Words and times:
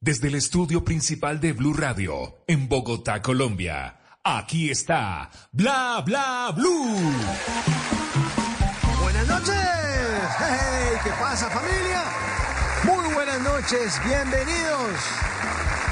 desde 0.00 0.28
el 0.28 0.36
estudio 0.36 0.84
principal 0.84 1.40
de 1.40 1.52
Blue 1.52 1.74
Radio, 1.74 2.44
en 2.46 2.68
Bogotá, 2.68 3.20
Colombia. 3.20 3.98
Aquí 4.22 4.70
está 4.70 5.30
Bla 5.50 6.02
Bla 6.06 6.52
Blue. 6.54 6.96
Buenas 9.00 9.26
noches. 9.26 9.54
¿qué 11.02 11.10
pasa 11.10 11.50
familia? 11.50 12.04
Muy 12.84 13.14
buenas 13.14 13.40
noches, 13.40 14.00
bienvenidos. 14.04 14.92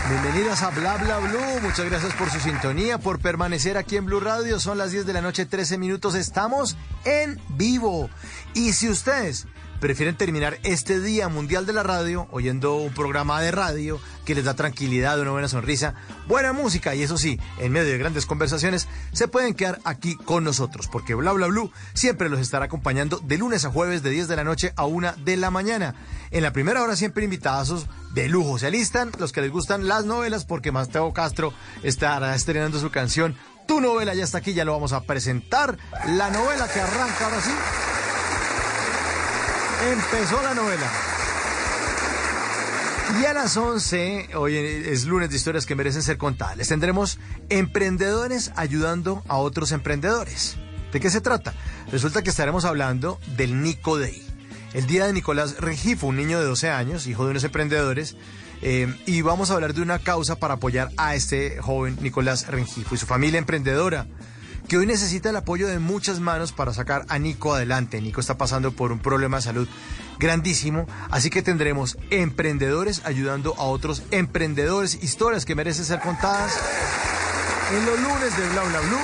Bienvenidos 0.08 0.62
a 0.62 0.70
Bla 0.70 0.96
Bla 0.98 1.18
Blue. 1.18 1.60
Muchas 1.62 1.86
gracias 1.86 2.14
por 2.14 2.30
su 2.30 2.38
sintonía, 2.38 2.98
por 2.98 3.18
permanecer 3.18 3.76
aquí 3.76 3.96
en 3.96 4.06
Blue 4.06 4.20
Radio. 4.20 4.60
Son 4.60 4.78
las 4.78 4.92
10 4.92 5.04
de 5.04 5.12
la 5.14 5.20
noche, 5.20 5.46
13 5.46 5.78
minutos. 5.78 6.14
Estamos 6.14 6.76
en 7.04 7.40
vivo. 7.56 8.08
Y 8.54 8.72
si 8.72 8.88
ustedes 8.88 9.48
prefieren 9.80 10.16
terminar 10.16 10.58
este 10.62 11.00
Día 11.00 11.28
Mundial 11.28 11.66
de 11.66 11.72
la 11.72 11.82
Radio 11.82 12.26
oyendo 12.30 12.76
un 12.76 12.92
programa 12.92 13.40
de 13.40 13.50
radio 13.50 14.00
que 14.24 14.34
les 14.34 14.44
da 14.44 14.54
tranquilidad, 14.54 15.20
una 15.20 15.30
buena 15.30 15.48
sonrisa, 15.48 15.94
buena 16.26 16.52
música 16.52 16.94
y 16.94 17.02
eso 17.02 17.16
sí, 17.16 17.38
en 17.58 17.72
medio 17.72 17.92
de 17.92 17.98
grandes 17.98 18.26
conversaciones, 18.26 18.88
se 19.12 19.28
pueden 19.28 19.54
quedar 19.54 19.80
aquí 19.84 20.16
con 20.16 20.44
nosotros 20.44 20.88
porque 20.88 21.14
Bla 21.14 21.32
Bla 21.32 21.46
Blue 21.46 21.70
siempre 21.94 22.28
los 22.28 22.40
estará 22.40 22.66
acompañando 22.66 23.18
de 23.18 23.38
lunes 23.38 23.64
a 23.64 23.70
jueves 23.70 24.02
de 24.02 24.10
10 24.10 24.28
de 24.28 24.36
la 24.36 24.44
noche 24.44 24.72
a 24.76 24.86
1 24.86 25.14
de 25.24 25.36
la 25.36 25.50
mañana. 25.50 25.94
En 26.30 26.42
la 26.42 26.52
primera 26.52 26.82
hora 26.82 26.96
siempre 26.96 27.24
invitados 27.24 27.86
de 28.14 28.28
lujo. 28.28 28.58
Se 28.58 28.66
alistan 28.66 29.12
los 29.18 29.32
que 29.32 29.42
les 29.42 29.50
gustan 29.50 29.88
las 29.88 30.04
novelas 30.04 30.44
porque 30.44 30.72
Mateo 30.72 31.12
Castro 31.12 31.52
estará 31.82 32.34
estrenando 32.34 32.80
su 32.80 32.90
canción 32.90 33.36
Tu 33.66 33.80
novela 33.80 34.14
ya 34.14 34.24
está 34.24 34.38
aquí, 34.38 34.54
ya 34.54 34.64
lo 34.64 34.72
vamos 34.72 34.92
a 34.92 35.02
presentar. 35.02 35.76
La 36.08 36.30
novela 36.30 36.68
que 36.68 36.80
arranca 36.80 37.24
ahora 37.24 37.40
sí. 37.40 37.50
Empezó 39.82 40.42
la 40.42 40.54
novela. 40.54 40.90
Y 43.20 43.24
a 43.24 43.34
las 43.34 43.56
11, 43.56 44.30
hoy 44.34 44.56
es 44.56 45.04
lunes 45.04 45.30
de 45.30 45.36
historias 45.36 45.66
que 45.66 45.74
merecen 45.74 46.02
ser 46.02 46.16
contadas, 46.16 46.56
les 46.56 46.68
tendremos 46.68 47.18
emprendedores 47.50 48.52
ayudando 48.56 49.22
a 49.28 49.36
otros 49.36 49.72
emprendedores. 49.72 50.56
¿De 50.92 50.98
qué 50.98 51.10
se 51.10 51.20
trata? 51.20 51.54
Resulta 51.92 52.22
que 52.22 52.30
estaremos 52.30 52.64
hablando 52.64 53.20
del 53.36 53.62
Nico 53.62 53.98
Day. 53.98 54.22
El 54.72 54.86
día 54.86 55.06
de 55.06 55.12
Nicolás 55.12 55.58
Regifo, 55.58 56.06
un 56.06 56.16
niño 56.16 56.40
de 56.40 56.46
12 56.46 56.70
años, 56.70 57.06
hijo 57.06 57.24
de 57.24 57.32
unos 57.32 57.44
emprendedores, 57.44 58.16
eh, 58.62 58.92
y 59.04 59.20
vamos 59.22 59.50
a 59.50 59.54
hablar 59.54 59.74
de 59.74 59.82
una 59.82 59.98
causa 59.98 60.36
para 60.36 60.54
apoyar 60.54 60.90
a 60.96 61.14
este 61.14 61.60
joven 61.60 61.98
Nicolás 62.00 62.46
Rengifo 62.48 62.94
y 62.94 62.98
su 62.98 63.06
familia 63.06 63.38
emprendedora 63.38 64.06
que 64.66 64.76
hoy 64.76 64.86
necesita 64.86 65.30
el 65.30 65.36
apoyo 65.36 65.68
de 65.68 65.78
muchas 65.78 66.20
manos 66.20 66.52
para 66.52 66.74
sacar 66.74 67.06
a 67.08 67.18
Nico 67.18 67.54
adelante. 67.54 68.00
Nico 68.00 68.20
está 68.20 68.36
pasando 68.36 68.72
por 68.72 68.92
un 68.92 68.98
problema 68.98 69.38
de 69.38 69.42
salud 69.42 69.68
grandísimo, 70.18 70.86
así 71.10 71.30
que 71.30 71.42
tendremos 71.42 71.96
emprendedores 72.10 73.02
ayudando 73.04 73.54
a 73.58 73.64
otros 73.64 74.02
emprendedores, 74.10 75.02
historias 75.02 75.44
que 75.44 75.54
merecen 75.54 75.84
ser 75.84 76.00
contadas 76.00 76.52
en 77.76 77.86
los 77.86 78.00
lunes 78.00 78.36
de 78.36 78.48
Bla 78.50 78.62
Bla 78.62 78.80
Blue. 78.80 78.98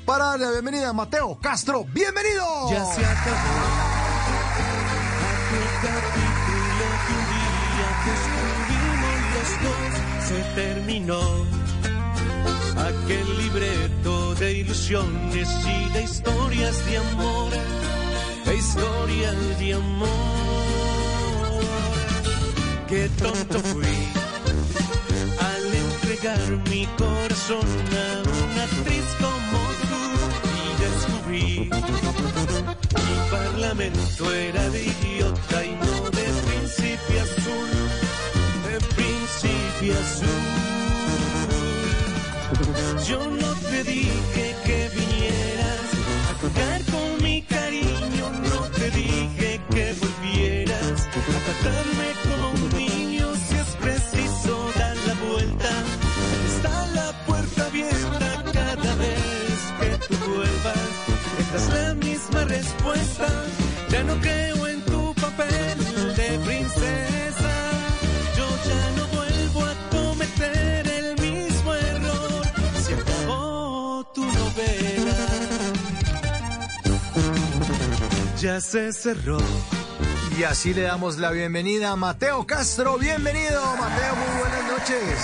Para 0.05 0.27
darle 0.27 0.47
la 0.47 0.53
bienvenida 0.53 0.89
a 0.89 0.93
Mateo 0.93 1.39
Castro. 1.41 1.85
¡Bienvenido! 1.93 2.71
Ya 2.71 2.85
se 2.85 3.05
acabó 3.05 3.99
capítulo 5.83 6.87
que 7.07 7.13
un 7.15 7.25
día 7.33 7.91
que 8.05 8.11
escribimos 8.19 9.19
los 9.35 9.51
dos 9.63 9.93
se 10.29 10.39
terminó. 10.55 11.68
Aquel 12.77 13.39
libreto 13.39 14.35
de 14.37 14.53
ilusiones 14.53 15.49
y 15.67 15.93
de 15.93 16.03
historias 16.03 16.87
de 16.87 16.99
amor, 16.99 17.53
de 18.45 18.57
historias 18.57 19.59
de 19.59 19.75
amor. 19.75 20.09
Qué 22.89 23.09
tonto 23.21 23.59
fui 23.61 23.99
al 25.51 25.75
entregar 25.75 26.41
mi 26.71 26.87
corazón 26.97 27.67
a 27.93 28.23
una 28.29 28.63
actriz 28.65 29.07
como 29.21 29.59
tú 29.89 30.03
y 30.57 30.69
descubrí 30.85 31.71
mi 33.09 33.31
parlamento 33.31 34.33
era 34.33 34.69
de 34.71 34.85
idiota 34.85 35.65
y 35.65 35.71
no 35.73 36.11
de 36.11 36.27
principio 36.49 37.23
azul, 37.23 37.71
de 38.65 38.79
principio 38.95 39.95
azul. 40.01 40.58
Yo 43.09 43.27
no 43.27 43.55
te 43.71 43.85
dije 43.85 44.55
que 44.67 44.91
vinieras 44.95 45.81
a 46.29 46.35
jugar 46.43 46.85
con 46.93 47.25
mi 47.25 47.41
cariño, 47.41 48.29
no 48.51 48.61
te 48.77 48.91
dije 48.91 49.61
que 49.71 49.95
volvieras 49.95 51.07
a 51.07 51.63
tratarme 51.63 51.98
Ya 78.41 78.61
se 78.61 78.93
cerró. 78.93 79.39
Y 80.39 80.45
así 80.45 80.73
le 80.73 80.83
damos 80.83 81.19
la 81.19 81.33
bienvenida 81.33 81.91
a 81.91 81.97
Mateo 81.97 82.47
Castro. 82.47 82.97
Bienvenido, 82.97 83.61
Mateo. 83.77 84.15
Muy 84.15 84.41
buenas 84.41 84.71
noches. 84.71 85.19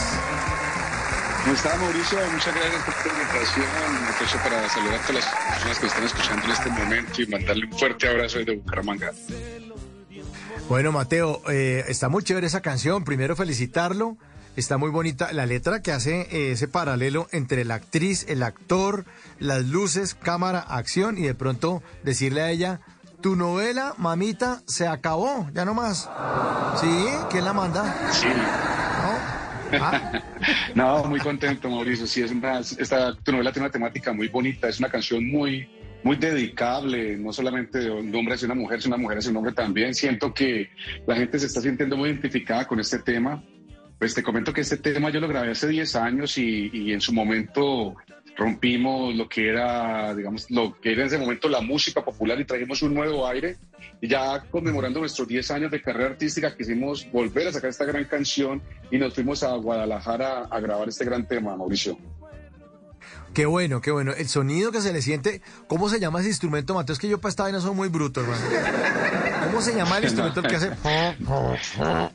¿Cómo 1.43 1.55
está 1.55 1.77
Mauricio? 1.77 2.19
Muchas 2.33 2.55
gracias 2.57 2.83
por 2.83 2.95
tu 2.95 3.09
invitación. 3.11 3.67
Aprovecho 4.09 4.39
para 4.39 4.69
saludar 4.69 4.95
a 4.95 5.07
todas 5.07 5.15
las 5.15 5.35
personas 5.53 5.79
que 5.79 5.87
están 5.87 6.05
escuchando 6.05 6.45
en 6.45 6.51
este 6.51 6.71
momento 6.71 7.23
y 7.23 7.27
mandarle 7.29 7.67
un 7.67 7.79
fuerte 7.79 8.09
abrazo 8.09 8.39
desde 8.39 8.57
Bucaramanga. 8.57 9.13
Bueno, 10.69 10.91
Mateo, 10.91 11.41
eh, 11.49 11.85
está 11.87 12.09
muy 12.09 12.25
chévere 12.25 12.49
esa 12.49 12.63
canción. 12.63 13.05
Primero 13.05 13.37
felicitarlo. 13.37 14.17
Está 14.57 14.77
muy 14.77 14.91
bonita 14.91 15.33
la 15.33 15.47
letra 15.47 15.83
que 15.83 15.93
hace 15.93 16.23
eh, 16.33 16.53
ese 16.53 16.67
paralelo 16.67 17.29
entre 17.31 17.65
la 17.65 17.75
actriz, 17.75 18.25
el 18.29 18.43
actor, 18.43 19.05
las 19.39 19.65
luces, 19.65 20.15
cámara, 20.15 20.61
acción 20.61 21.19
y 21.19 21.23
de 21.23 21.35
pronto 21.35 21.83
decirle 22.05 22.41
a 22.43 22.51
ella, 22.51 22.81
tu 23.25 23.37
novela, 23.37 23.95
mamita, 23.97 24.61
se 24.67 24.87
acabó, 24.87 25.49
ya 25.55 25.65
no 25.65 25.73
más. 25.73 26.11
¿Sí? 26.79 27.07
¿Quién 27.31 27.47
la 27.47 27.55
manda? 27.55 28.13
Sí. 28.13 28.27
¿No? 28.29 29.81
Ah, 29.83 30.23
No, 30.75 31.05
muy 31.05 31.21
contento, 31.21 31.71
Mauricio. 31.71 32.07
Sí, 32.07 32.21
es 32.21 32.31
una, 32.33 32.59
esta, 32.59 33.15
tu 33.15 33.33
novela 33.33 33.51
tiene 33.51 33.65
una 33.65 33.73
temática 33.73 34.13
muy 34.13 34.29
bonita, 34.29 34.69
es 34.69 34.79
una 34.79 34.91
canción 34.91 35.27
muy, 35.27 35.67
muy 36.03 36.17
dedicable, 36.17 37.17
no 37.17 37.33
solamente 37.33 37.79
de 37.79 37.91
un 37.91 38.15
hombre 38.15 38.35
hacia 38.35 38.45
una 38.45 38.57
mujer, 38.57 38.83
sino 38.83 38.95
una 38.95 39.03
mujer 39.03 39.19
hacia 39.21 39.31
un 39.31 39.39
hombre 39.39 39.55
también. 39.55 39.95
Siento 39.95 40.35
que 40.35 40.69
la 41.07 41.17
gente 41.17 41.39
se 41.39 41.47
está 41.47 41.63
sintiendo 41.63 41.97
muy 41.97 42.11
identificada 42.11 42.67
con 42.67 42.79
este 42.79 42.99
tema. 42.99 43.43
Pues 43.99 44.13
te 44.13 44.23
comento 44.23 44.53
que 44.53 44.61
este 44.61 44.77
tema 44.77 45.09
yo 45.09 45.21
lo 45.21 45.29
grabé 45.29 45.53
hace 45.53 45.67
10 45.67 45.97
años 45.97 46.37
y, 46.37 46.69
y 46.75 46.93
en 46.93 47.01
su 47.01 47.15
momento 47.15 47.97
rompimos 48.37 49.15
lo 49.15 49.29
que 49.29 49.49
era, 49.49 50.15
digamos, 50.15 50.51
lo 50.51 50.79
que 50.81 50.93
era 50.93 51.03
en 51.03 51.07
ese 51.09 51.19
momento 51.19 51.49
la 51.49 51.61
música 51.61 52.05
popular 52.05 52.39
y 52.41 52.45
trajimos 52.45 52.83
un 52.83 52.95
nuevo 52.95 53.27
aire. 53.27 53.57
Y 54.01 54.09
ya 54.09 54.45
conmemorando 54.51 55.01
nuestros 55.01 55.27
10 55.29 55.51
años 55.53 55.71
de 55.71 55.81
carrera 55.81 56.11
artística, 56.11 56.55
quisimos 56.55 57.11
volver 57.11 57.49
a 57.49 57.53
sacar 57.53 57.71
esta 57.71 57.85
gran 57.85 58.05
canción 58.05 58.61
y 58.91 58.99
nos 58.99 59.15
fuimos 59.15 59.43
a 59.43 59.55
Guadalajara 59.55 60.47
a 60.51 60.61
grabar 60.61 60.89
este 60.89 61.05
gran 61.05 61.27
tema, 61.27 61.57
Mauricio. 61.57 61.97
Qué 63.35 63.47
bueno, 63.47 63.81
qué 63.81 63.91
bueno. 63.91 64.13
El 64.13 64.29
sonido 64.29 64.71
que 64.71 64.81
se 64.81 64.93
le 64.93 65.03
siente. 65.03 65.43
¿Cómo 65.67 65.89
se 65.89 65.99
llama 65.99 66.21
ese 66.21 66.29
instrumento, 66.29 66.73
Mateo? 66.73 66.93
Es 66.93 67.01
que 67.01 67.09
yo 67.09 67.21
para 67.21 67.31
esta 67.31 67.43
vaina 67.43 67.61
soy 67.61 67.75
muy 67.75 67.89
bruto, 67.89 68.21
hermano. 68.21 68.41
¿Cómo 69.47 69.61
se 69.61 69.75
llama 69.75 69.99
el 69.99 70.05
instrumento 70.05 70.41
que 70.43 70.55
hace? 70.55 70.69
La 71.79 72.13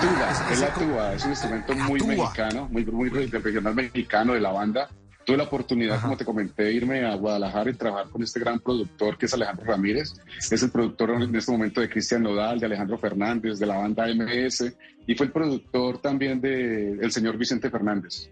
tuba, 0.00 0.50
es 0.52 0.60
la 0.60 0.74
tuba. 0.74 1.14
Es 1.14 1.24
un 1.24 1.30
instrumento 1.30 1.74
muy 1.74 2.00
mexicano, 2.02 2.68
muy, 2.70 2.84
muy 2.84 3.08
regional 3.08 3.74
mexicano 3.74 4.34
de 4.34 4.40
la 4.40 4.52
banda. 4.52 4.88
Tuve 5.24 5.36
la 5.36 5.44
oportunidad, 5.44 6.00
como 6.00 6.16
te 6.16 6.24
comenté, 6.24 6.64
de 6.64 6.72
irme 6.72 7.06
a 7.06 7.14
Guadalajara 7.14 7.70
y 7.70 7.74
trabajar 7.74 8.10
con 8.10 8.22
este 8.22 8.40
gran 8.40 8.58
productor 8.58 9.16
que 9.16 9.26
es 9.26 9.34
Alejandro 9.34 9.64
Ramírez. 9.66 10.14
Es 10.50 10.62
el 10.62 10.70
productor 10.70 11.10
en 11.10 11.34
este 11.34 11.52
momento 11.52 11.80
de 11.80 11.88
Cristian 11.88 12.22
Nodal, 12.22 12.58
de 12.58 12.66
Alejandro 12.66 12.98
Fernández, 12.98 13.58
de 13.58 13.66
la 13.66 13.76
banda 13.76 14.06
MS, 14.08 14.72
y 15.06 15.14
fue 15.14 15.26
el 15.26 15.32
productor 15.32 15.98
también 15.98 16.40
del 16.40 16.98
el 17.02 17.12
señor 17.12 17.36
Vicente 17.36 17.70
Fernández. 17.70 18.30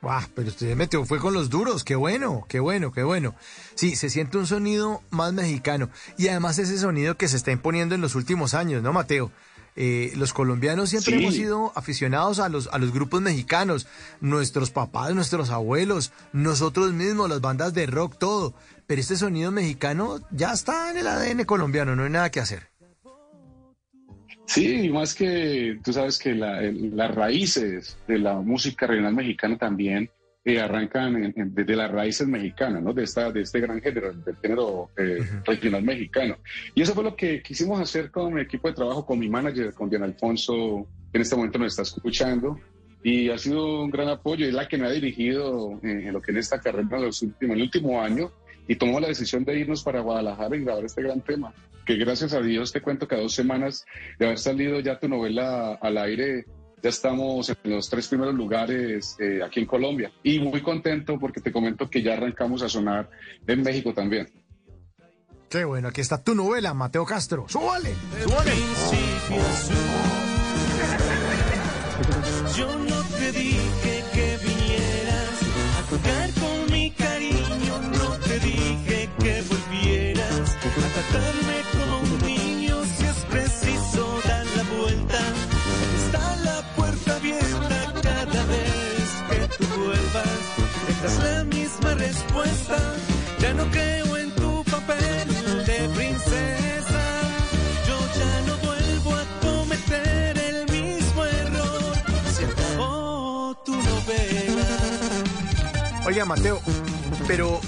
¡Guau! 0.00 0.22
pero 0.34 0.48
usted 0.48 0.76
metió, 0.76 1.04
fue 1.04 1.18
con 1.18 1.34
los 1.34 1.50
duros, 1.50 1.82
qué 1.82 1.96
bueno, 1.96 2.44
qué 2.48 2.60
bueno, 2.60 2.92
qué 2.92 3.02
bueno. 3.02 3.34
Sí, 3.74 3.96
se 3.96 4.10
siente 4.10 4.38
un 4.38 4.46
sonido 4.46 5.02
más 5.10 5.32
mexicano 5.32 5.90
y 6.16 6.28
además 6.28 6.58
ese 6.58 6.78
sonido 6.78 7.16
que 7.16 7.28
se 7.28 7.36
está 7.36 7.50
imponiendo 7.50 7.94
en 7.94 8.00
los 8.00 8.14
últimos 8.14 8.54
años, 8.54 8.82
¿no, 8.82 8.92
Mateo? 8.92 9.32
Eh, 9.80 10.12
los 10.16 10.32
colombianos 10.32 10.90
siempre 10.90 11.18
hemos 11.18 11.34
sido 11.34 11.70
aficionados 11.76 12.40
a 12.40 12.48
los, 12.48 12.68
a 12.72 12.78
los 12.78 12.92
grupos 12.92 13.20
mexicanos, 13.20 13.86
nuestros 14.20 14.72
papás, 14.72 15.14
nuestros 15.14 15.50
abuelos, 15.50 16.10
nosotros 16.32 16.92
mismos, 16.92 17.30
las 17.30 17.40
bandas 17.40 17.74
de 17.74 17.86
rock, 17.86 18.18
todo. 18.18 18.54
Pero 18.88 19.00
este 19.00 19.14
sonido 19.14 19.52
mexicano 19.52 20.18
ya 20.32 20.52
está 20.52 20.90
en 20.90 20.96
el 20.96 21.06
ADN 21.06 21.44
colombiano, 21.44 21.94
no 21.94 22.02
hay 22.02 22.10
nada 22.10 22.28
que 22.28 22.40
hacer. 22.40 22.70
Sí, 24.46 24.88
más 24.88 25.14
que 25.14 25.78
tú 25.84 25.92
sabes 25.92 26.18
que 26.18 26.34
las 26.34 27.14
raíces 27.14 27.98
de 28.08 28.18
la 28.18 28.34
música 28.34 28.88
regional 28.88 29.14
mexicana 29.14 29.58
también 29.58 30.10
eh, 30.48 30.60
arrancan 30.60 31.34
desde 31.36 31.76
las 31.76 31.90
raíces 31.90 32.26
mexicanas, 32.26 32.82
¿no? 32.82 32.92
De, 32.92 33.04
esta, 33.04 33.30
de 33.30 33.42
este 33.42 33.60
gran 33.60 33.80
género, 33.80 34.12
del 34.12 34.36
género 34.36 34.90
eh, 34.96 35.18
regional 35.44 35.82
mexicano. 35.82 36.38
Y 36.74 36.82
eso 36.82 36.94
fue 36.94 37.04
lo 37.04 37.14
que 37.14 37.42
quisimos 37.42 37.80
hacer 37.80 38.10
con 38.10 38.32
mi 38.32 38.40
equipo 38.40 38.68
de 38.68 38.74
trabajo, 38.74 39.04
con 39.04 39.18
mi 39.18 39.28
manager, 39.28 39.74
con 39.74 39.90
Diana 39.90 40.06
Alfonso, 40.06 40.86
que 41.12 41.18
en 41.18 41.22
este 41.22 41.36
momento 41.36 41.58
nos 41.58 41.72
está 41.72 41.82
escuchando. 41.82 42.58
Y 43.02 43.28
ha 43.30 43.38
sido 43.38 43.82
un 43.84 43.90
gran 43.90 44.08
apoyo, 44.08 44.46
es 44.46 44.54
la 44.54 44.66
que 44.66 44.78
me 44.78 44.86
ha 44.86 44.90
dirigido 44.90 45.78
en, 45.82 46.12
lo 46.12 46.20
que 46.20 46.32
en 46.32 46.38
esta 46.38 46.60
carrera 46.60 46.96
en, 46.96 47.04
los 47.04 47.22
últimos, 47.22 47.42
en 47.42 47.50
el 47.52 47.62
último 47.62 48.02
año 48.02 48.32
y 48.68 48.76
tomó 48.76 49.00
la 49.00 49.08
decisión 49.08 49.44
de 49.44 49.58
irnos 49.58 49.82
para 49.82 50.00
Guadalajara 50.00 50.56
y 50.56 50.60
grabar 50.60 50.84
este 50.84 51.02
gran 51.02 51.22
tema. 51.22 51.52
Que 51.86 51.96
gracias 51.96 52.34
a 52.34 52.40
Dios 52.40 52.70
te 52.70 52.82
cuento 52.82 53.08
que 53.08 53.14
a 53.14 53.20
dos 53.20 53.34
semanas 53.34 53.86
de 54.18 54.26
haber 54.26 54.38
salido 54.38 54.78
ya 54.80 55.00
tu 55.00 55.08
novela 55.08 55.74
al 55.80 55.96
aire, 55.96 56.44
ya 56.82 56.90
estamos 56.90 57.48
en 57.48 57.56
los 57.64 57.88
tres 57.88 58.08
primeros 58.08 58.34
lugares 58.34 59.16
eh, 59.18 59.40
aquí 59.44 59.60
en 59.60 59.66
Colombia. 59.66 60.10
Y 60.22 60.40
muy 60.40 60.62
contento 60.62 61.18
porque 61.18 61.40
te 61.40 61.52
comento 61.52 61.88
que 61.88 62.02
ya 62.02 62.14
arrancamos 62.14 62.62
a 62.62 62.68
sonar 62.68 63.08
en 63.46 63.62
México 63.62 63.92
también. 63.92 64.28
Qué 65.48 65.64
bueno, 65.64 65.88
aquí 65.88 66.02
está 66.02 66.22
tu 66.22 66.34
novela, 66.34 66.74
Mateo 66.74 67.06
Castro. 67.06 67.46
¡Súbale! 67.48 67.94
¡Súbale! 68.22 68.52
Yo 72.56 72.78
no 72.78 73.02
te 73.18 73.32
dije 73.32 74.04
que 74.12 74.38
vinieras 74.44 75.42
a 75.78 75.82
jugar 75.90 76.30
con 76.34 76.70
mi 76.72 76.90
cariño, 76.90 77.78
no 77.98 78.10
te 78.18 78.38
dije 78.40 79.08
que 79.18 79.42
volvieras 79.42 80.54
a 80.54 80.58
tratarme 81.10 81.67
Oiga, 106.08 106.24
Mateo, 106.24 106.58
pero 107.26 107.60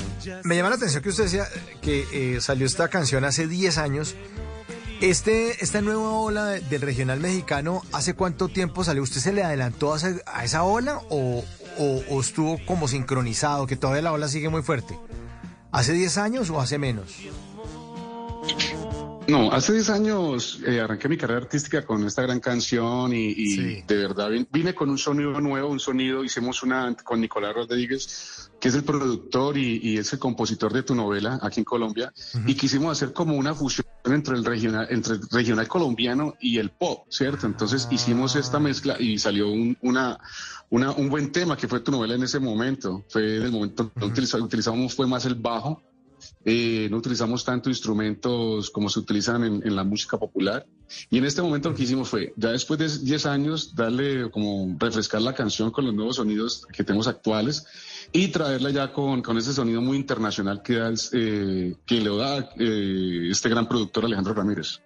me 0.45 0.57
llama 0.57 0.71
la 0.71 0.77
atención 0.77 1.03
que 1.03 1.11
usted 1.11 1.25
decía 1.25 1.47
que 1.83 2.07
eh, 2.37 2.41
salió 2.41 2.65
esta 2.65 2.89
canción 2.89 3.23
hace 3.27 3.47
10 3.47 3.77
años. 3.77 4.15
Este, 5.03 5.63
esta 5.63 5.83
nueva 5.83 6.11
ola 6.13 6.47
de- 6.47 6.61
del 6.61 6.81
regional 6.81 7.21
mexicano, 7.21 7.83
¿hace 7.93 8.15
cuánto 8.15 8.49
tiempo 8.49 8.83
salió? 8.83 9.03
¿Usted 9.03 9.21
se 9.21 9.35
le 9.35 9.45
adelantó 9.45 9.93
a 9.93 9.99
esa, 9.99 10.15
a 10.25 10.43
esa 10.45 10.63
ola 10.63 11.03
o, 11.11 11.45
o- 11.79 12.03
o 12.09 12.21
estuvo 12.23 12.59
como 12.65 12.89
sincronizado, 12.89 13.67
que 13.67 13.77
todavía 13.77 14.01
la 14.03 14.13
ola 14.13 14.27
sigue 14.27 14.49
muy 14.49 14.63
fuerte? 14.63 14.99
¿Hace 15.71 15.93
10 15.93 16.17
años 16.17 16.49
o 16.49 16.63
hace 16.63 16.79
menos? 16.79 17.17
No, 19.29 19.53
hace 19.53 19.75
10 19.75 19.91
años 19.91 20.59
eh, 20.67 20.81
arranqué 20.81 21.09
mi 21.09 21.17
carrera 21.17 21.41
artística 21.43 21.83
con 21.87 22.05
esta 22.05 22.23
gran 22.23 22.41
canción 22.41 23.13
y, 23.13 23.27
y 23.29 23.47
Sí. 23.55 23.85
de 23.87 23.97
verdad 23.97 24.29
vin- 24.31 24.49
vine 24.51 24.75
con 24.75 24.91
un 24.91 24.99
sonido 24.99 25.41
nuevo, 25.41 25.69
un 25.69 25.79
sonido, 25.79 26.25
hicimos 26.25 26.65
una 26.65 26.97
con 27.05 27.21
Nicolás 27.21 27.55
Rodríguez, 27.55 28.51
que 28.59 28.69
es 28.69 28.75
el 28.75 28.83
productor 28.83 29.57
y, 29.57 29.79
y 29.85 29.99
es 29.99 30.13
el 30.13 30.19
compositor 30.19 30.73
de 30.73 30.83
tu 30.83 30.97
novela 30.97 31.39
aquí 31.43 31.61
en 31.61 31.65
Colombia, 31.65 32.13
y 32.45 32.55
quisimos 32.55 32.91
hacer 32.91 33.13
como 33.13 33.37
una 33.37 33.55
fusión 33.55 33.87
entre 34.07 34.35
el 34.35 34.45
regional, 34.45 34.89
entre 34.91 35.15
el 35.15 35.21
regional 35.31 35.69
colombiano 35.69 36.35
y 36.41 36.59
el 36.59 36.71
pop, 36.71 37.07
¿cierto? 37.09 37.47
Entonces 37.47 37.87
hicimos 37.93 38.35
esta 38.35 38.59
mezcla 38.59 38.97
y 38.99 39.17
salió 39.19 39.49
un, 39.51 39.77
una, 39.83 40.19
una- 40.71 40.91
un 40.93 41.09
buen 41.09 41.31
tema 41.31 41.57
que 41.57 41.69
fue 41.69 41.81
tu 41.81 41.93
novela 41.93 42.15
en 42.17 42.25
ese 42.25 42.41
momento. 42.41 43.05
Fue 43.09 43.37
en 43.37 43.43
el 43.45 43.53
momento 43.53 43.93
que 43.93 44.05
utilizamos, 44.05 44.47
utilizamos 44.47 44.93
fue 44.95 45.07
más 45.07 45.25
el 45.27 45.37
bajo 45.37 45.81
eh, 46.45 46.89
no 46.91 46.97
utilizamos 46.99 47.45
tanto 47.45 47.69
instrumentos 47.71 48.71
como 48.71 48.89
se 48.89 48.99
utilizan 49.01 49.45
en, 49.45 49.67
en 49.67 49.77
la 49.77 49.85
música 49.85 50.19
popular. 50.19 50.67
Y 51.11 51.19
en 51.19 51.25
este 51.25 51.41
momento 51.43 51.71
lo 51.71 51.75
que 51.77 51.85
hicimos 51.85 52.09
fue, 52.09 52.33
ya 52.37 52.51
después 52.51 52.79
de 52.79 52.89
10 53.05 53.27
años, 53.27 53.75
darle 53.75 54.31
como 54.31 54.77
refrescar 54.79 55.23
la 55.23 55.35
canción 55.35 55.71
con 55.71 55.85
los 55.85 55.95
nuevos 55.95 56.17
sonidos 56.17 56.67
que 56.73 56.83
tenemos 56.85 57.07
actuales 57.07 57.65
y 58.13 58.29
traerla 58.29 58.71
ya 58.71 58.93
con, 58.93 59.23
con 59.23 59.39
ese 59.39 59.53
sonido 59.53 59.81
muy 59.81 59.97
internacional 59.97 60.63
que, 60.63 60.75
da 60.75 60.93
eh, 61.13 61.75
que 61.87 61.95
le 62.01 62.17
da 62.17 62.51
eh, 62.59 63.29
este 63.31 63.49
gran 63.49 63.69
productor 63.69 64.05
Alejandro 64.05 64.35
Ramírez. 64.35 64.81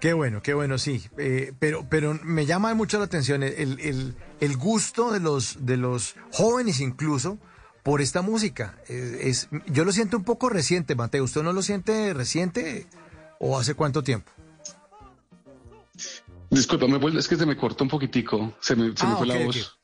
Qué 0.00 0.12
bueno, 0.12 0.42
qué 0.42 0.52
bueno, 0.54 0.76
sí. 0.78 1.02
Eh, 1.18 1.52
pero, 1.58 1.86
pero 1.88 2.18
me 2.22 2.44
llama 2.44 2.74
mucho 2.74 2.98
la 2.98 3.06
atención 3.06 3.42
el, 3.42 3.80
el- 3.80 4.14
el 4.38 4.56
gusto 4.58 5.10
de 5.10 5.20
los, 5.20 5.64
de 5.64 5.78
los 5.78 6.14
jóvenes 6.30 6.80
incluso 6.80 7.38
por 7.86 8.00
esta 8.00 8.20
música. 8.20 8.74
Es, 8.88 9.48
yo 9.68 9.84
lo 9.84 9.92
siento 9.92 10.16
un 10.16 10.24
poco 10.24 10.48
reciente, 10.48 10.96
Mateo. 10.96 11.22
¿Usted 11.22 11.44
no 11.44 11.52
lo 11.52 11.62
siente 11.62 12.12
reciente 12.14 12.84
o 13.38 13.56
hace 13.60 13.74
cuánto 13.74 14.02
tiempo? 14.02 14.28
Disculpa, 16.50 16.88
me 16.88 16.98
vuelve- 16.98 17.20
es 17.20 17.28
que 17.28 17.36
se 17.36 17.46
me 17.46 17.56
cortó 17.56 17.84
un 17.84 17.90
poquitico, 17.90 18.54
se 18.60 18.74
me, 18.74 18.96
se 18.96 19.06
me 19.06 19.12
Ah, 19.12 19.16
fue 19.16 19.26
la 19.28 19.36
voz. 19.38 19.78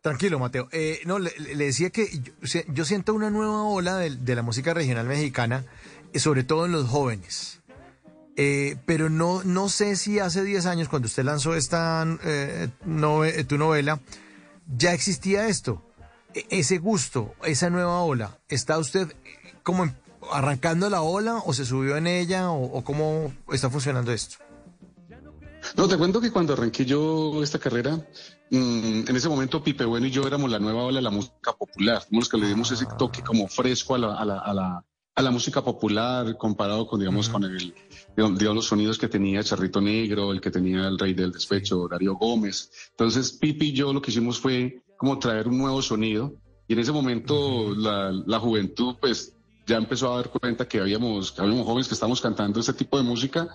Tranquilo, 0.00 0.38
Mateo. 0.38 0.68
Eh, 0.70 1.00
no, 1.06 1.18
le, 1.18 1.32
le 1.38 1.64
decía 1.64 1.90
que 1.90 2.08
yo, 2.72 2.84
siento 2.84 3.14
una 3.14 3.30
nueva 3.30 3.64
ola 3.64 3.96
de, 3.96 4.10
de 4.14 4.34
la 4.36 4.42
música 4.42 4.72
regional 4.72 5.06
mexicana, 5.06 5.64
eh, 6.12 6.20
sobre 6.20 6.44
todo 6.44 6.66
en 6.66 6.72
los 6.72 6.88
jóvenes. 6.88 7.62
Eh, 8.36 8.76
pero 8.86 9.10
no, 9.10 9.42
no 9.42 9.68
sé 9.68 9.96
si 9.96 10.20
hace 10.20 10.44
10 10.44 10.66
años, 10.66 10.88
cuando 10.88 11.06
usted 11.06 11.24
lanzó 11.24 11.56
esta 11.56 12.06
eh, 12.22 12.68
nove- 12.86 13.32
eh, 13.34 13.42
tu 13.44 13.58
novela, 13.58 14.00
ya 14.76 14.92
existía 14.92 15.48
esto. 15.48 15.82
E- 16.34 16.46
ese 16.50 16.78
gusto, 16.78 17.34
esa 17.44 17.70
nueva 17.70 18.02
ola. 18.02 18.38
¿Está 18.48 18.78
usted 18.78 19.10
eh, 19.10 19.54
como 19.62 19.84
en- 19.84 19.96
arrancando 20.32 20.88
la 20.90 21.02
ola 21.02 21.42
o 21.44 21.52
se 21.52 21.64
subió 21.64 21.96
en 21.96 22.06
ella 22.06 22.50
o, 22.50 22.64
o 22.78 22.84
cómo 22.84 23.32
está 23.52 23.70
funcionando 23.70 24.12
esto? 24.12 24.36
No, 25.76 25.88
te 25.88 25.96
cuento 25.96 26.20
que 26.20 26.30
cuando 26.30 26.52
arranqué 26.52 26.84
yo 26.84 27.42
esta 27.42 27.58
carrera, 27.58 27.96
mm, 28.50 29.08
en 29.08 29.16
ese 29.16 29.28
momento 29.30 29.62
Pipe 29.62 29.84
Bueno 29.86 30.06
y 30.06 30.10
yo 30.10 30.26
éramos 30.26 30.50
la 30.50 30.58
nueva 30.58 30.82
ola 30.84 30.96
de 30.98 31.02
la 31.02 31.10
música 31.10 31.52
popular. 31.54 32.02
Fuimos 32.02 32.24
los 32.24 32.28
que 32.28 32.36
le 32.36 32.48
dimos 32.48 32.70
ese 32.70 32.86
toque 32.98 33.22
como 33.22 33.48
fresco 33.48 33.94
a 33.94 33.98
la, 33.98 34.14
a 34.14 34.24
la, 34.26 34.38
a 34.40 34.52
la, 34.54 34.84
a 35.16 35.22
la 35.22 35.30
música 35.30 35.62
popular 35.64 36.36
comparado 36.36 36.86
con, 36.86 37.00
digamos, 37.00 37.30
con 37.30 37.44
el, 37.44 37.74
digamos, 38.14 38.42
los 38.42 38.66
sonidos 38.66 38.98
que 38.98 39.08
tenía 39.08 39.42
Charrito 39.42 39.80
Negro, 39.80 40.32
el 40.32 40.40
que 40.40 40.50
tenía 40.50 40.86
el 40.86 40.98
Rey 40.98 41.14
del 41.14 41.32
Despecho, 41.32 41.88
Darío 41.88 42.14
Gómez. 42.14 42.70
Entonces, 42.90 43.32
Pipe 43.32 43.64
y 43.66 43.72
yo 43.72 43.92
lo 43.92 44.02
que 44.02 44.10
hicimos 44.10 44.38
fue 44.38 44.82
como 44.96 45.18
traer 45.18 45.48
un 45.48 45.58
nuevo 45.58 45.82
sonido. 45.82 46.34
Y 46.66 46.72
en 46.72 46.78
ese 46.78 46.92
momento 46.92 47.74
la, 47.74 48.10
la 48.10 48.38
juventud, 48.38 48.96
pues, 49.00 49.34
ya 49.66 49.76
empezó 49.76 50.12
a 50.12 50.16
dar 50.16 50.30
cuenta 50.30 50.68
que 50.68 50.80
habíamos, 50.80 51.32
que 51.32 51.40
habíamos 51.40 51.64
jóvenes 51.64 51.88
que 51.88 51.94
estábamos 51.94 52.20
cantando 52.20 52.60
este 52.60 52.74
tipo 52.74 52.98
de 52.98 53.02
música. 53.02 53.48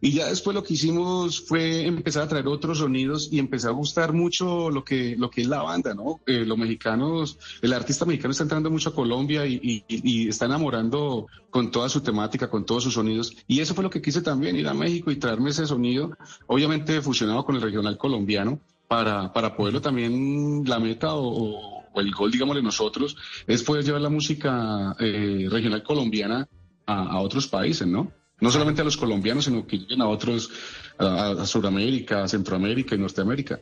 Y 0.00 0.12
ya 0.12 0.26
después 0.26 0.54
lo 0.54 0.62
que 0.62 0.74
hicimos 0.74 1.40
fue 1.46 1.86
empezar 1.86 2.22
a 2.22 2.28
traer 2.28 2.48
otros 2.48 2.78
sonidos 2.78 3.28
y 3.30 3.38
empezó 3.38 3.68
a 3.68 3.72
gustar 3.72 4.14
mucho 4.14 4.70
lo 4.70 4.82
que, 4.82 5.16
lo 5.18 5.30
que 5.30 5.42
es 5.42 5.48
la 5.48 5.62
banda, 5.62 5.94
¿no? 5.94 6.20
Eh, 6.26 6.44
los 6.46 6.56
mexicanos, 6.56 7.38
el 7.60 7.74
artista 7.74 8.06
mexicano 8.06 8.32
está 8.32 8.44
entrando 8.44 8.70
mucho 8.70 8.90
a 8.90 8.94
Colombia 8.94 9.46
y, 9.46 9.60
y, 9.62 9.84
y, 9.88 10.28
está 10.28 10.46
enamorando 10.46 11.26
con 11.50 11.70
toda 11.70 11.90
su 11.90 12.00
temática, 12.00 12.48
con 12.48 12.64
todos 12.64 12.84
sus 12.84 12.94
sonidos. 12.94 13.36
Y 13.46 13.60
eso 13.60 13.74
fue 13.74 13.84
lo 13.84 13.90
que 13.90 14.00
quise 14.00 14.22
también, 14.22 14.56
ir 14.56 14.68
a 14.68 14.74
México 14.74 15.10
y 15.10 15.16
traerme 15.16 15.50
ese 15.50 15.66
sonido, 15.66 16.16
obviamente 16.46 17.02
fusionado 17.02 17.44
con 17.44 17.56
el 17.56 17.62
regional 17.62 17.98
colombiano, 17.98 18.60
para, 18.90 19.32
para 19.32 19.56
poderlo 19.56 19.80
también, 19.80 20.64
la 20.66 20.80
meta 20.80 21.14
o 21.14 21.80
o 21.92 22.00
el 22.00 22.12
gol, 22.12 22.30
digámosle 22.30 22.62
nosotros, 22.62 23.16
es 23.46 23.62
poder 23.62 23.84
llevar 23.84 24.00
la 24.00 24.10
música 24.10 24.94
eh, 24.98 25.46
regional 25.50 25.82
colombiana 25.82 26.48
a, 26.86 27.20
otros 27.20 27.46
países, 27.46 27.86
¿no? 27.86 28.12
No 28.40 28.50
solamente 28.50 28.80
a 28.80 28.84
los 28.84 28.96
colombianos, 28.96 29.44
sino 29.44 29.64
que 29.64 29.78
lleguen 29.78 30.02
a 30.02 30.08
otros, 30.08 30.50
a, 30.98 31.46
Sudamérica, 31.46 32.24
a 32.24 32.28
Centroamérica 32.28 32.96
y 32.96 32.98
Norteamérica. 32.98 33.60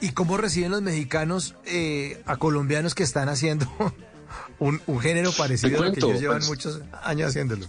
¿Y 0.00 0.10
cómo 0.10 0.36
reciben 0.36 0.70
los 0.70 0.82
mexicanos 0.82 1.56
eh, 1.64 2.22
a 2.26 2.36
colombianos 2.36 2.94
que 2.94 3.02
están 3.02 3.28
haciendo 3.28 3.66
un, 4.60 4.80
género 5.00 5.32
parecido 5.32 5.82
a 5.82 5.90
que 5.90 5.98
ellos 5.98 6.20
llevan 6.20 6.38
pues. 6.38 6.48
muchos 6.48 6.80
años 7.02 7.30
haciéndolo? 7.30 7.66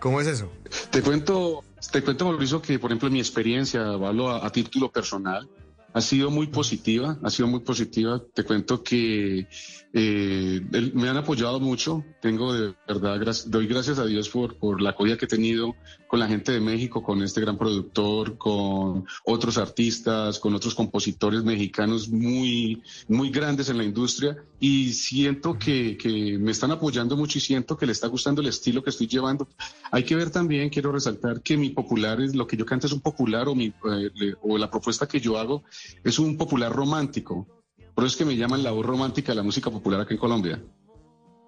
¿Cómo 0.00 0.20
es 0.20 0.26
eso? 0.26 0.50
Te 0.90 1.00
cuento, 1.00 1.62
te 1.92 2.02
cuento, 2.02 2.24
Mauricio, 2.24 2.60
que 2.60 2.80
por 2.80 2.90
ejemplo 2.90 3.08
mi 3.08 3.20
experiencia, 3.20 3.86
hablo 3.86 4.30
a 4.30 4.50
título 4.50 4.90
personal, 4.90 5.48
ha 5.96 6.02
sido 6.02 6.30
muy 6.30 6.48
positiva, 6.48 7.18
ha 7.22 7.30
sido 7.30 7.48
muy 7.48 7.60
positiva. 7.60 8.22
Te 8.34 8.44
cuento 8.44 8.82
que 8.82 9.48
eh, 9.94 10.60
me 10.92 11.08
han 11.08 11.16
apoyado 11.16 11.58
mucho. 11.58 12.04
Tengo 12.20 12.52
de 12.52 12.74
verdad, 12.86 13.34
doy 13.46 13.66
gracias 13.66 13.98
a 13.98 14.04
Dios 14.04 14.28
por, 14.28 14.58
por 14.58 14.82
la 14.82 14.90
acogida 14.90 15.16
que 15.16 15.24
he 15.24 15.28
tenido 15.28 15.74
con 16.06 16.20
la 16.20 16.28
gente 16.28 16.52
de 16.52 16.60
México, 16.60 17.02
con 17.02 17.22
este 17.22 17.40
gran 17.40 17.58
productor, 17.58 18.38
con 18.38 19.06
otros 19.24 19.58
artistas, 19.58 20.38
con 20.38 20.54
otros 20.54 20.74
compositores 20.74 21.42
mexicanos 21.42 22.08
muy, 22.08 22.82
muy 23.08 23.30
grandes 23.30 23.68
en 23.68 23.78
la 23.78 23.84
industria. 23.84 24.36
Y 24.60 24.92
siento 24.92 25.58
que, 25.58 25.96
que 25.96 26.38
me 26.38 26.52
están 26.52 26.70
apoyando 26.70 27.16
mucho 27.16 27.38
y 27.38 27.40
siento 27.40 27.76
que 27.76 27.86
le 27.86 27.92
está 27.92 28.06
gustando 28.06 28.40
el 28.40 28.48
estilo 28.48 28.82
que 28.82 28.90
estoy 28.90 29.06
llevando. 29.06 29.48
Hay 29.90 30.04
que 30.04 30.16
ver 30.16 30.30
también, 30.30 30.70
quiero 30.70 30.92
resaltar 30.92 31.42
que 31.42 31.56
mi 31.56 31.70
popular 31.70 32.20
es 32.20 32.34
lo 32.34 32.46
que 32.46 32.56
yo 32.56 32.64
canto 32.64 32.86
es 32.86 32.92
un 32.92 33.00
popular 33.00 33.48
o, 33.48 33.54
mi, 33.54 33.66
eh, 33.66 34.34
o 34.42 34.58
la 34.58 34.70
propuesta 34.70 35.06
que 35.06 35.20
yo 35.20 35.38
hago 35.38 35.64
es 36.04 36.18
un 36.18 36.36
popular 36.36 36.72
romántico. 36.72 37.46
Por 37.94 38.04
eso 38.04 38.12
es 38.12 38.16
que 38.16 38.24
me 38.24 38.36
llaman 38.36 38.62
la 38.62 38.72
voz 38.72 38.84
romántica 38.84 39.32
de 39.32 39.36
la 39.36 39.42
música 39.42 39.70
popular 39.70 40.00
aquí 40.00 40.14
en 40.14 40.20
Colombia. 40.20 40.62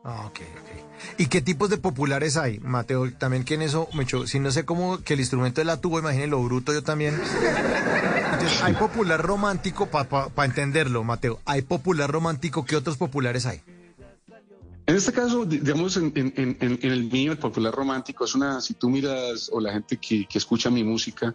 Ah, 0.04 0.26
ok, 0.26 0.40
ok. 0.40 1.18
¿Y 1.18 1.26
qué 1.26 1.40
tipos 1.42 1.70
de 1.70 1.76
populares 1.76 2.36
hay, 2.36 2.60
Mateo? 2.60 3.10
También 3.12 3.44
que 3.44 3.54
en 3.54 3.62
eso, 3.62 3.88
me 3.94 4.06
si 4.26 4.40
no 4.40 4.50
sé 4.50 4.64
cómo 4.64 5.02
que 5.02 5.14
el 5.14 5.20
instrumento 5.20 5.60
de 5.60 5.64
la 5.64 5.80
tubo, 5.80 5.98
imagínense 5.98 6.30
lo 6.30 6.42
bruto 6.42 6.72
yo 6.72 6.82
también. 6.82 7.14
Entonces, 7.14 8.62
hay 8.62 8.74
popular 8.74 9.20
romántico, 9.20 9.86
para 9.86 10.44
entenderlo, 10.44 11.04
Mateo, 11.04 11.40
hay 11.44 11.62
popular 11.62 12.10
romántico, 12.10 12.64
¿qué 12.64 12.76
otros 12.76 12.96
populares 12.96 13.46
hay? 13.46 13.62
En 14.88 14.97
este 14.97 15.12
caso, 15.12 15.45
digamos, 15.45 15.99
en, 15.99 16.12
el 16.80 17.04
mío, 17.12 17.33
el 17.33 17.37
popular 17.37 17.75
romántico, 17.75 18.25
es 18.25 18.35
una, 18.35 18.59
si 18.62 18.73
tú 18.73 18.88
miras, 18.88 19.50
o 19.52 19.61
la 19.61 19.75
gente 19.75 19.99
que, 19.99 20.26
escucha 20.33 20.71
mi 20.71 20.83
música, 20.83 21.35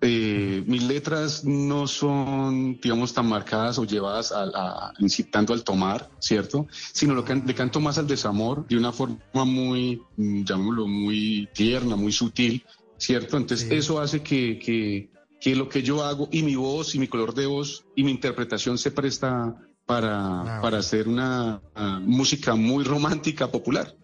eh, 0.00 0.62
mis 0.68 0.84
letras 0.84 1.44
no 1.44 1.88
son, 1.88 2.78
digamos, 2.80 3.12
tan 3.12 3.28
marcadas 3.28 3.76
o 3.80 3.84
llevadas 3.84 4.30
a, 4.30 4.92
incitando 5.00 5.52
al 5.52 5.64
tomar, 5.64 6.10
¿cierto? 6.20 6.68
Sino 6.92 7.12
lo 7.16 7.24
que 7.24 7.34
le 7.34 7.54
canto 7.56 7.80
más 7.80 7.98
al 7.98 8.06
desamor 8.06 8.68
de 8.68 8.76
una 8.76 8.92
forma 8.92 9.18
muy, 9.32 10.00
mm, 10.16 10.44
llamémoslo, 10.44 10.86
muy 10.86 11.48
tierna, 11.52 11.96
muy 11.96 12.12
sutil, 12.12 12.64
¿cierto? 12.98 13.36
Entonces, 13.36 13.68
eso 13.72 14.00
hace 14.00 14.22
que, 14.22 14.60
que, 14.60 15.10
que 15.40 15.56
lo 15.56 15.68
que 15.68 15.82
yo 15.82 16.04
hago 16.04 16.28
y 16.30 16.44
mi 16.44 16.54
voz 16.54 16.94
y 16.94 17.00
mi 17.00 17.08
color 17.08 17.34
de 17.34 17.46
voz 17.46 17.84
y 17.96 18.04
mi 18.04 18.12
interpretación 18.12 18.78
se 18.78 18.92
presta 18.92 19.56
para, 19.86 20.58
ah, 20.58 20.60
para 20.62 20.78
hacer 20.78 21.08
una 21.08 21.60
música 22.00 22.54
muy 22.54 22.84
romántica, 22.84 23.48
popular. 23.50 23.94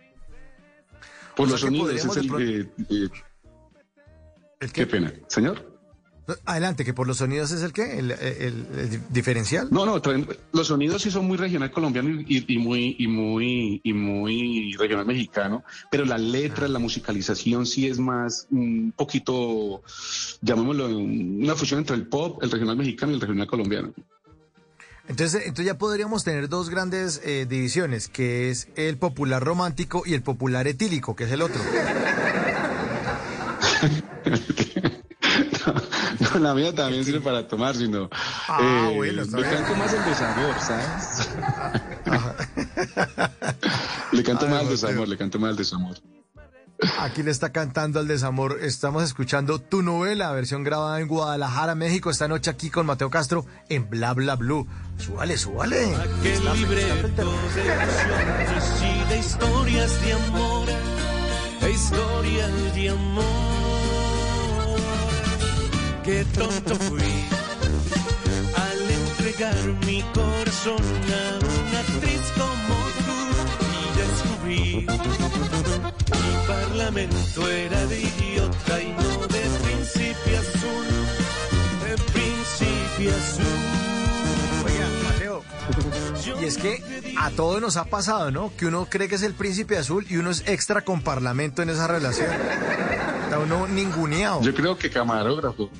Por 1.37 1.49
los 1.49 1.61
sonidos, 1.61 1.93
es 1.93 2.17
el, 2.17 2.71
eh, 2.91 3.09
Qué 4.73 4.87
pena. 4.87 5.13
Señor. 5.29 5.79
Adelante, 6.45 6.85
que 6.85 6.93
por 6.93 7.07
los 7.07 7.19
sonidos 7.19 7.53
es 7.53 7.63
el 7.63 7.73
qué, 7.73 7.99
el, 7.99 9.03
diferencial. 9.09 9.69
No, 9.71 9.87
no, 9.87 10.03
los 10.53 10.67
sonidos 10.67 11.01
sí 11.01 11.11
son 11.11 11.27
muy 11.27 11.39
regional 11.39 11.71
colombiano 11.71 12.11
y, 12.11 12.59
muy 12.59 12.97
y 12.99 13.07
muy 13.07 13.81
y 13.83 13.93
muy 13.95 14.75
regional 14.79 15.07
mexicano, 15.07 15.65
pero 15.91 16.05
la 16.05 16.19
letra, 16.19 16.67
ah. 16.67 16.69
la 16.69 16.79
musicalización 16.79 17.65
sí 17.65 17.87
es 17.87 17.99
más 17.99 18.47
un 18.51 18.93
poquito, 18.95 19.83
llamémoslo, 20.43 20.89
una 20.89 21.55
fusión 21.55 21.81
entre 21.81 21.97
el 21.97 22.07
pop, 22.09 22.43
el 22.43 22.51
regional 22.51 22.77
mexicano 22.77 23.13
y 23.13 23.15
el 23.15 23.21
regional 23.23 23.47
colombiano. 23.47 23.95
Entonces, 25.09 25.43
entonces 25.47 25.67
ya 25.67 25.79
podríamos 25.79 26.23
tener 26.23 26.51
dos 26.51 26.69
grandes 26.69 27.23
eh, 27.25 27.47
divisiones, 27.49 28.09
que 28.09 28.51
es 28.51 28.69
el 28.77 28.99
popular 28.99 29.43
romántico 29.43 30.03
y 30.05 30.13
el 30.15 30.23
popular 30.23 30.69
etílico, 30.69 31.17
que 31.17 31.25
es 31.25 31.33
el 31.33 31.41
otro. 31.41 31.63
no, 36.35 36.41
la 36.41 36.53
mía 36.55 36.75
también 36.75 37.07
sirve 37.07 37.21
para 37.21 37.49
tomar, 37.49 37.75
sino... 37.75 38.11
Ah, 38.13 38.91
eh, 38.91 38.95
bueno, 38.95 39.25
Le 39.25 39.43
canto 39.43 39.75
más 39.77 39.95
el 39.95 40.05
desamor, 40.05 40.55
¿sabes? 40.61 41.31
le 44.13 44.23
canto 44.23 44.47
más 44.47 44.63
el 44.63 44.69
desamor, 44.69 45.09
le 45.09 45.17
canto 45.17 45.39
más 45.39 45.53
el 45.53 45.57
desamor. 45.57 45.97
Aquí 46.99 47.23
le 47.25 47.31
está 47.33 47.51
cantando 47.51 47.99
al 47.99 48.07
desamor. 48.07 48.59
Estamos 48.63 49.03
escuchando 49.03 49.61
tu 49.61 49.83
novela, 49.83 50.31
versión 50.33 50.63
grabada 50.63 51.01
en 51.01 51.09
Guadalajara, 51.09 51.75
México, 51.75 52.11
esta 52.11 52.29
noche 52.29 52.51
aquí 52.51 52.71
con 52.71 52.87
Mateo 52.87 53.11
Castro 53.11 53.45
en 53.69 53.91
Bla 53.91 54.15
Bla 54.15 54.37
Blue. 54.37 54.67
Súbale, 54.97 55.37
súbale. 55.37 55.95
Aquel 55.97 56.45
libreto 56.55 57.33
de 57.55 57.63
de 59.09 59.19
historias 59.19 60.03
de 60.05 60.13
amor, 60.13 60.69
de 61.61 61.71
historias 61.71 62.75
de 62.75 62.89
amor. 62.91 63.25
Qué 66.05 66.25
tonto 66.27 66.77
fui 66.77 67.03
al 68.57 68.91
entregar 68.91 69.65
mi 69.85 70.03
corazón 70.15 70.83
a 71.13 71.48
mi 74.61 74.87
parlamento 76.47 77.49
era 77.49 77.87
de 77.87 78.01
idiota 78.01 78.83
y 78.83 78.93
no 78.93 79.27
de 79.27 79.43
principio 79.65 80.39
azul, 80.39 80.87
de 81.85 81.97
principio 82.13 83.11
azul. 83.11 83.68
Y 86.41 86.45
es 86.45 86.57
que 86.57 86.83
a 87.19 87.31
todos 87.31 87.61
nos 87.61 87.77
ha 87.77 87.85
pasado, 87.85 88.31
¿no? 88.31 88.53
Que 88.57 88.67
uno 88.67 88.87
cree 88.89 89.09
que 89.09 89.17
es 89.17 89.23
el 89.23 89.35
príncipe 89.35 89.77
azul 89.77 90.07
y 90.09 90.17
uno 90.17 90.31
es 90.31 90.45
extra 90.47 90.83
con 90.83 91.03
parlamento 91.03 91.63
en 91.63 91.71
esa 91.71 91.87
relación. 91.87 92.31
Está 93.25 93.41
uno 93.41 93.67
ninguneado. 93.67 94.41
Yo 94.43 94.55
creo 94.55 94.79
que 94.79 94.91
camarógrafo. 94.91 95.71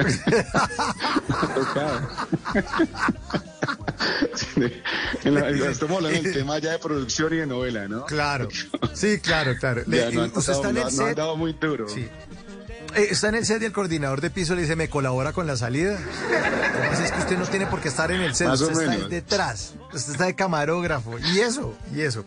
estamos 5.70 5.98
hablando 5.98 6.22
del 6.22 6.32
tema 6.32 6.58
ya 6.58 6.72
de 6.72 6.78
producción 6.78 7.32
y 7.32 7.36
de 7.36 7.46
novela, 7.46 7.86
¿no? 7.88 8.04
Claro, 8.06 8.48
sí, 8.94 9.18
claro, 9.20 9.54
claro. 9.58 9.82
usted 9.82 10.52
está 10.52 10.70
en 10.70 10.78
el 10.78 10.90
set. 10.90 11.18
muy 11.36 11.52
duro. 11.52 11.88
Sí. 11.88 12.08
Eh, 12.94 13.08
está 13.10 13.28
en 13.28 13.36
el 13.36 13.46
set 13.46 13.62
y 13.62 13.66
el 13.66 13.72
coordinador 13.72 14.20
de 14.20 14.30
piso 14.30 14.54
le 14.54 14.62
dice, 14.62 14.76
¿me 14.76 14.88
colabora 14.88 15.32
con 15.32 15.46
la 15.46 15.56
salida? 15.56 15.98
Es 16.92 17.12
que 17.12 17.18
usted 17.18 17.38
no 17.38 17.46
tiene 17.46 17.66
por 17.66 17.80
qué 17.80 17.88
estar 17.88 18.10
en 18.10 18.20
el 18.20 18.34
set, 18.34 18.48
usted 18.48 18.70
está 18.70 19.08
detrás, 19.08 19.74
usted 19.92 20.12
está 20.12 20.24
de 20.26 20.34
camarógrafo, 20.34 21.18
y 21.18 21.40
eso, 21.40 21.74
y 21.94 22.02
eso. 22.02 22.24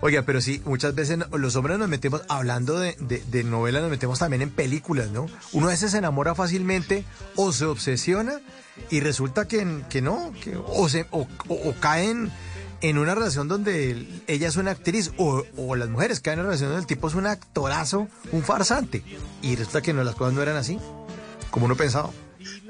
Oiga, 0.00 0.22
pero 0.22 0.40
sí, 0.40 0.62
muchas 0.64 0.94
veces 0.94 1.18
los 1.32 1.56
hombres 1.56 1.78
nos 1.78 1.88
metemos, 1.88 2.22
hablando 2.28 2.78
de, 2.78 2.96
de, 2.98 3.44
novelas, 3.44 3.82
nos 3.82 3.90
metemos 3.90 4.18
también 4.18 4.42
en 4.42 4.50
películas, 4.50 5.10
¿no? 5.10 5.26
Uno 5.52 5.66
a 5.66 5.70
veces 5.70 5.90
se 5.90 5.98
enamora 5.98 6.34
fácilmente 6.34 7.04
o 7.34 7.52
se 7.52 7.64
obsesiona 7.64 8.40
y 8.90 9.00
resulta 9.00 9.48
que, 9.48 9.82
que 9.90 10.00
no, 10.00 10.32
que, 10.42 10.56
o, 10.56 10.88
se, 10.88 11.06
o, 11.10 11.26
caen 11.80 12.30
en 12.80 12.98
una 12.98 13.14
relación 13.14 13.48
donde 13.48 14.06
ella 14.26 14.48
es 14.48 14.56
una 14.56 14.72
actriz 14.72 15.12
o, 15.16 15.44
las 15.76 15.88
mujeres 15.88 16.20
caen 16.20 16.38
en 16.38 16.40
una 16.40 16.50
relación 16.50 16.70
donde 16.70 16.82
el 16.82 16.86
tipo 16.86 17.08
es 17.08 17.14
un 17.14 17.26
actorazo, 17.26 18.08
un 18.32 18.42
farsante. 18.42 19.02
Y 19.42 19.56
resulta 19.56 19.82
que 19.82 19.92
no, 19.92 20.04
las 20.04 20.14
cosas 20.14 20.34
no 20.34 20.42
eran 20.42 20.56
así, 20.56 20.78
como 21.50 21.66
uno 21.66 21.76
pensaba. 21.76 22.10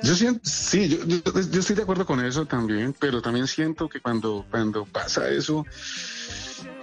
Yo 0.02 0.14
siento, 0.14 0.40
sí, 0.44 0.88
yo, 0.88 1.04
yo, 1.04 1.60
estoy 1.60 1.76
de 1.76 1.82
acuerdo 1.82 2.06
con 2.06 2.24
eso 2.24 2.46
también, 2.46 2.94
pero 2.98 3.20
también 3.20 3.46
siento 3.46 3.88
que 3.88 4.00
cuando, 4.00 4.46
cuando 4.50 4.86
pasa 4.86 5.28
eso, 5.28 5.66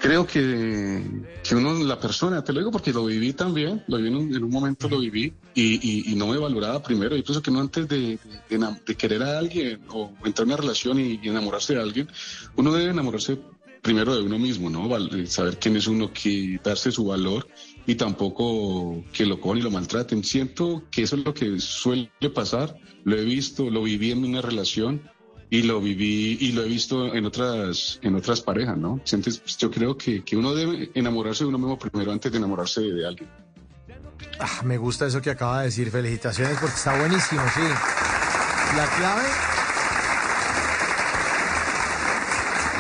creo 0.06 0.28
que, 0.28 1.02
que, 1.44 1.56
uno, 1.56 1.74
la 1.84 2.00
persona, 2.00 2.44
te 2.44 2.54
lo 2.54 2.60
digo 2.60 2.72
porque 2.72 2.94
lo 2.94 3.06
viví 3.06 3.34
también, 3.34 3.84
lo 3.88 3.98
viví 3.98 4.10
en 4.10 4.44
un, 4.44 4.50
momento, 4.50 4.88
lo 4.88 5.00
viví 5.00 5.34
y, 5.56 6.12
y, 6.12 6.16
no 6.16 6.28
me 6.28 6.38
valoraba 6.38 6.82
primero. 6.84 7.16
Y 7.16 7.24
pienso 7.24 7.42
que 7.42 7.50
no 7.50 7.60
antes 7.60 7.88
de, 7.88 8.20
de, 8.50 8.96
querer 8.96 9.24
a 9.24 9.40
alguien 9.40 9.82
o 9.90 10.12
entrar 10.24 10.46
en 10.46 10.54
una 10.54 10.62
relación 10.62 11.00
y, 11.00 11.20
enamorarse 11.24 11.74
de 11.74 11.82
alguien, 11.82 12.08
uno 12.56 12.72
debe 12.74 12.92
enamorarse 12.92 13.40
primero 13.82 14.16
de 14.16 14.22
uno 14.22 14.38
mismo, 14.38 14.70
¿no? 14.70 14.88
Val- 14.88 15.28
Saber 15.28 15.58
quién 15.58 15.76
es 15.76 15.88
uno, 15.88 16.12
que 16.14 16.60
darse 16.64 16.92
su 16.92 17.06
valor 17.06 17.48
y 17.88 17.96
tampoco 17.96 19.04
que 19.12 19.26
lo 19.26 19.40
cojan 19.40 19.60
y 19.60 19.62
lo 19.62 19.72
maltraten. 19.72 20.24
Siento 20.24 20.84
que 20.92 21.04
eso 21.04 21.16
es 21.16 21.26
lo 21.26 21.34
que 21.34 21.60
suele 21.60 22.10
pasar, 22.34 22.78
lo 23.04 23.18
he 23.18 23.24
visto, 23.24 23.70
lo 23.70 23.84
viví 23.84 24.12
en 24.12 24.24
una 24.24 24.42
relación 24.42 25.02
y 25.50 25.62
lo 25.64 25.80
viví 25.80 26.38
y 26.42 26.52
lo 26.54 26.64
he 26.64 26.68
visto 26.68 27.14
en 27.14 27.26
otras 27.26 28.00
en 28.02 28.16
otras 28.16 28.42
parejas, 28.42 28.78
¿no? 28.78 29.00
Sientes- 29.04 29.42
yo 29.58 29.70
creo 29.72 29.98
que, 29.98 30.24
que 30.24 30.36
uno 30.36 30.54
debe 30.56 30.90
enamorarse 30.96 31.44
de 31.44 31.50
uno 31.50 31.58
mismo 31.58 31.78
primero 31.78 32.12
antes 32.12 32.32
de 32.32 32.38
enamorarse 32.38 32.82
de, 32.82 32.94
de 32.94 33.08
alguien. 33.08 33.30
Ah, 34.40 34.62
me 34.64 34.78
gusta 34.78 35.06
eso 35.08 35.22
que 35.22 35.30
acaba 35.30 35.60
de 35.60 35.66
decir. 35.66 35.92
Felicitaciones 35.92 36.58
porque 36.60 36.76
está 36.76 36.98
buenísimo, 36.98 37.42
sí. 37.54 37.62
La 38.76 38.86
clave. 38.98 39.24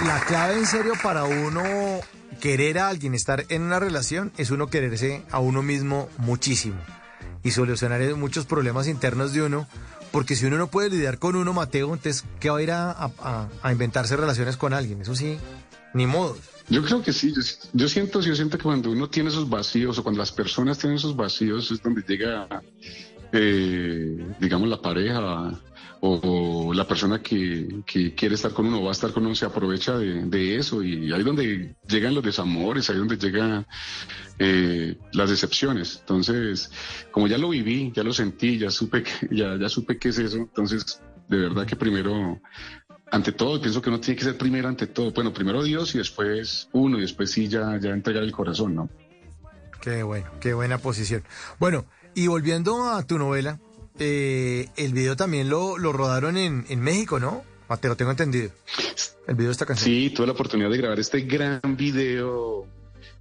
La 0.06 0.20
clave 0.22 0.58
en 0.58 0.66
serio 0.66 0.94
para 1.02 1.24
uno 1.24 1.64
querer 2.42 2.80
a 2.80 2.90
alguien, 2.90 3.16
estar 3.16 3.46
en 3.50 3.62
una 3.62 3.80
relación, 3.80 4.32
es 4.38 4.52
uno 4.52 4.68
quererse 4.68 5.24
a 5.32 5.40
uno 5.40 5.62
mismo 5.64 6.10
muchísimo 6.18 6.76
y 7.46 7.52
solucionar 7.52 8.02
muchos 8.16 8.46
problemas 8.46 8.90
internos 8.90 9.32
de 9.32 9.44
uno. 9.44 9.66
Porque 10.12 10.36
si 10.36 10.46
uno 10.46 10.58
no 10.58 10.68
puede 10.68 10.90
lidiar 10.90 11.20
con 11.20 11.36
uno, 11.36 11.54
Mateo, 11.54 11.94
entonces, 11.94 12.26
¿qué 12.42 12.50
va 12.50 12.58
a 12.58 12.62
ir 12.62 12.72
a, 12.72 12.92
a- 12.92 13.48
a 13.62 13.72
inventarse 13.72 14.16
relaciones 14.18 14.58
con 14.58 14.74
alguien? 14.74 15.02
Eso 15.02 15.16
sí, 15.16 15.38
ni 15.94 16.06
modo. 16.08 16.38
Yo 16.70 16.84
creo 16.84 17.02
que 17.04 17.14
sí, 17.14 17.34
yo, 17.36 17.42
yo 17.74 17.88
siento, 17.88 18.22
yo 18.22 18.36
siento 18.36 18.58
que 18.58 18.64
cuando 18.64 18.90
uno 18.92 19.08
tiene 19.10 19.30
esos 19.30 19.48
vacíos 19.50 19.98
o 20.00 20.04
cuando 20.04 20.20
las 20.20 20.32
personas 20.32 20.78
tienen 20.80 20.98
esos 20.98 21.16
vacíos 21.16 21.70
es 21.70 21.82
donde 21.84 22.02
llega, 22.08 22.48
eh, 23.32 24.18
digamos, 24.40 24.68
la 24.70 24.82
pareja 24.82 25.52
o, 26.08 26.74
la 26.74 26.88
persona 26.88 27.22
que, 27.22 27.84
quiere 27.86 28.36
estar 28.36 28.54
con 28.54 28.68
uno, 28.68 28.84
va 28.84 28.90
a 28.90 28.92
estar 28.92 29.12
con 29.12 29.26
uno, 29.26 29.36
se 29.36 29.46
aprovecha 29.46 29.98
de, 29.98 30.56
eso 30.56 30.84
y 30.84 31.12
ahí 31.12 31.24
donde 31.24 31.76
llegan 31.88 32.14
los 32.14 32.24
desamores, 32.24 32.90
ahí 32.90 32.98
donde 32.98 33.18
llegan 33.18 33.66
eh, 34.38 34.98
las 35.14 35.30
decepciones. 35.30 35.98
Entonces, 36.02 36.72
como 37.12 37.28
ya 37.28 37.38
lo 37.38 37.50
viví, 37.50 37.92
ya 37.96 38.04
lo 38.04 38.14
sentí, 38.14 38.58
ya 38.58 38.70
supe, 38.70 39.04
que, 39.04 39.12
ya, 39.32 39.58
ya 39.58 39.70
supe 39.70 39.98
qué 39.98 40.10
es 40.10 40.20
eso, 40.20 40.38
entonces, 40.38 41.02
de 41.28 41.38
verdad 41.38 41.66
que 41.66 41.76
primero 41.76 42.40
ante 43.12 43.32
todo, 43.32 43.62
pienso 43.62 43.82
que 43.82 43.90
uno 43.90 44.00
tiene 44.00 44.18
que 44.18 44.26
ser 44.26 44.38
primero 44.38 44.68
ante 44.68 44.88
todo. 44.88 45.12
Bueno, 45.12 45.34
primero 45.34 45.64
Dios 45.64 45.96
y 45.96 46.00
después 46.00 46.70
uno 46.74 46.98
y 46.98 47.02
después 47.02 47.32
sí 47.32 47.48
ya, 47.48 47.80
ya 47.80 47.92
entregar 47.92 48.24
el 48.24 48.32
corazón, 48.32 48.76
¿no? 48.76 48.90
Qué 49.82 50.04
bueno, 50.04 50.28
qué 50.40 50.54
buena 50.54 50.80
posición. 50.80 51.24
Bueno, 51.60 51.86
y 52.16 52.28
volviendo 52.28 52.90
a 52.90 53.04
tu 53.04 53.18
novela, 53.20 53.60
eh, 54.00 54.70
el 54.78 54.94
video 54.94 55.16
también 55.16 55.50
lo, 55.50 55.78
lo 55.78 55.94
rodaron 55.94 56.38
en, 56.38 56.66
en 56.70 56.82
México, 56.82 57.20
¿no? 57.20 57.44
Mateo, 57.70 57.96
tengo 57.96 58.12
entendido. 58.12 58.52
El 59.28 59.36
video 59.36 59.48
de 59.48 59.54
esta 59.54 59.66
canción. 59.66 59.90
Sí, 59.90 60.10
tuve 60.12 60.28
la 60.28 60.34
oportunidad 60.34 60.70
de 60.70 60.78
grabar 60.78 61.00
este 61.00 61.22
gran 61.22 61.62
video 61.76 62.68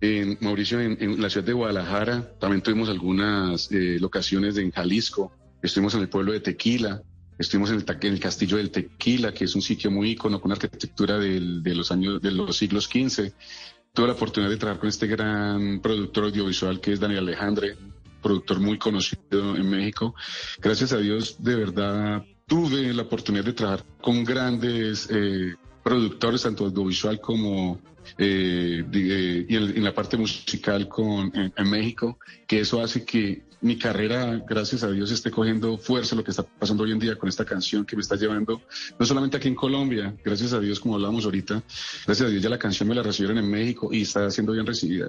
en 0.01 0.37
Mauricio, 0.41 0.81
en, 0.81 1.21
la 1.21 1.31
ciudad 1.31 1.47
de 1.47 1.53
Guadalajara. 1.53 2.37
También 2.39 2.63
tuvimos 2.63 2.89
algunas 2.89 3.71
eh, 3.73 3.99
locaciones 4.01 4.57
en 4.59 4.71
Jalisco. 4.71 5.33
Estuvimos 5.63 5.95
en 5.95 6.03
el 6.03 6.09
pueblo 6.09 6.33
de 6.33 6.41
Tequila. 6.41 7.03
Estuvimos 7.39 7.71
en 7.71 7.85
el, 8.03 8.21
castillo 8.21 8.59
del 8.59 8.71
Tequila, 8.71 9.33
que 9.33 9.45
es 9.45 9.55
un 9.55 9.63
sitio 9.63 9.91
muy 9.91 10.11
ícono 10.11 10.41
con 10.41 10.53
arquitectura 10.53 11.19
de 11.19 11.41
los 11.75 11.91
años, 11.91 12.21
de 12.21 12.31
los 12.31 12.57
siglos 12.57 12.85
XV. 12.85 13.33
Tuve 13.93 14.09
la 14.09 14.13
oportunidad 14.13 14.51
de 14.51 14.57
trabajar 14.57 14.81
con 14.81 14.89
este 14.89 15.07
gran 15.07 15.81
productor 15.81 16.25
audiovisual 16.25 16.81
que 16.81 16.93
es 16.93 17.01
Daniel 17.01 17.21
Alejandre, 17.21 17.77
productor 18.25 18.59
muy 18.59 18.79
conocido 18.79 19.55
en 19.57 19.69
México. 19.71 20.15
Gracias 20.61 20.93
a 20.93 20.99
Dios, 20.99 21.37
de 21.43 21.55
verdad, 21.55 22.25
tuve 22.47 22.93
la 22.93 23.03
oportunidad 23.03 23.45
de 23.45 23.53
trabajar 23.53 23.85
con 24.01 24.25
grandes 24.25 25.09
eh, 25.11 25.55
productores, 25.83 26.43
tanto 26.43 26.65
audiovisual 26.65 27.21
como 27.21 27.79
eh, 28.19 28.83
de- 28.89 29.41
eh, 29.41 29.47
y 29.49 29.57
en, 29.57 29.77
en 29.79 29.85
la 29.85 29.95
parte 29.95 30.17
musical 30.17 30.89
con, 30.89 31.31
en, 31.37 31.53
en 31.57 31.71
México, 31.71 32.19
que 32.47 32.61
eso 32.61 32.83
hace 32.83 33.05
que 33.05 33.45
mi 33.63 33.79
carrera, 33.79 34.45
gracias 34.47 34.83
a 34.85 34.91
Dios, 34.91 35.11
esté 35.11 35.31
cogiendo 35.31 35.79
fuerza 35.79 36.15
lo 36.15 36.23
que 36.23 36.33
está 36.33 36.43
pasando 36.43 36.83
hoy 36.85 36.93
en 36.93 36.99
día 36.99 37.17
con 37.17 37.31
esta 37.31 37.47
canción 37.47 37.87
que 37.87 37.97
me 37.97 38.03
está 38.03 38.15
llevando, 38.15 38.61
no 38.99 39.07
solamente 39.07 39.39
aquí 39.39 39.49
en 39.49 39.55
Colombia, 39.55 40.15
gracias 40.23 40.53
a 40.53 40.61
Dios, 40.61 40.79
como 40.81 40.97
hablábamos 40.97 41.25
ahorita, 41.25 41.63
gracias 42.07 42.29
a 42.29 42.31
Dios 42.31 42.43
ya 42.43 42.51
la 42.51 42.59
canción 42.59 42.87
me 42.91 42.95
la 42.95 43.03
recibieron 43.03 43.39
en 43.39 43.51
México 43.51 43.89
y 43.91 44.03
está 44.03 44.31
siendo 44.31 44.53
bien 44.53 44.67
recibida. 44.67 45.09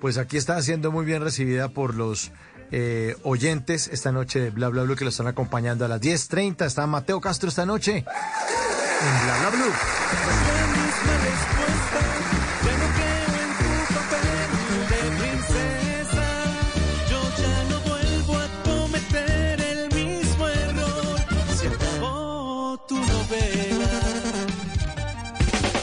Pues 0.00 0.18
aquí 0.18 0.36
está 0.36 0.60
siendo 0.62 0.92
muy 0.92 1.04
bien 1.04 1.22
recibida 1.22 1.68
por 1.68 1.94
los 1.94 2.30
eh, 2.70 3.16
oyentes 3.22 3.88
esta 3.88 4.12
noche 4.12 4.40
de 4.40 4.50
Bla 4.50 4.68
Bla 4.68 4.82
Blue 4.82 4.96
que 4.96 5.04
lo 5.04 5.10
están 5.10 5.26
acompañando 5.26 5.84
a 5.84 5.88
las 5.88 6.00
10.30. 6.00 6.66
Está 6.66 6.86
Mateo 6.86 7.20
Castro 7.20 7.48
esta 7.48 7.64
noche 7.64 7.98
en 7.98 9.24
Bla 9.24 9.38
Bla 9.40 9.50
Blue. 9.50 9.72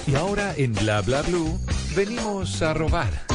Y 0.05 0.15
ahora 0.15 0.53
en 0.57 0.73
Bla 0.75 1.01
Bla 1.01 1.23
Blue 1.23 1.59
venimos 1.95 2.61
a 2.61 2.73
robar. 2.75 3.32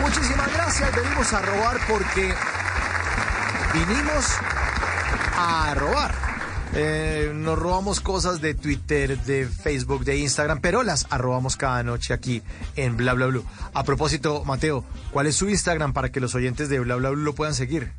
Muchísimas 0.00 0.52
gracias. 0.52 0.94
Venimos 0.94 1.32
a 1.32 1.42
robar 1.42 1.78
porque 1.88 2.34
vinimos 3.72 4.26
a 5.36 5.74
robar. 5.74 6.14
Eh, 6.74 7.32
nos 7.34 7.58
robamos 7.58 8.00
cosas 8.00 8.40
de 8.42 8.54
Twitter, 8.54 9.18
de 9.20 9.46
Facebook, 9.46 10.04
de 10.04 10.18
Instagram, 10.18 10.60
pero 10.60 10.82
las 10.82 11.06
arrobamos 11.08 11.56
cada 11.56 11.82
noche 11.82 12.12
aquí 12.12 12.42
en 12.76 12.96
Bla 12.96 13.14
Bla 13.14 13.26
Blue. 13.26 13.44
A 13.72 13.82
propósito, 13.84 14.44
Mateo, 14.44 14.84
¿cuál 15.10 15.26
es 15.26 15.36
su 15.36 15.48
Instagram 15.48 15.94
para 15.94 16.10
que 16.10 16.20
los 16.20 16.34
oyentes 16.34 16.68
de 16.68 16.80
Bla 16.80 16.96
Bla 16.96 17.10
Blue 17.10 17.22
lo 17.22 17.34
puedan 17.34 17.54
seguir? 17.54 17.92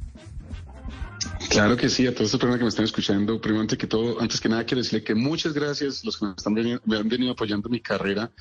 Claro 1.58 1.76
que 1.76 1.90
sí, 1.90 2.06
a 2.06 2.12
todas 2.14 2.28
estas 2.28 2.40
personas 2.40 2.58
que 2.60 2.64
me 2.66 2.70
están 2.70 2.86
escuchando, 2.86 3.42
primero 3.42 3.62
antes 3.62 3.80
que 3.80 3.88
todo, 3.88 4.22
antes 4.22 4.40
que 4.40 4.48
nada 4.48 4.64
quiero 4.64 4.84
decirle 4.84 5.04
que 5.04 5.16
muchas 5.16 5.54
gracias 5.54 6.06
los 6.06 6.16
que 6.18 6.26
me, 6.28 6.34
están 6.38 6.54
veni- 6.54 6.80
me 6.86 6.98
han 6.98 7.10
venido 7.10 7.32
apoyando 7.32 7.68
mi 7.68 7.80
carrera. 7.82 8.32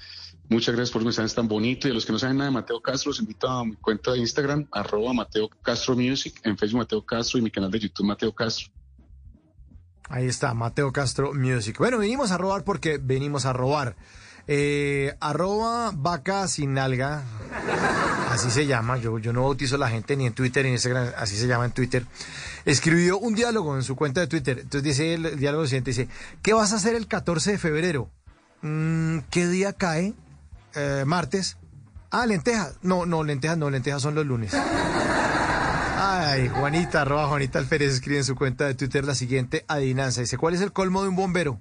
Muchas 0.50 0.74
gracias 0.74 0.92
por 0.92 1.02
mensajes 1.02 1.34
tan 1.34 1.48
bonitos 1.48 1.88
y 1.88 1.92
a 1.92 1.94
los 1.94 2.04
que 2.04 2.12
no 2.12 2.18
saben 2.18 2.36
nada 2.36 2.50
de 2.50 2.54
Mateo 2.54 2.78
Castro, 2.82 3.08
los 3.08 3.18
invito 3.20 3.48
a 3.48 3.64
mi 3.64 3.74
cuenta 3.76 4.12
de 4.12 4.18
Instagram, 4.18 4.66
arroba 4.70 5.14
Mateo 5.14 5.48
Castro 5.62 5.96
Music, 5.96 6.40
en 6.44 6.58
Facebook 6.58 6.80
Mateo 6.80 7.06
Castro 7.06 7.38
y 7.38 7.42
mi 7.42 7.50
canal 7.50 7.70
de 7.70 7.78
YouTube 7.78 8.04
Mateo 8.06 8.34
Castro. 8.34 8.68
Ahí 10.10 10.26
está, 10.26 10.52
Mateo 10.52 10.92
Castro 10.92 11.32
Music. 11.32 11.78
Bueno, 11.78 11.96
venimos 11.96 12.30
a 12.32 12.36
robar 12.36 12.64
porque 12.64 12.98
venimos 13.02 13.46
a 13.46 13.54
robar. 13.54 13.96
Eh, 14.48 15.16
arroba 15.20 15.90
vaca 15.92 16.46
sin 16.46 16.74
nalga, 16.74 17.24
así 18.30 18.50
se 18.50 18.66
llama, 18.66 18.96
yo, 18.96 19.18
yo 19.18 19.32
no 19.32 19.42
bautizo 19.42 19.74
a 19.74 19.78
la 19.78 19.88
gente 19.88 20.16
ni 20.16 20.24
en 20.26 20.34
Twitter 20.34 20.62
ni 20.62 20.68
en 20.68 20.74
Instagram, 20.74 21.08
así 21.18 21.36
se 21.36 21.48
llama 21.48 21.64
en 21.64 21.72
Twitter, 21.72 22.06
escribió 22.64 23.18
un 23.18 23.34
diálogo 23.34 23.74
en 23.74 23.82
su 23.82 23.96
cuenta 23.96 24.20
de 24.20 24.28
Twitter. 24.28 24.58
Entonces 24.60 24.84
dice 24.84 25.14
el, 25.14 25.26
el 25.26 25.38
diálogo 25.40 25.64
siguiente, 25.66 25.90
dice, 25.90 26.08
¿qué 26.42 26.52
vas 26.52 26.72
a 26.72 26.76
hacer 26.76 26.94
el 26.94 27.08
14 27.08 27.52
de 27.52 27.58
febrero? 27.58 28.08
Mm, 28.62 29.18
¿Qué 29.30 29.48
día 29.48 29.72
cae? 29.72 30.14
Eh, 30.76 31.02
martes. 31.06 31.56
Ah, 32.10 32.24
lentejas. 32.26 32.76
No, 32.82 33.04
no, 33.04 33.24
lentejas 33.24 33.58
no, 33.58 33.68
lentejas 33.68 34.00
son 34.02 34.14
los 34.14 34.24
lunes. 34.26 34.52
Ay, 35.98 36.48
Juanita, 36.48 37.02
arroba 37.02 37.26
Juanita 37.28 37.58
Alférez 37.58 37.92
escribe 37.94 38.18
en 38.18 38.24
su 38.24 38.36
cuenta 38.36 38.66
de 38.66 38.74
Twitter 38.74 39.04
la 39.04 39.14
siguiente 39.14 39.64
adivinanza. 39.66 40.20
Dice, 40.20 40.36
¿cuál 40.38 40.54
es 40.54 40.60
el 40.60 40.72
colmo 40.72 41.02
de 41.02 41.08
un 41.08 41.16
bombero? 41.16 41.58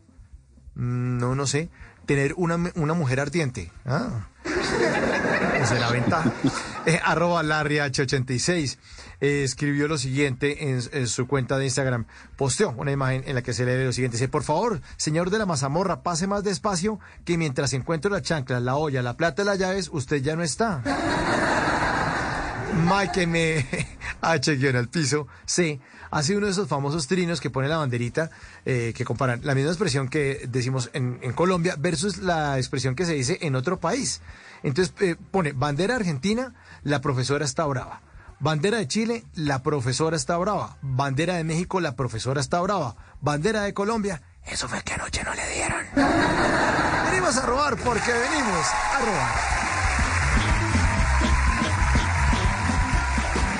Mm, 0.75 1.17
No, 1.17 1.33
no 1.35 1.47
sé. 1.47 1.69
Tener 2.05 2.33
una, 2.37 2.71
una 2.75 2.93
mujer 2.93 3.19
ardiente. 3.19 3.71
Ah. 3.85 4.27
Esa 4.45 5.73
es 5.75 5.79
la 5.79 5.89
ventaja. 5.91 6.31
Eh, 6.85 6.99
arroba 7.03 7.41
LarryH86 7.41 8.77
eh, 9.21 9.43
escribió 9.43 9.87
lo 9.87 9.97
siguiente 9.97 10.69
en, 10.69 11.07
su 11.07 11.27
cuenta 11.27 11.57
de 11.57 11.65
Instagram. 11.65 12.05
Posteó 12.35 12.75
una 12.77 12.91
imagen 12.91 13.23
en 13.25 13.33
la 13.33 13.41
que 13.41 13.53
se 13.53 13.65
lee 13.65 13.83
lo 13.83 13.91
siguiente. 13.91 14.17
Dice, 14.17 14.27
por 14.27 14.43
favor, 14.43 14.81
señor 14.97 15.31
de 15.31 15.39
la 15.39 15.47
mazamorra, 15.47 16.03
pase 16.03 16.27
más 16.27 16.43
despacio 16.43 16.99
que 17.23 17.37
mientras 17.37 17.73
encuentro 17.73 18.11
la 18.11 18.21
chancla, 18.21 18.59
la 18.59 18.75
olla, 18.75 19.01
la 19.01 19.17
plata 19.17 19.41
y 19.41 19.45
las 19.45 19.57
llaves, 19.57 19.89
usted 19.91 20.21
ya 20.21 20.35
no 20.35 20.43
está. 20.43 20.83
Mike 22.87 23.23
M. 23.23 23.65
H 24.21 24.55
guion 24.57 24.75
al 24.75 24.89
piso 24.89 25.27
C 25.45 25.79
hace 26.15 26.37
uno 26.37 26.45
de 26.45 26.53
esos 26.53 26.69
famosos 26.69 27.07
trinos 27.07 27.41
que 27.41 27.49
pone 27.49 27.67
la 27.67 27.75
banderita 27.75 28.31
eh, 28.65 28.93
que 28.95 29.03
comparan 29.03 29.41
la 29.43 29.53
misma 29.53 29.71
expresión 29.71 30.07
que 30.07 30.47
decimos 30.47 30.89
en, 30.93 31.19
en 31.21 31.33
Colombia 31.33 31.75
versus 31.77 32.19
la 32.19 32.57
expresión 32.57 32.95
que 32.95 33.05
se 33.05 33.13
dice 33.13 33.37
en 33.41 33.53
otro 33.53 33.81
país. 33.81 34.21
Entonces 34.63 34.93
eh, 35.01 35.17
pone 35.31 35.51
bandera 35.51 35.97
argentina, 35.97 36.53
la 36.83 37.01
profesora 37.01 37.43
está 37.43 37.65
brava. 37.65 38.01
Bandera 38.39 38.77
de 38.77 38.87
Chile, 38.87 39.25
la 39.33 39.61
profesora 39.61 40.15
está 40.15 40.37
brava. 40.37 40.77
Bandera 40.81 41.35
de 41.35 41.43
México, 41.43 41.81
la 41.81 41.97
profesora 41.97 42.39
está 42.39 42.61
brava. 42.61 42.95
Bandera 43.19 43.63
de 43.63 43.73
Colombia, 43.73 44.21
eso 44.45 44.69
fue 44.69 44.81
que 44.83 44.93
anoche 44.93 45.21
no 45.21 45.33
le 45.33 45.49
dieron. 45.53 45.85
venimos 47.11 47.35
a 47.37 47.45
robar 47.45 47.75
porque 47.75 48.13
venimos 48.13 48.65
a 48.93 48.99
robar. 48.99 49.64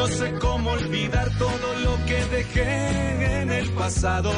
No 0.00 0.08
sé 0.08 0.32
cómo 0.40 0.70
olvidar 0.70 1.28
todo 1.36 1.74
lo 1.84 2.06
que 2.06 2.24
dejé 2.34 3.42
en 3.42 3.52
el 3.52 3.68
pasado. 3.72 4.32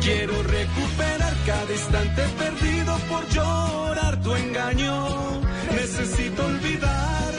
Quiero 0.00 0.32
recuperar 0.44 1.34
cada 1.44 1.70
instante 1.70 2.22
perdido 2.38 2.96
por 3.10 3.28
llorar 3.28 4.18
tu 4.22 4.34
engaño. 4.34 5.42
Necesito 5.72 6.46
olvidar. 6.46 7.34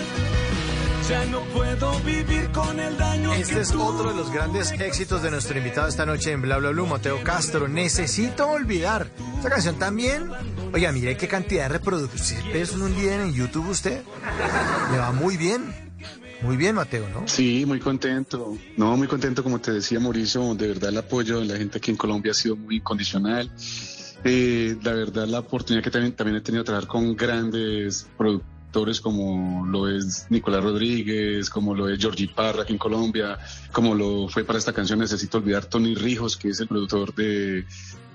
Ya 1.10 1.26
no 1.26 1.42
puedo 1.46 1.92
vivir 2.02 2.52
con 2.52 2.80
el 2.80 2.96
daño 2.96 3.34
Este 3.34 3.56
que 3.56 3.62
es 3.62 3.72
tú 3.72 3.82
otro 3.82 4.10
de 4.12 4.16
los 4.16 4.32
grandes 4.32 4.72
éxitos 4.72 5.24
de 5.24 5.32
nuestro 5.32 5.58
invitado 5.58 5.88
esta 5.88 6.06
noche 6.06 6.32
en 6.32 6.44
Bla 6.44 6.60
Bla 6.60 6.70
Blue, 6.70 6.86
Mateo 6.86 7.24
Castro. 7.24 7.68
Necesito 7.68 8.48
olvidar. 8.48 9.08
Esta 9.38 9.50
canción 9.50 9.80
también. 9.80 10.30
Oiga, 10.72 10.92
mire 10.92 11.18
qué 11.18 11.28
cantidad 11.28 11.64
de 11.64 11.70
reproducciones 11.70 12.74
en 12.74 12.82
un 12.84 12.96
día 12.96 13.16
en 13.16 13.34
YouTube 13.34 13.70
usted. 13.70 14.04
Le 14.92 14.98
va 15.00 15.12
muy 15.12 15.36
bien. 15.36 15.90
Muy 16.41 16.58
bien, 16.58 16.75
Mateo, 16.75 17.08
¿no? 17.10 17.27
Sí, 17.27 17.65
muy 17.65 17.80
contento. 17.80 18.58
No, 18.75 18.97
muy 18.97 19.08
contento, 19.08 19.43
como 19.43 19.60
te 19.60 19.71
decía 19.71 19.99
Mauricio, 19.99 20.56
de 20.56 20.69
verdad 20.69 20.89
el 20.89 20.97
apoyo 20.97 21.39
de 21.39 21.45
la 21.45 21.58
gente 21.58 21.77
aquí 21.77 21.91
en 21.91 21.97
Colombia 21.97 22.32
ha 22.32 22.36
sido 22.36 22.56
muy 22.56 22.77
incondicional. 22.77 23.51
Eh, 24.23 24.75
la 24.84 24.93
verdad, 24.93 25.27
la 25.27 25.39
oportunidad 25.39 25.84
que 25.84 25.91
también, 25.91 26.13
también 26.15 26.38
he 26.38 26.41
tenido 26.41 26.63
de 26.63 26.67
trabajar 26.67 26.88
con 26.88 27.15
grandes 27.15 28.08
productores 28.17 29.01
como 29.01 29.65
lo 29.65 29.88
es 29.89 30.27
Nicolás 30.30 30.63
Rodríguez, 30.63 31.49
como 31.49 31.75
lo 31.75 31.89
es 31.89 31.99
Georgie 31.99 32.30
Parra 32.34 32.63
aquí 32.63 32.73
en 32.73 32.80
Colombia, 32.80 33.38
como 33.71 33.93
lo 33.93 34.27
fue 34.27 34.43
para 34.43 34.60
esta 34.60 34.73
canción 34.73 34.99
Necesito 34.99 35.39
Olvidar 35.39 35.65
Tony 35.65 35.93
Rijos, 35.93 36.38
que 36.38 36.49
es 36.49 36.60
el 36.60 36.67
productor 36.67 37.13
de, 37.13 37.65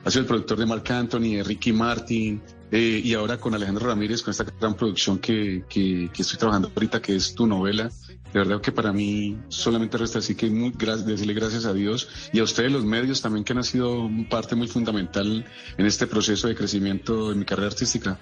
ha 0.06 0.10
sido 0.10 0.20
el 0.20 0.28
productor 0.28 0.58
de 0.58 0.66
Marc 0.66 0.88
Anthony, 0.92 1.34
de 1.34 1.42
Ricky 1.42 1.72
Martin, 1.72 2.40
eh, 2.70 3.00
y 3.02 3.12
ahora 3.14 3.38
con 3.38 3.54
Alejandro 3.54 3.88
Ramírez, 3.88 4.22
con 4.22 4.30
esta 4.30 4.44
gran 4.44 4.74
producción 4.74 5.18
que, 5.18 5.64
que, 5.68 6.08
que 6.12 6.22
estoy 6.22 6.38
trabajando 6.38 6.70
ahorita, 6.72 7.02
que 7.02 7.16
es 7.16 7.34
tu 7.34 7.44
novela. 7.44 7.90
De 8.32 8.38
verdad 8.38 8.60
que 8.60 8.70
para 8.70 8.92
mí 8.92 9.36
solamente 9.48 9.98
resta 9.98 10.20
así 10.20 10.36
que 10.36 10.48
muy 10.48 10.70
decirle 10.70 11.34
gracias 11.34 11.64
a 11.64 11.72
Dios 11.72 12.08
y 12.32 12.38
a 12.38 12.44
ustedes 12.44 12.70
los 12.70 12.84
medios 12.84 13.20
también 13.20 13.44
que 13.44 13.52
han 13.52 13.64
sido 13.64 14.08
parte 14.30 14.54
muy 14.54 14.68
fundamental 14.68 15.44
en 15.76 15.86
este 15.86 16.06
proceso 16.06 16.46
de 16.46 16.54
crecimiento 16.54 17.30
de 17.30 17.34
mi 17.34 17.44
carrera 17.44 17.68
artística. 17.68 18.20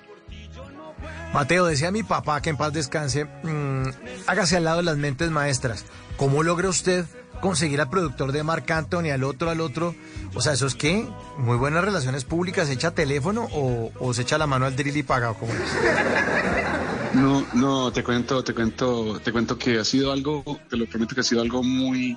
Mateo, 1.34 1.66
decía 1.66 1.90
mi 1.90 2.04
papá 2.04 2.40
que 2.40 2.50
en 2.50 2.56
paz 2.56 2.72
descanse, 2.72 3.24
mm, 3.24 3.88
hágase 4.28 4.56
al 4.56 4.62
lado 4.62 4.76
de 4.76 4.84
las 4.84 4.96
mentes 4.96 5.32
maestras. 5.32 5.84
¿Cómo 6.16 6.44
logra 6.44 6.68
usted 6.68 7.06
conseguir 7.40 7.80
al 7.80 7.90
productor 7.90 8.30
de 8.30 8.44
Marc 8.44 8.70
Anthony, 8.70 9.10
al 9.12 9.24
otro, 9.24 9.50
al 9.50 9.60
otro? 9.60 9.96
O 10.34 10.40
sea, 10.40 10.52
¿eso 10.52 10.68
es 10.68 10.76
qué? 10.76 11.08
¿Muy 11.36 11.56
buenas 11.56 11.84
relaciones 11.84 12.22
públicas? 12.22 12.68
¿Se 12.68 12.74
echa 12.74 12.92
teléfono 12.92 13.48
o, 13.52 13.90
o 13.98 14.14
se 14.14 14.22
echa 14.22 14.38
la 14.38 14.46
mano 14.46 14.64
al 14.64 14.76
drill 14.76 14.96
y 14.96 15.02
paga? 15.02 15.34
¿Cómo 15.34 15.52
es? 15.52 17.14
No, 17.14 17.44
no, 17.52 17.92
te 17.92 18.04
cuento, 18.04 18.44
te 18.44 18.54
cuento, 18.54 19.18
te 19.18 19.32
cuento 19.32 19.58
que 19.58 19.80
ha 19.80 19.84
sido 19.84 20.12
algo, 20.12 20.44
te 20.70 20.76
lo 20.76 20.86
prometo 20.86 21.16
que 21.16 21.22
ha 21.22 21.24
sido 21.24 21.42
algo 21.42 21.64
muy, 21.64 22.16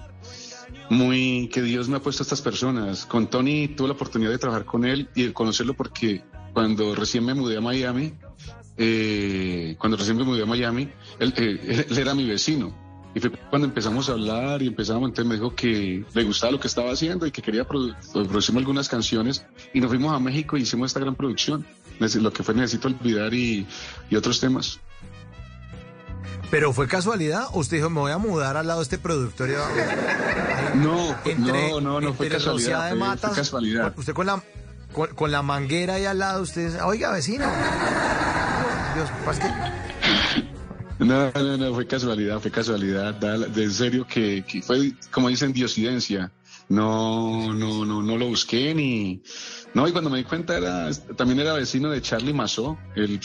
muy, 0.91 1.49
que 1.51 1.63
Dios 1.63 1.89
me 1.89 1.97
ha 1.97 2.01
puesto 2.01 2.21
a 2.21 2.25
estas 2.25 2.43
personas. 2.43 3.08
Con 3.08 3.25
Tony 3.25 3.67
tuve 3.69 3.88
la 3.88 3.93
oportunidad 3.95 4.30
de 4.30 4.38
trabajar 4.38 4.65
con 4.65 4.86
él 4.86 5.10
y 5.15 5.23
de 5.23 5.34
conocerlo 5.34 5.73
porque 5.73 6.23
cuando 6.53 6.93
recién 6.93 7.25
me 7.25 7.34
mudé 7.34 7.58
a 7.58 7.62
Miami, 7.62 8.13
eh, 8.78 9.76
cuando 9.80 9.98
recién 9.98 10.18
me 10.18 10.24
mudé 10.24 10.44
a 10.44 10.46
Miami, 10.46 10.90
él, 11.20 11.34
eh, 11.38 11.60
él- 11.68 11.86
él 11.90 11.98
era 11.98 12.13
mi 12.13 12.26
vecino. 12.28 12.86
Y 13.16 13.20
fue 13.20 13.32
cuando 13.50 13.68
empezamos 13.68 14.10
a 14.10 14.12
hablar 14.12 14.62
y 14.62 14.68
empezamos, 14.68 15.10
entonces 15.10 15.26
me 15.28 15.36
dijo 15.36 15.56
que 15.56 16.04
le 16.13 16.24
gustaba 16.24 16.52
lo 16.52 16.60
que 16.60 16.68
estaba 16.68 16.92
haciendo 16.92 17.26
y 17.26 17.32
que 17.32 17.42
quería 17.42 17.68
produ- 17.68 17.96
producir 18.28 18.56
algunas 18.56 18.88
canciones. 18.90 19.44
Y 19.74 19.80
nos 19.82 19.90
fuimos 19.90 20.13
a 20.16 20.20
México 20.20 20.56
y 20.58 20.62
hicimos 20.62 20.92
esta 20.92 21.00
gran 21.00 21.16
producción, 21.16 21.66
lo 22.00 22.32
que 22.32 22.44
fue 22.44 22.54
Necesito 22.54 22.90
Olvidar 22.90 23.34
y, 23.34 23.66
y 24.12 24.16
otros 24.16 24.40
temas. 24.40 24.80
¿Pero 26.52 26.72
fue 26.74 26.88
casualidad 26.88 27.46
o 27.54 27.60
usted 27.60 27.78
dijo, 27.78 27.90
me 27.90 28.00
voy 28.02 28.12
a 28.12 28.18
mudar 28.20 28.56
al 28.56 28.68
lado 28.68 28.80
de 28.80 28.84
este 28.84 28.98
productor? 29.00 29.50
No, 30.76 31.16
entre- 31.26 31.70
no, 31.72 31.82
no, 31.82 32.02
no 32.02 32.13
fue 32.13 32.28
casualidad. 32.30 32.92
de 32.92 32.98
Fue, 33.18 33.32
casualidad. 33.36 33.94
Usted 33.98 34.13
con 34.13 34.28
la, 34.28 34.44
con, 34.94 35.08
con 35.16 35.32
la 35.32 35.42
manguera 35.42 35.96
ahí 35.96 36.06
al 36.06 36.20
lado, 36.20 36.44
usted 36.44 36.68
dice, 36.68 36.82
oiga, 36.82 37.12
vecino. 37.12 37.46
No, 41.00 41.32
no, 41.32 41.58
no, 41.58 41.74
fue 41.74 41.86
casualidad, 41.86 42.40
fue 42.40 42.50
casualidad. 42.52 43.14
da- 43.16 43.38
De 43.38 43.70
serio 43.70 44.06
que, 44.08 44.44
fue, 44.66 44.94
como 45.12 45.30
dicen, 45.30 45.54
diosidencia. 45.54 46.32
No, 46.70 47.54
no, 47.54 47.86
no, 47.86 48.02
no 48.04 48.18
lo 48.18 48.28
busqué 48.28 48.74
ni. 48.76 49.22
No, 49.74 49.88
y 49.88 49.92
cuando 49.92 50.10
me 50.10 50.18
di 50.18 50.24
cuenta 50.24 50.58
era, 50.58 50.90
también 51.16 51.40
era 51.40 51.54
vecino 51.54 51.90
de 51.90 52.02
Charlie 52.02 52.34
Mazó, 52.34 52.78
el, 52.96 53.20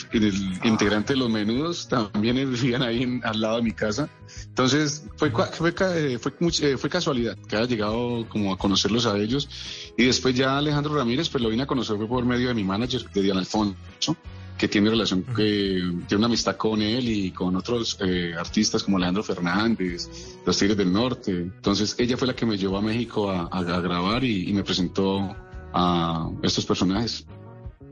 integrante 0.63 1.13
de 1.13 1.19
los 1.19 1.29
menudos, 1.29 1.87
también 1.89 2.35
vivían 2.35 2.83
ahí 2.83 3.19
al 3.23 3.41
lado 3.41 3.57
de 3.57 3.63
mi 3.63 3.71
casa. 3.71 4.07
Entonces, 4.47 5.05
fue, 5.17 5.31
fue, 5.31 5.73
eh, 5.95 6.19
fue, 6.19 6.33
eh, 6.61 6.77
fue 6.77 6.89
casualidad 6.89 7.37
que 7.47 7.55
haya 7.57 7.65
llegado 7.65 8.25
como 8.29 8.53
a 8.53 8.57
conocerlos 8.57 9.05
a 9.07 9.17
ellos. 9.17 9.49
Y 9.97 10.05
después 10.05 10.35
ya 10.35 10.57
Alejandro 10.57 10.95
Ramírez, 10.95 11.27
pues 11.27 11.43
lo 11.43 11.49
vine 11.49 11.63
a 11.63 11.67
conocer 11.67 11.97
fue 11.97 12.07
por 12.07 12.23
medio 12.23 12.49
de 12.49 12.53
mi 12.53 12.63
manager, 12.63 13.09
de 13.09 13.21
Diana 13.21 13.39
Alfonso, 13.39 14.15
que 14.57 14.67
tiene 14.67 14.89
relación, 14.89 15.23
que 15.35 15.81
tiene 16.07 16.17
una 16.17 16.27
amistad 16.27 16.55
con 16.57 16.81
él 16.81 17.07
y 17.09 17.31
con 17.31 17.55
otros 17.55 17.97
eh, 18.01 18.33
artistas 18.37 18.83
como 18.83 18.97
Alejandro 18.97 19.23
Fernández, 19.23 20.07
los 20.45 20.57
Tigres 20.57 20.77
del 20.77 20.91
Norte. 20.93 21.31
Entonces, 21.31 21.95
ella 21.97 22.15
fue 22.17 22.27
la 22.27 22.35
que 22.35 22.45
me 22.45 22.57
llevó 22.57 22.77
a 22.77 22.81
México 22.81 23.29
a, 23.31 23.49
a- 23.51 23.59
a 23.59 23.79
grabar 23.81 24.23
y, 24.23 24.49
y 24.49 24.53
me 24.53 24.63
presentó 24.63 25.35
a 25.73 26.29
estos 26.43 26.65
personajes. 26.65 27.25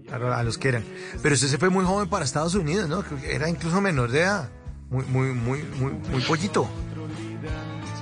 Claro, 0.07 0.33
a 0.33 0.43
los 0.43 0.57
que 0.57 0.67
eran. 0.69 0.83
Pero 1.23 1.35
usted 1.35 1.47
se 1.47 1.57
fue 1.57 1.69
muy 1.69 1.83
joven 1.85 2.07
para 2.09 2.25
Estados 2.25 2.53
Unidos, 2.55 2.87
¿no? 2.89 3.03
Era 3.23 3.49
incluso 3.49 3.79
menor 3.81 4.11
de 4.11 4.19
edad. 4.21 4.49
Muy, 4.89 5.05
muy, 5.05 5.27
muy, 5.33 5.63
muy, 5.79 5.91
muy 6.11 6.21
pollito. 6.21 6.67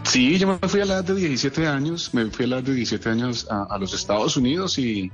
Sí, 0.04 0.40
yo 0.40 0.48
me 0.48 0.68
fui 0.68 0.82
a 0.82 0.86
la 0.86 0.94
edad 0.96 1.04
de 1.04 1.14
17 1.16 1.68
años, 1.68 2.12
me 2.14 2.26
fui 2.32 2.46
a 2.46 2.48
la 2.48 2.56
edad 2.58 2.64
de 2.64 2.74
17 2.74 3.10
años 3.10 3.48
a, 3.50 3.64
a 3.70 3.78
los 3.78 3.94
Estados 3.94 4.36
Unidos 4.38 4.80
y, 4.80 5.12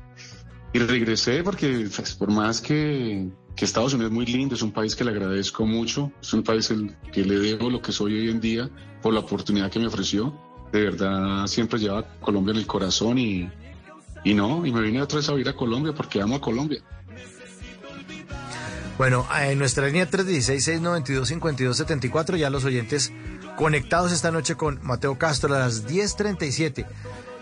y 0.76 0.80
regresé 0.80 1.42
porque 1.42 1.90
pues, 1.96 2.16
por 2.16 2.30
más 2.32 2.60
que, 2.60 3.30
Estados 3.56 3.94
Unidos 3.94 4.12
es 4.12 4.14
muy 4.14 4.26
lindo, 4.26 4.56
es 4.56 4.62
un 4.62 4.74
país 4.74 4.94
que 4.94 5.06
le 5.06 5.12
agradezco 5.12 5.66
mucho, 5.66 6.12
es 6.22 6.34
un 6.34 6.44
país 6.44 6.70
el 6.70 6.94
que 7.14 7.24
le 7.24 7.40
debo 7.40 7.70
lo 7.70 7.82
que 7.82 7.94
soy 7.94 8.20
hoy 8.20 8.30
en 8.30 8.42
día 8.42 8.70
por 9.02 9.14
la 9.14 9.22
oportunidad 9.22 9.72
que 9.72 9.80
me 9.80 9.88
ofreció. 9.88 10.38
De 10.74 10.84
verdad, 10.84 11.48
siempre 11.48 11.80
llevaba 11.80 12.02
a 12.02 12.20
Colombia 12.20 12.52
en 12.52 12.58
el 12.58 12.68
corazón 12.68 13.18
y, 13.18 13.50
y 14.26 14.34
no, 14.34 14.66
y 14.66 14.74
me 14.74 14.82
vine 14.82 15.02
otra 15.02 15.20
vez 15.20 15.30
a 15.30 15.32
vivir 15.32 15.48
a 15.48 15.56
Colombia 15.56 15.94
porque 15.96 16.22
amo 16.22 16.36
a 16.36 16.42
Colombia. 16.42 16.84
Bueno, 18.98 19.26
en 19.42 19.58
nuestra 19.58 19.88
línea 19.88 20.12
316-692-5274, 20.12 22.36
ya 22.36 22.50
los 22.50 22.66
oyentes 22.66 23.14
conectados 23.56 24.12
esta 24.12 24.30
noche 24.30 24.56
con 24.56 24.82
Mateo 24.84 25.18
Castro 25.18 25.56
a 25.56 25.60
las 25.60 25.88
10.37. 25.88 26.86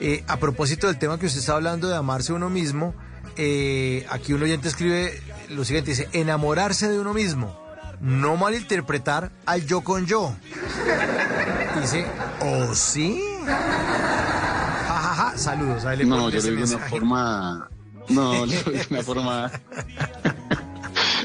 Eh, 0.02 0.24
a 0.28 0.38
propósito 0.38 0.86
del 0.86 1.00
tema 1.00 1.18
que 1.18 1.26
usted 1.26 1.40
está 1.40 1.56
hablando 1.56 1.88
de 1.88 1.96
amarse 1.96 2.32
uno 2.32 2.52
mismo, 2.52 2.94
eh, 3.38 4.06
aquí 4.10 4.34
un 4.34 4.44
oyente 4.44 4.68
escribe 4.68 5.22
lo 5.50 5.66
siguiente, 5.66 5.92
dice, 5.92 6.10
enamorarse 6.14 6.90
de 6.90 7.00
uno 7.00 7.14
mismo, 7.14 7.58
no 8.00 8.36
malinterpretar 8.38 9.32
al 9.46 9.66
yo 9.66 9.82
con 9.82 10.06
yo. 10.06 10.36
Dice, 11.82 12.06
¿o 12.42 12.74
sí? 12.76 13.22
Ja, 13.46 15.00
ja, 15.02 15.16
ja. 15.16 15.38
Saludos. 15.38 15.86
Ahí 15.86 15.98
le 15.98 16.06
No, 16.06 16.30
yo 16.30 16.40
le 16.40 16.52
digo 16.52 16.66
de 16.66 16.76
una 16.76 16.86
forma. 16.86 17.70
No, 18.10 18.46
le 18.46 18.58
digo 18.58 18.72
de 18.72 18.86
una 18.90 19.04
forma. 19.04 19.52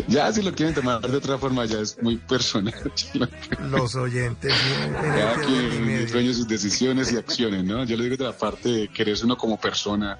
Ya, 0.06 0.32
si 0.32 0.42
lo 0.42 0.54
quieren 0.54 0.74
tomar 0.74 1.00
de 1.00 1.16
otra 1.16 1.36
forma, 1.36 1.66
ya 1.66 1.80
es 1.80 2.00
muy 2.02 2.16
personal. 2.16 2.74
Los 3.70 3.94
oyentes. 3.94 4.54
Cada 5.02 5.34
quien 5.42 6.06
de 6.06 6.34
sus 6.34 6.48
decisiones 6.48 7.12
y 7.12 7.16
acciones, 7.16 7.64
¿no? 7.64 7.84
Yo 7.84 7.96
le 7.96 8.04
digo 8.04 8.16
de 8.16 8.24
la 8.24 8.36
parte 8.36 8.68
de 8.68 8.88
quererse 8.88 9.24
uno 9.26 9.36
como 9.36 9.60
persona, 9.60 10.18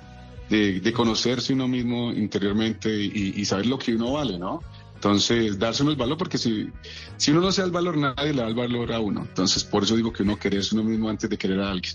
de, 0.49 0.81
de 0.81 0.93
conocerse 0.93 1.53
uno 1.53 1.69
mismo 1.69 2.13
interiormente 2.13 2.91
y, 2.91 3.45
saber 3.45 3.67
lo 3.67 3.79
que 3.79 3.95
uno 3.95 4.13
vale, 4.13 4.39
¿no? 4.39 4.63
Entonces, 4.95 5.59
darse 5.59 5.83
uno 5.83 5.93
el 5.93 5.97
valor, 5.97 6.19
porque 6.19 6.39
si, 6.39 6.71
si 7.17 7.31
uno 7.31 7.41
no 7.41 7.53
se 7.53 7.61
da 7.61 7.67
el 7.67 7.73
valor, 7.73 7.97
nadie 7.97 8.33
le 8.33 8.43
da 8.43 8.49
el 8.49 8.55
valor 8.55 8.93
a 8.93 8.99
uno. 8.99 9.21
Entonces, 9.21 9.63
por 9.63 9.85
eso 9.85 9.95
digo 9.95 10.13
que 10.13 10.25
uno 10.25 10.37
quererse 10.37 10.75
uno 10.75 10.83
mismo 10.83 11.09
antes 11.09 11.31
de 11.31 11.39
querer 11.39 11.61
a 11.61 11.71
alguien. 11.71 11.95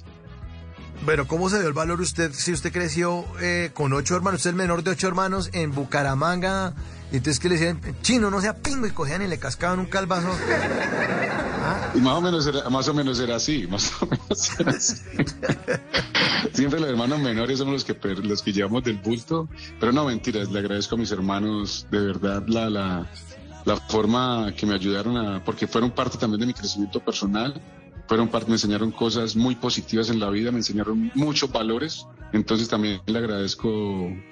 Bueno, 1.03 1.27
¿cómo 1.27 1.49
se 1.49 1.59
dio 1.59 1.67
el 1.67 1.73
valor 1.73 1.99
usted 1.99 2.31
si 2.31 2.53
usted 2.53 2.71
creció 2.71 3.25
eh, 3.41 3.71
con 3.73 3.91
ocho 3.91 4.15
hermanos? 4.15 4.39
Usted 4.39 4.51
es 4.51 4.53
el 4.53 4.57
menor 4.57 4.83
de 4.83 4.91
ocho 4.91 5.07
hermanos 5.09 5.49
en 5.51 5.71
Bucaramanga. 5.71 6.73
Y 7.13 7.17
entonces 7.17 7.39
que 7.39 7.47
le 7.47 7.56
decían, 7.60 7.80
chino, 8.02 8.32
no 8.32 8.41
sea 8.41 8.56
pingo, 8.56 8.88
y 8.88 8.91
cogían 8.91 9.21
y 9.21 9.28
le 9.28 9.38
cascaban 9.38 9.78
un 9.78 9.86
calvazo. 9.86 10.30
Y 11.93 12.02
más 12.02 12.13
o 12.15 12.21
menos 12.21 12.47
era, 12.47 12.67
más 12.71 12.88
o 12.88 12.93
menos 12.95 13.19
era 13.19 13.36
así, 13.36 13.67
más 13.67 13.91
o 14.02 14.08
menos 14.08 14.60
era 14.60 14.71
así. 14.76 14.95
Siempre 16.54 16.80
los 16.80 16.89
hermanos 16.89 17.19
menores 17.19 17.60
somos 17.60 17.73
los 17.73 17.86
que 17.86 17.93
los 18.15 18.41
que 18.41 18.52
llevamos 18.52 18.84
del 18.84 18.97
bulto, 18.97 19.47
pero 19.80 19.91
no 19.91 20.06
mentiras, 20.06 20.49
le 20.49 20.58
agradezco 20.58 20.95
a 20.95 20.97
mis 20.97 21.12
hermanos 21.12 21.86
de 21.91 21.99
verdad 21.99 22.43
la, 22.47 22.67
la, 22.71 23.08
la 23.63 23.78
forma 23.78 24.52
que 24.58 24.65
me 24.65 24.73
ayudaron 24.73 25.15
a, 25.15 25.43
porque 25.43 25.67
fueron 25.67 25.91
parte 25.91 26.17
también 26.17 26.39
de 26.39 26.47
mi 26.47 26.54
crecimiento 26.56 26.99
personal, 26.99 27.62
fueron 28.07 28.27
parte, 28.27 28.47
me 28.47 28.55
enseñaron 28.55 28.91
cosas 28.91 29.35
muy 29.35 29.55
positivas 29.55 30.09
en 30.09 30.19
la 30.19 30.29
vida, 30.29 30.51
me 30.51 30.57
enseñaron 30.57 31.11
muchos 31.15 31.51
valores, 31.51 32.05
entonces 32.33 32.67
también 32.67 32.99
le 33.05 33.17
agradezco 33.17 33.69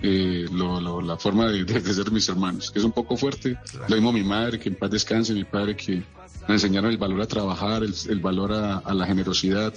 eh, 0.02 0.46
lo- 0.52 0.80
lo- 0.82 1.02
la 1.02 1.18
forma 1.18 1.48
de, 1.48 1.64
de- 1.64 1.80
de 1.82 1.94
ser 1.94 2.12
mis 2.12 2.28
hermanos, 2.30 2.70
que 2.72 2.80
es 2.80 2.86
un 2.86 2.92
poco 2.92 3.16
fuerte, 3.18 3.58
lo 3.88 3.96
mismo 3.96 4.12
mi 4.12 4.24
madre, 4.24 4.60
que 4.60 4.70
en 4.70 4.76
paz 4.76 4.92
descanse, 4.92 5.34
mi 5.34 5.44
padre 5.46 5.76
que 5.76 6.04
me 6.48 6.56
enseñaron 6.56 6.92
el 6.92 6.98
valor 6.98 7.22
a 7.22 7.28
trabajar, 7.28 7.84
el, 7.84 7.94
el 8.10 8.20
valor 8.20 8.52
a, 8.54 8.78
a 8.80 8.94
la 8.94 9.06
generosidad, 9.06 9.74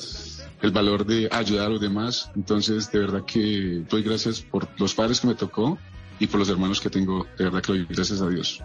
el 0.62 0.70
valor 0.70 1.04
de 1.04 1.28
ayudar 1.30 1.66
a 1.66 1.70
los 1.70 1.80
demás. 1.80 2.30
Entonces, 2.34 2.90
de 2.90 2.98
verdad 2.98 3.24
que 3.24 3.84
doy 3.88 4.02
gracias 4.02 4.40
por 4.40 4.66
los 4.78 4.94
padres 4.94 5.20
que 5.20 5.26
me 5.26 5.34
tocó 5.34 5.78
y 6.18 6.26
por 6.26 6.40
los 6.40 6.48
hermanos 6.48 6.80
que 6.80 6.88
tengo. 6.88 7.26
De 7.36 7.44
verdad 7.44 7.60
que 7.62 7.72
doy 7.72 7.86
gracias 7.88 8.22
a 8.22 8.28
Dios. 8.28 8.60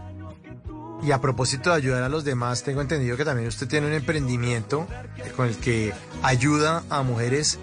Y 1.01 1.11
a 1.11 1.21
propósito 1.21 1.69
de 1.69 1.77
ayudar 1.77 2.03
a 2.03 2.09
los 2.09 2.23
demás, 2.23 2.63
tengo 2.63 2.81
entendido 2.81 3.15
que 3.15 3.25
también 3.25 3.47
usted 3.47 3.67
tiene 3.67 3.87
un 3.87 3.93
emprendimiento 3.93 4.87
con 5.35 5.47
el 5.47 5.55
que 5.57 5.93
ayuda 6.23 6.83
a 6.89 7.03
mujeres, 7.03 7.57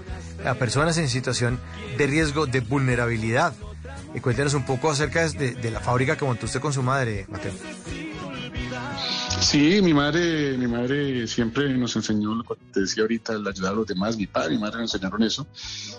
a 0.45 0.55
personas 0.55 0.97
en 0.99 1.09
situación 1.09 1.61
de 1.99 2.07
riesgo 2.07 2.47
de 2.47 2.61
vulnerabilidad. 2.61 3.55
Cuéntenos 4.23 4.55
un 4.55 4.65
poco 4.65 4.91
acerca 4.91 5.29
de, 5.29 5.55
de 5.55 5.71
la 5.71 5.81
fábrica 5.81 6.17
que 6.17 6.25
montó 6.25 6.47
usted 6.47 6.61
con 6.61 6.73
su 6.73 6.83
madre, 6.83 7.27
Mateo. 7.29 7.53
Sí, 9.41 9.81
mi 9.83 9.93
madre, 9.93 10.57
mi 10.57 10.67
madre 10.67 11.27
siempre 11.27 11.73
nos 11.77 11.95
enseñó 11.95 12.35
lo 12.35 12.43
que 12.43 12.55
te 12.73 12.81
decía 12.81 13.03
ahorita, 13.03 13.35
el 13.35 13.47
ayudar 13.47 13.73
a 13.73 13.77
los 13.77 13.87
demás. 13.87 14.17
Mi 14.17 14.27
padre 14.27 14.55
y 14.55 14.57
mi 14.57 14.63
madre 14.63 14.81
nos 14.81 14.95
enseñaron 14.95 15.23
eso. 15.23 15.47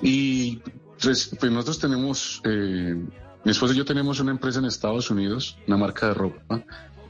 Y 0.01 0.59
pues, 1.01 1.31
pues 1.39 1.51
nosotros 1.51 1.79
tenemos, 1.79 2.41
eh, 2.43 2.95
mi 3.43 3.51
esposo 3.51 3.73
y 3.73 3.77
yo 3.77 3.85
tenemos 3.85 4.19
una 4.19 4.31
empresa 4.31 4.59
en 4.59 4.65
Estados 4.65 5.09
Unidos, 5.11 5.57
una 5.67 5.77
marca 5.77 6.07
de 6.07 6.13
ropa. 6.15 6.63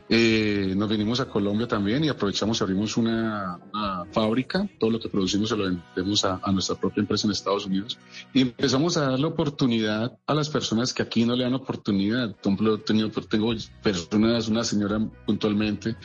Eh, 0.09 0.73
nos 0.77 0.89
vinimos 0.89 1.19
a 1.19 1.25
Colombia 1.25 1.67
también 1.67 2.03
y 2.03 2.09
aprovechamos, 2.09 2.61
abrimos 2.61 2.95
una, 2.95 3.59
una 3.73 4.05
fábrica, 4.11 4.67
todo 4.79 4.89
lo 4.89 4.99
que 4.99 5.09
producimos 5.09 5.49
se 5.49 5.57
lo 5.57 5.65
vendemos 5.65 6.23
a, 6.23 6.39
a 6.41 6.51
nuestra 6.51 6.75
propia 6.75 7.01
empresa 7.01 7.27
en 7.27 7.31
Estados 7.31 7.65
Unidos 7.65 7.97
y 8.33 8.41
empezamos 8.41 8.95
a 8.95 9.09
darle 9.11 9.25
oportunidad 9.25 10.17
a 10.25 10.33
las 10.33 10.49
personas 10.49 10.93
que 10.93 11.03
aquí 11.03 11.25
no 11.25 11.35
le 11.35 11.43
dan 11.43 11.55
oportunidad. 11.55 12.35
Tengo 12.41 13.53
personas, 13.83 14.47
una 14.47 14.63
señora 14.63 14.99
puntualmente 15.25 15.97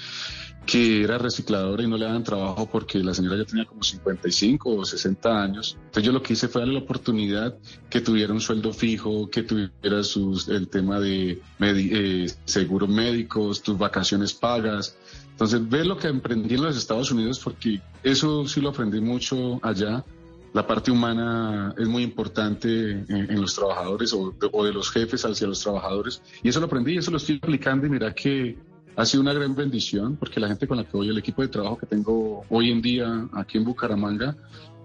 que 0.66 1.02
era 1.02 1.18
recicladora 1.18 1.82
y 1.82 1.88
no 1.88 1.96
le 1.96 2.06
daban 2.06 2.22
trabajo 2.22 2.68
porque 2.70 2.98
la 2.98 3.14
señora 3.14 3.36
ya 3.36 3.44
tenía 3.44 3.64
como 3.64 3.82
55 3.82 4.70
o 4.70 4.84
60 4.84 5.42
años. 5.42 5.76
Entonces 5.76 6.04
yo 6.04 6.12
lo 6.12 6.22
que 6.22 6.34
hice 6.34 6.48
fue 6.48 6.62
darle 6.62 6.74
la 6.74 6.80
oportunidad 6.80 7.56
que 7.90 8.00
tuviera 8.00 8.32
un 8.32 8.40
sueldo 8.40 8.72
fijo, 8.72 9.28
que 9.28 9.42
tuviera 9.42 10.02
sus, 10.04 10.48
el 10.48 10.68
tema 10.68 11.00
de 11.00 11.40
eh, 11.60 12.26
seguros 12.44 12.88
médicos, 12.88 13.62
tus 13.62 13.76
vacaciones 13.76 14.32
pagas. 14.32 14.96
Entonces 15.30 15.68
ve 15.68 15.84
lo 15.84 15.96
que 15.96 16.08
emprendí 16.08 16.54
en 16.54 16.62
los 16.62 16.76
Estados 16.76 17.10
Unidos 17.10 17.40
porque 17.40 17.80
eso 18.02 18.46
sí 18.46 18.60
lo 18.60 18.70
aprendí 18.70 19.00
mucho 19.00 19.58
allá. 19.62 20.04
La 20.52 20.66
parte 20.66 20.90
humana 20.90 21.74
es 21.78 21.88
muy 21.88 22.02
importante 22.02 22.68
en, 23.08 23.40
los 23.40 23.54
trabajadores 23.54 24.12
o 24.12 24.34
de, 24.38 24.50
o 24.52 24.64
de 24.64 24.72
los 24.72 24.90
jefes 24.90 25.24
hacia 25.24 25.46
los 25.46 25.60
trabajadores. 25.60 26.20
Y 26.42 26.50
eso 26.50 26.60
lo 26.60 26.66
aprendí, 26.66 26.98
eso 26.98 27.10
lo 27.10 27.16
estoy 27.16 27.40
aplicando 27.42 27.86
y 27.86 27.90
mira 27.90 28.14
que 28.14 28.58
ha 28.96 29.04
sido 29.04 29.22
una 29.22 29.32
gran 29.32 29.54
bendición 29.54 30.16
porque 30.16 30.40
la 30.40 30.48
gente 30.48 30.66
con 30.66 30.76
la 30.76 30.84
que 30.84 30.96
voy, 30.96 31.08
el 31.08 31.18
equipo 31.18 31.42
de 31.42 31.48
trabajo 31.48 31.78
que 31.78 31.86
tengo 31.86 32.44
hoy 32.48 32.70
en 32.70 32.82
día 32.82 33.28
aquí 33.32 33.58
en 33.58 33.64
Bucaramanga 33.64 34.36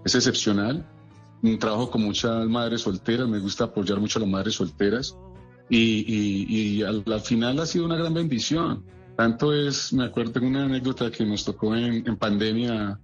es 0.04 0.14
excepcional. 0.14 0.86
Trabajo 1.60 1.90
con 1.90 2.02
muchas 2.02 2.46
madres 2.48 2.80
solteras, 2.82 3.28
me 3.28 3.38
gusta 3.38 3.64
apoyar 3.64 4.00
mucho 4.00 4.18
a 4.18 4.22
las 4.22 4.30
madres 4.30 4.54
solteras 4.54 5.16
y, 5.70 6.82
al 6.82 7.20
final 7.20 7.60
ha 7.60 7.66
sido 7.66 7.84
una 7.84 7.96
gran 7.96 8.14
bendición. 8.14 8.84
Tanto 9.16 9.52
es, 9.52 9.92
me 9.92 10.04
acuerdo, 10.04 10.32
tengo 10.32 10.46
una 10.46 10.64
anécdota 10.64 11.10
que 11.10 11.24
nos 11.24 11.44
tocó 11.44 11.74
en, 11.74 12.06
en 12.06 12.16
pandemia, 12.16 12.98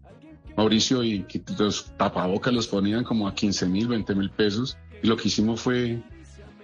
Mauricio, 0.56 1.02
y 1.02 1.24
que 1.24 1.42
los 1.58 1.92
tapabocas 1.96 2.54
los 2.54 2.68
ponían 2.68 3.04
como 3.04 3.26
a 3.26 3.34
15 3.34 3.66
mil, 3.66 3.88
20 3.88 4.14
mil 4.14 4.30
pesos 4.30 4.76
y 5.04 5.06
lo 5.06 5.18
que 5.18 5.28
hicimos 5.28 5.60
fue 5.60 6.02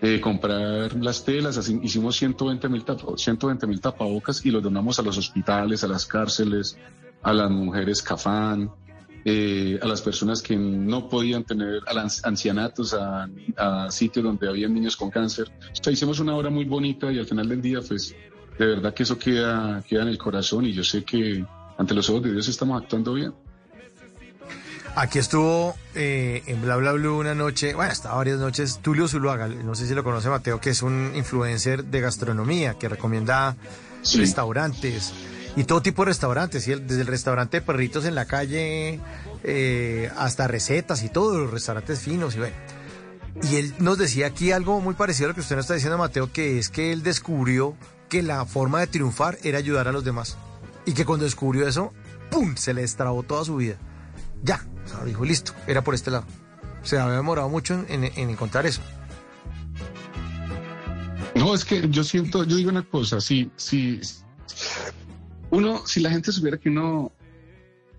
eh, 0.02 0.20
comprar 0.20 0.94
las 0.96 1.24
telas, 1.24 1.58
así, 1.58 1.78
hicimos 1.82 2.16
120 2.16 2.68
mil 2.68 2.84
120 3.16 3.66
mil 3.66 3.80
tapabocas 3.80 4.44
y 4.46 4.50
los 4.50 4.62
donamos 4.62 4.98
a 4.98 5.02
los 5.02 5.18
hospitales, 5.18 5.84
a 5.84 5.88
las 5.88 6.06
cárceles, 6.06 6.78
a 7.22 7.34
las 7.34 7.50
mujeres 7.50 8.00
cafán, 8.00 8.70
eh, 9.26 9.78
a 9.82 9.86
las 9.86 10.00
personas 10.00 10.40
que 10.40 10.56
no 10.56 11.06
podían 11.06 11.44
tener, 11.44 11.82
a 11.86 11.92
los 11.92 12.24
ancianatos, 12.24 12.94
a, 12.94 13.28
sitios 13.90 14.24
donde 14.24 14.48
había 14.48 14.68
niños 14.68 14.96
con 14.96 15.10
cáncer. 15.10 15.52
Hicimos 15.90 16.18
una 16.20 16.34
obra 16.34 16.48
muy 16.48 16.64
bonita 16.64 17.12
y 17.12 17.18
al 17.18 17.26
final 17.26 17.48
del 17.48 17.60
día, 17.60 17.80
pues, 17.86 18.14
de 18.58 18.66
verdad 18.66 18.94
que 18.94 19.02
eso 19.02 19.18
queda, 19.18 19.82
queda 19.86 20.02
en 20.02 20.08
el 20.08 20.18
corazón 20.18 20.64
y 20.64 20.72
yo 20.72 20.82
sé 20.82 21.04
que 21.04 21.44
ante 21.76 21.94
los 21.94 22.08
ojos 22.08 22.22
de 22.22 22.32
Dios 22.32 22.48
estamos 22.48 22.80
actuando 22.80 23.12
bien. 23.12 23.34
Aquí 24.96 25.18
estuvo 25.18 25.76
eh, 25.94 26.42
en 26.46 26.61
Bla 26.62 26.76
Bla 26.76 26.92
Blue 26.92 27.18
una 27.18 27.35
noche, 27.35 27.74
bueno, 27.74 27.92
hasta 27.92 28.12
varias 28.12 28.38
noches, 28.38 28.81
Tulio 28.83 29.09
Zuluaga, 29.09 29.46
no 29.48 29.74
sé 29.74 29.87
si 29.87 29.94
lo 29.94 30.05
conoce 30.05 30.29
Mateo, 30.29 30.61
que 30.61 30.70
es 30.70 30.83
un 30.83 31.12
influencer 31.14 31.85
de 31.85 32.00
gastronomía 32.00 32.74
que 32.74 32.88
recomienda 32.88 33.57
Sí. 34.03 34.18
restaurantes 34.18 35.12
y 35.57 35.64
todo 35.64 35.83
tipo 35.83 36.03
de 36.03 36.07
restaurantes, 36.07 36.66
desde 36.66 37.00
el 37.03 37.07
restaurante 37.07 37.59
de 37.59 37.66
perritos 37.66 38.05
en 38.05 38.14
la 38.14 38.24
calle 38.24 38.98
eh, 39.44 40.11
hasta 40.16 40.48
recetas 40.48 41.03
y 41.03 41.09
todos 41.09 41.37
los 41.37 41.50
restaurantes 41.50 42.00
finos 42.00 42.35
y 42.35 42.38
bueno. 42.38 42.57
Y 43.42 43.57
él 43.57 43.74
nos 43.79 43.96
decía 43.98 44.26
aquí 44.26 44.53
algo 44.53 44.81
muy 44.81 44.94
parecido 44.94 45.26
a 45.26 45.29
lo 45.29 45.35
que 45.35 45.40
usted 45.40 45.57
nos 45.57 45.64
está 45.64 45.74
diciendo, 45.74 45.98
Mateo, 45.98 46.33
que 46.33 46.59
es 46.59 46.68
que 46.68 46.92
él 46.92 47.03
descubrió 47.03 47.76
que 48.09 48.22
la 48.22 48.44
forma 48.44 48.81
de 48.81 48.87
triunfar 48.88 49.38
era 49.44 49.59
ayudar 49.59 49.87
a 49.87 49.92
los 49.92 50.05
demás. 50.05 50.37
Y 50.85 50.94
que 50.94 51.05
cuando 51.05 51.24
descubrió 51.24 51.66
eso, 51.68 51.92
¡pum! 52.31 52.57
se 52.57 52.74
le 52.74 52.81
destrabó 52.83 53.22
toda 53.22 53.44
su 53.44 53.57
vida. 53.57 53.76
Ya, 54.42 54.64
o 54.92 54.96
sea, 54.96 55.05
dijo, 55.05 55.24
listo, 55.24 55.53
era 55.66 55.83
por 55.83 55.94
este 55.94 56.11
lado. 56.11 56.24
Se 56.83 56.98
había 56.98 57.16
demorado 57.16 57.48
mucho 57.48 57.74
en, 57.88 58.05
en- 58.05 58.12
en 58.16 58.31
encontrar 58.31 58.66
eso. 58.66 58.81
No, 61.35 61.55
es 61.55 61.64
que 61.64 61.88
yo 61.88 62.05
siento, 62.05 62.44
yo 62.44 62.57
digo 62.57 62.70
una 62.70 62.83
cosa, 62.83 63.20
si, 63.20 63.50
si 63.57 64.00
uno, 65.50 65.87
si 65.87 66.00
la 66.00 66.11
gente 66.11 66.33
supiera 66.33 66.59
que 66.59 66.68
uno 66.68 67.12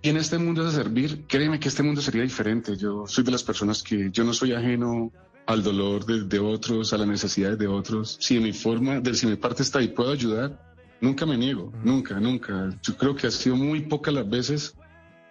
a 0.04 0.08
este 0.08 0.36
mundo 0.38 0.66
a 0.66 0.70
servir, 0.72 1.24
créeme 1.28 1.58
que 1.60 1.68
este 1.68 1.82
mundo 1.82 2.00
sería 2.02 2.22
diferente. 2.22 2.76
Yo 2.76 3.06
soy 3.06 3.24
de 3.24 3.30
las 3.30 3.42
personas 3.42 3.82
que 3.82 4.10
yo 4.10 4.24
no 4.24 4.32
soy 4.34 4.52
ajeno 4.52 5.12
al 5.46 5.62
dolor 5.62 6.04
de, 6.06 6.24
de 6.24 6.38
otros, 6.40 6.92
a 6.92 6.98
las 6.98 7.06
necesidades 7.06 7.58
de 7.58 7.68
otros. 7.68 8.16
Si 8.20 8.38
mi 8.40 8.52
forma, 8.52 9.00
de, 9.00 9.14
si 9.14 9.26
mi 9.26 9.36
parte 9.36 9.62
está 9.62 9.78
ahí 9.78 9.88
puedo 9.88 10.10
ayudar, 10.12 10.74
nunca 11.00 11.24
me 11.24 11.36
niego, 11.38 11.72
nunca, 11.84 12.18
nunca. 12.20 12.70
Yo 12.82 12.96
creo 12.96 13.14
que 13.14 13.28
ha 13.28 13.30
sido 13.30 13.56
muy 13.56 13.80
pocas 13.82 14.12
las 14.12 14.28
veces 14.28 14.74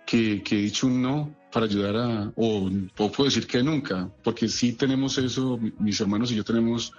que, 0.06 0.42
que 0.42 0.58
he 0.58 0.62
dicho 0.64 0.88
un 0.88 1.02
no 1.02 1.36
para 1.52 1.66
ayudar 1.66 1.96
a, 1.98 2.32
o, 2.36 2.70
o 2.98 3.12
puedo 3.12 3.26
decir 3.30 3.46
que 3.48 3.62
nunca, 3.62 4.10
porque 4.24 4.48
sí 4.48 4.74
tenemos 4.74 5.18
eso, 5.18 5.58
mi- 5.58 5.74
mis 5.80 6.00
hermanos 6.00 6.32
y 6.32 6.36
yo 6.36 6.44
tenemos 6.44 6.94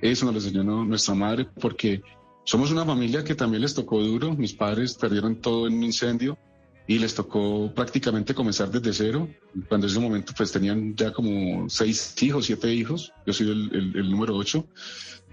eso, 0.00 0.24
nos 0.24 0.34
lo 0.34 0.40
enseñó 0.40 0.62
nuestra 0.84 1.14
madre, 1.14 1.46
porque 1.60 2.00
somos 2.44 2.70
una 2.70 2.84
familia 2.84 3.22
que 3.22 3.34
también 3.34 3.62
les 3.62 3.74
tocó 3.74 4.02
duro, 4.02 4.34
mis 4.34 4.54
padres 4.54 4.94
perdieron 4.94 5.36
todo 5.36 5.66
en 5.66 5.74
un 5.74 5.84
incendio 5.84 6.38
y 6.86 6.98
les 6.98 7.14
tocó 7.14 7.70
prácticamente 7.74 8.34
comenzar 8.34 8.70
desde 8.70 8.94
cero. 8.94 9.28
Cuando 9.68 9.86
en 9.86 9.90
ese 9.90 10.00
momento 10.00 10.32
pues 10.34 10.50
tenían 10.50 10.96
ya 10.96 11.12
como 11.12 11.68
seis 11.68 12.14
hijos, 12.22 12.46
siete 12.46 12.72
hijos, 12.72 13.12
yo 13.26 13.34
soy 13.34 13.50
el, 13.50 13.92
el, 13.94 14.10
número 14.10 14.34
ocho. 14.34 14.66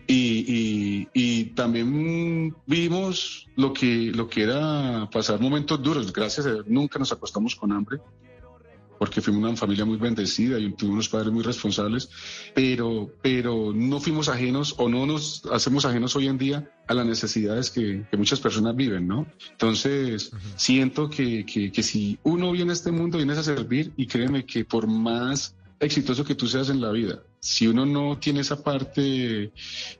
Y, 0.07 0.45
y, 0.45 1.07
y, 1.13 1.45
también 1.55 2.53
vimos 2.67 3.47
lo 3.55 3.71
que, 3.73 4.11
lo 4.13 4.27
que 4.27 4.43
era 4.43 5.09
pasar 5.11 5.39
momentos 5.39 5.81
duros. 5.81 6.11
Gracias 6.11 6.45
a 6.45 6.53
Dios, 6.53 6.65
nunca 6.67 6.99
nos 6.99 7.11
acostamos 7.13 7.55
con 7.55 7.71
hambre 7.71 7.99
porque 9.05 9.21
fuimos 9.21 9.43
una 9.43 9.55
familia 9.55 9.85
muy 9.85 9.97
bendecida 9.97 10.57
y 10.57 10.73
tuvimos 10.73 10.95
unos 10.95 11.09
padres 11.09 11.31
muy 11.31 11.43
responsables, 11.43 12.09
pero, 12.55 13.11
pero 13.21 13.71
no 13.71 13.99
fuimos 13.99 14.29
ajenos 14.29 14.73
o 14.79 14.89
no 14.89 15.05
nos 15.05 15.45
hacemos 15.51 15.85
ajenos 15.85 16.15
hoy 16.15 16.27
en 16.27 16.39
día 16.39 16.71
a 16.87 16.95
las 16.95 17.05
necesidades 17.05 17.69
que, 17.69 18.03
muchas 18.17 18.39
personas 18.39 18.75
viven, 18.75 19.07
¿no? 19.07 19.27
Entonces, 19.51 20.31
siento 20.55 21.07
que, 21.07 21.45
que, 21.45 21.83
si 21.83 22.17
uno 22.23 22.51
viene 22.51 22.71
a 22.71 22.73
este 22.73 22.91
mundo, 22.91 23.17
viene 23.17 23.33
a 23.33 23.43
servir 23.43 23.93
y 23.95 24.07
créeme 24.07 24.43
que 24.43 24.65
por 24.65 24.87
más 24.87 25.55
exitoso 25.79 26.25
que 26.25 26.33
tú 26.33 26.47
seas 26.47 26.69
en 26.69 26.81
la 26.81 26.91
vida, 26.91 27.21
si 27.39 27.67
uno 27.67 27.85
no 27.85 28.17
tiene 28.17 28.39
esa 28.39 28.63
parte, 28.63 29.51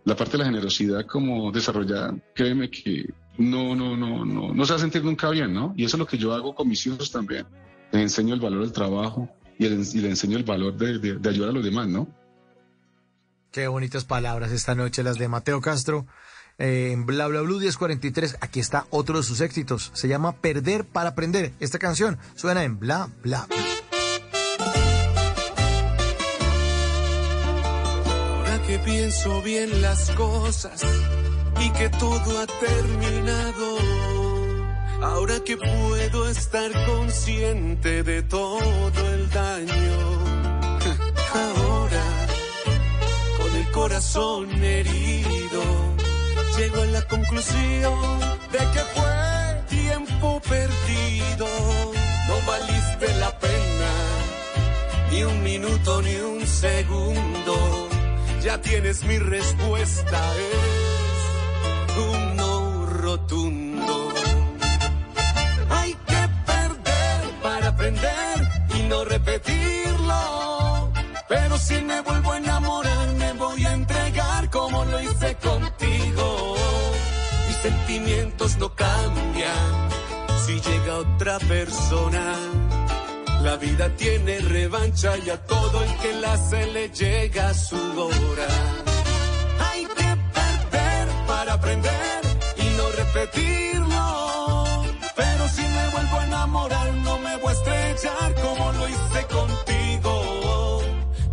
la 0.03 0.15
parte 0.15 0.31
de 0.31 0.37
la 0.39 0.45
generosidad 0.45 1.05
como 1.05 1.51
desarrollada, 1.51 2.17
créeme 2.33 2.71
que 2.71 3.13
no, 3.37 3.75
no, 3.75 3.95
no, 3.95 4.25
no, 4.25 4.51
no 4.51 4.65
se 4.65 4.73
va 4.73 4.77
a 4.77 4.81
sentir 4.81 5.03
nunca 5.03 5.29
bien, 5.29 5.53
¿no? 5.53 5.75
Y 5.77 5.83
eso 5.83 5.97
es 5.97 5.99
lo 5.99 6.07
que 6.07 6.17
yo 6.17 6.33
hago 6.33 6.55
con 6.55 6.67
mis 6.67 6.87
hijos 6.87 7.11
también 7.11 7.45
le 7.91 8.01
enseño 8.01 8.33
el 8.33 8.39
valor 8.39 8.61
del 8.61 8.71
trabajo 8.71 9.29
y, 9.57 9.67
le 9.67 10.09
enseño 10.09 10.37
el 10.37 10.43
valor 10.43 10.75
de, 10.75 11.29
ayudar 11.29 11.49
a 11.49 11.53
los 11.53 11.63
demás, 11.63 11.87
¿no? 11.87 12.07
Qué 13.51 13.67
bonitas 13.67 14.03
palabras 14.03 14.51
esta 14.51 14.75
noche 14.75 15.01
las 15.03 15.17
de 15.17 15.27
Mateo 15.27 15.61
Castro. 15.61 16.05
Eh, 16.57 16.91
en 16.91 17.05
Bla 17.05 17.27
Bla 17.27 17.41
Blue 17.41 17.59
1043, 17.59 18.37
aquí 18.41 18.59
está 18.59 18.85
otro 18.89 19.17
de 19.17 19.23
sus 19.23 19.41
éxitos. 19.41 19.91
Se 19.93 20.07
llama 20.07 20.41
Perder 20.41 20.85
para 20.85 21.09
Aprender. 21.09 21.53
Esta 21.59 21.79
canción 21.79 22.17
suena 22.35 22.63
en 22.63 22.79
Bla 22.79 23.09
Bla. 23.21 23.47
Ahora 28.05 28.61
que 28.67 28.79
pienso 28.79 29.41
bien 29.41 29.81
las 29.81 30.11
cosas 30.11 30.83
y 31.61 31.69
que 31.71 31.89
todo 31.89 32.39
ha 32.39 32.45
terminado 32.45 33.94
Ahora 35.05 35.39
que 35.45 35.55
puedo 35.55 36.27
estar 36.29 36.71
consciente 36.87 38.01
de 38.01 38.23
todo 38.23 38.99
el 39.13 39.29
daño. 39.29 39.97
Ahora, 41.45 42.05
con 43.37 43.55
el 43.55 43.71
corazón 43.71 44.49
herido, 44.63 45.61
llego 46.57 46.81
a 46.81 46.85
la 46.85 47.07
conclusión 47.07 48.19
de 48.51 48.57
que 48.73 48.83
fue 48.95 49.77
tiempo 49.77 50.41
perdido. 50.49 51.47
No 52.27 52.35
valiste 52.47 53.07
la 53.19 53.31
pena, 53.37 53.91
ni 55.11 55.23
un 55.23 55.43
minuto 55.43 56.01
ni 56.01 56.15
un 56.15 56.47
segundo. 56.47 57.87
Ya 58.43 58.59
tienes 58.59 59.03
mi 59.03 59.19
respuesta, 59.19 60.19
es 60.35 61.97
un 62.07 62.35
no 62.35 62.85
rotundo. 62.87 64.34
Y 67.87 68.81
no 68.89 69.05
repetirlo. 69.05 70.91
Pero 71.27 71.57
si 71.57 71.75
me 71.83 72.01
vuelvo 72.01 72.31
a 72.31 72.37
enamorar, 72.37 73.07
me 73.13 73.33
voy 73.33 73.63
a 73.63 73.73
entregar 73.73 74.49
como 74.49 74.85
lo 74.85 74.99
hice 75.01 75.35
contigo. 75.35 76.55
Mis 77.47 77.57
sentimientos 77.57 78.57
no 78.57 78.73
cambian 78.73 79.89
si 80.45 80.59
llega 80.59 80.97
otra 80.97 81.37
persona. 81.39 82.33
La 83.41 83.57
vida 83.57 83.89
tiene 83.97 84.39
revancha 84.39 85.17
y 85.23 85.29
a 85.29 85.37
todo 85.45 85.83
el 85.83 85.95
que 85.97 86.13
la 86.13 86.33
hace 86.33 86.65
le 86.67 86.89
llega 86.89 87.53
su 87.53 87.75
hora. 87.75 88.47
Hay 89.69 89.85
que 89.85 90.17
perder 90.39 91.07
para 91.27 91.53
aprender 91.53 92.21
y 92.57 92.65
no 92.77 92.89
repetirlo. 92.89 94.73
Pero 95.15 95.47
si 95.49 95.61
me 95.61 95.89
vuelvo 95.89 96.19
a 96.19 96.25
enamorar, 96.25 96.95
como 98.41 98.71
lo 98.73 98.89
hice 98.89 99.25
contigo. 99.27 100.81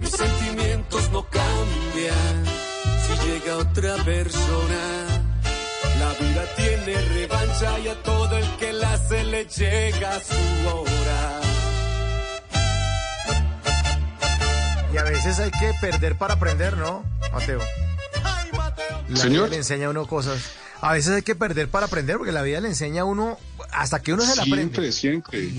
Mis 0.01 0.11
sentimientos 0.11 1.11
no 1.11 1.29
cambian 1.29 2.45
si 3.05 3.27
llega 3.27 3.57
otra 3.57 3.97
persona. 4.05 5.07
La 5.99 6.13
vida 6.25 6.45
tiene 6.57 7.01
revancha 7.15 7.79
y 7.81 7.89
a 7.89 8.03
todo 8.03 8.37
el 8.39 8.57
que 8.57 8.73
la 8.73 8.93
hace 8.93 9.25
le 9.25 9.45
llega 9.47 10.21
su 10.21 10.69
hora. 10.69 11.41
Y 14.93 14.97
a 14.99 15.03
veces 15.05 15.39
hay 15.39 15.51
que 15.51 15.73
perder 15.81 16.17
para 16.17 16.35
aprender, 16.35 16.77
¿no, 16.77 17.03
Mateo? 17.33 17.61
La 19.09 19.17
Señor. 19.17 19.51
le 19.51 19.57
enseña 19.57 19.87
a 19.87 19.91
uno 19.91 20.07
cosas. 20.07 20.41
A 20.81 20.93
veces 20.93 21.15
hay 21.15 21.23
que 21.23 21.35
perder 21.35 21.69
para 21.69 21.87
aprender, 21.87 22.19
porque 22.19 22.33
la 22.33 22.43
vida 22.43 22.61
le 22.61 22.69
enseña 22.69 23.03
a 23.03 23.05
uno 23.05 23.39
hasta 23.73 24.03
que 24.03 24.13
uno 24.13 24.23
se 24.23 24.37
la 24.37 24.43
aprende. 24.43 24.93
Siempre, 24.93 24.93
siempre. 24.93 25.51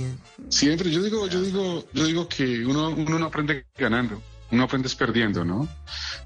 Siempre. 0.49 0.91
Yo 0.91 1.01
digo, 1.01 1.27
yo 1.27 1.41
digo, 1.41 1.85
yo 1.93 2.05
digo 2.05 2.27
que 2.29 2.65
uno, 2.65 2.89
uno 2.89 3.19
no 3.19 3.25
aprende 3.25 3.65
ganando, 3.77 4.21
uno 4.51 4.63
aprende 4.63 4.89
perdiendo, 4.89 5.43
¿no? 5.43 5.67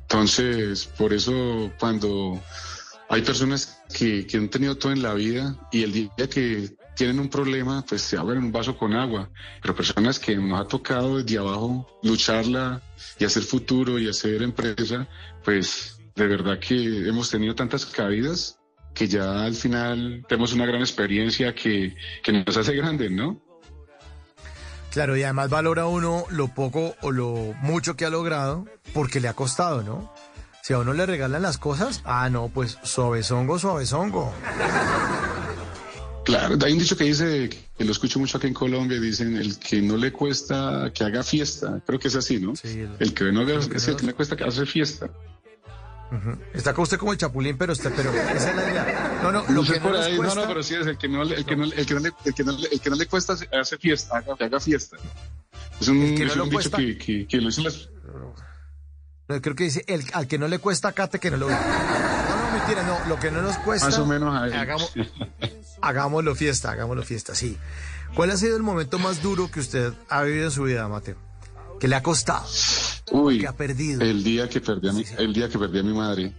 Entonces, 0.01 0.85
por 0.85 1.13
eso 1.13 1.71
cuando 1.79 2.41
hay 3.09 3.21
personas 3.21 3.79
que, 3.93 4.27
que 4.27 4.37
han 4.37 4.49
tenido 4.49 4.77
todo 4.77 4.91
en 4.91 5.01
la 5.01 5.13
vida 5.13 5.55
y 5.71 5.83
el 5.83 5.93
día 5.93 6.29
que 6.29 6.75
tienen 6.95 7.19
un 7.19 7.29
problema, 7.29 7.85
pues 7.87 8.01
se 8.01 8.17
abren 8.17 8.43
un 8.43 8.51
vaso 8.51 8.75
con 8.75 8.93
agua. 8.93 9.29
Pero 9.61 9.75
personas 9.75 10.19
que 10.19 10.35
nos 10.35 10.59
ha 10.59 10.67
tocado 10.67 11.17
desde 11.17 11.37
abajo 11.37 11.87
lucharla 12.03 12.81
y 13.19 13.25
hacer 13.25 13.43
futuro 13.43 13.99
y 13.99 14.09
hacer 14.09 14.41
empresa, 14.41 15.07
pues 15.45 15.99
de 16.15 16.27
verdad 16.27 16.59
que 16.59 17.07
hemos 17.07 17.29
tenido 17.29 17.53
tantas 17.53 17.85
caídas 17.85 18.56
que 18.97 19.07
ya 19.07 19.43
al 19.43 19.53
final 19.53 20.25
tenemos 20.27 20.53
una 20.53 20.65
gran 20.65 20.81
experiencia 20.81 21.53
que, 21.53 21.93
nos 22.33 22.57
hace 22.57 22.73
grandes, 22.73 23.11
¿no? 23.11 23.39
Claro, 24.91 25.15
y 25.15 25.21
además 25.21 25.49
valora 25.51 25.85
uno 25.85 26.25
lo 26.31 26.47
poco 26.47 26.95
o 27.01 27.11
lo 27.11 27.53
mucho 27.61 27.95
que 27.95 28.05
ha 28.05 28.09
logrado 28.09 28.65
porque 28.93 29.19
le 29.19 29.27
ha 29.27 29.33
costado, 29.33 29.83
¿no? 29.83 30.11
Si 30.63 30.73
a 30.73 30.79
uno 30.79 30.93
le 30.93 31.05
regalan 31.05 31.43
las 31.43 31.59
cosas, 31.59 32.01
ah, 32.05 32.27
no, 32.31 32.49
pues 32.49 32.79
suavezongo, 32.81 33.59
suavezongo. 33.59 34.33
Claro, 36.25 36.57
hay 36.65 36.73
un 36.73 36.79
dicho 36.79 36.97
que 36.97 37.05
dice, 37.05 37.49
que 37.77 37.85
lo 37.85 37.91
escucho 37.91 38.19
mucho 38.19 38.37
aquí 38.37 38.47
en 38.47 38.53
Colombia, 38.53 38.99
dicen, 38.99 39.37
el 39.37 39.59
que 39.59 39.81
no 39.81 39.95
le 39.95 40.11
cuesta 40.11 40.91
que 40.93 41.03
haga 41.03 41.23
fiesta, 41.23 41.81
creo 41.85 41.99
que 41.99 42.07
es 42.07 42.15
así, 42.15 42.39
¿no? 42.39 42.55
Sí, 42.55 42.83
el, 42.99 43.13
que 43.13 43.31
no, 43.31 43.43
le, 43.43 43.57
es 43.57 43.87
el 43.87 43.95
que 43.95 44.07
le 44.07 44.13
cuesta 44.13 44.35
que 44.35 44.43
hace 44.43 44.65
fiesta. 44.65 45.09
Está 46.53 46.73
con 46.73 46.83
usted 46.83 46.97
como 46.97 47.11
el 47.11 47.17
chapulín, 47.17 47.57
pero 47.57 47.73
usted, 47.73 47.91
pero 47.95 48.11
esa 48.11 48.49
es 48.49 48.55
la 48.55 48.69
idea. 48.69 49.19
No, 49.21 49.31
no, 49.31 49.43
lo 49.49 49.63
que 49.63 49.79
no, 49.79 49.97
ahí, 49.97 50.15
cuesta... 50.15 50.35
no, 50.35 50.41
no, 50.41 50.47
pero 50.47 50.63
sí 50.63 50.75
es 50.75 50.87
el 50.87 50.97
que 50.97 51.07
no, 51.07 51.23
el 51.23 51.45
que 51.45 51.55
no, 51.55 51.65
el 51.65 51.85
que 51.85 51.93
no, 51.93 51.99
le, 51.99 52.13
el 52.23 52.33
que 52.33 52.43
no, 52.43 52.51
el 52.51 52.81
que 52.81 52.89
no 52.89 52.95
le 52.95 53.05
cuesta 53.07 53.33
hacer 53.33 53.79
fiesta, 53.79 54.17
haga, 54.17 54.35
que 54.37 54.43
haga 54.45 54.59
fiesta. 54.59 54.97
Es 55.79 55.87
un, 55.87 55.97
es 55.97 56.35
un 56.35 56.49
dicho 56.49 56.71
que, 56.71 56.97
que, 56.97 57.27
que, 57.27 57.37
lo 57.37 57.47
dicen 57.47 57.65
las. 57.65 57.89
No, 59.27 59.41
creo 59.41 59.55
que 59.55 59.65
dice 59.65 59.83
el, 59.87 60.03
al 60.13 60.27
que 60.27 60.37
no 60.37 60.47
le 60.47 60.59
cuesta 60.59 60.93
cate 60.93 61.19
que 61.19 61.29
no 61.29 61.37
lo. 61.37 61.49
No, 61.49 61.55
no, 61.57 62.51
mentira, 62.57 62.83
no. 62.83 63.05
Lo 63.09 63.19
que 63.19 63.29
no 63.29 63.41
nos 63.41 63.57
cuesta. 63.57 63.87
Más 63.87 63.99
o 63.99 64.05
menos 64.05 64.33
ahí. 64.33 64.53
Hagamos, 64.53 64.93
hagámoslo 65.81 66.35
fiesta, 66.35 66.71
hagámoslo 66.71 67.03
fiesta, 67.03 67.35
sí. 67.35 67.57
¿Cuál 68.15 68.31
ha 68.31 68.37
sido 68.37 68.55
el 68.55 68.63
momento 68.63 68.97
más 68.99 69.21
duro 69.21 69.51
que 69.51 69.59
usted 69.59 69.93
ha 70.09 70.23
vivido 70.23 70.45
en 70.45 70.51
su 70.51 70.63
vida, 70.63 70.87
Mateo? 70.87 71.17
¿Qué 71.79 71.87
le 71.87 71.95
ha 71.95 72.01
costado? 72.01 72.45
Uy, 73.11 73.45
ha 73.45 73.55
perdido. 73.55 74.01
El 74.01 74.23
día 74.23 74.49
que 74.49 74.59
perdí 74.59 74.89
a 74.89 74.93
mi, 74.93 75.03
el 75.17 75.33
día 75.33 75.49
que 75.49 75.57
perdí 75.57 75.79
a 75.79 75.83
mi 75.83 75.93
madre. 75.93 76.33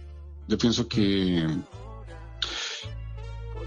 Yo 0.47 0.57
pienso 0.57 0.87
que 0.87 1.47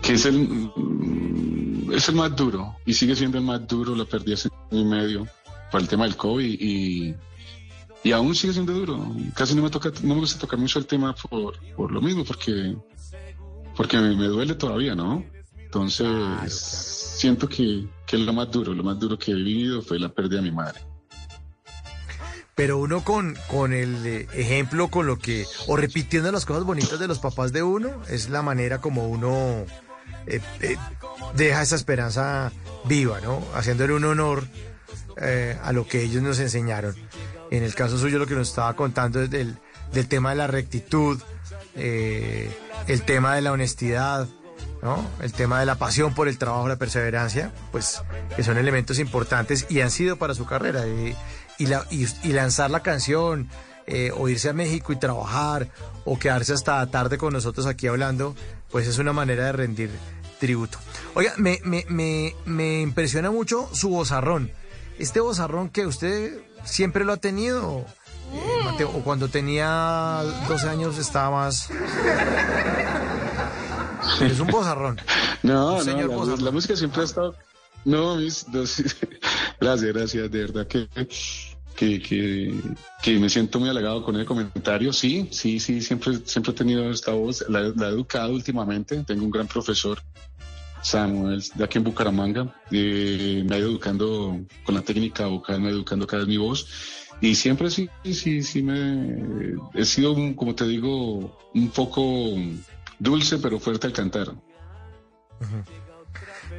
que 0.02 0.14
es 0.14 0.26
el 0.26 0.38
mm, 0.38 1.92
es 1.92 2.08
el 2.08 2.14
más 2.14 2.34
duro 2.34 2.76
y 2.86 2.94
sigue 2.94 3.16
siendo 3.16 3.38
el 3.38 3.44
más 3.44 3.66
duro. 3.66 3.94
La 3.94 4.04
perdí 4.04 4.32
hace 4.32 4.48
un 4.70 4.78
y 4.78 4.84
medio 4.84 5.26
por 5.70 5.80
el 5.80 5.88
tema 5.88 6.04
del 6.04 6.16
COVID 6.16 6.60
y 6.60 7.14
y 8.04 8.12
aún 8.12 8.34
sigue 8.34 8.52
siendo 8.52 8.72
duro. 8.72 9.14
Casi 9.34 9.54
no 9.54 9.62
me 9.62 9.70
toca, 9.70 9.92
no 10.02 10.14
me 10.14 10.20
gusta 10.20 10.40
tocar 10.40 10.58
mucho 10.58 10.78
el 10.78 10.86
tema 10.86 11.14
por, 11.14 11.54
por 11.76 11.92
lo 11.92 12.00
mismo, 12.00 12.24
porque 12.24 12.76
porque 13.76 13.96
me, 13.98 14.26
duele 14.26 14.54
todavía, 14.54 14.94
¿no? 14.94 15.24
Entonces 15.56 16.52
siento 16.52 17.48
que, 17.48 17.86
que 18.06 18.16
es 18.16 18.22
lo 18.22 18.32
más 18.32 18.50
duro, 18.50 18.74
lo 18.74 18.82
más 18.82 18.98
duro 18.98 19.18
que 19.18 19.30
he 19.30 19.34
vivido 19.34 19.80
fue 19.82 19.98
la 19.98 20.12
pérdida 20.12 20.36
de 20.36 20.50
mi 20.50 20.50
madre 20.50 20.91
pero 22.62 22.78
uno 22.78 23.02
con, 23.02 23.36
con 23.48 23.72
el 23.72 24.06
eh, 24.06 24.28
ejemplo, 24.34 24.86
con 24.86 25.04
lo 25.04 25.18
que, 25.18 25.46
o 25.66 25.76
repitiendo 25.76 26.30
las 26.30 26.46
cosas 26.46 26.62
bonitas 26.62 27.00
de 27.00 27.08
los 27.08 27.18
papás 27.18 27.52
de 27.52 27.64
uno, 27.64 27.90
es 28.08 28.28
la 28.28 28.40
manera 28.40 28.80
como 28.80 29.08
uno 29.08 29.64
eh, 30.28 30.40
eh, 30.60 30.76
deja 31.34 31.62
esa 31.62 31.74
esperanza 31.74 32.52
viva, 32.84 33.20
¿no? 33.20 33.42
Haciéndole 33.56 33.94
un 33.94 34.04
honor 34.04 34.46
a 35.60 35.72
lo 35.72 35.88
que 35.88 36.02
ellos 36.02 36.22
nos 36.22 36.38
enseñaron. 36.38 36.94
En 37.50 37.64
el 37.64 37.74
caso 37.74 37.98
suyo 37.98 38.20
lo 38.20 38.28
que 38.28 38.36
nos 38.36 38.50
estaba 38.50 38.76
contando 38.76 39.20
es 39.20 39.28
del, 39.28 39.58
del 39.92 40.06
tema 40.06 40.30
de 40.30 40.36
la 40.36 40.46
rectitud, 40.46 41.20
el 41.74 43.02
tema 43.04 43.34
de 43.34 43.42
la 43.42 43.50
honestidad, 43.50 44.28
¿no? 44.82 45.04
El 45.20 45.32
tema 45.32 45.58
de 45.58 45.66
la 45.66 45.76
pasión 45.76 46.14
por 46.14 46.28
el 46.28 46.38
trabajo, 46.38 46.68
la 46.68 46.76
perseverancia, 46.76 47.52
pues 47.72 48.02
que 48.36 48.42
son 48.44 48.56
elementos 48.56 49.00
importantes 49.00 49.66
y 49.68 49.80
han 49.80 49.90
sido 49.90 50.16
para 50.16 50.34
su 50.34 50.44
carrera. 50.44 50.86
Y, 50.86 51.16
y, 51.58 51.66
la, 51.66 51.86
y, 51.90 52.06
y 52.22 52.32
lanzar 52.32 52.70
la 52.70 52.80
canción, 52.80 53.48
eh, 53.86 54.12
o 54.16 54.28
irse 54.28 54.48
a 54.48 54.52
México 54.52 54.92
y 54.92 54.96
trabajar, 54.96 55.68
o 56.04 56.18
quedarse 56.18 56.52
hasta 56.52 56.86
tarde 56.90 57.18
con 57.18 57.32
nosotros 57.32 57.66
aquí 57.66 57.86
hablando, 57.86 58.34
pues 58.70 58.86
es 58.86 58.98
una 58.98 59.12
manera 59.12 59.46
de 59.46 59.52
rendir 59.52 59.90
tributo. 60.38 60.78
Oiga, 61.14 61.34
me, 61.36 61.60
me, 61.64 61.84
me, 61.88 62.34
me 62.44 62.80
impresiona 62.80 63.30
mucho 63.30 63.68
su 63.72 63.88
bozarrón. 63.90 64.50
Este 64.98 65.20
bozarrón 65.20 65.68
que 65.68 65.86
usted 65.86 66.40
siempre 66.64 67.04
lo 67.04 67.12
ha 67.12 67.16
tenido, 67.16 67.84
eh, 68.32 68.64
Mateo, 68.64 68.88
o 68.90 69.02
cuando 69.02 69.28
tenía 69.28 70.22
12 70.48 70.68
años 70.68 70.98
estaba 70.98 71.30
más... 71.44 71.68
Es 74.20 74.40
un 74.40 74.48
bozarrón. 74.48 75.00
No, 75.44 75.76
Un 75.76 75.84
señor 75.84 76.06
no, 76.06 76.10
la, 76.10 76.16
bozarrón. 76.16 76.44
la 76.44 76.50
música 76.50 76.76
siempre 76.76 77.02
ha 77.02 77.04
estado... 77.04 77.34
No, 77.84 78.16
mis, 78.16 78.48
no, 78.48 78.66
sí. 78.66 78.84
gracias, 79.60 79.92
gracias, 79.92 80.30
de 80.30 80.40
verdad 80.40 80.66
que, 80.66 80.88
que, 81.74 82.00
que, 83.02 83.18
me 83.18 83.28
siento 83.28 83.58
muy 83.58 83.68
halagado 83.68 84.04
con 84.04 84.16
el 84.16 84.24
comentario. 84.24 84.92
Sí, 84.92 85.28
sí, 85.30 85.58
sí, 85.58 85.80
siempre, 85.80 86.18
siempre 86.24 86.52
he 86.52 86.54
tenido 86.54 86.90
esta 86.90 87.12
voz, 87.12 87.44
la, 87.48 87.60
la 87.76 87.88
he 87.88 87.90
educado 87.90 88.32
últimamente, 88.32 89.02
tengo 89.04 89.24
un 89.24 89.30
gran 89.30 89.46
profesor, 89.46 90.00
Samuel, 90.82 91.42
de 91.54 91.64
aquí 91.64 91.78
en 91.78 91.84
Bucaramanga, 91.84 92.54
eh, 92.70 93.44
me 93.46 93.54
ha 93.54 93.58
ido 93.58 93.70
educando 93.70 94.40
con 94.64 94.74
la 94.74 94.82
técnica 94.82 95.26
vocal, 95.26 95.60
me 95.60 95.68
ha 95.68 95.70
ido 95.70 95.78
educando 95.78 96.06
cada 96.06 96.20
vez 96.20 96.28
mi 96.28 96.36
voz. 96.36 96.66
Y 97.20 97.36
siempre 97.36 97.70
sí, 97.70 97.88
sí, 98.04 98.42
sí 98.42 98.62
me 98.62 99.54
he 99.74 99.84
sido, 99.84 100.14
como 100.34 100.56
te 100.56 100.66
digo, 100.66 101.38
un 101.54 101.70
poco 101.70 102.34
dulce 102.98 103.38
pero 103.38 103.60
fuerte 103.60 103.86
al 103.86 103.92
cantar. 103.92 104.34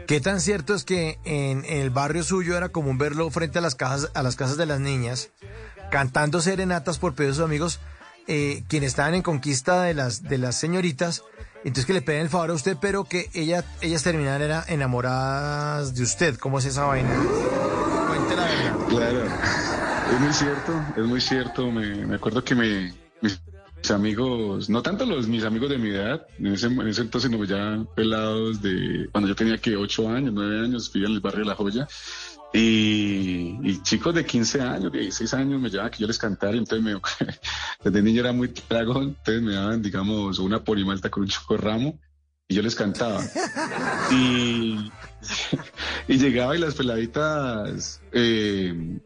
¿Qué 0.08 0.20
tan 0.20 0.42
cierto 0.42 0.74
es 0.76 0.84
que 0.84 1.20
en, 1.24 1.64
el 1.66 1.90
barrio 1.90 2.24
suyo 2.24 2.58
era 2.58 2.70
común 2.70 2.98
verlo 2.98 3.30
frente 3.30 3.60
a 3.60 3.62
las 3.62 3.76
casas, 3.76 4.12
a 4.14 4.24
las 4.24 4.36
casas 4.36 4.58
de 4.58 4.66
las 4.66 4.80
niñas, 4.80 5.30
cantando 5.92 6.42
serenatas 6.42 7.00
por 7.00 7.16
pedido 7.16 7.36
de 7.36 7.44
amigos, 7.44 7.80
eh, 8.28 8.64
quienes 8.68 8.90
estaban 8.90 9.14
en 9.16 9.22
conquista 9.22 9.84
de 9.84 9.94
las, 9.94 10.24
de 10.24 10.38
las 10.38 10.56
señoritas, 10.56 11.24
entonces 11.58 11.86
que 11.86 11.94
le 11.94 12.02
piden 12.02 12.22
el 12.22 12.30
favor 12.30 12.52
a 12.52 12.54
usted, 12.54 12.78
pero 12.80 13.06
que 13.06 13.30
ella, 13.34 13.64
ellas 13.82 14.04
terminaran 14.04 14.64
enamoradas 14.68 15.96
de 15.96 16.04
usted? 16.04 16.38
¿Cómo 16.38 16.60
es 16.60 16.66
esa 16.66 16.86
vaina? 16.86 17.10
Claro, 18.90 19.24
es 20.14 20.20
muy 20.20 20.34
cierto, 20.34 20.86
es 20.98 21.06
muy 21.06 21.22
cierto. 21.22 21.72
Me, 21.72 22.06
me 22.06 22.16
acuerdo 22.16 22.44
que 22.44 22.56
me, 22.56 22.94
amigos, 23.92 24.70
no 24.70 24.82
tanto 24.82 25.06
los 25.06 25.28
mis 25.28 25.44
amigos 25.44 25.70
de 25.70 25.78
mi 25.78 25.90
edad, 25.90 26.26
en 26.40 26.48
ese, 26.48 26.68
en 26.68 26.88
ese 26.88 27.02
entonces 27.02 27.30
no 27.32 27.44
ya 27.44 27.84
pelados 27.96 28.62
de 28.62 29.08
cuando 29.12 29.28
yo 29.30 29.36
tenía 29.36 29.58
que 29.58 29.76
8 29.76 30.10
años, 30.10 30.32
9 30.34 30.60
años, 30.66 30.92
vivía 30.92 31.08
en 31.10 31.16
el 31.16 31.20
barrio 31.22 31.42
de 31.42 31.46
La 31.46 31.56
Joya. 31.56 31.88
Y, 32.56 33.58
y 33.64 33.82
chicos 33.82 34.14
de 34.14 34.26
15 34.26 34.62
años, 34.62 34.92
16 34.92 35.34
años 35.34 35.60
me 35.60 35.70
llevaban 35.70 35.92
que 35.92 36.00
yo 36.00 36.08
les 36.08 36.20
cantara, 36.20 36.56
y 36.56 36.60
entonces 36.60 36.84
me, 36.86 36.94
desde 37.84 38.02
niño 38.04 38.20
era 38.22 38.32
muy 38.32 38.50
trago, 38.50 39.02
entonces 39.02 39.42
me 39.42 39.54
daban, 39.56 39.82
digamos, 39.82 40.38
una 40.40 40.64
polimalta 40.64 41.10
con 41.10 41.24
un 41.24 41.30
chocorramo 41.30 42.00
y 42.48 42.56
yo 42.56 42.62
les 42.62 42.76
cantaba. 42.76 43.22
Y, 44.12 44.92
y 46.08 46.18
llegaba 46.18 46.56
y 46.56 46.60
las 46.60 46.76
peladitas 46.76 48.02
eh, 48.12 49.00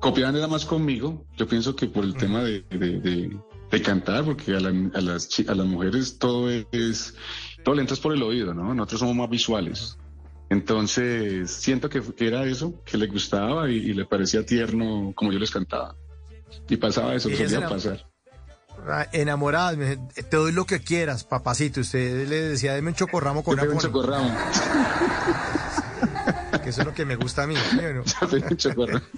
copiaban 0.00 0.36
era 0.36 0.46
más 0.48 0.66
conmigo. 0.66 1.24
Yo 1.38 1.46
pienso 1.48 1.74
que 1.74 1.86
por 1.86 2.04
el 2.04 2.14
tema 2.14 2.42
de, 2.42 2.62
de- 2.70 3.00
de- 3.00 3.36
de 3.72 3.82
cantar, 3.82 4.24
porque 4.24 4.54
a, 4.54 4.60
la- 4.60 4.90
a 4.94 5.00
las, 5.00 5.28
a 5.48 5.54
las 5.54 5.66
mujeres 5.66 6.18
todo 6.18 6.48
es, 6.50 7.14
todo 7.64 7.74
le 7.74 7.80
entras 7.80 7.98
por 8.00 8.12
el 8.14 8.22
oído, 8.22 8.52
¿no? 8.54 8.74
Nosotros 8.74 9.00
somos 9.00 9.16
más 9.16 9.30
visuales. 9.30 9.96
Entonces, 10.50 11.50
siento 11.50 11.88
que, 11.88 12.02
que 12.02 12.28
era 12.28 12.44
eso, 12.44 12.74
que 12.84 12.98
le 12.98 13.06
gustaba 13.06 13.70
y, 13.70 13.76
y 13.76 13.94
le 13.94 14.04
parecía 14.04 14.44
tierno 14.44 15.12
como 15.16 15.32
yo 15.32 15.38
les 15.38 15.50
cantaba. 15.50 15.96
Y 16.68 16.76
pasaba 16.76 17.14
eso, 17.14 17.30
solía 17.30 17.66
pasar. 17.68 18.06
Ah, 18.86 19.06
dice, 19.10 19.98
te 20.28 20.36
doy 20.36 20.52
lo 20.52 20.66
que 20.66 20.80
quieras, 20.80 21.24
papacito. 21.24 21.80
Usted 21.80 22.28
le 22.28 22.42
decía, 22.42 22.74
deme 22.74 22.90
un 22.90 22.94
chocorramo 22.94 23.42
con 23.42 23.58
un 23.58 23.66
pony", 23.66 23.78
chocorramo. 23.80 24.36
que 26.62 26.68
eso 26.70 26.80
es 26.82 26.86
lo 26.86 26.92
que 26.94 27.06
me 27.06 27.16
gusta 27.16 27.44
a 27.44 27.46
mí. 27.46 27.54
un 28.50 28.56
chocorramo. 28.56 29.00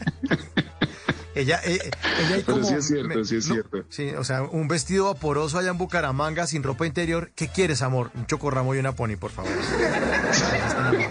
Ella, 1.34 1.60
eh, 1.64 1.78
ella 1.82 2.34
hay 2.36 2.42
Pero 2.44 2.58
como, 2.58 2.64
sí 2.68 2.74
es 2.74 2.86
cierto, 2.86 3.24
sí 3.24 3.36
es 3.36 3.44
cierto. 3.44 3.84
Sí, 3.88 4.10
o 4.10 4.22
sea, 4.24 4.42
un 4.42 4.68
vestido 4.68 5.06
vaporoso 5.06 5.58
allá 5.58 5.70
en 5.70 5.78
Bucaramanga 5.78 6.46
sin 6.46 6.62
ropa 6.62 6.86
interior. 6.86 7.32
¿Qué 7.34 7.48
quieres, 7.48 7.82
amor? 7.82 8.10
Un 8.14 8.26
chocorramo 8.26 8.74
y 8.74 8.78
una 8.78 8.92
pony, 8.92 9.16
por 9.18 9.30
favor. 9.32 9.50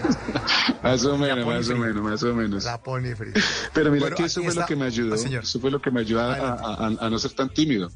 Más 0.82 1.04
o 1.06 1.16
menos, 1.16 1.46
más 1.46 1.68
o 1.70 1.76
menos, 1.76 2.02
más 2.02 2.22
o 2.22 2.34
menos. 2.34 2.64
La 2.64 2.82
pony 2.82 3.14
free. 3.16 3.32
Pero 3.72 3.90
mira 3.90 4.02
Bueno, 4.04 4.16
que 4.16 4.24
eso 4.24 4.42
fue 4.42 4.54
lo 4.54 4.66
que 4.66 4.76
me 4.76 4.84
ayudó. 4.84 5.16
Señor. 5.16 5.44
Eso 5.44 5.58
fue 5.60 5.70
lo 5.70 5.80
que 5.80 5.90
me 5.90 6.00
ayudó 6.00 6.20
a, 6.20 6.34
a- 6.34 6.86
a- 6.88 7.06
a 7.06 7.10
no 7.10 7.18
ser 7.18 7.32
tan 7.32 7.48
tímido. 7.48 7.90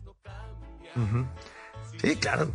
Sí, 2.01 2.17
claro. 2.17 2.51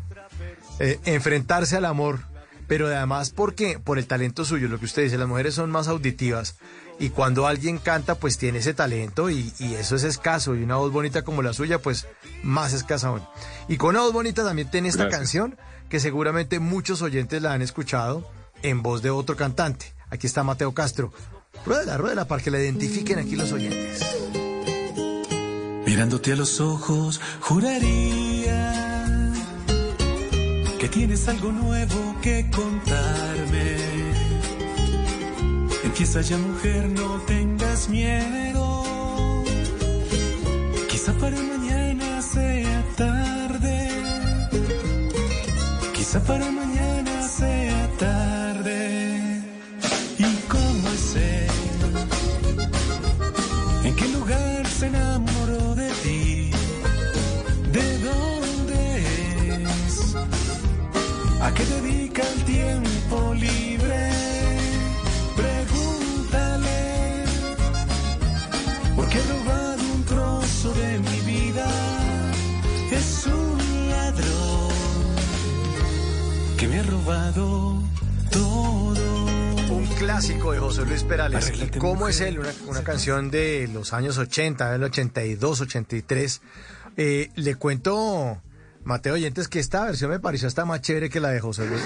Eh, 0.80 1.00
enfrentarse 1.06 1.78
al 1.78 1.86
amor. 1.86 2.20
Pero 2.68 2.88
además, 2.88 3.30
¿por 3.32 3.56
qué? 3.56 3.78
Por 3.78 4.00
el 4.00 4.08
talento 4.08 4.46
suyo, 4.46 4.68
lo 4.70 4.80
que 4.80 4.86
usted 4.86 5.04
dice, 5.04 5.18
las 5.18 5.28
mujeres 5.28 5.54
son 5.54 5.70
más 5.70 5.88
auditivas. 5.88 6.58
Y 7.00 7.10
cuando 7.10 7.48
alguien 7.48 7.80
canta, 7.80 8.16
pues 8.16 8.38
tiene 8.38 8.60
ese 8.60 8.74
talento 8.74 9.30
y, 9.30 9.52
y 9.60 9.74
eso 9.74 9.96
es 9.96 10.04
escaso. 10.04 10.56
Y 10.56 10.64
una 10.64 10.76
voz 10.78 10.92
bonita 10.92 11.24
como 11.24 11.42
la 11.42 11.54
suya, 11.54 11.80
pues 11.80 12.08
más 12.44 12.74
escasa 12.74 13.08
aún. 13.10 13.22
Y 13.68 13.78
con 13.78 13.90
una 13.92 14.02
voz 14.02 14.14
bonita 14.14 14.44
también 14.44 14.70
tiene 14.70 14.90
esta 14.90 15.04
Gracias. 15.04 15.20
canción 15.20 15.58
que 15.90 16.00
seguramente 16.00 16.60
muchos 16.60 17.02
oyentes 17.02 17.42
la 17.42 17.54
han 17.54 17.62
escuchado 17.62 18.28
en 18.62 18.82
voz 18.82 19.02
de 19.02 19.10
otro 19.10 19.36
cantante. 19.36 19.94
Aquí 20.10 20.28
está 20.28 20.44
Mateo 20.44 20.74
Castro. 20.74 21.12
Ruédela, 21.66 21.98
ruédela 21.98 22.26
para 22.26 22.42
que 22.42 22.52
la 22.52 22.60
identifiquen 22.60 23.20
aquí 23.20 23.36
los 23.36 23.52
oyentes. 23.52 24.00
Mirándote 25.86 26.32
a 26.32 26.36
los 26.36 26.60
ojos, 26.62 27.20
juraría 27.42 29.32
que 30.80 30.90
tienes 30.90 31.28
algo 31.28 31.52
nuevo 31.52 32.16
que 32.22 32.50
contarme. 32.50 34.13
Empieza 35.94 36.22
ya, 36.22 36.40
mujer, 36.40 36.90
no 36.90 37.22
tengas 37.28 37.88
miedo. 37.88 38.84
Quizá 40.90 41.14
para 41.14 41.38
mañana 41.38 42.20
sea 42.20 42.84
tarde. 42.98 43.90
Quizá 45.94 46.20
para 46.24 46.50
mañana 46.50 47.22
sea 47.22 47.88
tarde. 48.00 49.40
¿Y 50.18 50.36
cómo 50.54 50.90
es 50.98 51.16
él? 51.16 51.52
¿En 53.84 53.96
qué 53.96 54.08
lugar 54.08 54.66
se 54.68 54.88
enamoró 54.88 55.76
de 55.76 55.90
ti? 56.02 56.52
¿De 57.72 58.00
dónde 58.00 59.04
es? 59.62 60.16
¿A 61.40 61.54
qué 61.54 61.64
dedica 61.66 61.93
robado 77.04 77.84
todo. 78.32 79.26
Un 79.76 79.86
clásico 79.98 80.52
de 80.54 80.60
José 80.60 80.86
Luis 80.86 81.04
Perales. 81.04 81.46
Arréglate, 81.48 81.78
¿Y 81.78 81.82
¿Cómo 81.82 82.08
es 82.08 82.22
él? 82.22 82.40
Una, 82.40 82.50
una 82.68 82.84
canción 82.84 83.30
de 83.32 83.70
los 83.74 83.94
años 83.94 84.18
80, 84.18 84.72
del 84.72 84.84
82, 84.84 85.62
83. 85.62 86.42
Eh, 86.98 87.30
le 87.36 87.56
cuento, 87.56 88.42
Mateo 88.84 89.16
Oyentes, 89.16 89.48
que 89.48 89.60
esta 89.60 89.86
versión 89.86 90.12
me 90.12 90.20
pareció 90.20 90.48
hasta 90.48 90.66
más 90.66 90.82
chévere 90.82 91.10
que 91.10 91.20
la 91.20 91.30
de 91.30 91.40
José 91.40 91.68
Luis. 91.68 91.82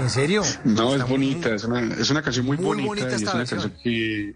En 0.00 0.10
serio. 0.10 0.42
No, 0.64 0.92
está 0.92 1.04
es 1.04 1.10
bonita, 1.10 1.48
muy- 1.48 1.56
es 1.56 1.64
una, 1.64 1.80
es 1.94 2.10
una 2.10 2.22
canción 2.22 2.46
muy, 2.46 2.56
muy 2.56 2.64
bonita, 2.66 2.88
bonita 2.88 3.10
y 3.10 3.14
es 3.14 3.22
una 3.22 3.34
versión. 3.34 3.60
canción 3.60 3.82
que 3.82 4.34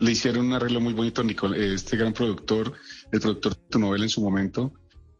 le 0.00 0.10
hicieron 0.12 0.46
un 0.46 0.52
arreglo 0.52 0.80
muy 0.80 0.92
bonito 0.92 1.22
a 1.22 1.24
Nicol- 1.24 1.56
eh, 1.56 1.74
este 1.74 1.96
gran 1.96 2.12
productor, 2.12 2.72
el 3.10 3.20
productor 3.20 3.54
de 3.56 3.60
tu 3.70 3.78
novela 3.78 4.04
en 4.04 4.10
su 4.10 4.20
momento. 4.20 4.72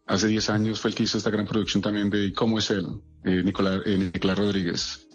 Hace 0.08 0.26
10 0.28 0.48
años 0.50 0.80
fue 0.80 0.90
el 0.90 0.96
que 0.96 1.02
hizo 1.04 1.18
esta 1.18 1.30
gran 1.30 1.46
producción 1.46 1.82
también 1.82 2.08
de 2.10 2.32
¿Cómo 2.32 2.58
es 2.58 2.70
él? 2.70 2.86
Eh, 3.24 3.42
Nicolás, 3.44 3.80
eh, 3.84 4.10
Nicolás 4.12 4.38
Rodríguez. 4.38 5.06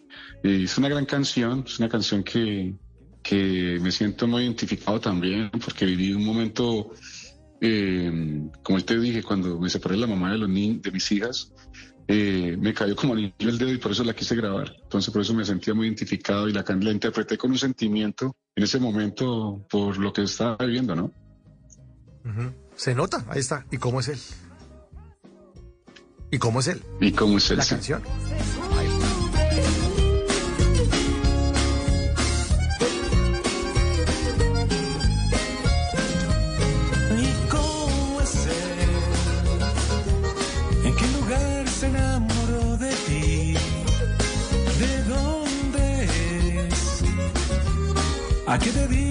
Es 0.44 0.78
una 0.78 0.89
gran 0.89 1.06
canción, 1.06 1.64
es 1.66 1.80
una 1.80 1.89
canción 1.89 2.24
que, 2.24 2.76
que 3.24 3.80
me 3.82 3.91
siento 3.91 4.28
muy 4.28 4.44
identificado 4.44 5.00
también, 5.00 5.50
porque 5.64 5.86
viví 5.86 6.14
un 6.14 6.24
momento, 6.26 6.91
eh, 7.62 8.41
como 8.62 8.80
te 8.82 9.00
dije, 9.00 9.24
cuando 9.24 9.60
me 9.60 9.70
separé 9.70 9.96
de 9.96 10.02
la 10.02 10.08
mamá 10.08 10.32
de, 10.32 10.38
los 10.38 10.50
ni- 10.50 10.78
de 10.80 10.91
mis 10.91 11.12
hijas, 11.12 11.52
eh, 12.08 12.58
me 12.60 12.74
cayó 12.74 12.96
como 12.96 13.14
anillo 13.14 13.34
el 13.39 13.58
dedo 13.58 13.72
y 13.72 13.78
por 13.78 13.94
eso 13.94 14.04
la 14.04 14.14
quise 14.14 14.36
grabar. 14.36 14.76
Entonces 14.84 15.12
por 15.12 15.22
eso 15.22 15.34
me 15.34 15.46
sentía 15.46 15.74
muy 15.74 15.88
identificado 15.88 16.48
y 16.50 16.54
la, 16.54 16.64
la 16.68 16.91
interpreté 16.91 17.38
con 17.38 17.52
un 17.52 17.58
sentimiento 17.58 18.36
en 18.56 18.64
ese 18.66 18.80
momento 18.80 19.66
por 19.70 19.98
lo 19.98 20.12
que 20.12 20.24
estaba 20.24 20.58
viviendo, 20.58 20.94
¿no? 20.96 21.12
Ujú. 22.26 22.52
Se 22.76 22.94
nota, 22.94 23.26
ahí 23.30 23.39
está. 23.39 23.66
¿Y 23.72 23.78
cómo 23.78 24.02
es 24.02 24.10
él? 24.10 24.20
Y 26.34 26.39
cómo 26.39 26.61
es 26.61 26.67
él? 26.67 26.81
Y 26.99 27.11
cómo 27.11 27.38
es 27.38 27.51
el. 27.51 27.57
La 27.57 27.65
canción. 27.65 28.01
Y 37.21 37.27
cómo 37.51 38.19
es 38.19 38.47
él? 38.47 38.89
En 40.86 40.95
qué 40.95 41.07
lugar 41.19 41.69
se 41.69 41.86
enamoró 41.86 42.77
de 42.77 42.95
ti? 43.05 43.53
De 44.79 45.03
dónde 45.03 46.05
es? 46.67 47.03
¿A 48.47 48.57
qué 48.57 48.71
debí? 48.71 49.03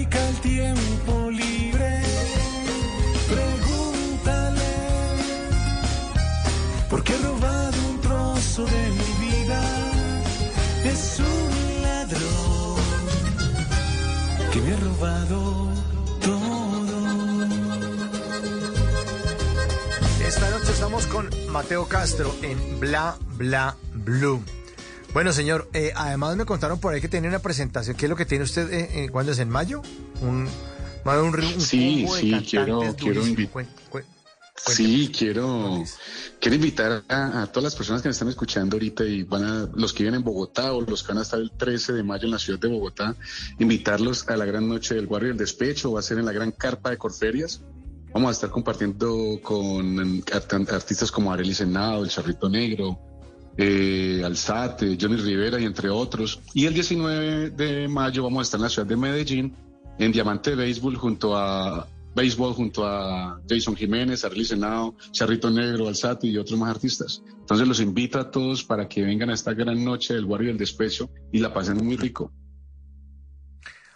Mateo 21.53 21.87
Castro 21.87 22.35
en 22.41 22.79
Bla 22.79 23.15
Bla 23.37 23.77
Blue. 23.93 24.43
Bueno, 25.13 25.31
señor, 25.31 25.69
eh, 25.73 25.91
además 25.95 26.35
me 26.35 26.45
contaron 26.45 26.79
por 26.79 26.93
ahí 26.95 26.99
que 26.99 27.07
tiene 27.07 27.27
una 27.27 27.37
presentación. 27.37 27.95
¿Qué 27.95 28.07
es 28.07 28.09
lo 28.09 28.15
que 28.15 28.25
tiene 28.25 28.43
usted? 28.43 28.73
Eh, 28.73 29.03
eh, 29.05 29.09
¿Cuándo 29.09 29.31
es? 29.31 29.37
¿En 29.37 29.49
mayo? 29.49 29.83
Un, 30.21 30.49
un, 31.05 31.15
un 31.15 31.61
Sí, 31.61 32.07
sí, 32.19 32.31
quiero- 32.49 32.79
quiero 32.97 33.21
durísimo. 33.21 33.35
invi- 33.37 33.49
Cuen- 33.51 33.67
cuen- 33.91 34.03
Sí, 34.65 35.11
quiero, 35.15 35.83
quiero 36.39 36.55
invitar 36.55 37.03
a, 37.09 37.41
a 37.43 37.47
todas 37.47 37.63
las 37.65 37.75
personas 37.75 38.01
que 38.01 38.07
me 38.07 38.13
están 38.13 38.29
escuchando 38.29 38.75
ahorita 38.77 39.03
y 39.03 39.21
van 39.23 39.43
a, 39.43 39.69
los 39.75 39.93
que 39.93 40.03
viven 40.03 40.15
en 40.15 40.23
Bogotá 40.23 40.73
o 40.73 40.81
los 40.81 41.03
que 41.03 41.09
van 41.09 41.17
a 41.19 41.21
estar 41.21 41.39
el 41.39 41.51
13 41.51 41.93
de 41.93 42.01
mayo 42.03 42.25
en 42.25 42.31
la 42.31 42.39
ciudad 42.39 42.59
de 42.59 42.67
Bogotá, 42.69 43.15
invitarlos 43.59 44.27
a 44.29 44.37
la 44.37 44.45
gran 44.45 44.67
noche 44.67 44.95
del 44.95 45.05
Guardia 45.05 45.29
del 45.29 45.37
Despecho, 45.37 45.91
va 45.91 45.99
a 45.99 46.03
ser 46.03 46.17
en 46.17 46.25
la 46.25 46.31
gran 46.31 46.51
carpa 46.51 46.89
de 46.91 46.97
Corferias. 46.97 47.61
Vamos 48.13 48.29
a 48.29 48.31
estar 48.31 48.49
compartiendo 48.51 49.39
con 49.41 50.21
art- 50.31 50.53
artistas 50.71 51.11
como 51.11 51.31
Arely 51.33 51.53
Senado, 51.53 52.03
El 52.03 52.09
Charrito 52.09 52.47
Negro, 52.49 52.99
eh, 53.57 54.21
Alzate, 54.23 54.97
Johnny 54.99 55.15
Rivera 55.17 55.59
y 55.59 55.65
entre 55.65 55.89
otros. 55.89 56.39
Y 56.53 56.65
el 56.65 56.73
19 56.73 57.49
de 57.51 57.87
mayo 57.87 58.23
vamos 58.23 58.39
a 58.39 58.43
estar 58.43 58.59
en 58.59 58.63
la 58.63 58.69
ciudad 58.69 58.87
de 58.87 58.95
Medellín, 58.97 59.55
en 59.97 60.11
Diamante 60.11 60.53
Béisbol, 60.55 60.95
junto 60.95 61.35
a 61.35 61.87
Béisbol, 62.15 62.53
junto 62.53 62.85
a 62.85 63.41
Jason 63.49 63.75
Jiménez, 63.75 64.23
Arely 64.23 64.45
Senado, 64.45 64.95
Charrito 65.11 65.49
Negro, 65.49 65.87
Alzate 65.87 66.27
y 66.27 66.37
otros 66.37 66.59
más 66.59 66.69
artistas. 66.69 67.23
Entonces 67.39 67.67
los 67.67 67.79
invito 67.79 68.19
a 68.19 68.29
todos 68.29 68.63
para 68.63 68.87
que 68.87 69.01
vengan 69.01 69.31
a 69.31 69.33
esta 69.33 69.53
gran 69.53 69.83
noche 69.83 70.13
del 70.13 70.25
Guardia 70.25 70.49
del 70.49 70.57
Despecho 70.59 71.09
y 71.31 71.39
la 71.39 71.51
pasen 71.51 71.77
muy 71.83 71.97
rico. 71.97 72.31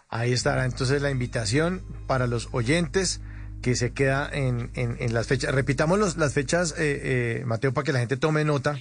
Ahí 0.10 0.32
estará 0.32 0.66
entonces 0.66 1.02
la 1.02 1.12
invitación 1.12 1.84
para 2.08 2.28
los 2.28 2.50
oyentes 2.54 3.22
que 3.62 3.76
se 3.76 3.92
queda 3.94 4.30
en, 4.32 4.72
en- 4.76 4.98
en 5.00 5.14
las 5.14 5.28
fechas. 5.28 5.54
Repitamos 5.54 6.00
los- 6.00 6.18
las 6.18 6.34
fechas, 6.34 6.74
eh, 6.78 7.40
eh, 7.42 7.44
Mateo, 7.46 7.74
para 7.74 7.84
que 7.86 7.94
la 7.94 8.00
gente 8.00 8.18
tome 8.18 8.44
nota, 8.46 8.78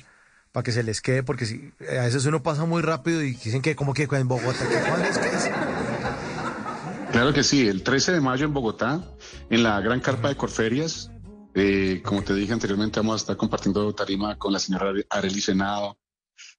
para 0.52 0.62
que 0.64 0.72
se 0.72 0.82
les 0.82 1.00
quede, 1.00 1.22
porque 1.22 1.46
si, 1.46 1.72
a 1.80 2.04
veces 2.04 2.24
uno 2.26 2.42
pasa 2.42 2.64
muy 2.64 2.82
rápido 2.82 3.22
y 3.22 3.32
dicen 3.32 3.62
que 3.62 3.74
como 3.76 3.94
que 3.94 4.04
en 4.10 4.28
Bogotá, 4.28 4.64
cuándo 4.88 5.06
es 5.08 5.18
que 5.18 5.26
es. 5.28 5.50
Claro 7.12 7.32
que 7.32 7.42
sí, 7.42 7.66
el 7.66 7.82
13 7.82 8.12
de 8.12 8.20
mayo 8.20 8.44
en 8.46 8.52
Bogotá, 8.52 9.02
en 9.50 9.62
la 9.62 9.80
gran 9.80 10.00
carpa 10.00 10.28
de 10.28 10.36
Corferias. 10.36 11.10
Eh, 11.54 12.02
como 12.04 12.22
te 12.22 12.34
dije 12.34 12.52
anteriormente, 12.52 13.00
vamos 13.00 13.14
a 13.14 13.22
estar 13.22 13.36
compartiendo 13.38 13.90
tarima 13.94 14.36
con 14.36 14.52
la 14.52 14.58
señora 14.58 14.92
Arely 15.08 15.40
Senado, 15.40 15.96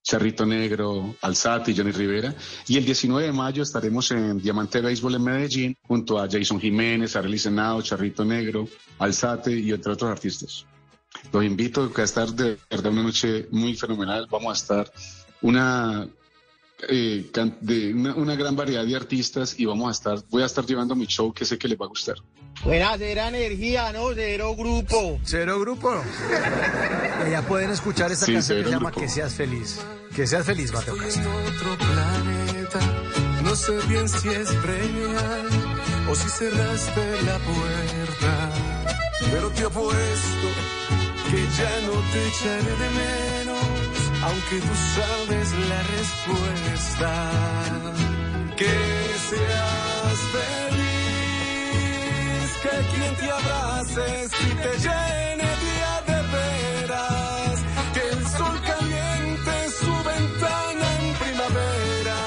Charrito 0.02 0.46
Negro, 0.46 1.16
Alzati 1.20 1.72
y 1.72 1.76
Johnny 1.76 1.92
Rivera. 1.92 2.34
Y 2.66 2.76
el 2.76 2.84
19 2.84 3.26
de 3.26 3.32
mayo 3.32 3.62
estaremos 3.62 4.10
en 4.10 4.38
Diamante 4.38 4.80
Béisbol 4.80 5.16
en 5.16 5.22
Medellín 5.24 5.76
junto 5.82 6.18
a 6.18 6.28
Jason 6.30 6.60
Jiménez, 6.60 7.14
Arely 7.16 7.38
Senado, 7.38 7.82
Charrito 7.82 8.24
Negro, 8.24 8.68
Alzate 8.98 9.52
y 9.52 9.70
entre 9.70 9.92
otros 9.92 10.10
artistas. 10.10 10.66
Los 11.32 11.44
invito 11.44 11.92
a 11.94 12.02
estar 12.02 12.28
de 12.28 12.58
verdad 12.70 12.92
una 12.92 13.02
noche 13.02 13.48
muy 13.50 13.74
fenomenal. 13.74 14.26
Vamos 14.30 14.50
a 14.50 14.62
estar 14.62 14.92
una 15.42 16.08
eh, 16.88 17.30
de 17.60 17.94
una, 17.94 18.14
una 18.14 18.36
gran 18.36 18.54
variedad 18.56 18.84
de 18.84 18.94
artistas 18.96 19.58
y 19.58 19.64
vamos 19.64 19.88
a 19.88 19.92
estar, 19.92 20.18
voy 20.30 20.42
a 20.42 20.46
estar 20.46 20.64
llevando 20.66 20.94
mi 20.94 21.06
show 21.06 21.32
que 21.32 21.44
sé 21.44 21.58
que 21.58 21.68
les 21.68 21.78
va 21.80 21.86
a 21.86 21.88
gustar. 21.88 22.16
Buena, 22.64 22.96
cero 22.98 23.22
energía, 23.28 23.92
¿no? 23.92 24.12
Cero 24.14 24.54
grupo. 24.56 25.18
Cero 25.24 25.60
grupo. 25.60 26.02
Y 27.26 27.30
ya 27.30 27.42
pueden 27.42 27.70
escuchar 27.70 28.10
esta 28.12 28.26
Sí, 28.26 28.32
canción 28.34 28.58
que 28.58 28.64
se 28.64 28.70
llama 28.70 28.90
grupo. 28.90 29.00
Que 29.00 29.08
seas 29.08 29.34
feliz. 29.34 29.78
Que 30.14 30.26
seas 30.26 30.44
feliz, 30.44 30.72
Mateo 30.72 30.96
Castro. 30.96 31.30
otro 31.46 31.76
planeta. 31.78 32.80
No 33.44 33.54
sé 33.54 33.72
bien 33.88 34.08
si 34.08 34.28
es 34.28 34.62
real 34.62 35.48
o 36.10 36.14
si 36.14 36.28
cerraste 36.28 37.22
la 37.22 37.38
puerta. 37.38 38.50
Pero 39.30 39.50
te 39.50 39.62
apuesto 39.64 40.48
que 41.30 41.36
ya 41.56 41.80
no 41.86 41.92
te 42.12 42.28
echaré 42.28 42.72
de 42.76 42.90
menos, 42.90 43.47
aunque 44.28 44.56
tú 44.60 44.74
sabes 44.96 45.48
la 45.70 45.80
respuesta. 45.96 47.10
Que 48.56 48.76
seas 49.30 50.18
feliz, 50.36 51.68
que 52.62 52.74
quien 52.92 53.12
te 53.20 53.28
abrace 53.30 54.06
y 54.46 54.50
te 54.64 54.72
llene 54.84 55.48
día 55.66 55.94
de 56.10 56.18
veras, 56.36 57.54
que 57.94 58.02
el 58.14 58.22
sol 58.36 58.56
caliente 58.70 59.52
su 59.80 59.92
ventana 60.10 60.86
en 61.00 61.06
primavera, 61.22 62.20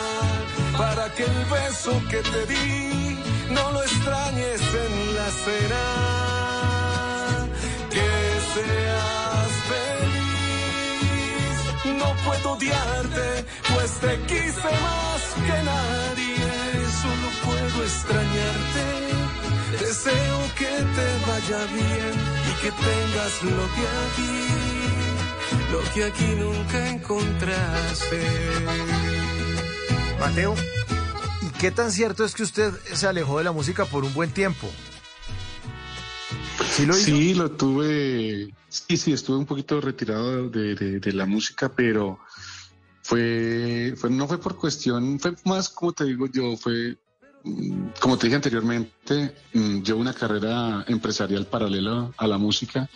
para 0.78 1.06
que 1.16 1.24
el 1.24 1.40
beso 1.56 1.94
que 2.10 2.22
te 2.34 2.42
di 2.52 3.20
no 3.50 3.64
lo 3.74 3.80
extrañes 3.84 4.62
en 4.86 4.94
la 5.18 5.30
cena, 5.46 5.84
que 7.90 8.10
seas 8.54 9.21
puedo 12.26 12.52
odiarte, 12.54 13.46
pues 13.74 13.92
te 14.00 14.20
quise 14.28 14.70
más 14.86 15.22
que 15.46 15.64
nadie, 15.64 16.38
solo 17.02 17.28
puedo 17.46 17.84
extrañarte. 17.84 18.86
Deseo 19.80 20.40
que 20.58 20.66
te 20.66 21.08
vaya 21.28 21.66
bien 21.74 22.14
y 22.50 22.62
que 22.62 22.72
tengas 22.72 23.44
lo 23.44 23.66
que 23.76 23.86
aquí, 24.06 24.36
lo 25.72 25.94
que 25.94 26.04
aquí 26.06 26.36
nunca 26.38 26.90
encontraste. 26.90 28.22
Mateo, 30.20 30.56
¿y 31.42 31.50
qué 31.58 31.72
tan 31.72 31.92
cierto 31.92 32.26
es 32.26 32.36
que 32.36 32.44
usted 32.44 32.74
se 32.94 33.08
alejó 33.08 33.40
de 33.40 33.46
la 33.46 33.52
música 33.52 33.86
por 33.86 34.04
un 34.04 34.14
buen 34.14 34.32
tiempo? 34.32 34.68
¿Sí 36.72 36.86
lo 36.86 37.44
lo 37.44 37.52
tuve, 37.52 38.54
sí, 38.70 38.96
sí, 38.96 39.12
estuve 39.12 39.38
un 39.38 39.46
poquito 39.46 39.82
retirado 39.82 40.50
de, 40.50 41.12
la 41.14 41.26
música, 41.26 41.68
pero 41.68 42.20
fue, 43.02 43.94
fue, 43.98 44.10
no 44.10 44.26
fue 44.26 44.40
por 44.40 44.56
cuestión, 44.56 45.20
fue 45.20 45.36
más, 45.44 45.68
como 45.68 45.92
te 45.92 46.06
digo 46.06 46.28
yo, 46.28 46.56
fue, 46.56 46.98
mm, 47.44 47.88
como 48.00 48.18
te 48.18 48.28
dije 48.28 48.38
anteriormente, 48.38 49.36
mm, 49.54 49.82
llevo 49.82 50.00
una 50.00 50.14
carrera 50.14 50.86
empresarial 50.88 51.46
paralela 51.46 52.10
a 52.18 52.26
la 52.26 52.38
música 52.38 52.90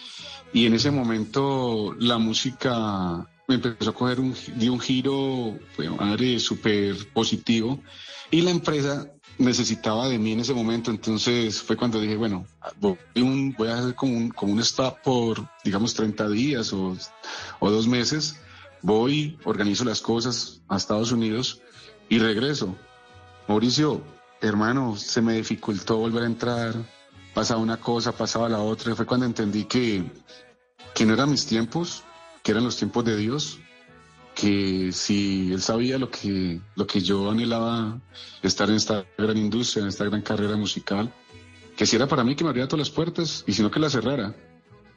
y 0.54 0.66
en 0.66 0.76
ese 0.76 0.90
momento 0.90 1.94
la 2.00 2.18
música 2.18 3.28
me 3.50 3.56
empezó 3.56 3.90
a 3.90 3.94
coger 3.94 4.22
un, 4.22 4.34
dio 4.56 4.72
un 4.72 4.80
giro, 4.80 5.60
fue 5.76 5.90
madre, 5.90 6.40
súper 6.40 6.96
positivo 7.12 7.82
y 8.32 8.42
la 8.42 8.52
empresa 8.52 9.12
necesitaba 9.38 10.08
de 10.08 10.18
mí 10.18 10.32
en 10.32 10.40
ese 10.40 10.54
momento, 10.54 10.92
entonces 10.92 11.62
fue 11.62 11.76
cuando 11.76 12.00
dije, 12.00 12.16
bueno, 12.16 12.46
voy, 12.80 12.98
a 13.68 13.78
hacer 13.78 13.96
como 13.96 14.16
un, 14.16 14.30
como 14.30 14.54
un 14.54 14.60
stop 14.60 15.02
por, 15.04 15.48
digamos, 15.64 15.94
30 15.94 16.30
días 16.30 16.72
o, 16.74 16.96
o 17.60 17.72
dos 17.72 17.88
meses, 17.88 18.38
voy, 18.82 19.38
organizo 19.44 19.84
las 19.84 20.02
cosas 20.02 20.62
a 20.68 20.78
Estados 20.78 21.12
Unidos 21.12 21.62
y 22.10 22.20
regreso. 22.20 22.76
Mauricio, 23.48 24.02
hermano, 24.42 24.96
se 24.96 25.22
me 25.22 25.34
dificultó 25.34 25.98
volver 25.98 26.24
a 26.24 26.28
entrar, 26.28 26.74
pasaba 27.34 27.60
una 27.60 27.78
cosa, 27.78 28.12
pasaba 28.12 28.50
la 28.50 28.60
otra, 28.60 28.96
fue 28.96 29.06
cuando 29.06 29.26
entendí 29.26 29.66
que, 29.66 30.04
que 30.94 31.06
no 31.06 31.14
eran 31.14 31.32
mis 31.32 31.46
tiempos, 31.46 32.04
que 32.42 32.52
eran 32.52 32.64
los 32.64 32.78
tiempos 32.78 33.04
de 33.06 33.18
Dios, 33.18 33.60
que 34.36 34.92
si 34.92 35.54
él 35.54 35.62
sabía 35.62 35.98
lo 35.98 36.12
que, 36.12 36.60
lo 36.76 36.86
que 36.86 37.00
yo 37.00 37.32
anhelaba 37.32 38.00
estar 38.44 38.70
en 38.70 38.76
esta 38.76 39.06
gran 39.18 39.38
industria, 39.38 39.84
en 39.84 39.88
esta 39.90 40.04
gran 40.04 40.22
carrera 40.22 40.58
musical, 40.58 41.12
que 41.76 41.86
si 41.86 41.96
era 41.96 42.08
para 42.08 42.24
mí 42.24 42.36
que 42.36 42.44
me 42.44 42.50
abriera 42.50 42.68
todas 42.68 42.88
las 42.88 42.96
puertas 42.96 43.44
y 43.48 43.54
si 43.54 43.62
no 43.62 43.72
que 43.72 43.80
las 43.80 43.94
cerrara. 43.94 44.36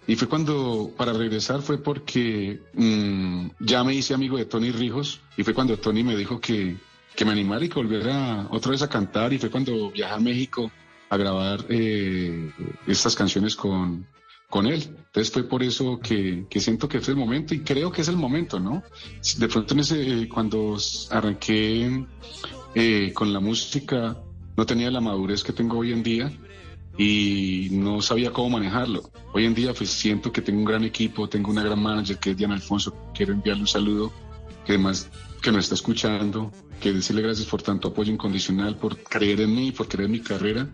Y 0.06 0.16
fue 0.16 0.28
cuando, 0.28 0.90
para 0.96 1.12
regresar, 1.12 1.62
fue 1.62 1.78
porque 1.78 2.60
mm, 2.74 3.50
ya 3.60 3.84
me 3.84 3.94
hice 3.94 4.14
amigo 4.14 4.36
de 4.38 4.46
Tony 4.46 4.72
Rijos 4.72 5.20
y 5.36 5.44
fue 5.44 5.54
cuando 5.54 5.78
Tony 5.78 6.02
me 6.02 6.16
dijo 6.16 6.40
que, 6.40 6.76
que 7.14 7.24
me 7.24 7.32
animara 7.32 7.64
y 7.64 7.68
que 7.68 7.74
volviera 7.74 8.48
otra 8.50 8.72
vez 8.72 8.82
a 8.82 8.88
cantar 8.88 9.32
y 9.32 9.38
fue 9.38 9.50
cuando 9.50 9.90
viajé 9.90 10.14
a 10.14 10.18
México 10.18 10.70
a 11.10 11.16
grabar 11.16 11.64
eh, 11.68 12.50
estas 12.86 13.14
canciones 13.14 13.54
con, 13.54 14.06
con 14.48 14.66
él. 14.66 14.82
Entonces 14.82 15.32
fue 15.32 15.44
por 15.44 15.62
eso 15.62 15.98
que, 16.00 16.46
que 16.48 16.60
siento 16.60 16.88
que 16.88 17.00
fue 17.00 17.14
el 17.14 17.20
momento 17.20 17.54
y 17.54 17.60
creo 17.60 17.92
que 17.92 18.02
es 18.02 18.08
el 18.08 18.16
momento, 18.16 18.58
¿no? 18.58 18.82
De 19.38 19.48
pronto 19.48 19.74
en 19.74 19.80
ese, 19.80 20.22
eh, 20.22 20.28
cuando 20.28 20.76
arranqué 21.10 22.06
eh, 22.74 23.12
con 23.14 23.32
la 23.32 23.40
música 23.40 24.16
no 24.56 24.66
tenía 24.66 24.90
la 24.90 25.00
madurez 25.00 25.42
que 25.42 25.52
tengo 25.52 25.78
hoy 25.78 25.92
en 25.92 26.02
día 26.02 26.32
y 26.96 27.68
no 27.70 28.02
sabía 28.02 28.32
cómo 28.32 28.50
manejarlo. 28.50 29.10
Hoy 29.32 29.44
en 29.44 29.54
día 29.54 29.72
pues 29.72 29.90
siento 29.90 30.32
que 30.32 30.42
tengo 30.42 30.58
un 30.58 30.64
gran 30.64 30.84
equipo, 30.84 31.28
tengo 31.28 31.50
una 31.50 31.62
gran 31.62 31.80
manager 31.80 32.18
que 32.18 32.30
es 32.30 32.36
Diana 32.36 32.54
Alfonso, 32.54 33.12
quiero 33.14 33.32
enviarle 33.32 33.62
un 33.62 33.68
saludo, 33.68 34.12
que 34.64 34.72
además 34.72 35.08
que 35.40 35.52
nos 35.52 35.64
está 35.64 35.74
escuchando, 35.74 36.52
que 36.80 36.92
decirle 36.92 37.22
gracias 37.22 37.46
por 37.46 37.62
tanto 37.62 37.88
apoyo 37.88 38.12
incondicional, 38.12 38.76
por 38.76 38.98
creer 38.98 39.40
en 39.40 39.54
mí, 39.54 39.72
por 39.72 39.88
creer 39.88 40.06
en 40.06 40.12
mi 40.12 40.20
carrera 40.20 40.68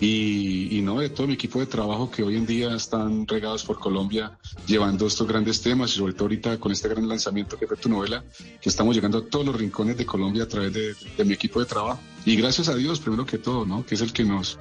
y, 0.00 0.80
no 0.82 1.00
de 1.00 1.10
todo 1.10 1.26
mi 1.26 1.34
equipo 1.34 1.60
de 1.60 1.66
trabajo 1.66 2.10
que 2.10 2.22
hoy 2.22 2.36
en 2.36 2.46
día 2.46 2.74
están 2.74 3.26
regados 3.26 3.64
por 3.64 3.78
Colombia 3.78 4.38
llevando 4.66 5.06
estos 5.06 5.28
grandes 5.28 5.60
temas 5.60 5.92
y 5.92 5.98
sobre 5.98 6.14
todo 6.14 6.24
ahorita 6.24 6.58
con 6.58 6.72
este 6.72 6.88
gran 6.88 7.06
lanzamiento 7.06 7.58
que 7.58 7.66
fue 7.66 7.76
tu 7.76 7.88
novela, 7.88 8.24
que 8.60 8.68
estamos 8.70 8.94
llegando 8.94 9.18
a 9.18 9.26
todos 9.26 9.44
los 9.44 9.56
rincones 9.56 9.98
de 9.98 10.06
Colombia 10.06 10.44
a 10.44 10.48
través 10.48 10.72
de, 10.72 11.24
mi 11.24 11.34
equipo 11.34 11.60
de 11.60 11.66
trabajo. 11.66 12.00
Y 12.24 12.36
gracias 12.36 12.68
a 12.68 12.74
Dios, 12.74 13.00
primero 13.00 13.26
que 13.26 13.38
todo, 13.38 13.66
¿no? 13.66 13.84
que 13.84 13.94
es 13.94 14.00
el 14.00 14.12
que 14.12 14.24
nos, 14.24 14.58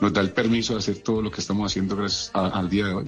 nos 0.00 0.12
da 0.12 0.22
el 0.22 0.30
permiso 0.30 0.72
de 0.72 0.78
hacer 0.78 0.98
todo 0.98 1.20
lo 1.20 1.30
que 1.30 1.40
estamos 1.40 1.70
haciendo 1.70 1.96
gracias 1.96 2.30
al 2.34 2.70
día 2.70 2.86
de 2.86 2.94
hoy. 2.94 3.06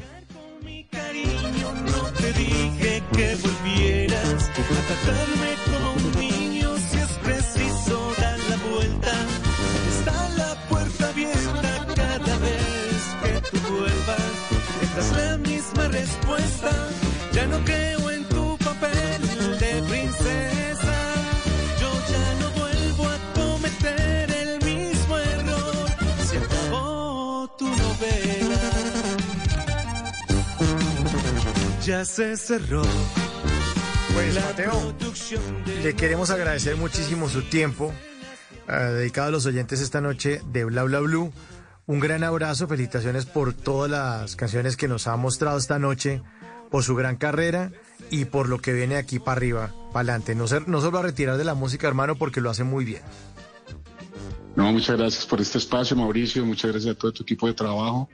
Mi 0.63 0.85
cariño, 0.85 1.73
no 1.87 2.03
te 2.19 2.33
dije 2.35 2.90
que 3.21 3.37
volvieras 3.37 4.49
a 4.49 5.71
como 5.71 5.93
un 5.93 6.13
niño 6.19 6.69
si 6.89 6.97
es 6.97 7.13
preciso 7.23 8.15
dar 8.19 8.39
la 8.51 8.57
vuelta. 8.73 9.13
Está 9.95 10.29
la 10.39 10.55
puerta 10.71 11.09
abierta 11.11 11.71
cada 11.95 12.35
vez 12.47 13.01
que 13.23 13.51
tú 13.51 13.59
vuelvas. 13.77 14.33
Esta 14.85 15.03
la 15.21 15.39
misma 15.39 15.89
respuesta. 15.89 16.71
Ya 17.33 17.47
no 17.47 17.59
creo 17.65 18.00
Ya 31.91 32.05
se 32.05 32.37
cerró. 32.37 32.83
Pues 34.15 34.35
Mateo, 34.37 34.95
le 35.83 35.97
queremos 35.97 36.31
agradecer 36.31 36.77
muchísimo 36.77 37.29
su 37.29 37.43
tiempo 37.43 37.93
eh, 38.69 38.73
dedicado 38.73 39.27
a 39.27 39.31
los 39.33 39.45
oyentes 39.45 39.81
esta 39.81 40.01
noche 40.01 40.41
de 40.53 40.65
Bla 40.65 40.85
Bla 40.85 41.01
Blue. 41.01 41.33
Un 41.87 41.99
gran 41.99 42.23
abrazo, 42.23 42.69
felicitaciones 42.69 43.27
por 43.27 43.55
todas 43.55 43.91
las 43.91 44.37
canciones 44.37 44.77
que 44.77 44.87
nos 44.87 45.09
ha 45.09 45.17
mostrado 45.17 45.59
esta 45.59 45.81
noche, 45.81 46.23
por 46.71 46.85
su 46.85 46.95
gran 46.95 47.17
carrera 47.17 47.73
y 48.09 48.27
por 48.27 48.49
lo 48.49 48.61
que 48.61 48.73
viene 48.73 48.95
aquí 48.95 49.19
para 49.19 49.39
arriba, 49.39 49.75
para 49.93 50.13
adelante. 50.13 50.37
No, 50.37 50.47
ser, 50.47 50.69
no 50.69 50.81
solo 50.81 51.01
a 51.01 51.03
retirar 51.03 51.39
de 51.39 51.45
la 51.45 51.55
música, 51.55 51.89
hermano, 51.89 52.15
porque 52.15 52.41
lo 52.41 52.51
hace 52.51 52.63
muy 52.63 52.85
bien. 52.85 53.03
No, 54.55 54.73
muchas 54.73 54.97
gracias 54.97 55.27
por 55.27 55.41
este 55.41 55.59
espacio, 55.59 55.97
Mauricio. 55.97 56.47
Muchas 56.47 56.71
gracias 56.71 56.95
a 56.95 56.97
todo 56.97 57.11
tu 57.13 57.25
equipo 57.25 57.49
de 57.49 57.55
trabajo. 57.55 58.09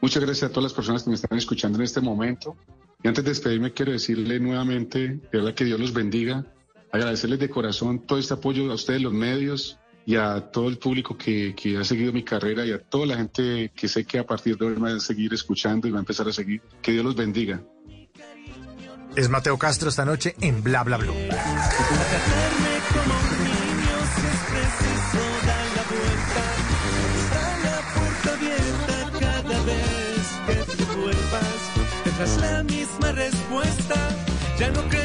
Muchas 0.00 0.20
gracias 0.20 0.50
a 0.50 0.52
todas 0.52 0.64
las 0.64 0.72
personas 0.72 1.04
que 1.04 1.10
me 1.10 1.14
están 1.14 1.38
escuchando 1.38 1.78
en 1.78 1.84
este 1.84 2.00
momento. 2.00 2.56
Y 3.02 3.08
antes 3.08 3.24
de 3.24 3.30
despedirme, 3.30 3.72
quiero 3.72 3.92
decirle 3.92 4.38
nuevamente, 4.40 4.98
de 5.08 5.28
verdad 5.32 5.54
que 5.54 5.64
Dios 5.64 5.80
los 5.80 5.92
bendiga, 5.92 6.44
agradecerles 6.92 7.38
de 7.38 7.48
corazón 7.48 8.06
todo 8.06 8.18
este 8.18 8.34
apoyo 8.34 8.70
a 8.70 8.74
ustedes, 8.74 9.00
los 9.00 9.12
medios, 9.12 9.80
y 10.06 10.16
a 10.16 10.50
todo 10.50 10.68
el 10.68 10.78
público 10.78 11.16
que, 11.16 11.54
que, 11.54 11.76
ha 11.76 11.84
seguido 11.84 12.12
mi 12.12 12.24
carrera 12.24 12.64
y 12.64 12.72
a 12.72 12.78
toda 12.80 13.06
la 13.06 13.16
gente 13.16 13.70
que 13.74 13.86
sé 13.86 14.04
que 14.04 14.18
a 14.18 14.26
partir 14.26 14.56
de 14.56 14.66
hoy 14.66 14.74
me 14.74 14.90
va 14.90 14.96
a 14.96 15.00
seguir 15.00 15.32
escuchando 15.32 15.86
y 15.86 15.90
va 15.90 15.98
a 15.98 16.00
empezar 16.00 16.26
a 16.28 16.32
seguir. 16.32 16.62
Que 16.82 16.92
Dios 16.92 17.04
los 17.04 17.14
bendiga. 17.14 17.62
Es 19.16 19.28
Mateo 19.28 19.58
Castro 19.58 19.88
esta 19.88 20.04
noche 20.04 20.34
en 20.40 20.62
Bla 20.62 20.82
Bla 20.84 20.96
Blue. 20.96 21.14
Es 32.22 32.36
la 32.36 32.62
misma 32.64 33.12
respuesta. 33.12 33.94
Ya 34.58 34.70
no 34.70 34.82
creo 34.90 34.99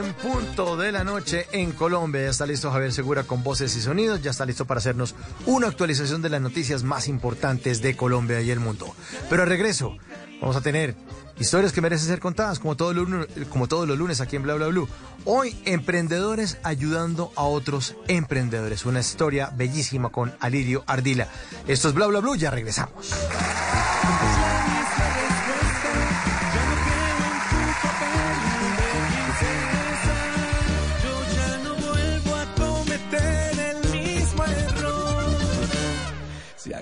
en 0.00 0.14
punto 0.14 0.76
de 0.76 0.92
la 0.92 1.04
noche 1.04 1.46
en 1.52 1.72
Colombia. 1.72 2.22
Ya 2.22 2.30
está 2.30 2.46
listo 2.46 2.70
Javier 2.70 2.92
Segura 2.92 3.24
con 3.24 3.42
voces 3.42 3.76
y 3.76 3.80
sonidos. 3.80 4.22
Ya 4.22 4.30
está 4.30 4.46
listo 4.46 4.64
para 4.64 4.78
hacernos 4.78 5.14
una 5.46 5.68
actualización 5.68 6.22
de 6.22 6.30
las 6.30 6.40
noticias 6.40 6.82
más 6.82 7.06
importantes 7.08 7.82
de 7.82 7.96
Colombia 7.96 8.40
y 8.40 8.50
el 8.50 8.60
mundo. 8.60 8.94
Pero 9.28 9.42
al 9.42 9.48
regreso, 9.48 9.96
vamos 10.40 10.56
a 10.56 10.62
tener 10.62 10.94
historias 11.38 11.72
que 11.72 11.80
merecen 11.80 12.08
ser 12.08 12.20
contadas, 12.20 12.58
como, 12.58 12.76
todo 12.76 12.94
lunes, 12.94 13.26
como 13.50 13.68
todos 13.68 13.86
los 13.86 13.98
lunes 13.98 14.20
aquí 14.20 14.36
en 14.36 14.42
Bla 14.42 14.54
Bla 14.54 14.68
Blue. 14.68 14.88
Hoy, 15.24 15.60
emprendedores 15.66 16.58
ayudando 16.62 17.30
a 17.36 17.42
otros 17.42 17.96
emprendedores. 18.08 18.86
Una 18.86 19.00
historia 19.00 19.52
bellísima 19.54 20.08
con 20.08 20.34
Alirio 20.40 20.82
Ardila. 20.86 21.28
Esto 21.68 21.88
es 21.88 21.94
Bla 21.94 22.06
Bla 22.06 22.20
Blue, 22.20 22.36
ya 22.36 22.50
regresamos. 22.50 23.14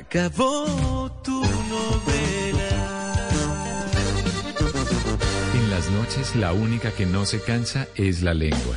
Acabó 0.08 1.10
tu 1.22 1.38
novela. 1.42 2.70
En 5.54 5.70
las 5.70 5.90
noches 5.90 6.34
la 6.34 6.54
única 6.54 6.90
que 6.92 7.04
no 7.04 7.26
se 7.26 7.42
cansa 7.42 7.86
es 7.94 8.22
la 8.22 8.32
lengua. 8.32 8.76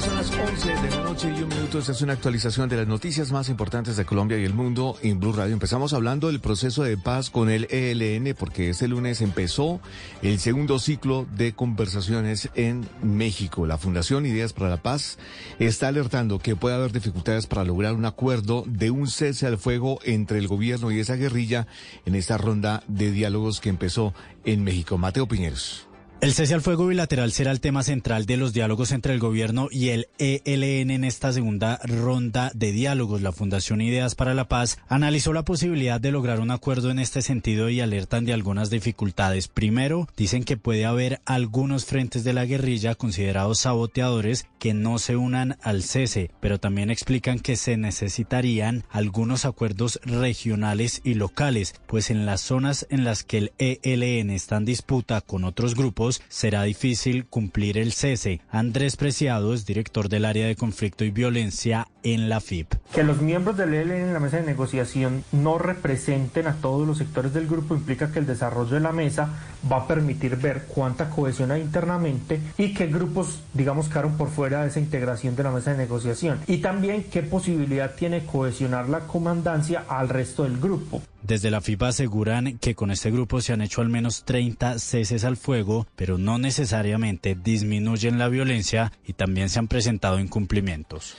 Son 0.00 0.16
las 0.16 0.30
11 0.30 0.68
de 0.76 0.90
la 0.90 1.02
noche 1.02 1.28
y 1.36 1.42
un 1.42 1.48
minuto. 1.50 1.78
Esta 1.78 1.92
es 1.92 2.00
una 2.00 2.14
actualización 2.14 2.70
de 2.70 2.76
las 2.76 2.86
noticias 2.86 3.32
más 3.32 3.50
importantes 3.50 3.98
de 3.98 4.06
Colombia 4.06 4.38
y 4.38 4.44
el 4.44 4.54
mundo 4.54 4.96
en 5.02 5.20
Blue 5.20 5.34
Radio. 5.34 5.52
Empezamos 5.52 5.92
hablando 5.92 6.28
del 6.28 6.40
proceso 6.40 6.82
de 6.82 6.96
paz 6.96 7.28
con 7.28 7.50
el 7.50 7.68
ELN 7.70 8.34
porque 8.34 8.70
este 8.70 8.88
lunes 8.88 9.20
empezó 9.20 9.78
el 10.22 10.38
segundo 10.38 10.78
ciclo 10.78 11.26
de 11.36 11.52
conversaciones 11.52 12.48
en 12.54 12.88
México. 13.02 13.66
La 13.66 13.76
Fundación 13.76 14.24
Ideas 14.24 14.54
para 14.54 14.70
la 14.70 14.82
Paz 14.82 15.18
está 15.58 15.88
alertando 15.88 16.38
que 16.38 16.56
puede 16.56 16.76
haber 16.76 16.92
dificultades 16.92 17.46
para 17.46 17.64
lograr 17.64 17.92
un 17.92 18.06
acuerdo 18.06 18.64
de 18.66 18.90
un 18.90 19.06
cese 19.06 19.46
al 19.46 19.58
fuego 19.58 19.98
entre 20.04 20.38
el 20.38 20.48
gobierno 20.48 20.90
y 20.90 20.98
esa 20.98 21.16
guerrilla 21.16 21.66
en 22.06 22.14
esta 22.14 22.38
ronda 22.38 22.82
de 22.88 23.10
diálogos 23.10 23.60
que 23.60 23.68
empezó 23.68 24.14
en 24.46 24.64
México. 24.64 24.96
Mateo 24.96 25.28
Piñeros. 25.28 25.89
El 26.20 26.34
cese 26.34 26.52
al 26.52 26.60
fuego 26.60 26.86
bilateral 26.86 27.32
será 27.32 27.50
el 27.50 27.62
tema 27.62 27.82
central 27.82 28.26
de 28.26 28.36
los 28.36 28.52
diálogos 28.52 28.92
entre 28.92 29.14
el 29.14 29.20
gobierno 29.20 29.68
y 29.70 29.88
el 29.88 30.08
ELN 30.18 30.90
en 30.90 31.04
esta 31.04 31.32
segunda 31.32 31.80
ronda 31.82 32.52
de 32.54 32.72
diálogos. 32.72 33.22
La 33.22 33.32
Fundación 33.32 33.80
Ideas 33.80 34.14
para 34.16 34.34
la 34.34 34.46
Paz 34.46 34.78
analizó 34.86 35.32
la 35.32 35.46
posibilidad 35.46 35.98
de 35.98 36.12
lograr 36.12 36.40
un 36.40 36.50
acuerdo 36.50 36.90
en 36.90 36.98
este 36.98 37.22
sentido 37.22 37.70
y 37.70 37.80
alertan 37.80 38.26
de 38.26 38.34
algunas 38.34 38.68
dificultades. 38.68 39.48
Primero, 39.48 40.08
dicen 40.14 40.44
que 40.44 40.58
puede 40.58 40.84
haber 40.84 41.22
algunos 41.24 41.86
frentes 41.86 42.22
de 42.22 42.34
la 42.34 42.44
guerrilla 42.44 42.96
considerados 42.96 43.60
saboteadores 43.60 44.44
que 44.60 44.74
no 44.74 45.00
se 45.00 45.16
unan 45.16 45.56
al 45.62 45.82
cese, 45.82 46.30
pero 46.38 46.60
también 46.60 46.90
explican 46.90 47.40
que 47.40 47.56
se 47.56 47.76
necesitarían 47.76 48.84
algunos 48.90 49.44
acuerdos 49.44 49.98
regionales 50.04 51.00
y 51.02 51.14
locales, 51.14 51.74
pues 51.88 52.10
en 52.10 52.26
las 52.26 52.42
zonas 52.42 52.86
en 52.90 53.02
las 53.02 53.24
que 53.24 53.38
el 53.38 53.52
ELN 53.58 54.30
está 54.30 54.58
en 54.58 54.66
disputa 54.66 55.22
con 55.22 55.44
otros 55.44 55.74
grupos 55.74 56.22
será 56.28 56.62
difícil 56.62 57.24
cumplir 57.24 57.78
el 57.78 57.92
cese. 57.92 58.42
Andrés 58.50 58.96
Preciado 58.96 59.54
es 59.54 59.66
director 59.66 60.08
del 60.08 60.26
área 60.26 60.46
de 60.46 60.56
conflicto 60.56 61.04
y 61.04 61.10
violencia 61.10 61.88
en 62.02 62.28
la 62.28 62.40
FIP. 62.40 62.74
Que 62.94 63.04
los 63.04 63.20
miembros 63.20 63.56
del 63.56 63.74
ELN 63.74 63.90
en 63.92 64.12
la 64.12 64.20
mesa 64.20 64.38
de 64.38 64.46
negociación 64.46 65.24
no 65.32 65.58
representen 65.58 66.46
a 66.46 66.54
todos 66.54 66.86
los 66.86 66.98
sectores 66.98 67.32
del 67.32 67.46
grupo 67.46 67.74
implica 67.74 68.10
que 68.12 68.18
el 68.18 68.26
desarrollo 68.26 68.74
de 68.74 68.80
la 68.80 68.92
mesa 68.92 69.28
va 69.70 69.78
a 69.78 69.86
permitir 69.86 70.36
ver 70.36 70.66
cuánta 70.68 71.10
cohesión 71.10 71.50
hay 71.50 71.60
internamente 71.60 72.40
y 72.58 72.74
qué 72.74 72.86
grupos, 72.86 73.40
digamos, 73.54 73.88
quedaron 73.88 74.16
por 74.16 74.28
fuera 74.28 74.62
de 74.62 74.68
esa 74.68 74.80
integración 74.80 75.36
de 75.36 75.42
la 75.42 75.50
mesa 75.50 75.72
de 75.72 75.78
negociación. 75.78 76.40
Y 76.46 76.58
también 76.58 77.04
qué 77.04 77.22
posibilidad 77.22 77.94
tiene 77.94 78.24
cohesionar 78.24 78.88
la 78.88 79.00
comandancia 79.00 79.84
al 79.88 80.08
resto 80.08 80.44
del 80.44 80.58
grupo. 80.58 81.02
Desde 81.22 81.50
la 81.50 81.60
FIPA 81.60 81.88
aseguran 81.88 82.58
que 82.58 82.74
con 82.74 82.90
este 82.90 83.10
grupo 83.10 83.40
se 83.40 83.52
han 83.52 83.60
hecho 83.60 83.82
al 83.82 83.90
menos 83.90 84.24
30 84.24 84.78
ceses 84.78 85.24
al 85.24 85.36
fuego, 85.36 85.86
pero 85.94 86.16
no 86.16 86.38
necesariamente 86.38 87.34
disminuyen 87.34 88.18
la 88.18 88.28
violencia 88.28 88.92
y 89.06 89.12
también 89.12 89.48
se 89.50 89.58
han 89.58 89.68
presentado 89.68 90.18
incumplimientos. 90.18 91.16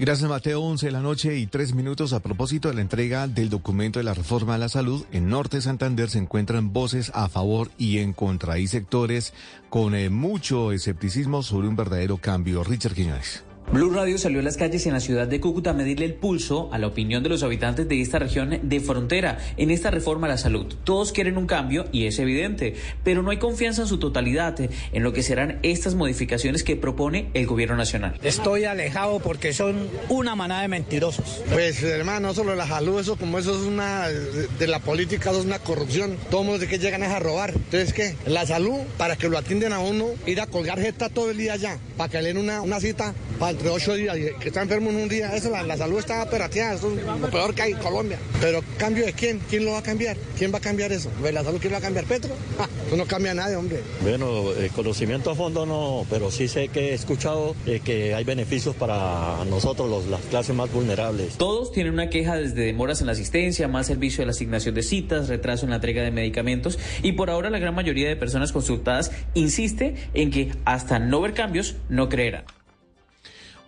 Gracias 0.00 0.30
Mateo, 0.30 0.62
11 0.62 0.86
de 0.86 0.92
la 0.92 1.02
noche 1.02 1.36
y 1.36 1.46
tres 1.46 1.74
minutos 1.74 2.14
a 2.14 2.20
propósito 2.20 2.68
de 2.68 2.74
la 2.74 2.80
entrega 2.80 3.28
del 3.28 3.50
documento 3.50 3.98
de 3.98 4.04
la 4.04 4.14
reforma 4.14 4.54
a 4.54 4.58
la 4.58 4.70
salud. 4.70 5.04
En 5.12 5.28
Norte 5.28 5.60
Santander 5.60 6.08
se 6.08 6.16
encuentran 6.16 6.72
voces 6.72 7.12
a 7.14 7.28
favor 7.28 7.70
y 7.76 7.98
en 7.98 8.14
contra. 8.14 8.54
Hay 8.54 8.66
sectores 8.66 9.34
con 9.68 9.94
eh, 9.94 10.08
mucho 10.08 10.72
escepticismo 10.72 11.42
sobre 11.42 11.68
un 11.68 11.76
verdadero 11.76 12.16
cambio. 12.16 12.64
Richard 12.64 12.94
Quiñones. 12.94 13.44
Blue 13.72 13.90
Radio 13.90 14.18
salió 14.18 14.40
a 14.40 14.42
las 14.42 14.56
calles 14.56 14.84
en 14.86 14.94
la 14.94 14.98
ciudad 14.98 15.28
de 15.28 15.38
Cúcuta 15.38 15.70
a 15.70 15.74
medirle 15.74 16.04
el 16.04 16.14
pulso 16.14 16.68
a 16.72 16.78
la 16.78 16.88
opinión 16.88 17.22
de 17.22 17.28
los 17.28 17.44
habitantes 17.44 17.88
de 17.88 18.00
esta 18.00 18.18
región 18.18 18.58
de 18.64 18.80
frontera 18.80 19.38
en 19.56 19.70
esta 19.70 19.92
reforma 19.92 20.26
a 20.26 20.30
la 20.30 20.38
salud. 20.38 20.74
Todos 20.82 21.12
quieren 21.12 21.36
un 21.36 21.46
cambio 21.46 21.84
y 21.92 22.06
es 22.06 22.18
evidente, 22.18 22.74
pero 23.04 23.22
no 23.22 23.30
hay 23.30 23.36
confianza 23.36 23.82
en 23.82 23.86
su 23.86 24.00
totalidad 24.00 24.58
en 24.58 25.02
lo 25.04 25.12
que 25.12 25.22
serán 25.22 25.60
estas 25.62 25.94
modificaciones 25.94 26.64
que 26.64 26.74
propone 26.74 27.30
el 27.32 27.46
gobierno 27.46 27.76
nacional. 27.76 28.18
Estoy 28.24 28.64
alejado 28.64 29.20
porque 29.20 29.52
son 29.52 29.88
una 30.08 30.34
manada 30.34 30.62
de 30.62 30.68
mentirosos. 30.68 31.40
Pues 31.52 31.80
hermano, 31.84 32.26
no 32.26 32.34
solo 32.34 32.56
la 32.56 32.66
salud, 32.66 32.98
eso 32.98 33.14
como 33.14 33.38
eso 33.38 33.52
es 33.52 33.68
una 33.68 34.08
de 34.08 34.66
la 34.66 34.80
política, 34.80 35.30
eso 35.30 35.38
es 35.38 35.46
una 35.46 35.60
corrupción. 35.60 36.16
Todos 36.28 36.58
de 36.58 36.66
que 36.66 36.80
llegan 36.80 37.04
es 37.04 37.10
a 37.10 37.20
robar. 37.20 37.50
Entonces, 37.50 37.92
¿qué? 37.92 38.16
La 38.26 38.46
salud, 38.46 38.80
para 38.98 39.14
que 39.14 39.28
lo 39.28 39.38
atienden 39.38 39.72
a 39.72 39.78
uno, 39.78 40.06
ir 40.26 40.40
a 40.40 40.48
colgar 40.48 40.80
jeta 40.80 41.08
todo 41.08 41.30
el 41.30 41.36
día 41.36 41.52
allá, 41.52 41.78
para 41.96 42.10
que 42.10 42.20
le 42.20 42.28
den 42.28 42.38
una, 42.38 42.62
una 42.62 42.80
cita 42.80 43.14
para 43.38 43.59
entre 43.60 43.74
ocho 43.74 43.94
días 43.94 44.16
y 44.16 44.32
que 44.38 44.48
está 44.48 44.62
enfermo 44.62 44.90
en 44.90 44.96
un 44.96 45.08
día. 45.08 45.34
Eso, 45.34 45.50
la, 45.50 45.76
salud 45.76 45.98
está 45.98 46.22
operativa, 46.22 46.72
eso 46.72 46.90
es 46.96 47.20
lo 47.20 47.30
peor 47.30 47.54
que 47.54 47.62
hay 47.62 47.72
en 47.72 47.78
Colombia. 47.78 48.18
Pero 48.40 48.62
cambio 48.78 49.04
de 49.04 49.12
quién? 49.12 49.38
¿Quién 49.50 49.66
lo 49.66 49.72
va 49.72 49.78
a 49.78 49.82
cambiar? 49.82 50.16
¿Quién 50.38 50.52
va 50.52 50.58
a 50.58 50.60
cambiar 50.60 50.92
eso? 50.92 51.10
¿La 51.22 51.44
salud 51.44 51.58
quién 51.60 51.72
lo 51.72 51.74
va 51.74 51.78
a 51.78 51.82
cambiar? 51.82 52.06
¿Petro? 52.06 52.30
eso 52.86 52.96
no 52.96 53.06
cambia 53.06 53.32
a 53.32 53.34
nadie, 53.34 53.56
hombre. 53.56 53.80
Bueno, 54.00 54.52
el 54.52 54.70
conocimiento 54.70 55.30
a 55.30 55.34
fondo 55.34 55.66
no, 55.66 56.06
pero 56.08 56.30
sí 56.30 56.48
sé 56.48 56.68
que 56.68 56.90
he 56.90 56.94
escuchado 56.94 57.54
eh, 57.66 57.80
que 57.84 58.14
hay 58.14 58.24
beneficios 58.24 58.74
para 58.74 59.44
nosotros, 59.44 59.90
los, 59.90 60.06
las 60.06 60.22
clases 60.22 60.56
más 60.56 60.72
vulnerables. 60.72 61.36
Todos 61.36 61.70
tienen 61.72 61.92
una 61.92 62.08
queja 62.08 62.36
desde 62.36 62.64
demoras 62.64 63.00
en 63.00 63.06
la 63.06 63.12
asistencia, 63.12 63.68
más 63.68 63.86
servicio 63.86 64.22
de 64.22 64.26
la 64.26 64.32
asignación 64.32 64.74
de 64.74 64.82
citas, 64.82 65.28
retraso 65.28 65.66
en 65.66 65.70
la 65.70 65.76
entrega 65.76 66.02
de 66.02 66.10
medicamentos 66.10 66.78
y 67.02 67.12
por 67.12 67.28
ahora 67.28 67.50
la 67.50 67.58
gran 67.58 67.74
mayoría 67.74 68.08
de 68.08 68.16
personas 68.16 68.52
consultadas 68.52 69.10
insiste 69.34 69.96
en 70.14 70.30
que 70.30 70.52
hasta 70.64 70.98
no 70.98 71.20
ver 71.20 71.34
cambios 71.34 71.76
no 71.90 72.08
creerán. 72.08 72.44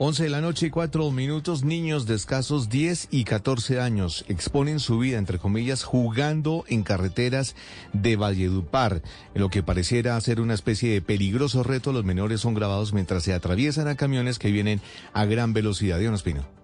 11 0.04 0.24
de 0.24 0.30
la 0.30 0.40
noche 0.40 0.66
y 0.66 0.70
4 0.70 1.12
minutos, 1.12 1.62
niños 1.62 2.06
de 2.06 2.16
escasos 2.16 2.68
10 2.68 3.06
y 3.12 3.22
14 3.22 3.78
años 3.78 4.24
exponen 4.26 4.80
su 4.80 4.98
vida, 4.98 5.16
entre 5.16 5.38
comillas, 5.38 5.84
jugando 5.84 6.64
en 6.66 6.82
carreteras 6.82 7.54
de 7.92 8.16
Valledupar. 8.16 9.02
En 9.32 9.42
lo 9.42 9.48
que 9.48 9.62
pareciera 9.62 10.20
ser 10.20 10.40
una 10.40 10.54
especie 10.54 10.92
de 10.92 11.02
peligroso 11.02 11.62
reto, 11.62 11.92
los 11.92 12.04
menores 12.04 12.40
son 12.40 12.54
grabados 12.54 12.92
mientras 12.92 13.22
se 13.22 13.32
atraviesan 13.32 13.86
a 13.86 13.94
camiones 13.94 14.40
que 14.40 14.50
vienen 14.50 14.80
a 15.12 15.24
gran 15.24 15.52
velocidad. 15.52 16.00
Dios 16.00 16.12
Espino. 16.16 16.61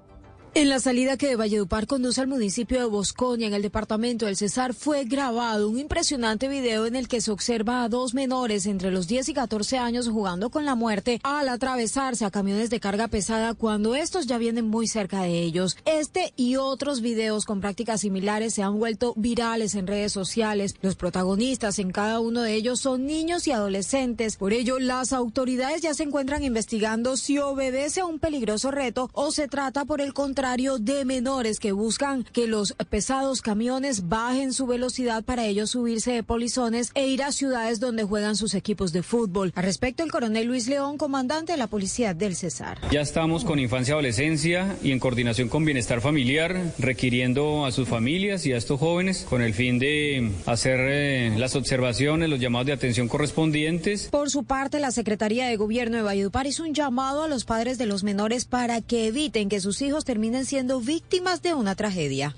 En 0.54 0.70
la 0.70 0.80
salida 0.80 1.16
que 1.16 1.28
de 1.28 1.36
Valledupar 1.36 1.86
conduce 1.86 2.20
al 2.20 2.26
municipio 2.26 2.78
de 2.78 2.86
Bosconia, 2.86 3.46
en 3.46 3.54
el 3.54 3.62
departamento 3.62 4.26
del 4.26 4.36
Cesar, 4.36 4.74
fue 4.74 5.04
grabado 5.04 5.68
un 5.68 5.78
impresionante 5.78 6.48
video 6.48 6.86
en 6.86 6.96
el 6.96 7.06
que 7.06 7.20
se 7.20 7.30
observa 7.30 7.84
a 7.84 7.88
dos 7.88 8.14
menores 8.14 8.64
entre 8.66 8.90
los 8.90 9.06
10 9.06 9.28
y 9.28 9.34
14 9.34 9.78
años 9.78 10.08
jugando 10.08 10.50
con 10.50 10.64
la 10.64 10.74
muerte 10.74 11.20
al 11.22 11.48
atravesarse 11.50 12.24
a 12.24 12.30
camiones 12.30 12.70
de 12.70 12.80
carga 12.80 13.08
pesada 13.08 13.54
cuando 13.54 13.94
estos 13.94 14.26
ya 14.26 14.38
vienen 14.38 14.66
muy 14.66 14.88
cerca 14.88 15.22
de 15.22 15.42
ellos. 15.42 15.76
Este 15.84 16.32
y 16.34 16.56
otros 16.56 17.02
videos 17.02 17.44
con 17.44 17.60
prácticas 17.60 18.00
similares 18.00 18.54
se 18.54 18.62
han 18.62 18.78
vuelto 18.78 19.12
virales 19.16 19.74
en 19.74 19.86
redes 19.86 20.12
sociales. 20.12 20.74
Los 20.80 20.96
protagonistas 20.96 21.78
en 21.78 21.92
cada 21.92 22.20
uno 22.20 22.40
de 22.42 22.54
ellos 22.54 22.80
son 22.80 23.06
niños 23.06 23.46
y 23.46 23.52
adolescentes. 23.52 24.36
Por 24.36 24.54
ello, 24.54 24.78
las 24.78 25.12
autoridades 25.12 25.82
ya 25.82 25.94
se 25.94 26.04
encuentran 26.04 26.42
investigando 26.42 27.16
si 27.16 27.38
obedece 27.38 28.00
a 28.00 28.06
un 28.06 28.18
peligroso 28.18 28.70
reto 28.70 29.10
o 29.12 29.30
se 29.30 29.46
trata 29.46 29.84
por 29.84 30.00
el 30.00 30.14
contrario 30.14 30.37
de 30.38 31.04
menores 31.04 31.58
que 31.58 31.72
buscan 31.72 32.22
que 32.22 32.46
los 32.46 32.72
pesados 32.88 33.42
camiones 33.42 34.08
bajen 34.08 34.52
su 34.52 34.68
velocidad 34.68 35.24
para 35.24 35.44
ellos 35.44 35.70
subirse 35.70 36.12
de 36.12 36.22
polizones 36.22 36.92
e 36.94 37.08
ir 37.08 37.24
a 37.24 37.32
ciudades 37.32 37.80
donde 37.80 38.04
juegan 38.04 38.36
sus 38.36 38.54
equipos 38.54 38.92
de 38.92 39.02
fútbol. 39.02 39.52
Al 39.56 39.64
respecto, 39.64 40.04
el 40.04 40.12
coronel 40.12 40.46
Luis 40.46 40.68
León, 40.68 40.96
comandante 40.96 41.52
de 41.52 41.58
la 41.58 41.66
policía 41.66 42.14
del 42.14 42.36
Cesar. 42.36 42.78
Ya 42.92 43.00
estamos 43.00 43.44
con 43.44 43.58
infancia 43.58 43.92
y 43.92 43.94
adolescencia 43.94 44.76
y 44.80 44.92
en 44.92 45.00
coordinación 45.00 45.48
con 45.48 45.64
bienestar 45.64 46.00
familiar, 46.00 46.72
requiriendo 46.78 47.66
a 47.66 47.72
sus 47.72 47.88
familias 47.88 48.46
y 48.46 48.52
a 48.52 48.58
estos 48.58 48.78
jóvenes 48.78 49.26
con 49.28 49.42
el 49.42 49.54
fin 49.54 49.80
de 49.80 50.30
hacer 50.46 50.78
eh, 50.80 51.34
las 51.36 51.56
observaciones, 51.56 52.28
los 52.28 52.38
llamados 52.38 52.68
de 52.68 52.74
atención 52.74 53.08
correspondientes. 53.08 54.08
Por 54.12 54.30
su 54.30 54.44
parte, 54.44 54.78
la 54.78 54.92
Secretaría 54.92 55.48
de 55.48 55.56
Gobierno 55.56 55.96
de 55.96 56.04
Valledupar 56.04 56.46
hizo 56.46 56.62
un 56.62 56.74
llamado 56.74 57.24
a 57.24 57.28
los 57.28 57.44
padres 57.44 57.76
de 57.76 57.86
los 57.86 58.04
menores 58.04 58.44
para 58.44 58.80
que 58.82 59.08
eviten 59.08 59.48
que 59.48 59.58
sus 59.58 59.82
hijos 59.82 60.04
terminen 60.04 60.27
siendo 60.44 60.80
víctimas 60.80 61.42
de 61.42 61.54
una 61.54 61.74
tragedia. 61.74 62.34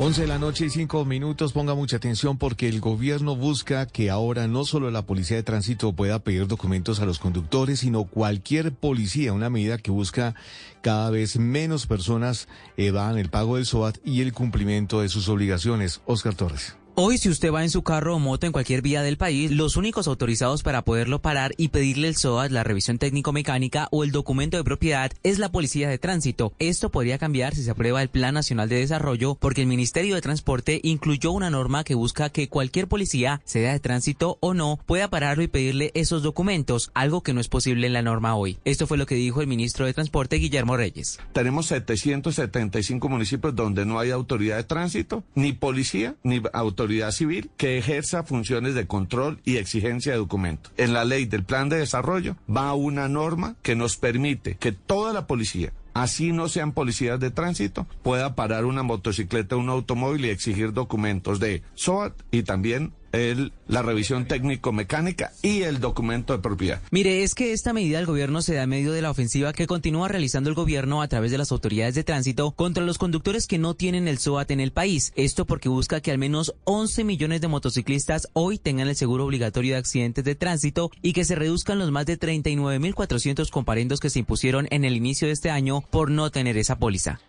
11 0.00 0.20
de 0.20 0.26
la 0.28 0.38
noche 0.38 0.66
y 0.66 0.70
5 0.70 1.04
minutos, 1.04 1.52
ponga 1.52 1.74
mucha 1.74 1.96
atención 1.96 2.38
porque 2.38 2.68
el 2.68 2.80
gobierno 2.80 3.34
busca 3.34 3.84
que 3.86 4.10
ahora 4.10 4.46
no 4.46 4.64
solo 4.64 4.92
la 4.92 5.02
policía 5.02 5.36
de 5.36 5.42
tránsito 5.42 5.92
pueda 5.92 6.20
pedir 6.20 6.46
documentos 6.46 7.00
a 7.00 7.04
los 7.04 7.18
conductores, 7.18 7.80
sino 7.80 8.04
cualquier 8.04 8.72
policía, 8.72 9.32
una 9.32 9.50
medida 9.50 9.76
que 9.76 9.90
busca 9.90 10.36
cada 10.82 11.10
vez 11.10 11.38
menos 11.38 11.88
personas 11.88 12.46
evadan 12.76 13.18
el 13.18 13.28
pago 13.28 13.56
del 13.56 13.66
SOAT 13.66 13.98
y 14.04 14.20
el 14.20 14.32
cumplimiento 14.32 15.00
de 15.00 15.08
sus 15.08 15.28
obligaciones. 15.28 16.00
Oscar 16.06 16.36
Torres. 16.36 16.76
Hoy, 17.00 17.16
si 17.16 17.28
usted 17.28 17.52
va 17.52 17.62
en 17.62 17.70
su 17.70 17.84
carro 17.84 18.16
o 18.16 18.18
moto 18.18 18.46
en 18.46 18.52
cualquier 18.52 18.82
vía 18.82 19.02
del 19.02 19.16
país, 19.16 19.52
los 19.52 19.76
únicos 19.76 20.08
autorizados 20.08 20.64
para 20.64 20.82
poderlo 20.82 21.22
parar 21.22 21.52
y 21.56 21.68
pedirle 21.68 22.08
el 22.08 22.16
SOAT, 22.16 22.50
la 22.50 22.64
revisión 22.64 22.98
técnico-mecánica 22.98 23.86
o 23.92 24.02
el 24.02 24.10
documento 24.10 24.56
de 24.56 24.64
propiedad 24.64 25.12
es 25.22 25.38
la 25.38 25.52
Policía 25.52 25.88
de 25.88 25.98
Tránsito. 25.98 26.52
Esto 26.58 26.90
podría 26.90 27.16
cambiar 27.16 27.54
si 27.54 27.62
se 27.62 27.70
aprueba 27.70 28.02
el 28.02 28.08
Plan 28.08 28.34
Nacional 28.34 28.68
de 28.68 28.80
Desarrollo 28.80 29.36
porque 29.36 29.60
el 29.60 29.68
Ministerio 29.68 30.16
de 30.16 30.22
Transporte 30.22 30.80
incluyó 30.82 31.30
una 31.30 31.50
norma 31.50 31.84
que 31.84 31.94
busca 31.94 32.30
que 32.30 32.48
cualquier 32.48 32.88
policía, 32.88 33.42
sea 33.44 33.74
de 33.74 33.78
tránsito 33.78 34.36
o 34.40 34.52
no, 34.52 34.80
pueda 34.84 35.06
pararlo 35.08 35.44
y 35.44 35.46
pedirle 35.46 35.92
esos 35.94 36.24
documentos, 36.24 36.90
algo 36.94 37.22
que 37.22 37.32
no 37.32 37.40
es 37.40 37.46
posible 37.46 37.86
en 37.86 37.92
la 37.92 38.02
norma 38.02 38.34
hoy. 38.34 38.58
Esto 38.64 38.88
fue 38.88 38.98
lo 38.98 39.06
que 39.06 39.14
dijo 39.14 39.40
el 39.40 39.46
ministro 39.46 39.86
de 39.86 39.94
Transporte, 39.94 40.34
Guillermo 40.34 40.76
Reyes. 40.76 41.20
Tenemos 41.32 41.66
775 41.66 43.08
municipios 43.08 43.54
donde 43.54 43.86
no 43.86 44.00
hay 44.00 44.10
autoridad 44.10 44.56
de 44.56 44.64
tránsito, 44.64 45.22
ni 45.36 45.52
policía, 45.52 46.16
ni 46.24 46.42
autoridad 46.52 46.87
civil 47.12 47.50
que 47.56 47.78
ejerza 47.78 48.22
funciones 48.22 48.74
de 48.74 48.86
control 48.86 49.40
y 49.44 49.56
exigencia 49.56 50.12
de 50.12 50.18
documentos. 50.18 50.72
En 50.76 50.92
la 50.92 51.04
ley 51.04 51.26
del 51.26 51.44
plan 51.44 51.68
de 51.68 51.78
desarrollo 51.78 52.36
va 52.54 52.74
una 52.74 53.08
norma 53.08 53.56
que 53.62 53.76
nos 53.76 53.96
permite 53.96 54.56
que 54.56 54.72
toda 54.72 55.12
la 55.12 55.26
policía 55.26 55.72
así 55.94 56.32
no 56.32 56.48
sean 56.48 56.72
policías 56.72 57.18
de 57.20 57.30
tránsito, 57.30 57.86
pueda 58.02 58.34
parar 58.34 58.64
una 58.64 58.82
motocicleta 58.82 59.56
un 59.56 59.68
automóvil 59.68 60.24
y 60.24 60.30
exigir 60.30 60.72
documentos 60.72 61.40
de 61.40 61.62
SOAT 61.74 62.14
y 62.30 62.42
también 62.44 62.92
el, 63.12 63.52
la 63.68 63.82
revisión 63.82 64.26
técnico-mecánica 64.26 65.32
y 65.42 65.62
el 65.62 65.80
documento 65.80 66.32
de 66.32 66.40
propiedad. 66.40 66.80
Mire, 66.90 67.22
es 67.22 67.34
que 67.34 67.52
esta 67.52 67.72
medida 67.72 67.98
del 67.98 68.06
gobierno 68.06 68.42
se 68.42 68.54
da 68.54 68.64
en 68.64 68.70
medio 68.70 68.92
de 68.92 69.02
la 69.02 69.10
ofensiva 69.10 69.52
que 69.52 69.66
continúa 69.66 70.08
realizando 70.08 70.50
el 70.50 70.54
gobierno 70.54 71.02
a 71.02 71.08
través 71.08 71.30
de 71.30 71.38
las 71.38 71.52
autoridades 71.52 71.94
de 71.94 72.04
tránsito 72.04 72.50
contra 72.52 72.84
los 72.84 72.98
conductores 72.98 73.46
que 73.46 73.58
no 73.58 73.74
tienen 73.74 74.08
el 74.08 74.18
SOAT 74.18 74.50
en 74.50 74.60
el 74.60 74.72
país. 74.72 75.12
Esto 75.16 75.46
porque 75.46 75.68
busca 75.68 76.00
que 76.00 76.10
al 76.10 76.18
menos 76.18 76.54
11 76.64 77.04
millones 77.04 77.40
de 77.40 77.48
motociclistas 77.48 78.28
hoy 78.32 78.58
tengan 78.58 78.88
el 78.88 78.96
seguro 78.96 79.24
obligatorio 79.24 79.74
de 79.74 79.78
accidentes 79.78 80.24
de 80.24 80.34
tránsito 80.34 80.90
y 81.02 81.12
que 81.12 81.24
se 81.24 81.34
reduzcan 81.34 81.78
los 81.78 81.90
más 81.90 82.06
de 82.06 82.18
39.400 82.18 83.50
comparendos 83.50 84.00
que 84.00 84.10
se 84.10 84.18
impusieron 84.18 84.66
en 84.70 84.84
el 84.84 84.96
inicio 84.96 85.28
de 85.28 85.32
este 85.32 85.50
año 85.50 85.82
por 85.90 86.10
no 86.10 86.30
tener 86.30 86.56
esa 86.56 86.78
póliza. 86.78 87.20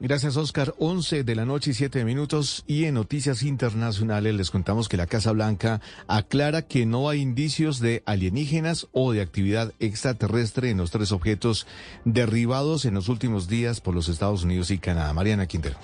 Gracias, 0.00 0.36
Oscar. 0.36 0.74
11 0.78 1.24
de 1.24 1.34
la 1.34 1.44
noche 1.44 1.70
y 1.70 1.74
7 1.74 2.04
minutos. 2.04 2.64
Y 2.66 2.84
en 2.84 2.94
noticias 2.94 3.42
internacionales 3.42 4.34
les 4.34 4.50
contamos 4.50 4.88
que 4.88 4.96
la 4.96 5.06
Casa 5.06 5.32
Blanca 5.32 5.80
aclara 6.08 6.62
que 6.62 6.84
no 6.84 7.08
hay 7.08 7.20
indicios 7.20 7.78
de 7.78 8.02
alienígenas 8.04 8.88
o 8.92 9.12
de 9.12 9.20
actividad 9.20 9.72
extraterrestre 9.78 10.70
en 10.70 10.78
los 10.78 10.90
tres 10.90 11.12
objetos 11.12 11.66
derribados 12.04 12.84
en 12.84 12.94
los 12.94 13.08
últimos 13.08 13.48
días 13.48 13.80
por 13.80 13.94
los 13.94 14.08
Estados 14.08 14.44
Unidos 14.44 14.70
y 14.70 14.78
Canadá. 14.78 15.12
Mariana 15.12 15.46
Quintero. 15.46 15.76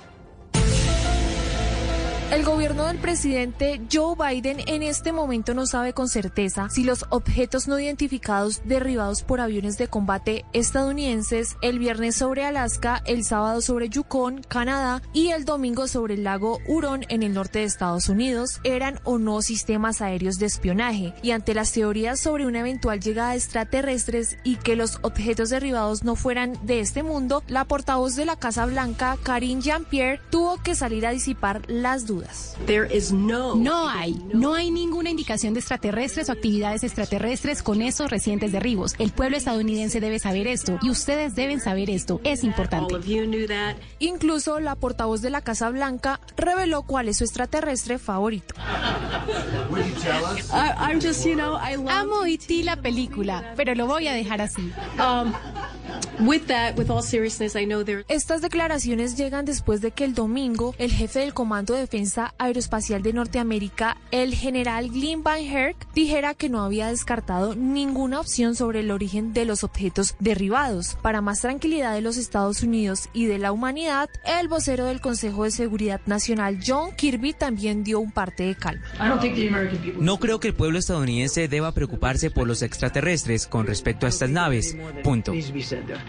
El 2.31 2.45
gobierno 2.45 2.87
del 2.87 2.99
presidente 2.99 3.83
Joe 3.93 4.15
Biden 4.15 4.59
en 4.69 4.85
este 4.85 5.11
momento 5.11 5.53
no 5.53 5.67
sabe 5.67 5.93
con 5.93 6.09
certeza 6.09 6.69
si 6.71 6.85
los 6.85 7.05
objetos 7.11 7.67
no 7.67 7.77
identificados 7.81 8.63
derribados 8.65 9.23
por 9.23 9.41
aviones 9.41 9.79
de 9.79 9.89
combate 9.89 10.45
estadounidenses 10.53 11.57
el 11.61 11.81
viernes 11.81 12.15
sobre 12.15 12.45
Alaska, 12.45 13.03
el 13.05 13.25
sábado 13.25 13.61
sobre 13.61 13.89
Yukon, 13.89 14.43
Canadá 14.47 15.03
y 15.13 15.31
el 15.31 15.45
domingo 15.45 15.89
sobre 15.89 16.15
el 16.15 16.23
lago 16.23 16.61
Hurón 16.69 17.05
en 17.09 17.25
el 17.25 17.35
norte 17.35 17.59
de 17.59 17.65
Estados 17.65 18.09
Unidos 18.09 18.61
eran 18.63 19.01
o 19.03 19.19
no 19.19 19.43
sistemas 19.43 20.01
aéreos 20.01 20.39
de 20.39 20.47
espionaje 20.47 21.13
y 21.25 21.33
ante 21.33 21.53
las 21.53 21.73
teorías 21.73 22.21
sobre 22.21 22.47
una 22.47 22.61
eventual 22.61 23.01
llegada 23.01 23.31
de 23.31 23.39
extraterrestres 23.39 24.39
y 24.45 24.55
que 24.55 24.77
los 24.77 25.01
objetos 25.03 25.51
derribados 25.51 26.05
no 26.05 26.15
fueran 26.15 26.57
de 26.63 26.79
este 26.79 27.03
mundo, 27.03 27.43
la 27.49 27.65
portavoz 27.65 28.15
de 28.15 28.25
la 28.25 28.37
Casa 28.37 28.67
Blanca, 28.67 29.19
Karine 29.25 29.63
Jean-Pierre, 29.63 30.21
tuvo 30.31 30.59
que 30.63 30.77
salir 30.77 31.07
a 31.07 31.11
disipar 31.11 31.63
las 31.67 32.07
dudas. 32.07 32.20
No 33.57 33.89
hay, 33.89 34.21
no 34.33 34.55
hay 34.55 34.71
ninguna 34.71 35.11
indicación 35.11 35.55
de 35.55 35.61
extraterrestres 35.61 36.29
o 36.29 36.33
actividades 36.33 36.85
extraterrestres 36.85 37.63
con 37.63 37.83
esos 37.83 38.11
recientes 38.11 38.53
derribos. 38.53 38.95
El 38.99 39.11
pueblo 39.13 39.37
estadounidense 39.37 40.01
debe 40.01 40.19
saber 40.19 40.47
esto 40.47 40.79
y 40.83 40.91
ustedes 40.91 41.35
deben 41.35 41.61
saber 41.61 41.91
esto. 41.91 42.21
Es 42.25 42.45
importante. 42.45 42.95
Incluso 43.99 44.61
la 44.61 44.75
portavoz 44.77 45.23
de 45.23 45.31
la 45.31 45.41
Casa 45.41 45.71
Blanca 45.71 46.21
reveló 46.37 46.83
cuál 46.83 47.09
es 47.09 47.19
su 47.19 47.25
extraterrestre 47.25 47.99
favorito. 47.99 48.55
Amo 51.89 52.25
E.T. 52.27 52.63
la 52.65 52.77
película, 52.77 53.55
pero 53.57 53.75
lo 53.75 53.87
voy 53.87 54.09
a 54.09 54.13
dejar 54.13 54.41
así. 54.41 54.73
Estas 58.09 58.43
declaraciones 58.43 59.17
llegan 59.17 59.45
después 59.45 59.81
de 59.81 59.91
que 59.91 60.05
el 60.05 60.15
domingo 60.15 60.75
el 60.79 60.91
jefe 60.91 61.21
del 61.21 61.35
Comando 61.35 61.75
de 61.75 61.81
Defensa 61.81 62.35
Aeroespacial 62.39 63.03
de 63.03 63.13
Norteamérica, 63.13 63.97
el 64.11 64.35
general 64.35 64.91
Glenn 64.91 65.23
Van 65.23 65.41
Herk, 65.41 65.77
dijera 65.95 66.35
que 66.35 66.49
no 66.49 66.63
había 66.63 66.89
descartado 66.89 67.55
ninguna 67.55 68.21
opción 68.21 68.55
sobre 68.55 68.81
el 68.81 68.91
origen 68.91 69.33
de 69.33 69.45
los 69.45 69.65
objetos 69.65 70.15
derribados. 70.19 70.97
Para 71.03 71.21
más 71.21 71.41
tranquilidad 71.41 71.95
de 71.95 72.01
los 72.01 72.17
Estados 72.17 72.63
Unidos 72.63 73.09
y 73.13 73.27
de 73.27 73.39
la 73.39 73.53
humanidad, 73.53 74.11
el 74.25 74.49
vocero 74.49 74.85
del 74.85 75.01
Consejo 75.01 75.45
de 75.45 75.51
Seguridad 75.51 76.01
Nacional, 76.07 76.61
John 76.67 76.95
Kirby, 76.97 77.33
también 77.33 77.83
dio 77.85 78.01
un 78.01 78.13
parte 78.13 78.45
de 78.45 78.55
calma. 78.55 78.83
No 79.99 80.19
creo 80.19 80.41
que 80.41 80.49
el 80.49 80.55
pueblo 80.55 80.79
estadounidense 80.79 81.49
deba 81.49 81.73
preocuparse 81.73 82.31
por 82.31 82.47
los 82.47 82.63
extraterrestres 82.63 83.47
con 83.47 83.67
respecto 83.67 84.07
a 84.07 84.09
estas 84.09 84.31
naves. 84.31 84.77
Punto. 85.03 85.33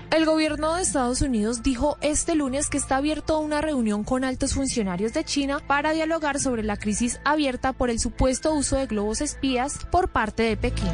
El 0.09 0.25
gobierno 0.25 0.75
de 0.75 0.81
Estados 0.81 1.21
Unidos 1.21 1.63
dijo 1.63 1.97
este 2.01 2.35
lunes 2.35 2.69
que 2.69 2.77
está 2.77 2.97
abierto 2.97 3.35
a 3.35 3.39
una 3.39 3.61
reunión 3.61 4.03
con 4.03 4.23
altos 4.23 4.53
funcionarios 4.53 5.13
de 5.13 5.23
China 5.23 5.59
para 5.65 5.93
dialogar 5.93 6.39
sobre 6.39 6.63
la 6.63 6.77
crisis 6.77 7.19
abierta 7.23 7.73
por 7.73 7.89
el 7.89 7.99
supuesto 7.99 8.53
uso 8.53 8.77
de 8.77 8.87
globos 8.87 9.21
espías 9.21 9.79
por 9.91 10.09
parte 10.09 10.43
de 10.43 10.57
Pekín. 10.57 10.91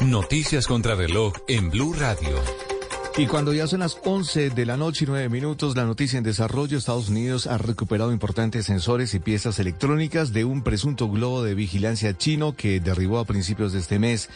Noticias 0.00 0.66
contra 0.66 0.94
reloj 0.94 1.34
en 1.48 1.70
Blue 1.70 1.92
Radio. 1.92 2.40
Y 3.16 3.26
cuando 3.26 3.52
ya 3.52 3.66
son 3.66 3.80
las 3.80 3.98
11 4.02 4.50
de 4.50 4.64
la 4.64 4.78
noche 4.78 5.04
y 5.04 5.08
9 5.08 5.28
minutos, 5.28 5.76
la 5.76 5.84
noticia 5.84 6.16
en 6.16 6.24
desarrollo, 6.24 6.78
Estados 6.78 7.10
Unidos 7.10 7.46
ha 7.46 7.58
recuperado 7.58 8.12
importantes 8.12 8.64
sensores 8.64 9.12
y 9.12 9.18
piezas 9.18 9.58
electrónicas 9.58 10.32
de 10.32 10.44
un 10.44 10.62
presunto 10.62 11.10
globo 11.10 11.42
de 11.42 11.54
vigilancia 11.54 12.16
chino 12.16 12.54
que 12.56 12.80
derribó 12.80 13.18
a 13.18 13.26
principios 13.26 13.74
de 13.74 13.80
este 13.80 13.98
mes 13.98 14.30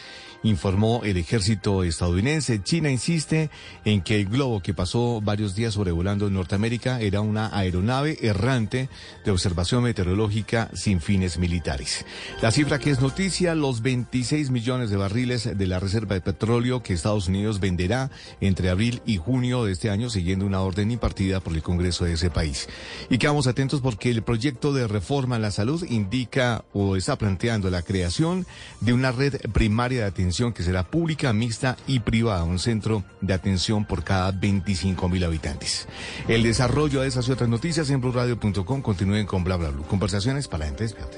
informó 0.45 1.01
el 1.03 1.17
ejército 1.17 1.83
estadounidense. 1.83 2.61
China 2.61 2.91
insiste 2.91 3.49
en 3.83 4.01
que 4.01 4.21
el 4.21 4.27
globo 4.27 4.61
que 4.61 4.75
pasó 4.75 5.19
varios 5.21 5.55
días 5.55 5.73
sobrevolando 5.73 6.29
Norteamérica 6.29 7.01
era 7.01 7.21
una 7.21 7.49
aeronave 7.57 8.19
errante 8.21 8.87
de 9.25 9.31
observación 9.31 9.83
meteorológica 9.83 10.69
sin 10.73 11.01
fines 11.01 11.39
militares. 11.39 12.05
La 12.43 12.51
cifra 12.51 12.77
que 12.77 12.91
es 12.91 13.01
noticia, 13.01 13.55
los 13.55 13.81
26 13.81 14.51
millones 14.51 14.91
de 14.91 14.97
barriles 14.97 15.57
de 15.57 15.67
la 15.67 15.79
reserva 15.79 16.13
de 16.13 16.21
petróleo 16.21 16.83
que 16.83 16.93
Estados 16.93 17.27
Unidos 17.27 17.59
venderá 17.59 18.11
entre 18.39 18.69
abril 18.69 19.01
y 19.05 19.17
junio 19.17 19.65
de 19.65 19.71
este 19.71 19.89
año, 19.89 20.11
siguiendo 20.11 20.45
una 20.45 20.61
orden 20.61 20.91
impartida 20.91 21.39
por 21.39 21.53
el 21.53 21.63
Congreso 21.63 22.05
de 22.05 22.13
ese 22.13 22.29
país. 22.29 22.69
Y 23.09 23.17
quedamos 23.17 23.47
atentos 23.47 23.81
porque 23.81 24.11
el 24.11 24.21
proyecto 24.21 24.73
de 24.73 24.87
reforma 24.87 25.37
en 25.37 25.41
la 25.41 25.51
salud 25.51 25.83
indica 25.89 26.65
o 26.71 26.95
está 26.95 27.17
planteando 27.17 27.71
la 27.71 27.81
creación 27.81 28.45
de 28.81 28.93
una 28.93 29.11
red 29.11 29.35
primaria 29.51 30.01
de 30.01 30.05
atención 30.05 30.34
que 30.35 30.63
será 30.63 30.83
pública, 30.83 31.31
mixta 31.33 31.77
y 31.87 31.99
privada, 31.99 32.43
un 32.43 32.59
centro 32.59 33.03
de 33.21 33.33
atención 33.33 33.85
por 33.85 34.03
cada 34.03 34.31
25 34.31 35.07
mil 35.07 35.23
habitantes. 35.23 35.87
El 36.27 36.43
desarrollo 36.43 37.01
de 37.01 37.07
esas 37.07 37.27
y 37.27 37.31
otras 37.31 37.49
noticias 37.49 37.89
en 37.89 38.01
blurradio.com 38.01 38.81
continúen 38.81 39.25
con 39.25 39.43
bla 39.43 39.55
bla 39.55 39.69
bla. 39.69 39.87
Conversaciones 39.87 40.47
para 40.47 40.65
la 40.65 40.65
gente 40.67 40.83
despierta. 40.83 41.17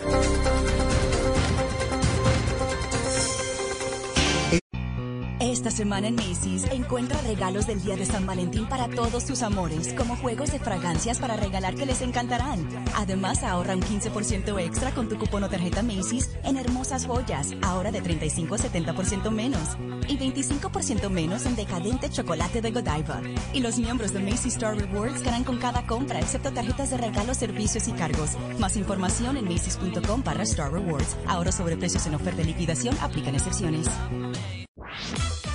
Semana 5.78 6.08
en 6.08 6.16
Macy's 6.16 6.64
encuentra 6.72 7.22
regalos 7.22 7.68
del 7.68 7.80
Día 7.80 7.96
de 7.96 8.06
San 8.08 8.26
Valentín 8.26 8.68
para 8.68 8.90
todos 8.90 9.26
tus 9.26 9.44
amores, 9.44 9.94
como 9.94 10.16
juegos 10.16 10.52
de 10.52 10.58
fragancias 10.58 11.20
para 11.20 11.38
regalar 11.38 11.76
que 11.76 11.86
les 11.86 12.02
encantarán. 12.02 12.68
Además, 12.96 13.44
ahorra 13.44 13.76
un 13.76 13.84
15% 13.84 14.60
extra 14.60 14.90
con 14.90 15.08
tu 15.08 15.20
cupón 15.20 15.44
o 15.44 15.50
tarjeta 15.50 15.84
Macy's 15.84 16.32
en 16.44 16.58
hermosas 16.58 17.06
joyas, 17.06 17.54
ahora 17.62 17.92
de 17.92 18.02
35 18.02 18.56
a 18.56 18.58
70% 18.58 19.30
menos. 19.30 19.78
Y 20.08 20.18
25% 20.18 21.12
menos 21.12 21.46
en 21.46 21.56
decadente 21.56 22.10
chocolate 22.10 22.60
de 22.60 22.72
Godiva. 22.72 23.22
Y 23.54 23.60
los 23.60 23.78
miembros 23.78 24.14
de 24.14 24.20
Macy's 24.20 24.56
Star 24.56 24.76
Rewards 24.76 25.22
ganan 25.22 25.44
con 25.44 25.60
cada 25.60 25.86
compra, 25.86 26.20
excepto 26.20 26.52
tarjetas 26.52 26.90
de 26.90 26.98
regalo, 26.98 27.36
servicios 27.36 27.88
y 27.88 27.92
cargos. 27.92 28.32
Más 28.58 28.78
información 28.78 29.38
en 29.38 29.46
macy's.com 29.46 30.24
para 30.24 30.42
Star 30.42 30.72
Rewards. 30.72 31.16
Ahora 31.28 31.52
sobre 31.52 31.78
precios 31.78 32.08
en 32.08 32.16
oferta 32.16 32.38
de 32.38 32.46
liquidación, 32.46 32.98
aplican 33.00 33.36
excepciones. 33.36 33.88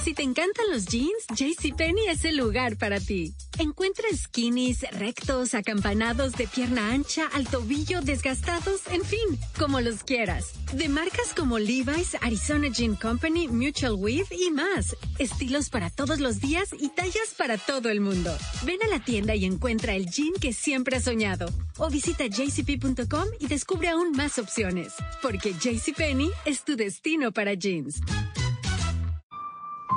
Si 0.02 0.14
te 0.14 0.24
encantan 0.24 0.68
los 0.72 0.86
jeans, 0.86 1.26
JCPenney 1.32 2.08
es 2.08 2.24
el 2.24 2.36
lugar 2.36 2.76
para 2.76 2.98
ti. 2.98 3.34
Encuentra 3.58 4.04
skinnies, 4.12 4.80
rectos, 4.98 5.54
acampanados 5.54 6.32
de 6.32 6.48
pierna 6.48 6.90
ancha, 6.90 7.28
al 7.32 7.46
tobillo, 7.46 8.00
desgastados, 8.00 8.80
en 8.90 9.04
fin, 9.04 9.38
como 9.56 9.80
los 9.80 10.02
quieras. 10.02 10.54
De 10.72 10.88
marcas 10.88 11.32
como 11.36 11.60
Levi's, 11.60 12.16
Arizona 12.20 12.66
Jean 12.66 12.96
Company, 12.96 13.46
Mutual 13.46 13.92
Weave 13.92 14.26
y 14.32 14.50
más. 14.50 14.96
Estilos 15.20 15.70
para 15.70 15.88
todos 15.88 16.18
los 16.18 16.40
días 16.40 16.70
y 16.80 16.88
tallas 16.88 17.34
para 17.38 17.56
todo 17.56 17.88
el 17.88 18.00
mundo. 18.00 18.36
Ven 18.64 18.82
a 18.82 18.88
la 18.88 18.98
tienda 18.98 19.36
y 19.36 19.44
encuentra 19.44 19.94
el 19.94 20.10
jean 20.10 20.32
que 20.40 20.52
siempre 20.52 20.96
has 20.96 21.04
soñado. 21.04 21.46
O 21.78 21.88
visita 21.90 22.24
jcp.com 22.26 23.28
y 23.38 23.46
descubre 23.46 23.88
aún 23.88 24.10
más 24.12 24.38
opciones. 24.40 24.94
Porque 25.22 25.54
JCPenney 25.54 26.30
es 26.44 26.64
tu 26.64 26.74
destino 26.74 27.30
para 27.30 27.54
jeans. 27.54 28.00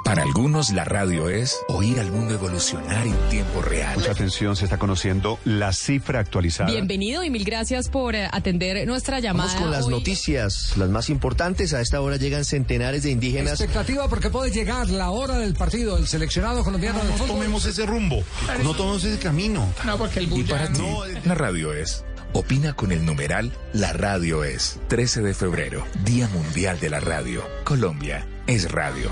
Para 0.04 0.22
algunos 0.24 0.70
la 0.72 0.86
radio 0.86 1.30
es 1.30 1.58
oír 1.68 2.00
al 2.00 2.12
mundo 2.12 2.36
evolucionar 2.36 3.08
en 3.08 3.16
tiempo 3.30 3.62
real. 3.62 3.96
Mucha 3.98 4.12
atención, 4.12 4.56
se 4.56 4.66
está 4.66 4.78
conociendo 4.78 5.39
la 5.46 5.74
cifra 5.74 6.20
actualizada. 6.20 6.70
Bienvenido 6.70 7.24
y 7.24 7.30
mil 7.30 7.43
gracias 7.43 7.89
por 7.89 8.14
eh, 8.16 8.28
atender 8.32 8.86
nuestra 8.88 9.20
llamada. 9.20 9.48
Vamos 9.50 9.62
con 9.62 9.72
las 9.72 9.86
hoy. 9.86 9.91
noticias, 9.91 10.78
las 10.78 10.89
más 10.89 11.10
importantes. 11.10 11.74
A 11.74 11.82
esta 11.82 12.02
hora 12.02 12.18
llegan 12.18 12.46
centenares 12.46 13.04
de 13.04 13.12
indígenas. 13.12 13.60
Expectativa 13.60 14.08
porque 14.08 14.30
puede 14.30 14.52
llegar 14.52 14.89
la 14.89 15.10
hora 15.10 15.38
del 15.38 15.56
partido, 15.56 15.98
el 15.98 16.08
seleccionado 16.08 16.64
colombiano 16.64 17.00
No, 17.00 17.06
de 17.06 17.12
fútbol. 17.14 17.28
tomemos 17.28 17.66
ese 17.66 17.86
rumbo, 17.86 18.24
no 18.64 18.74
tomemos 18.76 19.04
ese 19.04 19.18
camino. 19.20 19.68
No, 19.86 19.98
porque 19.98 20.20
el 20.20 20.32
Y 20.32 20.43
para 20.43 20.68
ti, 20.72 20.80
No, 20.82 21.00
la 21.26 21.36
radio 21.36 21.74
es. 21.74 22.04
Opina 22.34 22.74
con 22.74 22.91
el 22.91 23.06
numeral 23.06 23.54
La 23.74 23.93
Radio 23.93 24.43
es. 24.43 24.78
13 24.89 25.22
de 25.22 25.34
febrero, 25.34 25.86
Día 26.04 26.28
Mundial 26.28 26.80
de 26.82 26.89
la 26.89 27.00
Radio. 27.00 27.43
Colombia 27.64 28.28
es 28.46 28.70
radio. 28.72 29.10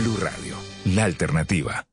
Blue 0.00 0.16
Radio, 0.18 0.56
la 0.84 1.04
alternativa. 1.04 1.89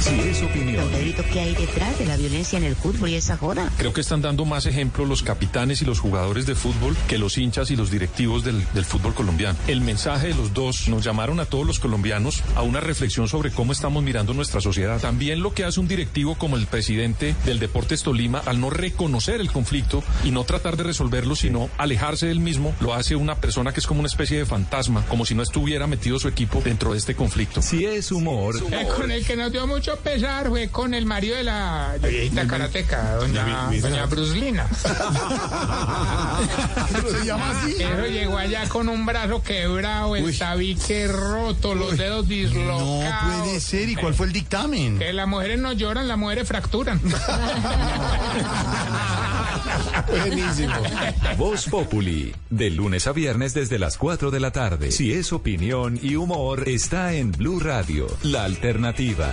Si 0.00 0.18
es 0.20 0.42
opinión. 0.42 0.88
¿qué 1.32 1.40
hay 1.40 1.54
detrás 1.54 1.98
de 1.98 2.06
la 2.06 2.16
violencia 2.16 2.56
en 2.56 2.64
el 2.64 2.74
fútbol 2.74 3.10
y 3.10 3.16
esa 3.16 3.36
joda? 3.36 3.70
Creo 3.76 3.92
que 3.92 4.00
están 4.00 4.22
dando 4.22 4.44
más 4.44 4.64
ejemplo 4.66 5.04
los 5.04 5.22
capitanes 5.22 5.82
y 5.82 5.84
los 5.84 6.00
jugadores 6.00 6.46
de 6.46 6.54
fútbol 6.54 6.96
que 7.08 7.18
los 7.18 7.36
hinchas 7.36 7.70
y 7.70 7.76
los 7.76 7.90
directivos 7.90 8.44
del, 8.44 8.64
del, 8.72 8.84
fútbol 8.84 9.14
colombiano. 9.14 9.58
El 9.66 9.80
mensaje 9.80 10.28
de 10.28 10.34
los 10.34 10.54
dos 10.54 10.88
nos 10.88 11.04
llamaron 11.04 11.38
a 11.40 11.44
todos 11.44 11.66
los 11.66 11.78
colombianos 11.78 12.42
a 12.56 12.62
una 12.62 12.80
reflexión 12.80 13.28
sobre 13.28 13.50
cómo 13.50 13.72
estamos 13.72 14.02
mirando 14.02 14.32
nuestra 14.32 14.60
sociedad. 14.60 15.00
También 15.00 15.42
lo 15.42 15.52
que 15.52 15.64
hace 15.64 15.80
un 15.80 15.88
directivo 15.88 16.36
como 16.36 16.56
el 16.56 16.66
presidente 16.66 17.34
del 17.44 17.58
Deportes 17.58 18.02
Tolima 18.02 18.40
al 18.46 18.60
no 18.60 18.70
reconocer 18.70 19.40
el 19.40 19.52
conflicto 19.52 20.02
y 20.24 20.30
no 20.30 20.44
tratar 20.44 20.76
de 20.76 20.84
resolverlo, 20.84 21.36
sino 21.36 21.68
alejarse 21.76 22.26
del 22.26 22.40
mismo, 22.40 22.74
lo 22.80 22.94
hace 22.94 23.16
una 23.16 23.36
persona 23.36 23.72
que 23.72 23.80
es 23.80 23.86
como 23.86 24.00
una 24.00 24.08
especie 24.08 24.38
de 24.38 24.46
fantasma, 24.46 25.04
como 25.06 25.26
si 25.26 25.34
no 25.34 25.42
estuviera 25.42 25.86
metido 25.86 26.18
su 26.18 26.28
equipo 26.28 26.62
dentro 26.64 26.92
de 26.92 26.98
este 26.98 27.14
conflicto. 27.14 27.60
Si 27.60 27.84
es 27.84 28.10
humor. 28.10 28.56
Es 28.56 28.86
con 28.88 29.10
el 29.10 29.24
que 29.24 29.36
nos 29.36 29.52
dio 29.52 29.66
mucho 29.66 29.89
mucho 29.90 30.02
pesar 30.02 30.48
fue 30.48 30.68
con 30.68 30.94
el 30.94 31.04
marido 31.06 31.36
de 31.36 31.42
la 31.44 31.96
viejita 32.00 32.46
karateca, 32.46 33.16
doña, 33.16 33.70
doña 33.80 34.06
Bruslina. 34.06 34.68
¿Se 37.10 37.24
llama 37.24 37.50
así? 37.50 37.74
Pero 37.78 38.06
llegó 38.06 38.38
allá 38.38 38.68
con 38.68 38.88
un 38.88 39.04
brazo 39.04 39.42
quebrado, 39.42 40.14
el 40.16 40.38
tabique 40.38 41.08
roto, 41.08 41.74
los 41.74 41.96
dedos 41.96 42.28
dislocados. 42.28 43.38
No 43.38 43.44
puede 43.44 43.60
ser. 43.60 43.88
¿Y 43.88 43.96
cuál 43.96 44.14
fue 44.14 44.26
el 44.26 44.32
dictamen? 44.32 44.98
Que 44.98 45.12
las 45.12 45.26
mujeres 45.26 45.58
no 45.58 45.72
lloran, 45.72 46.06
las 46.06 46.18
mujeres 46.18 46.46
fracturan. 46.46 47.00
Buenísimo. 50.08 50.74
Voz 51.36 51.66
Populi, 51.66 52.34
de 52.48 52.70
lunes 52.70 53.06
a 53.06 53.12
viernes 53.12 53.54
desde 53.54 53.78
las 53.78 53.96
4 53.96 54.30
de 54.30 54.40
la 54.40 54.50
tarde. 54.50 54.90
Si 54.90 55.12
es 55.12 55.32
opinión 55.32 55.98
y 56.02 56.16
humor, 56.16 56.68
está 56.68 57.14
en 57.14 57.32
Blue 57.32 57.60
Radio, 57.60 58.06
la 58.22 58.44
alternativa. 58.44 59.32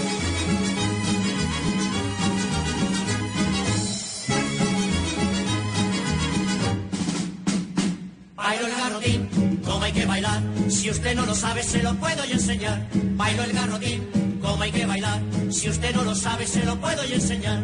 Bailo 8.51 8.67
el 8.67 8.75
garrotín, 8.75 9.61
como 9.63 9.81
hay 9.81 9.93
que 9.93 10.05
bailar. 10.05 10.41
Si 10.67 10.89
usted 10.89 11.15
no 11.15 11.25
lo 11.25 11.33
sabe, 11.33 11.63
se 11.63 11.81
lo 11.81 11.95
puedo 11.95 12.25
yo 12.25 12.33
enseñar. 12.33 12.85
Bailo 13.15 13.43
el 13.43 13.53
garrotín, 13.53 14.39
como 14.41 14.61
hay 14.61 14.71
que 14.73 14.85
bailar. 14.85 15.21
Si 15.49 15.69
usted 15.69 15.95
no 15.95 16.03
lo 16.03 16.13
sabe, 16.13 16.45
se 16.45 16.65
lo 16.65 16.75
puedo 16.75 17.01
yo 17.05 17.15
enseñar. 17.15 17.63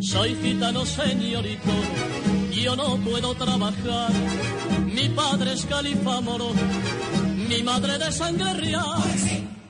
Soy 0.00 0.36
gitano 0.36 0.86
señorito, 0.86 1.72
yo 2.52 2.76
no 2.76 2.96
puedo 2.98 3.34
trabajar. 3.34 4.12
Mi 4.86 5.08
padre 5.08 5.54
es 5.54 5.66
califa 5.66 6.20
moro, 6.20 6.52
mi 7.48 7.64
madre 7.64 7.98
de 7.98 8.12
sangre 8.12 8.54
real. 8.54 9.02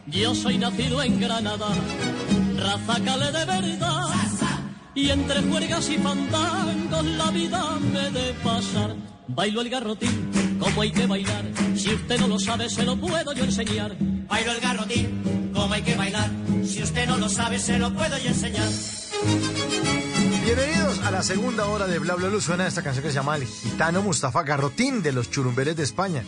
Yo 0.08 0.34
soy 0.34 0.58
nacido 0.58 1.02
en 1.02 1.18
Granada, 1.18 1.68
raza 2.58 3.02
cale 3.02 3.32
de 3.32 3.44
verdad. 3.46 4.49
Y 4.94 5.10
entre 5.10 5.40
juergas 5.42 5.88
y 5.88 5.98
fandangos 5.98 7.04
la 7.04 7.30
vida 7.30 7.78
me 7.92 8.10
de 8.10 8.34
pasar. 8.42 8.96
Bailo 9.28 9.60
el 9.60 9.70
garrotín, 9.70 10.58
como 10.58 10.82
hay 10.82 10.90
que 10.90 11.06
bailar. 11.06 11.44
Si 11.76 11.94
usted 11.94 12.18
no 12.18 12.26
lo 12.26 12.38
sabe, 12.38 12.68
se 12.68 12.82
lo 12.82 12.96
puedo 12.96 13.32
yo 13.32 13.44
enseñar. 13.44 13.96
Bailo 14.28 14.52
el 14.52 14.60
garrotín, 14.60 15.50
como 15.54 15.72
hay 15.72 15.82
que 15.82 15.94
bailar. 15.94 16.30
Si 16.64 16.82
usted 16.82 17.06
no 17.06 17.16
lo 17.16 17.28
sabe, 17.28 17.60
se 17.60 17.78
lo 17.78 17.92
puedo 17.94 18.18
yo 18.18 18.28
enseñar. 18.28 18.68
Bienvenidos 20.44 20.98
a 21.00 21.12
la 21.12 21.22
segunda 21.22 21.66
hora 21.66 21.86
de 21.86 22.00
Bla 22.00 22.16
Bla. 22.16 22.40
Suena 22.40 22.66
esta 22.66 22.82
canción 22.82 23.04
que 23.04 23.10
se 23.10 23.16
llama 23.16 23.36
El 23.36 23.46
Gitano 23.46 24.02
Mustafa 24.02 24.42
Garrotín 24.42 25.02
de 25.02 25.12
los 25.12 25.30
Churumbeles 25.30 25.76
de 25.76 25.84
España. 25.84 26.24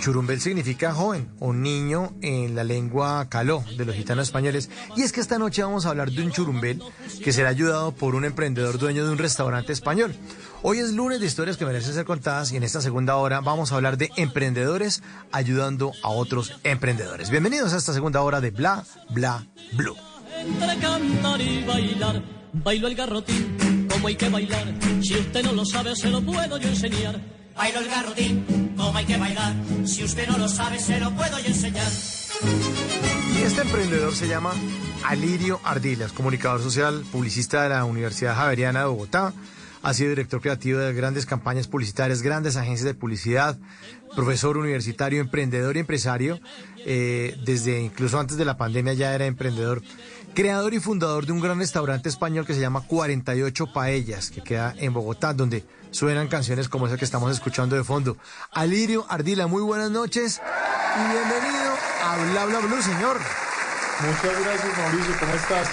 Churumbel 0.00 0.40
significa 0.40 0.92
joven 0.92 1.30
o 1.40 1.52
niño 1.52 2.14
en 2.20 2.54
la 2.54 2.64
lengua 2.64 3.28
caló 3.28 3.64
de 3.76 3.84
los 3.84 3.94
gitanos 3.94 4.28
españoles. 4.28 4.68
Y 4.96 5.02
es 5.02 5.12
que 5.12 5.20
esta 5.20 5.38
noche 5.38 5.62
vamos 5.62 5.86
a 5.86 5.90
hablar 5.90 6.10
de 6.10 6.22
un 6.22 6.30
churumbel 6.30 6.82
que 7.22 7.32
será 7.32 7.48
ayudado 7.48 7.92
por 7.92 8.14
un 8.14 8.24
emprendedor 8.24 8.78
dueño 8.78 9.04
de 9.04 9.12
un 9.12 9.18
restaurante 9.18 9.72
español. 9.72 10.14
Hoy 10.62 10.78
es 10.78 10.92
lunes 10.92 11.20
de 11.20 11.26
historias 11.26 11.56
que 11.56 11.66
merecen 11.66 11.94
ser 11.94 12.04
contadas 12.04 12.52
y 12.52 12.56
en 12.56 12.62
esta 12.62 12.80
segunda 12.80 13.16
hora 13.16 13.40
vamos 13.40 13.72
a 13.72 13.76
hablar 13.76 13.96
de 13.98 14.10
emprendedores 14.16 15.02
ayudando 15.32 15.92
a 16.02 16.08
otros 16.08 16.54
emprendedores. 16.64 17.30
Bienvenidos 17.30 17.72
a 17.72 17.76
esta 17.76 17.92
segunda 17.92 18.22
hora 18.22 18.40
de 18.40 18.50
Bla 18.50 18.84
Bla 19.10 19.46
Blue. 19.72 19.96
Entre 20.38 20.78
cantar 20.78 21.40
y 21.40 21.64
bailar, 21.64 22.22
bailo 22.52 22.88
el 22.88 22.94
garrotín, 22.94 23.88
como 23.90 24.08
hay 24.08 24.16
que 24.16 24.28
bailar. 24.28 24.74
Si 25.02 25.14
usted 25.14 25.42
no 25.42 25.52
lo 25.52 25.64
sabe, 25.64 25.94
se 25.96 26.10
lo 26.10 26.20
puedo 26.20 26.58
yo 26.58 26.68
enseñar. 26.68 27.20
Bailo 27.56 27.78
el 27.80 27.88
garrotín, 27.88 28.44
como 28.76 28.96
hay 28.96 29.04
que 29.04 29.16
bailar. 29.16 29.54
Si 29.84 30.04
usted 30.04 30.28
no 30.28 30.38
lo 30.38 30.48
sabe, 30.48 30.78
se 30.78 30.98
lo 31.00 31.10
puedo 31.12 31.38
yo 31.38 31.46
enseñar. 31.46 31.90
Y 33.38 33.42
este 33.42 33.62
emprendedor 33.62 34.14
se 34.14 34.28
llama 34.28 34.52
Alirio 35.04 35.60
Ardilas, 35.64 36.12
comunicador 36.12 36.62
social, 36.62 37.04
publicista 37.12 37.62
de 37.62 37.70
la 37.70 37.84
Universidad 37.84 38.36
Javeriana 38.36 38.80
de 38.80 38.86
Bogotá. 38.86 39.32
Ha 39.82 39.92
sido 39.92 40.10
director 40.10 40.40
creativo 40.40 40.78
de 40.78 40.94
grandes 40.94 41.26
campañas 41.26 41.68
publicitarias, 41.68 42.22
grandes 42.22 42.56
agencias 42.56 42.86
de 42.86 42.94
publicidad, 42.94 43.58
profesor 44.16 44.56
universitario, 44.56 45.20
emprendedor 45.20 45.76
y 45.76 45.80
empresario. 45.80 46.40
Eh, 46.86 47.36
desde 47.44 47.82
incluso 47.82 48.18
antes 48.18 48.38
de 48.38 48.44
la 48.46 48.56
pandemia 48.56 48.94
ya 48.94 49.14
era 49.14 49.26
emprendedor. 49.26 49.82
Creador 50.34 50.74
y 50.74 50.80
fundador 50.80 51.26
de 51.26 51.32
un 51.32 51.40
gran 51.40 51.60
restaurante 51.60 52.08
español 52.08 52.44
que 52.44 52.54
se 52.54 52.60
llama 52.60 52.80
48 52.80 53.72
Paellas, 53.72 54.32
que 54.32 54.42
queda 54.42 54.74
en 54.78 54.92
Bogotá, 54.92 55.32
donde 55.32 55.64
suenan 55.92 56.26
canciones 56.26 56.68
como 56.68 56.88
esa 56.88 56.96
que 56.96 57.04
estamos 57.04 57.30
escuchando 57.30 57.76
de 57.76 57.84
fondo. 57.84 58.16
Alirio 58.50 59.06
Ardila, 59.08 59.46
muy 59.46 59.62
buenas 59.62 59.92
noches 59.92 60.42
y 60.96 61.12
bienvenido 61.12 61.72
a 62.02 62.16
Bla 62.32 62.46
Bla 62.46 62.58
Blue, 62.58 62.82
señor. 62.82 63.16
Muchas 64.00 64.44
gracias, 64.44 64.78
Mauricio. 64.78 65.14
¿Cómo 65.20 65.34
estás? 65.34 65.68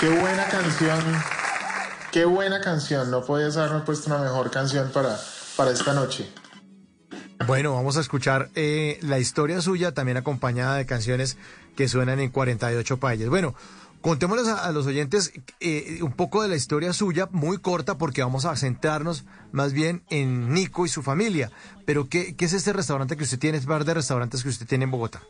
Qué 0.00 0.08
buena 0.08 0.48
canción. 0.48 1.22
Qué 2.10 2.24
buena 2.24 2.60
canción. 2.60 3.12
No 3.12 3.24
podías 3.24 3.56
haberme 3.56 3.82
puesto 3.82 4.12
una 4.12 4.24
mejor 4.24 4.50
canción 4.50 4.90
para, 4.90 5.16
para 5.56 5.70
esta 5.70 5.92
noche. 5.92 6.28
Bueno, 7.46 7.74
vamos 7.74 7.96
a 7.96 8.00
escuchar 8.00 8.50
eh, 8.54 8.98
la 9.02 9.18
historia 9.18 9.60
suya, 9.60 9.92
también 9.92 10.16
acompañada 10.16 10.76
de 10.76 10.86
canciones 10.86 11.36
que 11.76 11.88
suenan 11.88 12.20
en 12.20 12.30
48 12.30 12.98
paellas. 12.98 13.28
Bueno, 13.28 13.54
contémosles 14.00 14.48
a, 14.48 14.70
los 14.72 14.86
oyentes 14.86 15.32
eh, 15.60 16.00
un 16.02 16.12
poco 16.12 16.42
de 16.42 16.48
la 16.48 16.56
historia 16.56 16.92
suya, 16.92 17.28
muy 17.32 17.58
corta, 17.58 17.98
porque 17.98 18.22
vamos 18.22 18.44
a 18.44 18.56
centrarnos 18.56 19.24
más 19.52 19.72
bien 19.72 20.02
en 20.10 20.52
Nico 20.52 20.86
y 20.86 20.88
su 20.88 21.02
familia. 21.02 21.50
Pero, 21.86 22.08
¿qué, 22.08 22.34
es 22.38 22.52
este 22.52 22.72
restaurante 22.72 23.16
que 23.16 23.24
usted 23.24 23.38
tiene, 23.38 23.58
este 23.58 23.68
par 23.68 23.84
de 23.84 23.94
restaurantes 23.94 24.42
que 24.42 24.48
usted 24.48 24.66
tiene 24.66 24.84
en 24.84 24.90
Bogotá? 24.90 25.22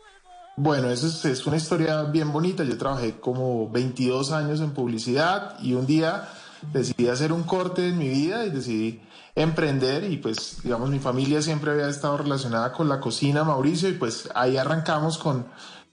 Bueno, 0.57 0.89
eso 0.89 1.07
es, 1.07 1.25
es 1.25 1.45
una 1.45 1.57
historia 1.57 2.03
bien 2.03 2.31
bonita. 2.31 2.63
Yo 2.63 2.77
trabajé 2.77 3.19
como 3.19 3.69
22 3.69 4.31
años 4.31 4.61
en 4.61 4.71
publicidad 4.71 5.59
y 5.59 5.73
un 5.73 5.85
día 5.85 6.29
decidí 6.73 7.07
hacer 7.07 7.31
un 7.31 7.43
corte 7.43 7.89
en 7.89 7.97
mi 7.97 8.09
vida 8.09 8.45
y 8.45 8.49
decidí 8.49 9.01
emprender 9.35 10.09
y 10.09 10.17
pues 10.17 10.59
digamos 10.63 10.89
mi 10.89 10.99
familia 10.99 11.41
siempre 11.41 11.71
había 11.71 11.89
estado 11.89 12.17
relacionada 12.17 12.71
con 12.71 12.87
la 12.87 13.01
cocina, 13.01 13.43
Mauricio, 13.43 13.89
y 13.89 13.93
pues 13.93 14.29
ahí 14.33 14.55
arrancamos 14.57 15.17
con, 15.17 15.45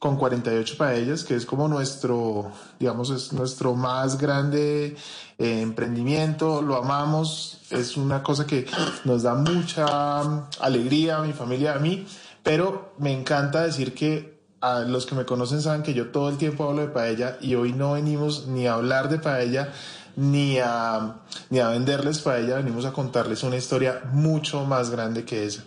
con 0.02 0.16
48 0.16 0.76
paellas, 0.76 1.22
que 1.22 1.36
es 1.36 1.46
como 1.46 1.68
nuestro, 1.68 2.50
digamos, 2.80 3.10
es 3.10 3.32
nuestro 3.32 3.76
más 3.76 4.18
grande 4.18 4.96
eh, 5.38 5.60
emprendimiento, 5.60 6.60
lo 6.60 6.74
amamos, 6.74 7.60
es 7.70 7.96
una 7.96 8.20
cosa 8.20 8.44
que 8.44 8.66
nos 9.04 9.22
da 9.22 9.34
mucha 9.34 10.18
alegría 10.58 11.18
a 11.18 11.22
mi 11.22 11.32
familia, 11.32 11.74
a 11.74 11.78
mí, 11.78 12.04
pero 12.42 12.94
me 12.98 13.12
encanta 13.12 13.62
decir 13.62 13.94
que 13.94 14.40
a 14.60 14.80
los 14.80 15.06
que 15.06 15.14
me 15.14 15.24
conocen 15.24 15.62
saben 15.62 15.84
que 15.84 15.94
yo 15.94 16.10
todo 16.10 16.30
el 16.30 16.36
tiempo 16.36 16.68
hablo 16.68 16.82
de 16.82 16.88
paella 16.88 17.38
y 17.40 17.54
hoy 17.54 17.72
no 17.72 17.92
venimos 17.92 18.48
ni 18.48 18.66
a 18.66 18.74
hablar 18.74 19.08
de 19.08 19.20
paella, 19.20 19.72
ni 20.16 20.58
a, 20.58 21.20
ni 21.48 21.60
a 21.60 21.68
venderles 21.68 22.18
paella, 22.18 22.56
venimos 22.56 22.86
a 22.86 22.92
contarles 22.92 23.44
una 23.44 23.56
historia 23.56 24.02
mucho 24.12 24.64
más 24.64 24.90
grande 24.90 25.24
que 25.24 25.46
esa. 25.46 25.62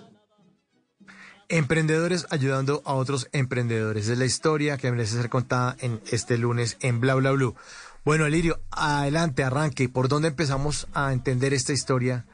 Emprendedores 1.47 2.25
ayudando 2.31 2.81
a 2.85 2.93
otros 2.95 3.29
emprendedores. 3.31 4.07
Es 4.07 4.17
la 4.17 4.25
historia 4.25 4.77
que 4.77 4.89
merece 4.89 5.17
ser 5.17 5.29
contada 5.29 5.77
en 5.79 6.01
este 6.11 6.39
lunes 6.39 6.77
en 6.81 6.99
Bla 6.99 7.13
Bla 7.13 7.31
Blue. 7.31 7.55
Bueno, 8.03 8.25
Alirio, 8.25 8.59
adelante, 8.71 9.43
arranque. 9.43 9.87
¿Por 9.87 10.07
dónde 10.07 10.29
empezamos 10.29 10.87
a 10.93 11.13
entender 11.13 11.53
esta 11.53 11.71
historia 11.71 12.25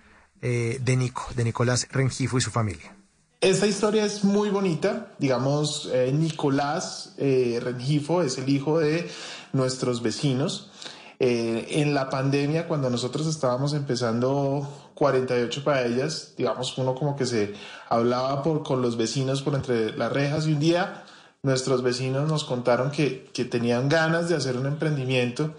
eh, 0.42 0.80
de 0.82 0.96
Nico, 0.96 1.28
de 1.36 1.44
Nicolás 1.44 1.88
Rengifo 1.92 2.38
y 2.38 2.42
su 2.42 2.52
familia? 2.52 2.96
Esta 3.42 3.68
historia 3.68 4.06
es 4.06 4.24
muy 4.24 4.50
bonita. 4.50 5.14
Digamos, 5.18 5.90
eh, 5.92 6.12
Nicolás 6.14 7.14
eh, 7.18 7.60
Rengifo 7.62 8.22
es 8.22 8.38
el 8.38 8.48
hijo 8.48 8.80
de 8.80 9.10
nuestros 9.52 10.02
vecinos. 10.02 10.71
Eh, 11.24 11.82
en 11.82 11.94
la 11.94 12.10
pandemia, 12.10 12.68
cuando 12.68 12.90
nosotros 12.90 13.28
estábamos 13.28 13.74
empezando 13.74 14.68
48 14.96 15.64
para 15.64 15.86
ellas, 15.86 16.34
digamos, 16.36 16.76
uno 16.80 16.96
como 16.96 17.16
que 17.16 17.28
se 17.28 17.54
hablaba 17.90 18.42
por, 18.42 18.64
con 18.64 18.82
los 18.82 18.98
vecinos 18.98 19.44
por 19.44 19.54
entre 19.54 19.96
las 19.96 20.12
rejas 20.12 20.48
y 20.48 20.54
un 20.54 20.60
día 20.60 21.04
nuestros 21.44 21.84
vecinos 21.84 22.28
nos 22.28 22.44
contaron 22.44 22.90
que, 22.90 23.30
que 23.36 23.46
tenían 23.46 23.88
ganas 23.88 24.30
de 24.30 24.36
hacer 24.36 24.58
un 24.58 24.66
emprendimiento 24.66 25.54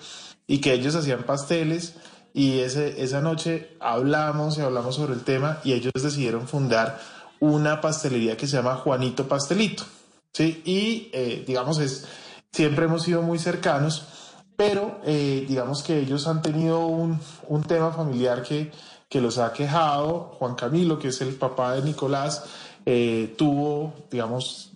y 0.48 0.60
que 0.60 0.72
ellos 0.72 0.96
hacían 0.96 1.22
pasteles 1.22 1.94
y 2.34 2.58
ese, 2.58 3.00
esa 3.00 3.20
noche 3.20 3.76
hablamos 3.78 4.58
y 4.58 4.62
hablamos 4.62 4.96
sobre 4.96 5.14
el 5.14 5.20
tema 5.20 5.60
y 5.62 5.74
ellos 5.74 5.92
decidieron 5.94 6.48
fundar 6.48 6.98
una 7.38 7.80
pastelería 7.80 8.36
que 8.36 8.48
se 8.48 8.56
llama 8.56 8.74
Juanito 8.74 9.28
Pastelito. 9.28 9.84
¿sí? 10.32 10.60
Y 10.64 11.08
eh, 11.12 11.44
digamos, 11.46 11.78
es, 11.78 12.08
siempre 12.50 12.86
hemos 12.86 13.04
sido 13.04 13.22
muy 13.22 13.38
cercanos, 13.38 14.08
pero 14.64 15.00
eh, 15.04 15.44
digamos 15.48 15.82
que 15.82 15.98
ellos 15.98 16.28
han 16.28 16.40
tenido 16.40 16.86
un, 16.86 17.18
un 17.48 17.62
tema 17.64 17.90
familiar 17.90 18.44
que, 18.44 18.70
que 19.08 19.20
los 19.20 19.38
ha 19.38 19.52
quejado. 19.52 20.36
Juan 20.38 20.54
Camilo, 20.54 21.00
que 21.00 21.08
es 21.08 21.20
el 21.20 21.34
papá 21.34 21.74
de 21.74 21.82
Nicolás, 21.82 22.44
eh, 22.86 23.34
tuvo, 23.36 23.92
digamos, 24.08 24.70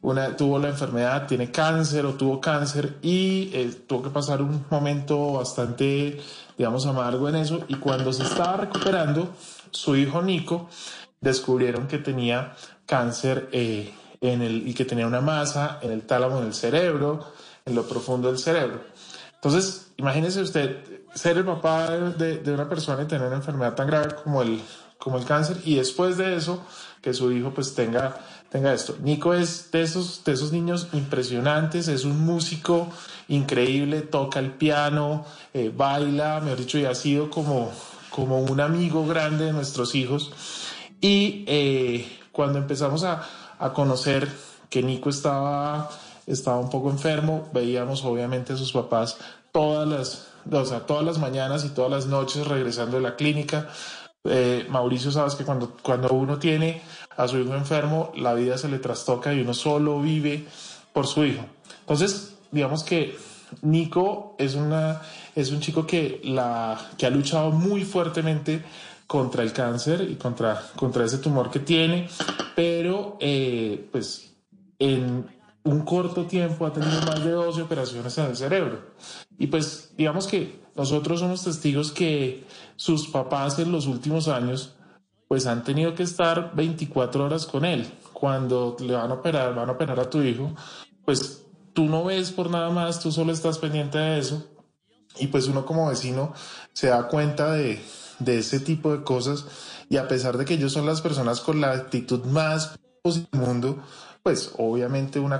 una, 0.00 0.36
tuvo 0.36 0.60
la 0.60 0.68
enfermedad, 0.68 1.26
tiene 1.26 1.50
cáncer 1.50 2.06
o 2.06 2.14
tuvo 2.14 2.40
cáncer 2.40 2.98
y 3.02 3.46
tuvo 3.88 4.04
que 4.04 4.10
pasar 4.10 4.42
un 4.42 4.64
momento 4.70 5.32
bastante, 5.32 6.20
digamos, 6.56 6.86
amargo 6.86 7.28
en 7.28 7.34
eso. 7.34 7.64
Y 7.66 7.74
cuando 7.74 8.12
se 8.12 8.22
estaba 8.22 8.58
recuperando, 8.58 9.30
su 9.72 9.96
hijo 9.96 10.22
Nico 10.22 10.68
descubrieron 11.20 11.88
que 11.88 11.98
tenía 11.98 12.54
cáncer 12.86 13.48
eh, 13.50 13.92
en 14.20 14.40
el, 14.40 14.68
y 14.68 14.74
que 14.74 14.84
tenía 14.84 15.08
una 15.08 15.20
masa 15.20 15.80
en 15.82 15.90
el 15.90 16.02
tálamo 16.02 16.40
del 16.42 16.54
cerebro, 16.54 17.26
en 17.68 17.74
lo 17.74 17.86
profundo 17.86 18.28
del 18.28 18.38
cerebro. 18.38 18.80
Entonces, 19.34 19.92
imagínese 19.96 20.42
usted 20.42 20.78
ser 21.14 21.36
el 21.36 21.44
papá 21.44 21.90
de, 21.90 22.38
de, 22.38 22.52
una 22.52 22.68
persona 22.68 23.02
y 23.02 23.06
tener 23.06 23.26
una 23.26 23.36
enfermedad 23.36 23.74
tan 23.74 23.86
grave 23.86 24.14
como 24.22 24.42
el, 24.42 24.60
como 24.98 25.18
el 25.18 25.24
cáncer 25.24 25.58
y 25.64 25.76
después 25.76 26.16
de 26.16 26.36
eso 26.36 26.64
que 27.00 27.14
su 27.14 27.30
hijo 27.32 27.52
pues 27.54 27.74
tenga, 27.74 28.18
tenga 28.50 28.72
esto. 28.72 28.96
Nico 29.00 29.34
es 29.34 29.70
de 29.70 29.82
esos, 29.82 30.24
de 30.24 30.32
esos 30.32 30.52
niños 30.52 30.88
impresionantes, 30.92 31.88
es 31.88 32.04
un 32.04 32.24
músico 32.24 32.88
increíble, 33.28 34.02
toca 34.02 34.40
el 34.40 34.52
piano, 34.52 35.24
eh, 35.54 35.72
baila, 35.74 36.40
mejor 36.40 36.58
dicho, 36.58 36.78
y 36.78 36.84
ha 36.84 36.94
sido 36.94 37.30
como, 37.30 37.70
como 38.10 38.40
un 38.40 38.60
amigo 38.60 39.06
grande 39.06 39.46
de 39.46 39.52
nuestros 39.52 39.94
hijos. 39.94 40.32
Y 41.00 41.44
eh, 41.46 42.18
cuando 42.32 42.58
empezamos 42.58 43.04
a, 43.04 43.22
a, 43.58 43.72
conocer 43.72 44.28
que 44.68 44.82
Nico 44.82 45.10
estaba, 45.10 45.90
estaba 46.28 46.58
un 46.58 46.70
poco 46.70 46.90
enfermo, 46.90 47.48
veíamos 47.52 48.04
obviamente 48.04 48.52
a 48.52 48.56
sus 48.56 48.72
papás 48.72 49.18
todas 49.52 49.88
las, 49.88 50.28
o 50.50 50.64
sea, 50.64 50.80
todas 50.80 51.04
las 51.04 51.18
mañanas 51.18 51.64
y 51.64 51.70
todas 51.70 51.90
las 51.90 52.06
noches 52.06 52.46
regresando 52.46 52.96
de 52.96 53.02
la 53.02 53.16
clínica. 53.16 53.68
Eh, 54.24 54.66
Mauricio, 54.68 55.10
sabes 55.10 55.34
que 55.34 55.44
cuando, 55.44 55.76
cuando 55.82 56.08
uno 56.10 56.38
tiene 56.38 56.82
a 57.16 57.26
su 57.26 57.38
hijo 57.38 57.54
enfermo, 57.54 58.12
la 58.16 58.34
vida 58.34 58.58
se 58.58 58.68
le 58.68 58.78
trastoca 58.78 59.32
y 59.32 59.40
uno 59.40 59.54
solo 59.54 60.00
vive 60.00 60.46
por 60.92 61.06
su 61.06 61.24
hijo. 61.24 61.44
Entonces, 61.80 62.34
digamos 62.50 62.84
que 62.84 63.16
Nico 63.62 64.36
es, 64.38 64.54
una, 64.54 65.00
es 65.34 65.50
un 65.50 65.60
chico 65.60 65.86
que, 65.86 66.20
la, 66.24 66.90
que 66.98 67.06
ha 67.06 67.10
luchado 67.10 67.50
muy 67.50 67.84
fuertemente 67.84 68.62
contra 69.06 69.42
el 69.42 69.52
cáncer 69.52 70.02
y 70.02 70.16
contra, 70.16 70.62
contra 70.76 71.04
ese 71.04 71.18
tumor 71.18 71.50
que 71.50 71.60
tiene, 71.60 72.08
pero 72.54 73.16
eh, 73.20 73.88
pues 73.90 74.34
en 74.78 75.26
un 75.68 75.82
corto 75.82 76.24
tiempo 76.24 76.64
ha 76.66 76.72
tenido 76.72 77.02
más 77.02 77.22
de 77.22 77.30
12 77.30 77.62
operaciones 77.62 78.16
en 78.16 78.26
el 78.26 78.36
cerebro. 78.36 78.80
Y 79.38 79.48
pues 79.48 79.92
digamos 79.98 80.26
que 80.26 80.60
nosotros 80.74 81.20
somos 81.20 81.44
testigos 81.44 81.92
que 81.92 82.46
sus 82.76 83.08
papás 83.08 83.58
en 83.58 83.70
los 83.70 83.86
últimos 83.86 84.28
años 84.28 84.74
pues 85.28 85.46
han 85.46 85.62
tenido 85.62 85.94
que 85.94 86.04
estar 86.04 86.54
24 86.54 87.22
horas 87.22 87.44
con 87.44 87.66
él. 87.66 87.86
Cuando 88.14 88.76
le 88.80 88.94
van 88.94 89.10
a 89.10 89.14
operar, 89.14 89.54
van 89.54 89.68
a 89.68 89.72
operar 89.72 90.00
a 90.00 90.08
tu 90.08 90.22
hijo, 90.22 90.54
pues 91.04 91.44
tú 91.74 91.84
no 91.84 92.02
ves 92.04 92.32
por 92.32 92.48
nada 92.48 92.70
más, 92.70 93.00
tú 93.00 93.12
solo 93.12 93.32
estás 93.32 93.58
pendiente 93.58 93.98
de 93.98 94.18
eso. 94.18 94.46
Y 95.18 95.26
pues 95.26 95.48
uno 95.48 95.66
como 95.66 95.88
vecino 95.88 96.32
se 96.72 96.86
da 96.86 97.08
cuenta 97.08 97.52
de, 97.52 97.78
de 98.20 98.38
ese 98.38 98.60
tipo 98.60 98.96
de 98.96 99.04
cosas 99.04 99.44
y 99.90 99.98
a 99.98 100.08
pesar 100.08 100.38
de 100.38 100.46
que 100.46 100.54
ellos 100.54 100.72
son 100.72 100.86
las 100.86 101.02
personas 101.02 101.40
con 101.40 101.60
la 101.60 101.72
actitud 101.72 102.24
más 102.24 102.78
positiva 103.02 103.28
del 103.32 103.40
mundo, 103.42 103.82
pues 104.22 104.52
obviamente 104.58 105.20
un, 105.20 105.32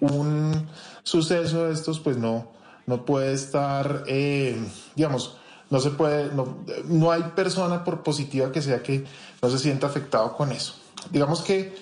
un, 0.00 0.68
suceso 1.02 1.66
de 1.66 1.74
estos 1.74 2.00
pues 2.00 2.16
no, 2.16 2.52
no 2.86 3.04
puede 3.04 3.32
estar, 3.32 4.04
eh, 4.06 4.56
digamos, 4.94 5.36
no 5.70 5.80
se 5.80 5.90
puede, 5.90 6.32
no, 6.34 6.58
no 6.84 7.10
hay 7.10 7.22
persona 7.34 7.84
por 7.84 8.02
positiva 8.02 8.52
que 8.52 8.62
sea 8.62 8.82
que 8.82 9.04
no 9.42 9.50
se 9.50 9.58
sienta 9.58 9.86
afectado 9.86 10.36
con 10.36 10.52
eso. 10.52 10.74
Digamos 11.10 11.42
que 11.42 11.74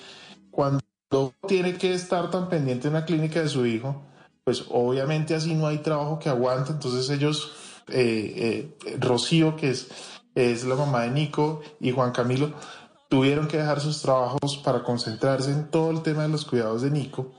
cuando 0.50 0.82
tiene 1.46 1.76
que 1.76 1.92
estar 1.92 2.30
tan 2.30 2.48
pendiente 2.48 2.88
en 2.88 2.94
la 2.94 3.04
clínica 3.04 3.42
de 3.42 3.48
su 3.48 3.66
hijo, 3.66 4.02
pues 4.44 4.64
obviamente 4.70 5.34
así 5.34 5.54
no 5.54 5.66
hay 5.66 5.78
trabajo 5.78 6.18
que 6.18 6.28
aguante, 6.28 6.72
entonces 6.72 7.08
ellos 7.10 7.52
eh, 7.88 8.72
eh, 8.86 8.96
Rocío, 8.98 9.56
que 9.56 9.70
es, 9.70 9.88
es 10.34 10.64
la 10.64 10.74
mamá 10.74 11.02
de 11.02 11.10
Nico, 11.10 11.60
y 11.80 11.90
Juan 11.92 12.12
Camilo, 12.12 12.52
tuvieron 13.12 13.46
que 13.46 13.58
dejar 13.58 13.78
sus 13.78 14.00
trabajos 14.00 14.56
para 14.64 14.82
concentrarse 14.82 15.52
en 15.52 15.70
todo 15.70 15.90
el 15.90 16.00
tema 16.00 16.22
de 16.22 16.30
los 16.30 16.46
cuidados 16.46 16.80
de 16.80 16.90
Nico. 16.90 17.30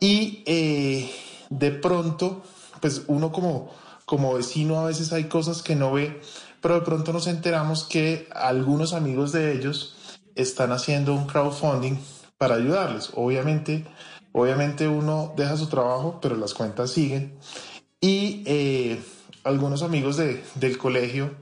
Y 0.00 0.42
eh, 0.46 1.12
de 1.50 1.70
pronto, 1.70 2.42
pues 2.80 3.02
uno 3.08 3.30
como, 3.30 3.70
como 4.06 4.32
vecino 4.32 4.80
a 4.80 4.86
veces 4.86 5.12
hay 5.12 5.24
cosas 5.24 5.60
que 5.60 5.76
no 5.76 5.92
ve, 5.92 6.18
pero 6.62 6.76
de 6.76 6.80
pronto 6.80 7.12
nos 7.12 7.26
enteramos 7.26 7.84
que 7.84 8.26
algunos 8.32 8.94
amigos 8.94 9.32
de 9.32 9.52
ellos 9.52 10.22
están 10.34 10.72
haciendo 10.72 11.12
un 11.12 11.26
crowdfunding 11.26 11.98
para 12.38 12.54
ayudarles. 12.54 13.10
Obviamente, 13.16 13.84
obviamente 14.32 14.88
uno 14.88 15.34
deja 15.36 15.58
su 15.58 15.66
trabajo, 15.66 16.20
pero 16.22 16.36
las 16.36 16.54
cuentas 16.54 16.90
siguen. 16.90 17.38
Y 18.00 18.42
eh, 18.46 18.98
algunos 19.42 19.82
amigos 19.82 20.16
de, 20.16 20.42
del 20.54 20.78
colegio, 20.78 21.34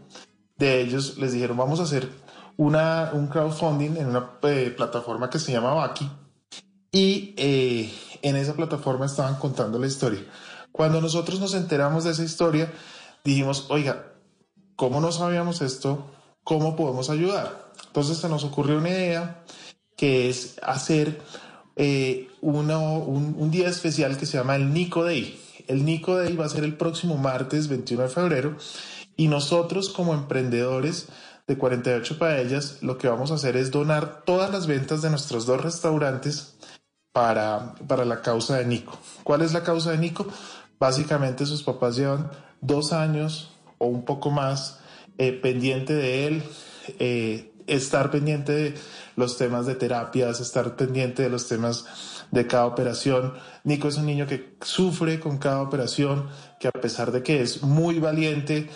de 0.56 0.80
ellos, 0.80 1.18
les 1.18 1.30
dijeron, 1.32 1.56
vamos 1.56 1.78
a 1.78 1.84
hacer 1.84 2.21
una, 2.56 3.10
un 3.12 3.26
crowdfunding 3.28 3.96
en 3.96 4.06
una 4.06 4.30
eh, 4.42 4.72
plataforma 4.76 5.30
que 5.30 5.38
se 5.38 5.52
llama 5.52 5.74
Baki. 5.74 6.10
Y 6.90 7.34
eh, 7.36 7.92
en 8.22 8.36
esa 8.36 8.54
plataforma 8.54 9.06
estaban 9.06 9.36
contando 9.36 9.78
la 9.78 9.86
historia. 9.86 10.24
Cuando 10.72 11.00
nosotros 11.00 11.40
nos 11.40 11.54
enteramos 11.54 12.04
de 12.04 12.10
esa 12.10 12.24
historia, 12.24 12.72
dijimos, 13.24 13.66
oiga, 13.68 14.12
¿cómo 14.76 15.00
no 15.00 15.12
sabíamos 15.12 15.62
esto? 15.62 16.06
¿Cómo 16.44 16.76
podemos 16.76 17.10
ayudar? 17.10 17.72
Entonces 17.86 18.18
se 18.18 18.28
nos 18.28 18.44
ocurrió 18.44 18.78
una 18.78 18.90
idea 18.90 19.44
que 19.96 20.28
es 20.28 20.56
hacer 20.62 21.20
eh, 21.76 22.28
uno, 22.40 22.98
un, 22.98 23.36
un, 23.38 23.50
día 23.50 23.68
especial 23.68 24.16
que 24.18 24.26
se 24.26 24.38
llama 24.38 24.56
el 24.56 24.72
Nico 24.72 25.04
Day. 25.04 25.40
El 25.68 25.84
Nico 25.84 26.16
Day 26.16 26.34
va 26.36 26.46
a 26.46 26.50
ser 26.50 26.64
el 26.64 26.76
próximo 26.76 27.16
martes 27.16 27.68
21 27.68 28.02
de 28.04 28.08
febrero 28.08 28.56
y 29.16 29.28
nosotros 29.28 29.88
como 29.88 30.14
emprendedores 30.14 31.08
de 31.46 31.58
48 31.58 32.18
paellas 32.18 32.78
lo 32.82 32.98
que 32.98 33.08
vamos 33.08 33.30
a 33.30 33.34
hacer 33.34 33.56
es 33.56 33.70
donar 33.70 34.22
todas 34.24 34.50
las 34.50 34.66
ventas 34.66 35.02
de 35.02 35.10
nuestros 35.10 35.46
dos 35.46 35.60
restaurantes 35.60 36.56
para, 37.12 37.74
para 37.86 38.04
la 38.04 38.22
causa 38.22 38.58
de 38.58 38.64
Nico. 38.64 38.98
¿Cuál 39.22 39.42
es 39.42 39.52
la 39.52 39.62
causa 39.62 39.90
de 39.90 39.98
Nico? 39.98 40.26
Básicamente 40.78 41.46
sus 41.46 41.62
papás 41.62 41.96
llevan 41.96 42.30
dos 42.60 42.92
años 42.92 43.50
o 43.78 43.86
un 43.86 44.04
poco 44.04 44.30
más 44.30 44.80
eh, 45.18 45.32
pendiente 45.32 45.94
de 45.94 46.26
él, 46.26 46.42
eh, 46.98 47.52
estar 47.66 48.10
pendiente 48.10 48.52
de 48.52 48.74
los 49.16 49.36
temas 49.36 49.66
de 49.66 49.74
terapias, 49.74 50.40
estar 50.40 50.74
pendiente 50.76 51.22
de 51.22 51.28
los 51.28 51.48
temas 51.48 51.84
de 52.30 52.46
cada 52.46 52.66
operación. 52.66 53.34
Nico 53.64 53.88
es 53.88 53.96
un 53.98 54.06
niño 54.06 54.26
que 54.26 54.56
sufre 54.62 55.20
con 55.20 55.38
cada 55.38 55.62
operación, 55.62 56.28
que 56.58 56.68
a 56.68 56.72
pesar 56.72 57.12
de 57.12 57.22
que 57.22 57.42
es 57.42 57.62
muy 57.62 57.98
valiente, 57.98 58.70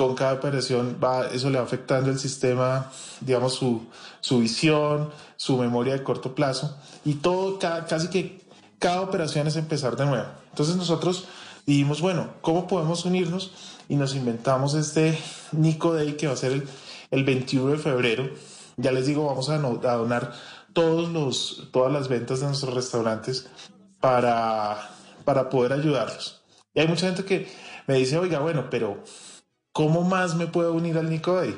con 0.00 0.14
cada 0.14 0.32
operación 0.32 0.96
va, 1.04 1.26
eso 1.26 1.50
le 1.50 1.58
va 1.58 1.64
afectando 1.64 2.08
el 2.08 2.18
sistema, 2.18 2.90
digamos, 3.20 3.52
su, 3.52 3.86
su 4.20 4.38
visión, 4.38 5.10
su 5.36 5.58
memoria 5.58 5.92
de 5.92 6.02
corto 6.02 6.34
plazo 6.34 6.74
y 7.04 7.16
todo, 7.16 7.58
casi 7.58 8.08
que 8.08 8.40
cada 8.78 9.02
operación 9.02 9.46
es 9.46 9.56
empezar 9.56 9.96
de 9.96 10.06
nuevo. 10.06 10.24
Entonces 10.48 10.76
nosotros 10.76 11.26
dijimos, 11.66 12.00
bueno, 12.00 12.30
¿cómo 12.40 12.66
podemos 12.66 13.04
unirnos? 13.04 13.52
Y 13.90 13.96
nos 13.96 14.14
inventamos 14.14 14.72
este 14.72 15.18
Nico 15.52 15.92
Day 15.92 16.14
que 16.14 16.28
va 16.28 16.32
a 16.32 16.36
ser 16.36 16.52
el, 16.52 16.68
el 17.10 17.24
21 17.24 17.72
de 17.72 17.76
febrero. 17.76 18.30
Ya 18.78 18.92
les 18.92 19.04
digo, 19.04 19.26
vamos 19.26 19.50
a, 19.50 19.56
a 19.56 19.96
donar 19.96 20.32
todos 20.72 21.10
los, 21.10 21.68
todas 21.72 21.92
las 21.92 22.08
ventas 22.08 22.40
de 22.40 22.46
nuestros 22.46 22.72
restaurantes 22.72 23.50
para, 24.00 24.78
para 25.26 25.50
poder 25.50 25.74
ayudarlos. 25.74 26.40
Y 26.72 26.80
hay 26.80 26.88
mucha 26.88 27.04
gente 27.04 27.26
que 27.26 27.52
me 27.86 27.96
dice, 27.96 28.16
oiga, 28.16 28.38
bueno, 28.38 28.70
pero 28.70 29.04
¿cómo 29.72 30.02
más 30.02 30.34
me 30.34 30.46
puedo 30.46 30.72
unir 30.72 30.98
al 30.98 31.10
Nico 31.10 31.36
Day? 31.36 31.56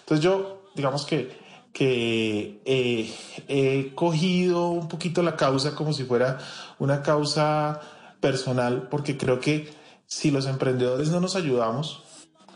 Entonces 0.00 0.24
yo, 0.24 0.62
digamos 0.74 1.04
que, 1.06 1.38
que 1.72 2.60
eh, 2.64 3.14
he 3.48 3.94
cogido 3.94 4.68
un 4.68 4.88
poquito 4.88 5.22
la 5.22 5.36
causa 5.36 5.74
como 5.74 5.92
si 5.92 6.04
fuera 6.04 6.38
una 6.78 7.02
causa 7.02 7.80
personal, 8.20 8.88
porque 8.90 9.16
creo 9.16 9.40
que 9.40 9.72
si 10.06 10.30
los 10.30 10.46
emprendedores 10.46 11.10
no 11.10 11.20
nos 11.20 11.36
ayudamos, 11.36 12.02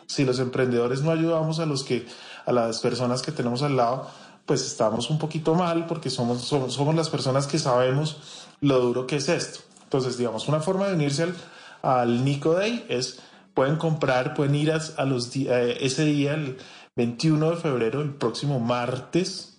si 0.07 0.25
los 0.25 0.39
emprendedores 0.39 1.03
no 1.03 1.11
ayudamos 1.11 1.59
a 1.59 1.67
los 1.67 1.83
que 1.83 2.07
a 2.45 2.53
las 2.53 2.81
personas 2.81 3.23
que 3.23 3.33
tenemos 3.33 3.63
al 3.63 3.77
lado, 3.77 4.09
pues 4.47 4.65
estamos 4.65 5.11
un 5.11 5.19
poquito 5.19 5.55
mal 5.55 5.87
porque 5.87 6.09
somos, 6.09 6.43
somos, 6.43 6.75
somos 6.75 6.95
las 6.95 7.11
personas 7.11 7.49
que 7.49 7.59
sabemos 7.59 8.19
lo 8.61 8.79
duro 8.79 9.07
que 9.07 9.17
es 9.17 9.29
esto. 9.29 9.61
Entonces, 9.83 10.17
digamos, 10.17 10.49
una 10.49 10.61
forma 10.61 10.87
de 10.87 10.95
unirse 10.95 11.25
al, 11.25 11.35
al 11.83 12.25
Nico 12.25 12.55
Day 12.55 12.87
es, 12.89 13.19
pueden 13.57 13.77
comprar, 13.77 14.35
pueden 14.35 14.55
ir 14.55 14.71
a, 14.71 15.05
los 15.07 15.35
eh, 15.35 15.79
ese 15.81 16.05
día, 16.05 16.35
el 16.35 16.59
21 16.95 17.53
de 17.53 17.57
febrero, 17.57 18.03
el 18.03 18.15
próximo 18.15 18.61
martes, 18.61 19.59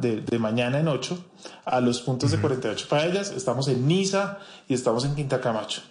de, 0.00 0.20
de, 0.20 0.38
mañana 0.38 0.78
en 0.78 0.86
8, 0.86 1.18
a 1.64 1.80
los 1.80 2.00
puntos 2.02 2.30
de 2.30 2.38
48 2.38 2.86
paellas. 2.88 3.32
Estamos 3.32 3.66
en 3.66 3.88
Niza 3.88 4.38
y 4.68 4.74
estamos 4.74 5.04
en 5.04 5.16
Quinta 5.16 5.40
Camacho. 5.40 5.82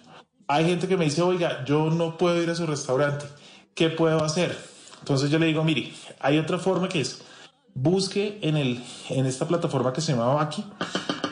Hay 0.48 0.64
gente 0.64 0.88
que 0.88 0.96
me 0.96 1.04
dice, 1.04 1.20
oiga, 1.20 1.62
yo 1.66 1.90
no 1.90 2.16
puedo 2.16 2.42
ir 2.42 2.48
a 2.48 2.54
su 2.54 2.66
restaurante. 2.66 3.26
¿Qué 3.74 3.90
puedo 3.90 4.24
hacer? 4.24 4.56
Entonces 5.00 5.30
yo 5.30 5.38
le 5.38 5.44
digo, 5.44 5.62
mire, 5.62 5.92
hay 6.20 6.38
otra 6.38 6.58
forma 6.58 6.88
que 6.88 7.02
es, 7.02 7.20
busque 7.74 8.38
en, 8.40 8.56
el, 8.56 8.82
en 9.10 9.26
esta 9.26 9.46
plataforma 9.46 9.92
que 9.92 10.00
se 10.00 10.12
llama 10.12 10.32
Baki, 10.32 10.64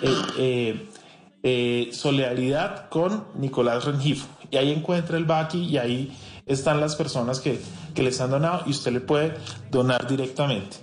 eh, 0.03 0.23
eh, 0.37 0.89
eh, 1.43 1.89
solidaridad 1.93 2.91
con 2.91 3.25
Nicolás 3.37 3.87
Rengifo. 3.87 4.27
Y 4.55 4.57
ahí 4.57 4.71
encuentra 4.71 5.17
el 5.17 5.25
Baki 5.25 5.65
y 5.65 5.79
ahí 5.79 6.17
están 6.47 6.81
las 6.81 6.95
personas 6.95 7.41
que, 7.41 7.59
que 7.93 8.05
les 8.05 8.21
han 8.21 8.31
donado 8.31 8.63
y 8.67 8.71
usted 8.71 8.93
le 8.93 9.01
puede 9.01 9.35
donar 9.69 10.07
directamente. 10.07 10.77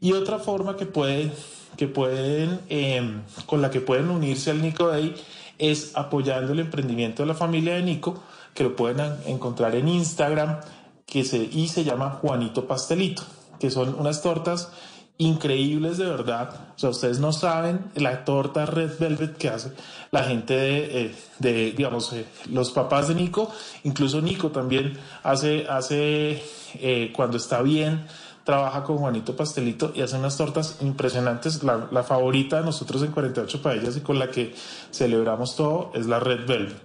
Y 0.00 0.12
otra 0.12 0.38
forma 0.38 0.76
que, 0.76 0.86
puede, 0.86 1.32
que 1.76 1.88
pueden, 1.88 2.60
em, 2.68 3.22
con 3.46 3.62
la 3.62 3.70
que 3.70 3.80
pueden 3.80 4.10
unirse 4.10 4.52
al 4.52 4.62
Nico 4.62 4.86
Day 4.86 5.12
es 5.58 5.96
apoyando 5.96 6.52
el 6.52 6.60
emprendimiento 6.60 7.24
de 7.24 7.26
la 7.26 7.34
familia 7.34 7.74
de 7.74 7.82
Nico, 7.82 8.22
que 8.54 8.62
lo 8.62 8.76
pueden 8.76 9.16
encontrar 9.26 9.74
en 9.74 9.88
Instagram, 9.88 10.60
que 11.04 11.24
se, 11.24 11.38
y 11.38 11.66
se 11.66 11.82
llama 11.82 12.20
Juanito 12.22 12.68
Pastelito, 12.68 13.24
que 13.58 13.72
son 13.72 13.96
unas 13.98 14.22
tortas 14.22 14.70
increíbles 15.18 15.98
de 15.98 16.06
verdad. 16.06 16.50
O 16.76 16.78
sea, 16.78 16.90
ustedes 16.90 17.18
no 17.20 17.32
saben 17.32 17.90
la 17.94 18.24
torta 18.24 18.66
Red 18.66 18.98
Velvet 18.98 19.36
que 19.36 19.48
hace 19.48 19.72
la 20.10 20.24
gente 20.24 20.54
de, 20.54 20.78
eh, 21.00 21.14
de 21.38 21.72
digamos, 21.72 22.12
eh, 22.12 22.26
los 22.50 22.70
papás 22.70 23.08
de 23.08 23.14
Nico. 23.14 23.50
Incluso 23.84 24.20
Nico 24.20 24.50
también 24.50 24.98
hace, 25.22 25.66
hace 25.68 26.42
eh, 26.74 27.12
cuando 27.14 27.36
está 27.38 27.62
bien, 27.62 28.06
trabaja 28.44 28.84
con 28.84 28.98
Juanito 28.98 29.34
Pastelito 29.34 29.92
y 29.94 30.02
hace 30.02 30.16
unas 30.16 30.36
tortas 30.36 30.76
impresionantes. 30.80 31.62
La, 31.62 31.88
la, 31.90 32.02
favorita 32.02 32.58
de 32.58 32.64
nosotros 32.64 33.02
en 33.02 33.12
48 33.12 33.62
Paellas 33.62 33.96
y 33.96 34.00
con 34.00 34.18
la 34.18 34.30
que 34.30 34.54
celebramos 34.90 35.56
todo 35.56 35.90
es 35.94 36.06
la 36.06 36.20
Red 36.20 36.46
Velvet. 36.46 36.76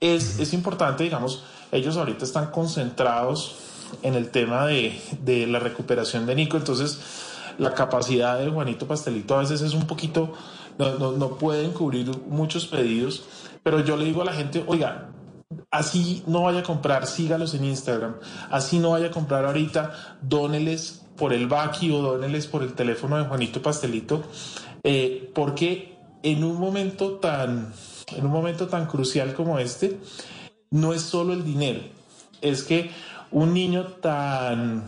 Es, 0.00 0.38
es 0.38 0.52
importante, 0.52 1.02
digamos, 1.02 1.42
ellos 1.72 1.96
ahorita 1.96 2.24
están 2.24 2.52
concentrados 2.52 3.56
en 4.02 4.14
el 4.14 4.30
tema 4.30 4.66
de, 4.66 5.00
de 5.22 5.46
la 5.46 5.58
recuperación 5.58 6.24
de 6.24 6.34
Nico, 6.34 6.56
entonces 6.56 7.00
la 7.58 7.74
capacidad 7.74 8.38
de 8.38 8.48
Juanito 8.48 8.86
Pastelito 8.86 9.34
a 9.34 9.40
veces 9.40 9.60
es 9.60 9.74
un 9.74 9.86
poquito, 9.86 10.32
no, 10.78 11.12
no, 11.12 11.30
pueden 11.30 11.72
cubrir 11.72 12.10
muchos 12.28 12.66
pedidos, 12.66 13.24
pero 13.62 13.84
yo 13.84 13.96
le 13.96 14.04
digo 14.04 14.22
a 14.22 14.24
la 14.24 14.32
gente, 14.32 14.64
oiga, 14.66 15.10
así 15.70 16.22
no 16.26 16.42
vaya 16.42 16.60
a 16.60 16.62
comprar, 16.62 17.06
sígalos 17.06 17.54
en 17.54 17.64
Instagram, 17.64 18.16
así 18.50 18.78
no 18.78 18.90
vaya 18.90 19.08
a 19.08 19.10
comprar 19.10 19.44
ahorita, 19.44 20.18
dóneles 20.22 21.04
por 21.16 21.32
el 21.32 21.48
Baki 21.48 21.90
o 21.90 22.00
dóneles 22.00 22.46
por 22.46 22.62
el 22.62 22.74
teléfono 22.74 23.16
de 23.18 23.24
Juanito 23.24 23.60
Pastelito, 23.60 24.22
eh, 24.84 25.30
porque 25.34 25.98
en 26.22 26.44
un 26.44 26.58
momento 26.58 27.14
tan, 27.14 27.72
en 28.16 28.24
un 28.24 28.30
momento 28.30 28.68
tan 28.68 28.86
crucial 28.86 29.34
como 29.34 29.58
este, 29.58 29.98
no 30.70 30.92
es 30.92 31.02
solo 31.02 31.32
el 31.32 31.44
dinero, 31.44 31.80
es 32.40 32.62
que 32.62 32.90
un 33.32 33.52
niño 33.52 33.84
tan 34.00 34.86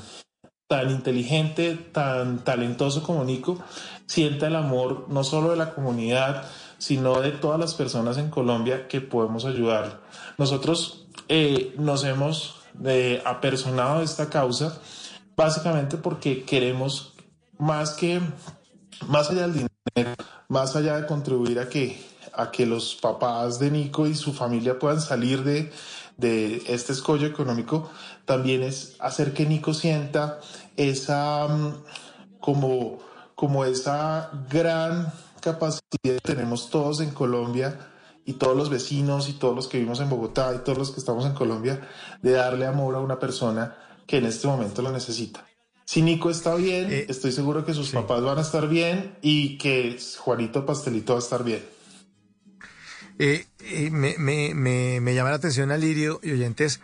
tan 0.70 0.88
inteligente, 0.88 1.74
tan 1.74 2.44
talentoso 2.44 3.02
como 3.02 3.24
Nico, 3.24 3.58
sienta 4.06 4.46
el 4.46 4.54
amor 4.54 5.06
no 5.08 5.24
solo 5.24 5.50
de 5.50 5.56
la 5.56 5.74
comunidad, 5.74 6.44
sino 6.78 7.20
de 7.20 7.32
todas 7.32 7.58
las 7.58 7.74
personas 7.74 8.18
en 8.18 8.30
Colombia 8.30 8.86
que 8.86 9.00
podemos 9.00 9.46
ayudar. 9.46 10.00
Nosotros 10.38 11.06
eh, 11.26 11.74
nos 11.76 12.04
hemos 12.04 12.60
eh, 12.84 13.20
apersonado 13.26 13.98
de 13.98 14.04
esta 14.04 14.30
causa 14.30 14.78
básicamente 15.34 15.96
porque 15.96 16.44
queremos 16.44 17.14
más 17.58 17.90
que, 17.94 18.20
más 19.08 19.28
allá 19.28 19.48
del 19.48 19.54
dinero, 19.54 20.14
más 20.46 20.76
allá 20.76 21.00
de 21.00 21.06
contribuir 21.08 21.58
a 21.58 21.68
que, 21.68 22.00
a 22.32 22.52
que 22.52 22.64
los 22.64 22.94
papás 22.94 23.58
de 23.58 23.72
Nico 23.72 24.06
y 24.06 24.14
su 24.14 24.32
familia 24.32 24.78
puedan 24.78 25.00
salir 25.00 25.42
de, 25.42 25.72
de 26.20 26.62
este 26.68 26.92
escollo 26.92 27.26
económico, 27.26 27.90
también 28.24 28.62
es 28.62 28.94
hacer 29.00 29.32
que 29.32 29.46
Nico 29.46 29.74
sienta 29.74 30.38
esa 30.76 31.48
mm, 31.48 31.74
como, 32.40 32.98
como 33.34 33.64
esa 33.64 34.30
gran 34.50 35.12
capacidad 35.40 35.80
que 36.02 36.18
tenemos 36.20 36.70
todos 36.70 37.00
en 37.00 37.10
Colombia 37.10 37.78
y 38.24 38.34
todos 38.34 38.56
los 38.56 38.70
vecinos 38.70 39.28
y 39.28 39.34
todos 39.34 39.56
los 39.56 39.66
que 39.66 39.78
vivimos 39.78 40.00
en 40.00 40.10
Bogotá 40.10 40.52
y 40.54 40.58
todos 40.58 40.78
los 40.78 40.90
que 40.90 41.00
estamos 41.00 41.24
en 41.26 41.32
Colombia 41.32 41.88
de 42.22 42.32
darle 42.32 42.66
amor 42.66 42.94
a 42.94 43.00
una 43.00 43.18
persona 43.18 43.76
que 44.06 44.18
en 44.18 44.26
este 44.26 44.46
momento 44.46 44.82
lo 44.82 44.90
necesita. 44.90 45.44
Si 45.84 46.02
Nico 46.02 46.30
está 46.30 46.54
bien, 46.54 46.90
eh, 46.92 47.06
estoy 47.08 47.32
seguro 47.32 47.64
que 47.64 47.74
sus 47.74 47.90
papás 47.90 48.22
van 48.22 48.38
a 48.38 48.42
estar 48.42 48.68
bien 48.68 49.16
y 49.22 49.58
que 49.58 49.98
Juanito 50.18 50.64
Pastelito 50.64 51.14
va 51.14 51.18
a 51.18 51.22
estar 51.22 51.42
bien. 51.42 51.64
Eh, 53.22 53.44
eh, 53.58 53.90
me, 53.90 54.14
me, 54.16 54.54
me, 54.54 55.14
llama 55.14 55.28
la 55.28 55.36
atención, 55.36 55.70
Alirio 55.70 56.20
y 56.22 56.32
oyentes, 56.32 56.80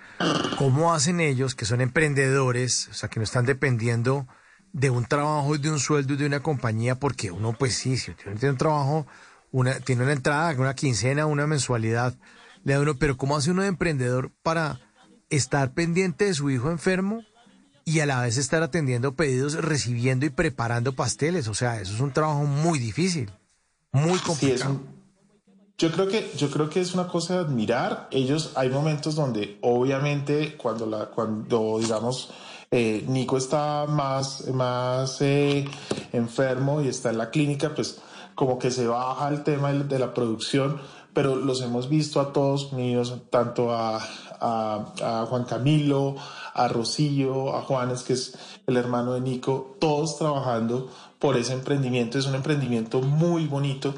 cómo 0.59 0.93
hacen 0.93 1.19
ellos, 1.21 1.55
que 1.55 1.65
son 1.65 1.81
emprendedores, 1.81 2.89
o 2.91 2.93
sea, 2.93 3.09
que 3.09 3.19
no 3.19 3.25
están 3.25 3.47
dependiendo 3.47 4.27
de 4.75 4.91
un 4.91 5.07
trabajo, 5.07 5.57
de 5.57 5.71
un 5.71 5.79
sueldo, 5.79 6.15
de 6.15 6.27
una 6.27 6.41
compañía, 6.41 6.97
porque 6.97 7.31
uno, 7.31 7.55
pues 7.55 7.75
sí, 7.75 7.97
si 7.97 8.13
tiene 8.13 8.51
un 8.51 8.59
trabajo, 8.59 9.07
una, 9.51 9.81
tiene 9.81 10.03
una 10.03 10.13
entrada, 10.13 10.55
una 10.59 10.75
quincena, 10.75 11.25
una 11.25 11.47
mensualidad, 11.47 12.15
le 12.65 12.75
da 12.75 12.81
uno, 12.81 12.97
pero 12.99 13.17
¿cómo 13.17 13.39
hace 13.39 13.51
uno 13.51 13.63
de 13.63 13.69
emprendedor 13.69 14.31
para 14.43 14.79
estar 15.31 15.73
pendiente 15.73 16.27
de 16.27 16.35
su 16.35 16.51
hijo 16.51 16.71
enfermo 16.71 17.25
y 17.87 18.01
a 18.01 18.07
la 18.07 18.21
vez 18.21 18.37
estar 18.37 18.63
atendiendo 18.63 19.15
pedidos, 19.15 19.55
recibiendo 19.55 20.27
y 20.27 20.29
preparando 20.29 20.93
pasteles? 20.93 21.49
O 21.49 21.55
sea, 21.55 21.81
eso 21.81 21.95
es 21.95 22.01
un 22.01 22.13
trabajo 22.13 22.45
muy 22.45 22.79
difícil, 22.79 23.31
muy 23.91 24.19
complicado. 24.19 24.96
Yo 25.79 25.93
creo 25.93 26.09
que 26.09 26.33
yo 26.39 26.51
creo 26.51 26.71
que 26.71 26.81
es 26.81 26.95
una 26.95 27.07
cosa 27.07 27.35
de 27.35 27.41
admirar. 27.41 28.09
Ellos 28.11 28.53
hay 28.55 28.71
momentos 28.71 29.15
donde 29.15 29.59
obviamente 29.61 30.57
cuando 30.57 30.87
la 30.87 31.07
cuando 31.11 31.79
digamos 31.79 32.31
eh, 32.71 33.05
Nico 33.07 33.37
está 33.37 33.85
más 33.87 34.49
más 34.55 35.21
eh, 35.21 35.69
enfermo 36.15 36.81
y 36.81 36.89
está 36.89 37.11
en 37.11 37.19
la 37.19 37.29
clínica, 37.29 37.75
pues 37.75 38.01
como 38.35 38.59
que 38.59 38.71
se 38.71 38.87
baja 38.87 39.29
el 39.29 39.45
tema 39.45 39.71
de 39.71 39.99
la 39.99 40.15
producción, 40.15 40.81
pero 41.13 41.37
los 41.37 41.61
hemos 41.61 41.91
visto 41.91 42.21
a 42.21 42.33
todos 42.33 42.73
unidos, 42.73 43.15
tanto 43.29 43.71
a, 43.75 43.99
a, 44.41 44.95
a 45.03 45.27
Juan 45.27 45.45
Camilo, 45.45 46.17
a 46.55 46.69
Rocío, 46.69 47.55
a 47.55 47.61
Juanes, 47.61 48.03
que 48.03 48.15
es 48.15 48.35
el 48.67 48.79
hermano 48.79 49.13
de 49.13 49.21
Nico, 49.21 49.77
todos 49.79 50.17
trabajando 50.17 50.91
por 51.19 51.37
ese 51.37 51.53
emprendimiento. 51.53 52.19
Es 52.19 52.27
un 52.27 52.35
emprendimiento 52.35 53.01
muy 53.03 53.47
bonito 53.47 53.95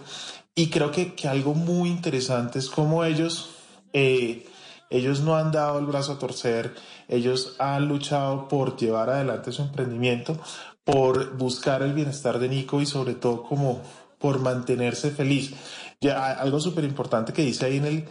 y 0.59 0.71
creo 0.71 0.91
que, 0.91 1.15
que 1.15 1.29
algo 1.29 1.55
muy 1.55 1.89
interesante 1.89 2.59
es 2.59 2.69
cómo 2.69 3.05
ellos, 3.05 3.51
eh, 3.93 4.45
ellos 4.91 5.21
no 5.21 5.37
han 5.37 5.53
dado 5.53 5.79
el 5.79 5.87
brazo 5.87 6.15
a 6.15 6.19
torcer, 6.19 6.75
ellos 7.07 7.55
han 7.61 7.87
luchado 7.87 8.49
por 8.49 8.77
llevar 8.77 9.09
adelante 9.09 9.53
su 9.53 9.63
emprendimiento, 9.63 10.37
por 10.83 11.37
buscar 11.37 11.83
el 11.83 11.93
bienestar 11.93 12.41
de 12.41 12.49
Nico 12.49 12.81
y 12.81 12.87
sobre 12.87 13.15
todo 13.15 13.45
como 13.45 13.81
por 14.19 14.41
mantenerse 14.41 15.13
feliz. 15.13 15.53
Ya, 16.01 16.33
algo 16.33 16.59
súper 16.59 16.83
importante 16.83 17.33
que 17.33 17.43
dice 17.43 17.67
ahí 17.67 17.77
en 17.77 17.85
el, 17.85 18.09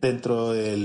dentro 0.00 0.52
de 0.52 0.78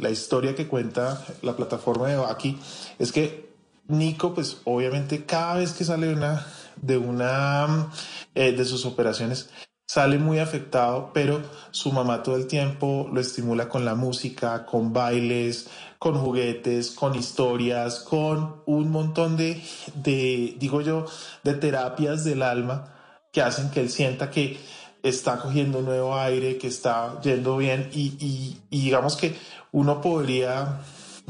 la 0.00 0.10
historia 0.10 0.56
que 0.56 0.66
cuenta 0.66 1.24
la 1.42 1.54
plataforma 1.54 2.08
de 2.08 2.16
Baki 2.16 2.58
es 2.98 3.12
que 3.12 3.50
Nico, 3.86 4.34
pues 4.34 4.56
obviamente 4.64 5.24
cada 5.24 5.54
vez 5.54 5.74
que 5.74 5.84
sale 5.84 6.12
una, 6.12 6.44
de 6.82 6.98
una 6.98 7.92
eh, 8.34 8.50
de 8.50 8.64
sus 8.64 8.84
operaciones, 8.84 9.48
sale 9.90 10.18
muy 10.18 10.38
afectado, 10.38 11.10
pero 11.12 11.42
su 11.72 11.90
mamá 11.90 12.22
todo 12.22 12.36
el 12.36 12.46
tiempo 12.46 13.10
lo 13.12 13.20
estimula 13.20 13.68
con 13.68 13.84
la 13.84 13.96
música, 13.96 14.64
con 14.64 14.92
bailes, 14.92 15.68
con 15.98 16.14
juguetes, 16.14 16.92
con 16.92 17.16
historias, 17.16 17.98
con 17.98 18.62
un 18.66 18.92
montón 18.92 19.36
de, 19.36 19.60
de, 19.96 20.54
digo 20.60 20.80
yo, 20.80 21.06
de 21.42 21.54
terapias 21.54 22.22
del 22.22 22.42
alma 22.42 22.94
que 23.32 23.42
hacen 23.42 23.72
que 23.72 23.80
él 23.80 23.90
sienta 23.90 24.30
que 24.30 24.60
está 25.02 25.38
cogiendo 25.40 25.82
nuevo 25.82 26.16
aire, 26.16 26.56
que 26.56 26.68
está 26.68 27.20
yendo 27.22 27.56
bien. 27.56 27.90
Y, 27.92 28.14
y, 28.70 28.78
digamos 28.78 29.16
que 29.16 29.34
uno 29.72 30.00
podría, 30.00 30.82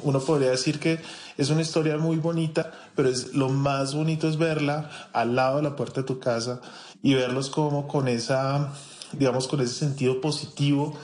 uno 0.03 0.21
podría 0.21 0.51
decir 0.51 0.79
que 0.79 0.99
es 1.39 1.49
una 1.49 1.63
historia 1.63 1.97
muy 1.97 2.19
bonita, 2.19 2.71
pero 2.95 3.09
es, 3.09 3.33
lo 3.33 3.49
más 3.49 3.95
bonito 3.95 4.29
es 4.29 4.37
verla 4.37 4.91
al 5.15 5.35
lado 5.35 5.57
de 5.57 5.63
la 5.63 5.77
puerta 5.77 6.03
de 6.03 6.07
tu 6.07 6.21
casa 6.21 6.61
y 7.03 7.15
verlos 7.15 7.51
como 7.51 7.89
con 7.89 8.09
esa, 8.09 8.73
digamos, 9.13 9.49
con 9.49 9.61
ese 9.61 9.75
sentido 9.75 10.21
positivo 10.21 10.97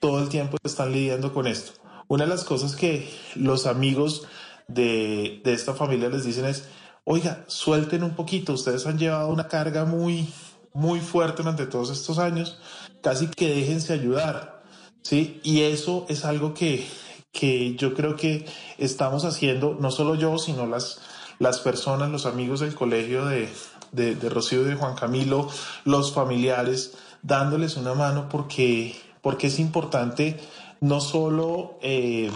todo 0.00 0.20
el 0.20 0.28
tiempo 0.28 0.56
están 0.64 0.92
lidiando 0.92 1.32
con 1.32 1.46
esto. 1.46 1.72
una 2.08 2.24
de 2.24 2.30
las 2.30 2.44
cosas 2.44 2.74
que 2.74 3.08
los 3.36 3.66
amigos 3.66 4.26
de, 4.66 5.40
de 5.44 5.52
esta 5.52 5.74
familia 5.74 6.08
les 6.08 6.24
dicen 6.24 6.44
es, 6.44 6.64
oiga, 7.04 7.44
suelten 7.46 8.02
un 8.02 8.14
poquito, 8.14 8.52
ustedes 8.52 8.86
han 8.86 8.98
llevado 8.98 9.28
una 9.28 9.48
carga 9.48 9.84
muy, 9.84 10.28
muy 10.72 11.00
fuerte 11.00 11.42
durante 11.42 11.66
todos 11.66 11.90
estos 11.90 12.18
años, 12.18 12.58
casi 13.00 13.28
que 13.28 13.54
déjense 13.54 13.92
ayudar, 13.92 14.62
¿sí? 15.02 15.40
Y 15.42 15.62
eso 15.62 16.06
es 16.08 16.24
algo 16.24 16.52
que, 16.52 16.86
que 17.32 17.74
yo 17.76 17.94
creo 17.94 18.16
que 18.16 18.46
estamos 18.78 19.24
haciendo, 19.24 19.76
no 19.80 19.90
solo 19.90 20.14
yo, 20.14 20.38
sino 20.38 20.66
las, 20.66 21.00
las 21.38 21.60
personas, 21.60 22.10
los 22.10 22.26
amigos 22.26 22.60
del 22.60 22.74
colegio 22.74 23.26
de, 23.26 23.48
de, 23.92 24.14
Rocío 24.28 24.62
y 24.62 24.70
de 24.70 24.74
Juan 24.74 24.94
Camilo, 24.94 25.48
los 25.84 26.12
familiares, 26.12 26.94
dándoles 27.22 27.76
una 27.76 27.94
mano 27.94 28.28
porque, 28.28 28.96
porque 29.20 29.46
es 29.46 29.58
importante 29.58 30.40
no 30.80 31.00
solo 31.00 31.78
eh, 31.82 32.30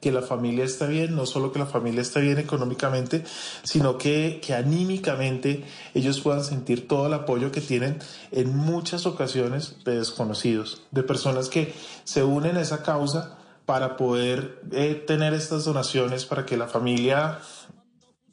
que 0.00 0.10
la 0.10 0.22
familia 0.22 0.64
esté 0.64 0.86
bien, 0.86 1.14
no 1.14 1.26
solo 1.26 1.52
que 1.52 1.58
la 1.58 1.66
familia 1.66 2.02
esté 2.02 2.20
bien 2.20 2.38
económicamente, 2.38 3.24
sino 3.62 3.98
que, 3.98 4.40
que 4.44 4.54
anímicamente 4.54 5.64
ellos 5.94 6.20
puedan 6.20 6.42
sentir 6.44 6.88
todo 6.88 7.06
el 7.06 7.14
apoyo 7.14 7.52
que 7.52 7.60
tienen 7.60 7.98
en 8.30 8.56
muchas 8.56 9.06
ocasiones 9.06 9.76
de 9.84 9.98
desconocidos, 9.98 10.82
de 10.90 11.02
personas 11.02 11.48
que 11.48 11.74
se 12.04 12.24
unen 12.24 12.56
a 12.56 12.62
esa 12.62 12.82
causa 12.82 13.38
para 13.64 13.96
poder 13.96 14.60
eh, 14.72 15.02
tener 15.06 15.34
estas 15.34 15.64
donaciones 15.64 16.24
para 16.24 16.44
que 16.46 16.56
la 16.56 16.66
familia 16.66 17.38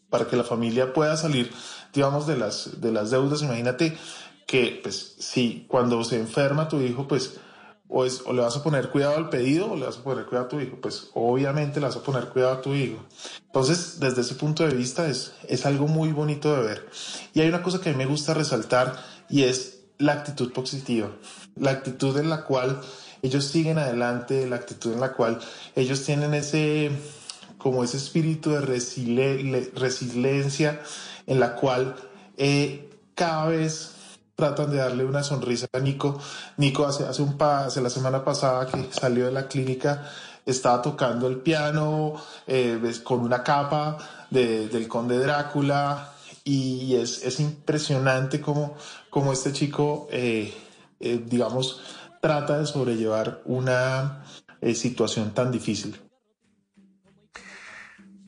para 0.10 0.26
que 0.26 0.36
la 0.36 0.44
familia 0.44 0.92
pueda 0.92 1.16
salir 1.18 1.52
digamos 1.94 2.28
de 2.28 2.38
las 2.38 2.82
de 2.82 2.92
las 2.92 3.12
deudas 3.12 3.42
imagínate 3.42 3.98
que 4.46 4.80
pues 4.82 5.16
si 5.20 5.66
cuando 5.68 6.04
se 6.04 6.18
enferma 6.18 6.68
tu 6.68 6.82
hijo 6.82 7.08
pues 7.08 7.40
o, 7.92 8.06
es, 8.06 8.22
o 8.26 8.34
le 8.34 8.42
vas 8.42 8.56
a 8.56 8.62
poner 8.62 8.90
cuidado 8.90 9.18
al 9.18 9.30
pedido 9.30 9.72
o 9.72 9.76
le 9.76 9.86
vas 9.86 9.98
a 9.98 10.04
poner 10.04 10.26
cuidado 10.26 10.46
a 10.46 10.50
tu 10.50 10.60
hijo 10.60 10.78
pues 10.82 11.10
obviamente 11.14 11.80
le 11.80 11.88
vas 11.88 11.96
a 11.96 12.04
poner 12.04 12.30
cuidado 12.30 12.54
a 12.54 12.62
tu 12.62 12.74
hijo. 12.74 13.04
Entonces 13.46 14.00
desde 14.00 14.22
ese 14.22 14.36
punto 14.36 14.68
de 14.68 14.76
vista 14.76 15.08
es 15.08 15.34
es 15.48 15.66
algo 15.66 15.88
muy 15.88 16.12
bonito 16.12 16.56
de 16.56 16.62
ver. 16.62 16.90
Y 17.34 17.42
hay 17.42 17.50
una 17.50 17.64
cosa 17.64 17.82
que 17.82 17.90
a 17.90 17.92
mí 17.94 17.98
me 17.98 18.06
gusta 18.06 18.34
resaltar 18.34 18.96
y 19.30 19.44
es 19.44 19.82
la 20.00 20.14
actitud 20.14 20.52
positiva. 20.52 21.12
La 21.56 21.72
actitud 21.72 22.18
en 22.18 22.30
la 22.30 22.46
cual 22.46 22.82
ellos 23.22 23.46
siguen 23.46 23.78
adelante, 23.78 24.48
la 24.48 24.56
actitud 24.56 24.94
en 24.94 25.02
la 25.02 25.14
cual 25.14 25.40
ellos 25.76 26.04
tienen 26.04 26.34
ese, 26.34 26.90
como 27.58 27.84
ese 27.84 27.98
espíritu 27.98 28.52
de 28.52 28.62
resiliencia 28.62 30.82
en 31.30 31.40
la 31.40 31.56
cual 31.56 31.96
eh, 32.38 32.90
cada 33.16 33.46
vez 33.46 33.92
tratan 34.36 34.72
de 34.72 34.78
darle 34.78 35.06
una 35.06 35.24
sonrisa 35.24 35.68
a 35.72 35.80
Nico. 35.80 36.20
Nico 36.58 36.86
hace, 36.86 37.06
hace, 37.06 37.22
un 37.22 37.38
hace 37.40 37.82
la 37.82 37.90
semana 37.90 38.26
pasada 38.26 38.66
que 38.66 38.92
salió 38.92 39.26
de 39.28 39.32
la 39.32 39.48
clínica 39.48 40.10
estaba 40.46 40.82
tocando 40.82 41.28
el 41.28 41.38
piano 41.38 42.16
eh, 42.48 42.80
con 43.04 43.20
una 43.20 43.44
capa 43.44 43.98
de, 44.32 44.68
del 44.68 44.88
conde 44.88 45.20
Drácula 45.20 46.14
y 46.44 46.96
es, 46.96 47.24
es 47.24 47.40
impresionante 47.40 48.42
como, 48.42 48.76
como 49.12 49.32
este 49.32 49.54
chico, 49.54 50.08
eh, 50.12 50.52
digamos, 51.00 51.82
trata 52.20 52.58
de 52.58 52.66
sobrellevar 52.66 53.42
una 53.46 54.26
situación 54.74 55.32
tan 55.32 55.52
difícil. 55.52 56.09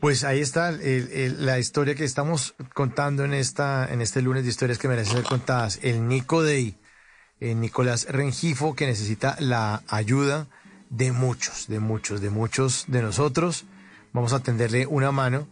Pues 0.01 0.23
ahí 0.23 0.41
está 0.41 0.69
el, 0.69 0.81
el, 0.81 1.45
la 1.45 1.59
historia 1.59 1.93
que 1.93 2.05
estamos 2.05 2.55
contando 2.73 3.23
en 3.23 3.35
esta 3.35 3.87
en 3.87 4.01
este 4.01 4.23
lunes 4.23 4.43
de 4.43 4.49
historias 4.49 4.79
que 4.79 4.87
merecen 4.87 5.17
ser 5.17 5.25
contadas. 5.25 5.77
El 5.83 6.07
Nico 6.07 6.41
Day, 6.41 6.75
eh, 7.39 7.53
Nicolás 7.53 8.07
Rengifo, 8.09 8.75
que 8.75 8.87
necesita 8.87 9.35
la 9.39 9.83
ayuda 9.87 10.47
de 10.89 11.11
muchos, 11.11 11.67
de 11.67 11.79
muchos, 11.79 12.19
de 12.19 12.31
muchos 12.31 12.85
de 12.87 13.03
nosotros. 13.03 13.65
Vamos 14.11 14.33
a 14.33 14.39
tenderle 14.39 14.87
una 14.87 15.11
mano. 15.11 15.47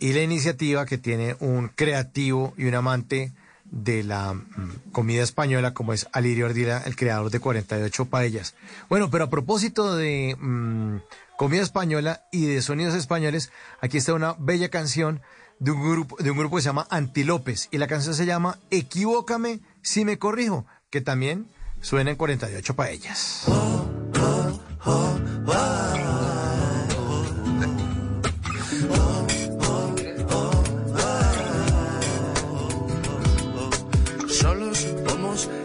Y 0.00 0.14
la 0.14 0.22
iniciativa 0.22 0.84
que 0.84 0.98
tiene 0.98 1.36
un 1.38 1.68
creativo 1.68 2.54
y 2.56 2.64
un 2.64 2.74
amante 2.74 3.32
de 3.70 4.02
la 4.02 4.34
mm, 4.34 4.90
comida 4.90 5.22
española, 5.22 5.74
como 5.74 5.92
es 5.92 6.08
Alirio 6.12 6.46
Ardila, 6.46 6.82
el 6.86 6.96
creador 6.96 7.30
de 7.30 7.38
48 7.38 8.06
paellas. 8.06 8.56
Bueno, 8.88 9.10
pero 9.10 9.24
a 9.24 9.30
propósito 9.30 9.94
de 9.94 10.36
mmm, 10.40 10.96
comida 11.36 11.62
española 11.62 12.24
y 12.30 12.46
de 12.46 12.62
sonidos 12.62 12.94
españoles, 12.94 13.50
aquí 13.80 13.98
está 13.98 14.14
una 14.14 14.34
bella 14.38 14.68
canción 14.68 15.22
de 15.58 15.70
un 15.70 15.82
grupo, 15.82 16.16
de 16.18 16.30
un 16.30 16.38
grupo 16.38 16.56
que 16.56 16.62
se 16.62 16.68
llama 16.68 16.86
Antilópez, 16.90 17.68
y 17.70 17.78
la 17.78 17.86
canción 17.86 18.14
se 18.14 18.26
llama 18.26 18.58
Equivócame 18.70 19.60
si 19.80 20.04
me 20.04 20.18
corrijo, 20.18 20.66
que 20.90 21.00
también 21.00 21.46
suena 21.80 22.10
en 22.10 22.16
48 22.16 22.74
paellas. 22.74 23.44
Oh, 23.48 23.88
oh, 24.14 25.12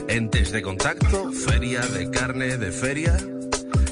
Entes 0.09 0.51
de 0.51 0.61
contacto, 0.61 1.31
feria 1.31 1.81
de 1.81 2.09
carne 2.09 2.57
de 2.57 2.71
feria, 2.71 3.17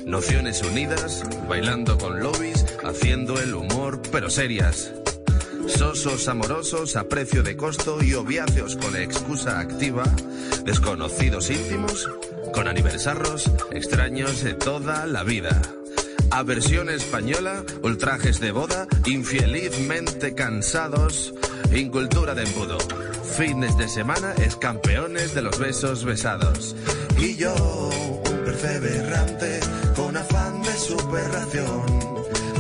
nociones 0.05 0.61
unidas, 0.61 1.23
bailando 1.49 1.97
con 1.97 2.19
lobbies, 2.19 2.65
haciendo 2.83 3.39
el 3.39 3.53
humor, 3.53 4.01
pero 4.11 4.29
serias. 4.29 4.93
Sosos 5.67 6.27
amorosos 6.27 6.95
a 6.95 7.05
precio 7.05 7.41
de 7.41 7.57
costo 7.57 8.03
y 8.03 8.13
oviáceos 8.13 8.75
con 8.75 8.95
excusa 8.95 9.59
activa, 9.59 10.05
desconocidos 10.63 11.49
íntimos, 11.49 12.07
con 12.53 12.67
aniversarios 12.67 13.51
extraños 13.71 14.43
de 14.43 14.53
toda 14.53 15.05
la 15.07 15.23
vida. 15.23 15.61
Aversión 16.29 16.89
española, 16.89 17.63
ultrajes 17.81 18.39
de 18.39 18.51
boda, 18.51 18.87
infelizmente 19.05 20.35
cansados, 20.35 21.33
incultura 21.73 22.35
de 22.35 22.43
embudo. 22.43 22.77
Fines 23.37 23.77
de 23.77 23.87
semana 23.87 24.33
es 24.37 24.55
campeones 24.55 25.33
de 25.33 25.41
los 25.41 25.59
besos 25.59 26.05
besados. 26.05 26.75
Y 27.17 27.35
yo, 27.35 27.55
perseverante, 28.45 29.59
con 29.95 30.15
afán 30.15 30.61
de 30.61 30.73
superación. 30.73 31.83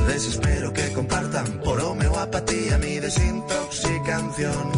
Desespero 0.07 0.73
que 0.73 0.91
compartan 0.91 1.45
por 1.63 1.79
homeopatía 1.79 2.77
mi 2.79 2.99
desintoxicación. 2.99 4.71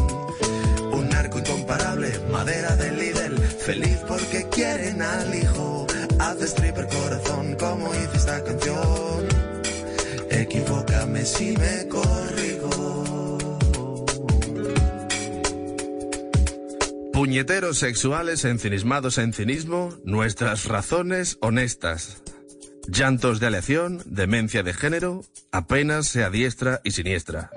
Un 0.92 1.14
arco 1.16 1.40
incomparable, 1.40 2.12
madera 2.32 2.76
del 2.76 2.98
Lidl, 2.98 3.38
feliz 3.38 4.00
porque 4.08 4.48
quieren 4.50 5.02
al 5.02 5.34
hijo. 5.34 5.88
Haz 6.20 6.42
stripper 6.42 6.88
corazón 6.88 7.56
como 7.56 7.94
hice 7.96 8.18
esta 8.18 8.44
canción. 8.44 9.28
Equivócame 10.30 11.26
si 11.26 11.56
me 11.58 11.88
corrijo. 11.88 12.57
Puñeteros 17.18 17.80
sexuales 17.80 18.45
ensimismados 18.45 19.18
en 19.18 19.34
cinismo, 19.34 19.91
nuestras 20.03 20.65
razones 20.65 21.39
honestas. 21.41 22.22
Llantos 22.88 23.39
de 23.39 23.48
aleación, 23.48 24.03
demencia 24.06 24.61
de 24.61 24.72
género, 24.72 25.23
apenas 25.52 26.06
se 26.07 26.23
adiestra 26.23 26.80
y 26.84 26.91
siniestra. 26.91 27.49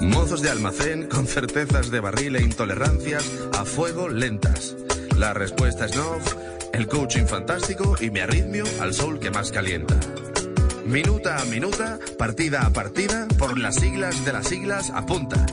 Mozos 0.00 0.40
de 0.40 0.48
almacén 0.48 1.06
con 1.06 1.26
certezas 1.26 1.90
de 1.90 2.00
barril 2.00 2.36
e 2.36 2.42
intolerancias 2.42 3.30
a 3.52 3.66
fuego 3.66 4.08
lentas. 4.08 4.74
La 5.18 5.34
respuesta 5.34 5.84
es 5.84 5.94
no, 5.94 6.16
el 6.72 6.88
coaching 6.88 7.26
fantástico 7.26 7.94
y 8.00 8.10
mi 8.10 8.20
arritmio 8.20 8.64
al 8.80 8.94
sol 8.94 9.20
que 9.20 9.30
más 9.30 9.52
calienta. 9.52 10.00
Minuta 10.86 11.42
a 11.42 11.44
minuta, 11.44 11.98
partida 12.16 12.64
a 12.64 12.70
partida, 12.70 13.28
por 13.38 13.58
las 13.58 13.74
siglas 13.74 14.24
de 14.24 14.32
las 14.32 14.48
siglas, 14.48 14.88
apunta. 14.94 15.44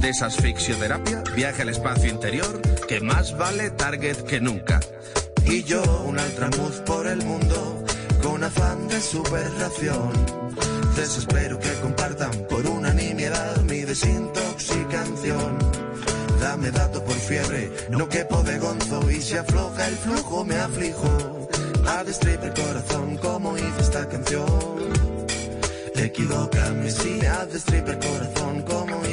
Desasfixioterapia, 0.00 1.22
viaje 1.34 1.62
al 1.62 1.70
espacio 1.70 2.10
interior, 2.10 2.60
que 2.86 3.00
más 3.00 3.36
vale 3.36 3.70
target 3.70 4.18
que 4.22 4.40
nunca. 4.40 4.80
Y 5.44 5.62
yo, 5.64 5.82
un 6.06 6.18
altramuz 6.18 6.80
por 6.84 7.06
el 7.06 7.22
mundo, 7.24 7.84
con 8.22 8.44
afán 8.44 8.88
de 8.88 9.00
superración. 9.00 10.12
Desespero 10.96 11.58
que 11.58 11.72
compartan 11.82 12.32
por 12.48 12.66
unanimidad 12.66 13.56
mi 13.62 13.80
desintoxicación. 13.82 15.58
Dame 16.40 16.70
dato 16.70 17.02
por 17.04 17.16
fiebre, 17.16 17.70
no 17.90 18.08
quepo 18.08 18.42
de 18.42 18.58
gonzo 18.58 19.10
y 19.10 19.20
se 19.20 19.38
afloja 19.38 19.88
el 19.88 19.96
flujo 19.96 20.44
me 20.44 20.56
aflijo. 20.56 21.48
A 21.86 22.02
destripe 22.04 22.46
el 22.46 22.54
corazón 22.54 23.16
como 23.18 23.56
hice 23.56 23.80
esta 23.80 24.08
canción. 24.08 24.46
Equivócame 25.94 26.90
si 26.90 27.20
me 27.20 27.46
destripe 27.52 27.92
el 27.92 27.98
corazón 27.98 28.62
como. 28.62 29.05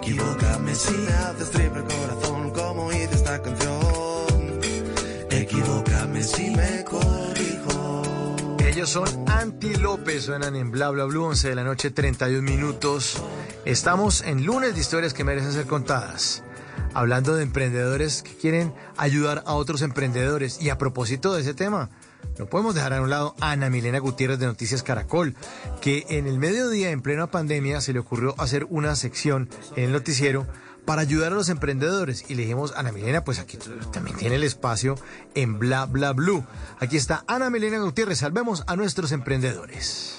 Equivócame 0.00 0.74
si 0.76 0.92
me 0.92 1.34
destripe 1.38 1.76
el 1.76 1.84
corazón 1.84 2.50
como 2.52 2.92
hice 2.92 3.16
esta 3.16 3.42
canción. 3.42 4.60
Equivócame 5.28 6.22
si 6.22 6.50
me 6.50 6.84
corrijo. 6.84 8.02
Ellos 8.64 8.90
son 8.90 9.08
Anti 9.28 9.74
López, 9.74 10.22
suenan 10.22 10.54
en 10.54 10.70
Bla 10.70 10.90
Bla 10.90 11.04
Blue, 11.04 11.24
11 11.24 11.48
de 11.48 11.54
la 11.56 11.64
noche, 11.64 11.90
31 11.90 12.42
minutos. 12.42 13.20
Estamos 13.64 14.22
en 14.22 14.46
lunes 14.46 14.76
de 14.76 14.80
historias 14.80 15.14
que 15.14 15.24
merecen 15.24 15.52
ser 15.52 15.66
contadas. 15.66 16.44
Hablando 16.94 17.34
de 17.34 17.42
emprendedores 17.42 18.22
que 18.22 18.36
quieren 18.36 18.72
ayudar 18.96 19.42
a 19.46 19.54
otros 19.54 19.82
emprendedores. 19.82 20.62
Y 20.62 20.70
a 20.70 20.78
propósito 20.78 21.34
de 21.34 21.40
ese 21.40 21.54
tema, 21.54 21.90
no 22.38 22.46
podemos 22.46 22.74
dejar 22.74 22.92
a 22.92 23.02
un 23.02 23.10
lado 23.10 23.34
a 23.40 23.50
Ana 23.50 23.68
Milena 23.68 23.98
Gutiérrez 23.98 24.38
de 24.38 24.46
Noticias 24.46 24.82
Caracol, 24.82 25.34
que 25.80 26.06
en 26.08 26.26
el 26.26 26.38
mediodía, 26.38 26.90
en 26.90 27.02
plena 27.02 27.26
pandemia, 27.28 27.80
se 27.80 27.92
le 27.92 27.98
ocurrió 27.98 28.34
hacer 28.38 28.66
una 28.70 28.94
sección 28.94 29.48
en 29.76 29.84
el 29.84 29.92
noticiero 29.92 30.46
para 30.84 31.02
ayudar 31.02 31.32
a 31.32 31.34
los 31.34 31.48
emprendedores. 31.48 32.24
Y 32.28 32.34
le 32.34 32.42
dijimos, 32.42 32.72
Ana 32.76 32.92
Milena, 32.92 33.24
pues 33.24 33.40
aquí 33.40 33.58
también 33.92 34.16
tiene 34.16 34.36
el 34.36 34.44
espacio 34.44 34.94
en 35.34 35.58
Bla 35.58 35.84
Bla 35.84 36.12
Blue. 36.12 36.46
Aquí 36.80 36.96
está 36.96 37.24
Ana 37.26 37.50
Milena 37.50 37.78
Gutiérrez, 37.78 38.20
salvemos 38.20 38.64
a 38.66 38.76
nuestros 38.76 39.12
emprendedores. 39.12 40.18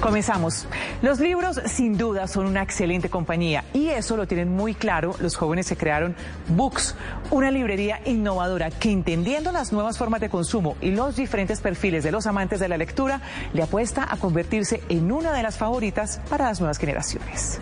Comenzamos. 0.00 0.66
Los 1.02 1.18
libros 1.18 1.60
sin 1.66 1.98
duda 1.98 2.28
son 2.28 2.46
una 2.46 2.62
excelente 2.62 3.10
compañía 3.10 3.64
y 3.74 3.88
eso 3.88 4.16
lo 4.16 4.28
tienen 4.28 4.48
muy 4.48 4.74
claro 4.74 5.14
los 5.18 5.36
jóvenes 5.36 5.68
que 5.68 5.76
crearon 5.76 6.14
Books, 6.48 6.94
una 7.30 7.50
librería 7.50 8.00
innovadora 8.04 8.70
que 8.70 8.92
entendiendo 8.92 9.50
las 9.50 9.72
nuevas 9.72 9.98
formas 9.98 10.20
de 10.20 10.28
consumo 10.28 10.76
y 10.80 10.92
los 10.92 11.16
diferentes 11.16 11.60
perfiles 11.60 12.04
de 12.04 12.12
los 12.12 12.28
amantes 12.28 12.60
de 12.60 12.68
la 12.68 12.76
lectura, 12.76 13.20
le 13.52 13.62
apuesta 13.62 14.06
a 14.08 14.16
convertirse 14.18 14.82
en 14.88 15.10
una 15.10 15.32
de 15.32 15.42
las 15.42 15.58
favoritas 15.58 16.20
para 16.30 16.46
las 16.46 16.60
nuevas 16.60 16.78
generaciones. 16.78 17.58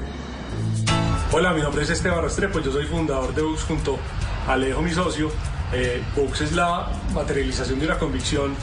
Hola, 1.32 1.52
mi 1.54 1.62
nombre 1.62 1.82
es 1.82 1.90
Esteban 1.90 2.22
Restrepo, 2.22 2.60
yo 2.60 2.70
soy 2.70 2.84
fundador 2.84 3.34
de 3.34 3.42
Books 3.42 3.64
junto 3.64 3.98
a 4.46 4.52
Alejo, 4.52 4.82
mi 4.82 4.90
socio. 4.90 5.30
Eh, 5.72 6.02
Books 6.14 6.42
es 6.42 6.52
la 6.52 6.88
materialización 7.14 7.80
de 7.80 7.86
una 7.86 7.98
convicción 7.98 8.54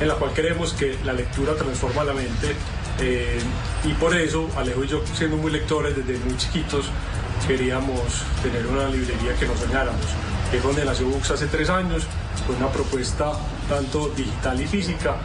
en 0.00 0.08
la 0.08 0.14
cual 0.14 0.32
creemos 0.32 0.72
que 0.72 0.96
la 1.04 1.12
lectura 1.12 1.54
transforma 1.54 2.04
la 2.04 2.14
mente 2.14 2.54
eh, 3.00 3.38
y 3.84 3.92
por 3.94 4.14
eso, 4.14 4.48
Alejo 4.56 4.84
y 4.84 4.88
yo, 4.88 5.02
siendo 5.14 5.36
muy 5.36 5.50
lectores 5.50 5.96
desde 5.96 6.18
muy 6.24 6.36
chiquitos, 6.36 6.86
queríamos 7.46 8.00
tener 8.42 8.66
una 8.66 8.88
librería 8.88 9.34
que 9.38 9.46
nos 9.46 9.58
soñáramos. 9.58 10.04
Es 10.52 10.62
donde 10.62 10.84
nació 10.84 11.06
Books 11.06 11.30
hace 11.30 11.46
tres 11.46 11.70
años, 11.70 12.04
con 12.46 12.56
una 12.56 12.68
propuesta 12.68 13.32
tanto 13.68 14.08
digital 14.08 14.60
y 14.60 14.66
física. 14.66 15.16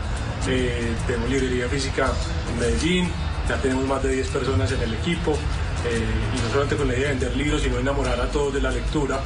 Eh, 0.47 0.93
tenemos 1.07 1.29
librería 1.29 1.67
física 1.67 2.11
en 2.51 2.59
Medellín, 2.59 3.11
ya 3.49 3.57
tenemos 3.57 3.85
más 3.85 4.03
de 4.03 4.13
10 4.13 4.27
personas 4.29 4.71
en 4.71 4.81
el 4.81 4.93
equipo, 4.93 5.31
eh, 5.31 6.05
y 6.33 6.41
no 6.41 6.49
solamente 6.49 6.77
con 6.77 6.87
la 6.87 6.93
idea 6.93 7.09
de 7.09 7.15
vender 7.15 7.35
libros, 7.35 7.61
sino 7.61 7.77
enamorar 7.79 8.19
a 8.21 8.31
todos 8.31 8.53
de 8.53 8.61
la 8.61 8.71
lectura. 8.71 9.19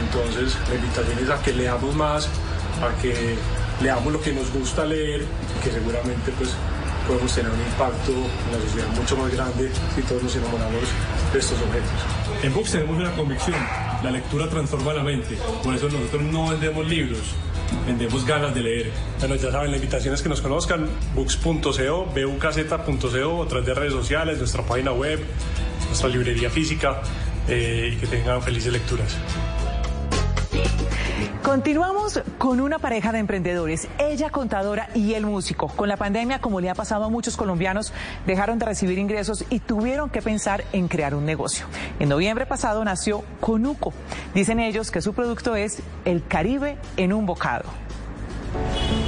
Entonces, 0.00 0.56
la 0.68 0.76
invitación 0.76 1.18
es 1.18 1.28
a 1.28 1.42
que 1.42 1.52
leamos 1.52 1.94
más, 1.94 2.28
a 2.80 3.02
que 3.02 3.36
leamos 3.82 4.12
lo 4.12 4.20
que 4.20 4.32
nos 4.32 4.50
gusta 4.52 4.84
leer, 4.84 5.24
que 5.62 5.70
seguramente 5.70 6.32
pues 6.38 6.50
podemos 7.06 7.34
tener 7.34 7.50
un 7.50 7.60
impacto 7.60 8.12
en 8.12 8.52
la 8.52 8.64
sociedad 8.64 8.88
mucho 8.96 9.16
más 9.16 9.32
grande 9.32 9.70
si 9.94 10.02
todos 10.02 10.22
nos 10.22 10.36
enamoramos 10.36 10.82
de 11.32 11.38
estos 11.38 11.58
objetos. 11.60 11.90
En 12.42 12.54
Books 12.54 12.72
tenemos 12.72 12.96
una 12.96 13.12
convicción, 13.12 13.56
la 14.02 14.10
lectura 14.10 14.48
transforma 14.48 14.92
la 14.92 15.02
mente, 15.02 15.36
por 15.62 15.74
eso 15.74 15.88
nosotros 15.88 16.22
no 16.22 16.50
vendemos 16.50 16.86
libros, 16.86 17.34
vendemos 17.86 18.24
ganas 18.24 18.54
de 18.54 18.62
leer. 18.62 18.90
Bueno, 19.18 19.34
ya 19.34 19.50
saben, 19.50 19.70
la 19.70 19.76
invitación 19.76 20.14
es 20.14 20.22
que 20.22 20.28
nos 20.28 20.40
conozcan, 20.40 20.88
books.co, 21.14 22.06
bukz.co, 22.06 23.36
otras 23.36 23.66
de 23.66 23.74
redes 23.74 23.92
sociales, 23.92 24.38
nuestra 24.38 24.62
página 24.62 24.92
web, 24.92 25.20
nuestra 25.88 26.08
librería 26.08 26.50
física 26.50 27.02
eh, 27.48 27.94
y 27.94 27.96
que 27.96 28.06
tengan 28.06 28.42
felices 28.42 28.72
lecturas. 28.72 29.16
Continuamos 31.42 32.22
con 32.38 32.60
una 32.60 32.78
pareja 32.78 33.12
de 33.12 33.18
emprendedores, 33.18 33.88
ella 33.98 34.30
contadora 34.30 34.88
y 34.94 35.14
el 35.14 35.26
músico. 35.26 35.68
Con 35.68 35.88
la 35.88 35.96
pandemia, 35.96 36.40
como 36.40 36.60
le 36.60 36.70
ha 36.70 36.74
pasado 36.74 37.04
a 37.04 37.08
muchos 37.08 37.36
colombianos, 37.36 37.92
dejaron 38.26 38.58
de 38.58 38.66
recibir 38.66 38.98
ingresos 38.98 39.44
y 39.50 39.58
tuvieron 39.58 40.08
que 40.08 40.22
pensar 40.22 40.64
en 40.72 40.88
crear 40.88 41.14
un 41.14 41.26
negocio. 41.26 41.66
En 41.98 42.08
noviembre 42.08 42.46
pasado 42.46 42.84
nació 42.84 43.22
Conuco. 43.40 43.92
Dicen 44.34 44.60
ellos 44.60 44.90
que 44.90 45.02
su 45.02 45.14
producto 45.14 45.56
es 45.56 45.82
el 46.04 46.24
Caribe 46.26 46.78
en 46.96 47.12
un 47.12 47.26
bocado. 47.26 47.64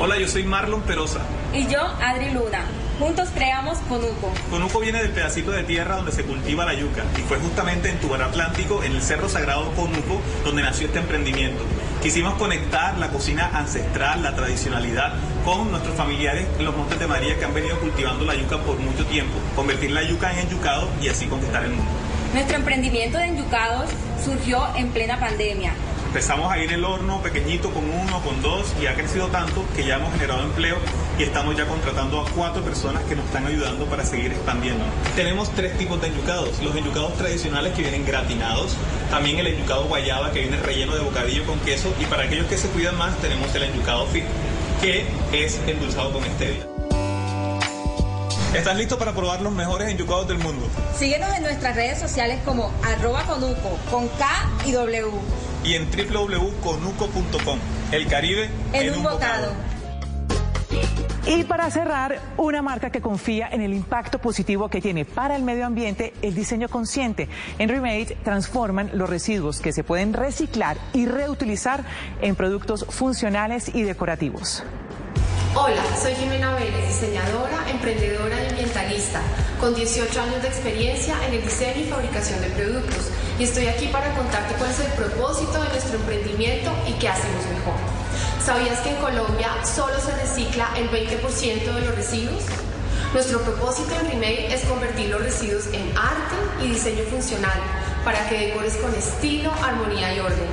Hola, 0.01 0.19
yo 0.19 0.27
soy 0.27 0.43
Marlon 0.43 0.83
Perosa. 0.83 1.21
Y 1.53 1.69
yo, 1.69 1.81
Adri 1.81 2.33
Luna. 2.33 2.65
Juntos 2.99 3.29
creamos 3.33 3.79
Conuco. 3.89 4.33
Conuco 4.51 4.81
viene 4.81 5.01
del 5.01 5.13
pedacito 5.13 5.53
de 5.53 5.63
tierra 5.63 5.97
donde 5.97 6.11
se 6.11 6.25
cultiva 6.25 6.65
la 6.65 6.75
yuca 6.75 7.05
y 7.17 7.21
fue 7.21 7.39
justamente 7.39 7.91
en 7.91 7.99
Tubar 7.99 8.23
Atlántico, 8.23 8.83
en 8.83 8.93
el 8.93 9.03
Cerro 9.03 9.29
Sagrado 9.29 9.71
Conuco, 9.73 10.21
donde 10.45 10.63
nació 10.63 10.89
este 10.89 10.99
emprendimiento. 10.99 11.63
Quisimos 12.03 12.35
conectar 12.35 12.99
la 12.99 13.09
cocina 13.11 13.51
ancestral, 13.55 14.23
la 14.25 14.35
tradicionalidad, 14.35 15.15
con 15.45 15.71
nuestros 15.71 15.95
familiares 15.97 16.47
en 16.59 16.65
los 16.65 16.77
Montes 16.77 16.99
de 16.99 17.07
María 17.07 17.39
que 17.39 17.45
han 17.45 17.55
venido 17.55 17.79
cultivando 17.79 18.25
la 18.25 18.35
yuca 18.35 18.59
por 18.59 18.77
mucho 18.79 19.07
tiempo, 19.07 19.35
convertir 19.55 19.93
la 19.93 20.03
yuca 20.03 20.33
en 20.33 20.49
enyucado 20.49 20.89
y 21.01 21.09
así 21.09 21.27
conquistar 21.27 21.63
el 21.63 21.71
mundo. 21.71 21.91
Nuestro 22.33 22.57
emprendimiento 22.57 23.19
de 23.19 23.27
enyucados 23.27 23.91
surgió 24.25 24.67
en 24.77 24.89
plena 24.91 25.21
pandemia 25.21 25.73
empezamos 26.15 26.53
a 26.53 26.59
ir 26.59 26.73
el 26.73 26.85
horno 26.85 27.21
pequeñito 27.23 27.71
con 27.71 27.91
uno, 27.91 28.21
con 28.21 28.41
dos 28.41 28.73
y 28.81 28.87
ha 28.87 28.95
crecido 28.95 29.27
tanto 29.27 29.65
que 29.75 29.85
ya 29.85 29.97
hemos 29.97 30.13
generado 30.13 30.45
empleo 30.45 30.77
y 31.19 31.25
estamos 31.25 31.57
ya 31.57 31.67
contratando 31.67 32.21
a 32.21 32.31
cuatro 32.31 32.63
personas 32.63 33.03
que 33.03 33.17
nos 33.17 33.25
están 33.25 33.45
ayudando 33.47 33.85
para 33.87 34.07
seguir 34.07 34.31
expandiendo. 34.31 34.85
Tenemos 35.17 35.51
tres 35.57 35.77
tipos 35.77 36.01
de 36.01 36.07
enyucados. 36.07 36.63
Los 36.63 36.77
enyucados 36.77 37.15
tradicionales 37.15 37.73
que 37.73 37.83
vienen 37.83 38.07
gratinados, 38.07 38.77
también 39.11 39.41
el 39.41 39.49
enyucado 39.49 39.87
guayaba 39.87 40.31
que 40.31 40.43
viene 40.43 40.57
relleno 40.59 40.95
de 40.95 41.01
bocadillo 41.01 41.45
con 41.47 41.59
queso 41.59 41.93
y 42.01 42.05
para 42.05 42.23
aquellos 42.23 42.47
que 42.47 42.59
se 42.59 42.69
cuidan 42.69 42.97
más 42.97 43.19
tenemos 43.19 43.53
el 43.53 43.65
enyucado 43.65 44.07
fit 44.07 44.23
que 44.81 45.05
es 45.33 45.61
endulzado 45.67 46.13
con 46.13 46.23
stevia. 46.23 46.74
¿Estás 48.55 48.77
listo 48.77 48.97
para 48.97 49.13
probar 49.13 49.41
los 49.41 49.53
mejores 49.53 49.89
enyucados 49.89 50.29
del 50.29 50.39
mundo? 50.39 50.69
Síguenos 50.97 51.35
en 51.37 51.43
nuestras 51.43 51.75
redes 51.75 51.99
sociales 51.99 52.39
como 52.45 52.73
arroba 52.85 53.25
conuco, 53.25 53.79
con 53.91 54.07
K 54.07 54.27
y 54.65 54.73
W 54.73 55.11
y 55.65 55.75
en 55.75 55.89
www.conuco.com. 55.91 57.59
El 57.91 58.07
Caribe 58.07 58.49
en, 58.73 58.95
un, 58.95 59.03
bocado. 59.03 59.53
Y 61.27 61.43
para 61.45 61.69
cerrar, 61.71 62.21
una 62.37 62.63
marca 62.63 62.91
que 62.91 63.01
confía 63.01 63.49
en 63.51 63.61
el 63.61 63.75
impacto 63.75 64.21
positivo 64.21 64.69
que 64.69 64.81
tiene 64.81 65.05
para 65.05 65.35
el 65.35 65.43
medio 65.43 65.67
ambiente 65.67 66.13
el 66.23 66.35
diseño 66.35 66.69
consciente. 66.69 67.29
En 67.59 67.69
Remade 67.69 68.17
transforman 68.23 68.91
los 68.93 69.11
residuos 69.11 69.61
que 69.61 69.73
se 69.73 69.83
pueden 69.83 70.13
reciclar 70.13 70.77
y 70.93 71.07
reutilizar 71.07 71.83
en 72.21 72.37
productos 72.37 72.87
funcionales 72.89 73.75
y 73.75 73.83
decorativos. 73.83 74.63
Hola, 75.57 75.85
soy 76.03 76.13
Jimena 76.17 76.53
Vélez, 76.57 76.89
diseñadora, 76.89 77.71
emprendedora 77.71 78.43
y 78.43 78.49
ambientalista, 78.49 79.23
con 79.61 79.73
18 79.73 80.21
años 80.21 80.43
de 80.43 80.49
experiencia 80.49 81.15
en 81.29 81.35
el 81.35 81.43
diseño 81.45 81.81
y 81.81 81.85
fabricación 81.85 82.41
de 82.41 82.49
productos. 82.49 83.11
Y 83.39 83.45
estoy 83.45 83.69
aquí 83.69 83.87
para 83.87 84.13
contarte 84.17 84.57
cuál 84.57 84.73
es 84.73 84.81
el 84.81 84.91
propósito 84.95 85.53
de 85.63 85.69
nuestro 85.69 85.97
emprendimiento 86.01 86.73
y 86.89 86.95
qué 86.95 87.09
hacemos 87.09 87.47
mejor. 87.47 87.75
¿Sabías 88.45 88.81
que 88.81 88.91
en 88.91 88.97
Colombia 88.97 89.49
solo 89.65 89.95
se 90.01 90.11
recicla 90.17 90.71
el 90.77 90.91
20% 90.91 91.73
de 91.73 91.81
los 91.83 91.95
residuos? 91.95 92.43
Nuestro 93.13 93.41
propósito 93.43 93.95
en 94.01 94.11
Remake 94.11 94.53
es 94.53 94.65
convertir 94.65 95.11
los 95.11 95.23
residuos 95.23 95.69
en 95.69 95.97
arte 95.97 96.65
y 96.65 96.71
diseño 96.71 97.05
funcional 97.05 97.61
para 98.05 98.29
que 98.29 98.49
decores 98.49 98.75
con 98.79 98.93
estilo, 98.93 99.53
armonía 99.63 100.15
y 100.17 100.19
orden. 100.19 100.49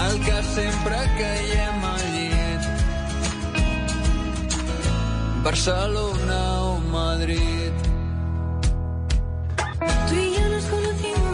el 0.03 0.20
que 0.27 0.39
sempre 0.53 1.01
caiem 1.23 1.89
al 1.94 2.05
llit 2.12 2.69
Barcelona 5.47 6.43
o 6.69 6.78
Madrid. 6.93 7.73
Tú 10.09 10.15
y 10.15 10.35
yo 10.36 10.48
nos 10.53 10.65
conocimos 10.74 11.26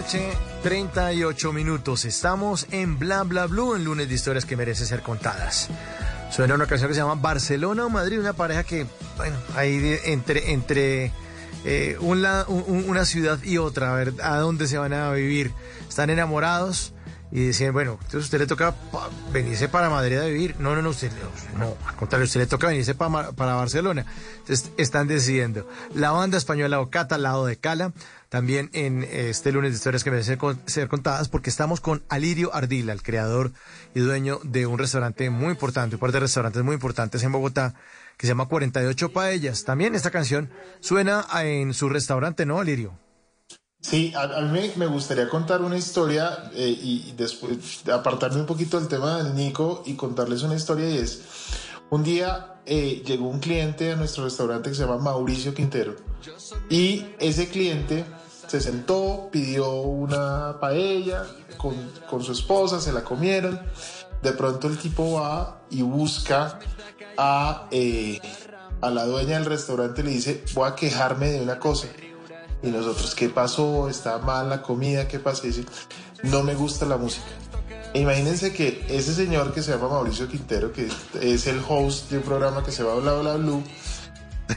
noche, 0.00 0.32
38 0.62 1.52
minutos. 1.52 2.06
Estamos 2.06 2.66
en 2.70 2.98
Bla 2.98 3.22
Bla 3.22 3.44
Blue, 3.46 3.74
en 3.74 3.84
lunes 3.84 4.08
de 4.08 4.14
historias 4.14 4.46
que 4.46 4.56
merecen 4.56 4.86
ser 4.86 5.02
contadas. 5.02 5.68
Suena 6.30 6.54
una 6.54 6.64
canción 6.64 6.88
que 6.88 6.94
se 6.94 7.00
llama 7.00 7.16
Barcelona 7.16 7.84
o 7.84 7.90
Madrid, 7.90 8.18
una 8.18 8.32
pareja 8.32 8.64
que, 8.64 8.86
bueno, 9.18 9.36
ahí 9.56 9.98
entre, 10.04 10.52
entre 10.52 11.12
eh, 11.66 11.98
una 12.00 13.04
ciudad 13.04 13.42
y 13.42 13.58
otra, 13.58 13.92
a 13.92 13.96
ver 13.96 14.14
a 14.22 14.38
dónde 14.38 14.68
se 14.68 14.78
van 14.78 14.94
a 14.94 15.12
vivir. 15.12 15.52
Están 15.86 16.08
enamorados 16.08 16.94
y 17.32 17.46
decían, 17.46 17.72
bueno, 17.72 17.92
entonces 17.92 18.24
usted 18.24 18.38
le 18.38 18.46
toca 18.46 18.74
venirse 19.32 19.68
para 19.68 19.88
Madrid 19.88 20.18
a 20.18 20.24
vivir. 20.24 20.56
No, 20.58 20.74
no, 20.74 20.82
no, 20.82 20.90
usted 20.90 21.12
no, 21.56 21.76
al 21.86 21.96
contrario, 21.96 22.24
usted 22.24 22.40
le 22.40 22.46
toca 22.46 22.66
venirse 22.68 22.94
para, 22.94 23.30
Barcelona. 23.30 24.04
Entonces 24.38 24.72
están 24.76 25.06
decidiendo. 25.06 25.68
La 25.94 26.10
banda 26.10 26.38
española 26.38 26.80
Ocata, 26.80 27.14
al 27.14 27.22
lado 27.22 27.46
de 27.46 27.56
Cala, 27.56 27.92
también 28.28 28.70
en 28.72 29.04
este 29.04 29.52
lunes 29.52 29.70
de 29.70 29.76
historias 29.76 30.02
que 30.02 30.10
merecen 30.10 30.38
ser 30.66 30.88
contadas, 30.88 31.28
porque 31.28 31.50
estamos 31.50 31.80
con 31.80 32.02
Alirio 32.08 32.54
Ardila, 32.54 32.92
el 32.92 33.02
creador 33.02 33.52
y 33.94 34.00
dueño 34.00 34.40
de 34.42 34.66
un 34.66 34.78
restaurante 34.78 35.30
muy 35.30 35.50
importante, 35.50 35.96
un 35.96 36.00
par 36.00 36.12
de 36.12 36.20
restaurantes 36.20 36.62
muy 36.62 36.74
importantes 36.74 37.22
en 37.22 37.32
Bogotá, 37.32 37.74
que 38.16 38.26
se 38.26 38.32
llama 38.32 38.46
48 38.46 39.12
Paellas. 39.12 39.64
También 39.64 39.94
esta 39.94 40.10
canción 40.10 40.50
suena 40.80 41.26
en 41.42 41.74
su 41.74 41.88
restaurante, 41.88 42.44
¿no, 42.44 42.58
Alirio? 42.58 42.92
Sí, 43.80 44.12
a, 44.14 44.42
mí 44.42 44.72
me, 44.76 44.86
gustaría 44.86 45.28
contar 45.28 45.62
una 45.62 45.76
historia 45.76 46.50
eh, 46.54 46.68
y, 46.68 47.08
y 47.08 47.14
después 47.16 47.88
apartarme 47.88 48.40
un 48.40 48.46
poquito 48.46 48.78
del 48.78 48.88
tema 48.88 49.22
del 49.22 49.34
Nico 49.34 49.82
y 49.86 49.94
contarles 49.94 50.42
una 50.42 50.54
historia 50.54 50.88
y 50.90 50.98
es, 50.98 51.22
un 51.88 52.04
día 52.04 52.60
eh, 52.66 53.02
llegó 53.04 53.28
un 53.28 53.40
cliente 53.40 53.92
a 53.92 53.96
nuestro 53.96 54.24
restaurante 54.24 54.68
que 54.70 54.76
se 54.76 54.82
llama 54.82 54.98
Mauricio 54.98 55.54
Quintero 55.54 55.96
y 56.68 57.06
ese 57.18 57.48
cliente 57.48 58.04
se 58.46 58.60
sentó, 58.60 59.28
pidió 59.32 59.72
una 59.72 60.58
paella 60.60 61.24
con, 61.56 61.74
con 62.08 62.22
su 62.22 62.32
esposa, 62.32 62.80
se 62.80 62.92
la 62.92 63.02
comieron, 63.02 63.60
de 64.22 64.32
pronto 64.32 64.68
el 64.68 64.76
tipo 64.78 65.20
va 65.20 65.62
y 65.70 65.82
busca 65.82 66.58
a, 67.16 67.68
eh, 67.70 68.20
a 68.80 68.90
la 68.90 69.06
dueña 69.06 69.38
del 69.38 69.46
restaurante 69.46 70.02
y 70.02 70.04
le 70.04 70.10
dice, 70.10 70.44
voy 70.54 70.68
a 70.68 70.74
quejarme 70.74 71.30
de 71.30 71.40
una 71.40 71.58
cosa. 71.58 71.88
Y 72.62 72.68
nosotros, 72.68 73.14
¿qué 73.14 73.28
pasó? 73.28 73.88
¿Está 73.88 74.18
mal 74.18 74.48
la 74.48 74.62
comida? 74.62 75.08
¿Qué 75.08 75.18
pasa? 75.18 75.46
Y 75.46 75.48
dice, 75.48 75.64
no 76.22 76.42
me 76.42 76.54
gusta 76.54 76.84
la 76.86 76.96
música. 76.96 77.26
E 77.92 78.00
imagínense 78.00 78.52
que 78.52 78.84
ese 78.88 79.14
señor 79.14 79.52
que 79.52 79.62
se 79.62 79.72
llama 79.72 79.88
Mauricio 79.88 80.28
Quintero, 80.28 80.72
que 80.72 80.88
es 81.20 81.46
el 81.46 81.60
host 81.66 82.10
de 82.10 82.18
un 82.18 82.22
programa 82.22 82.62
que 82.62 82.70
se 82.70 82.82
llama 82.82 83.00
Bla 83.00 83.14
Bla 83.14 83.36
Blue, 83.36 83.62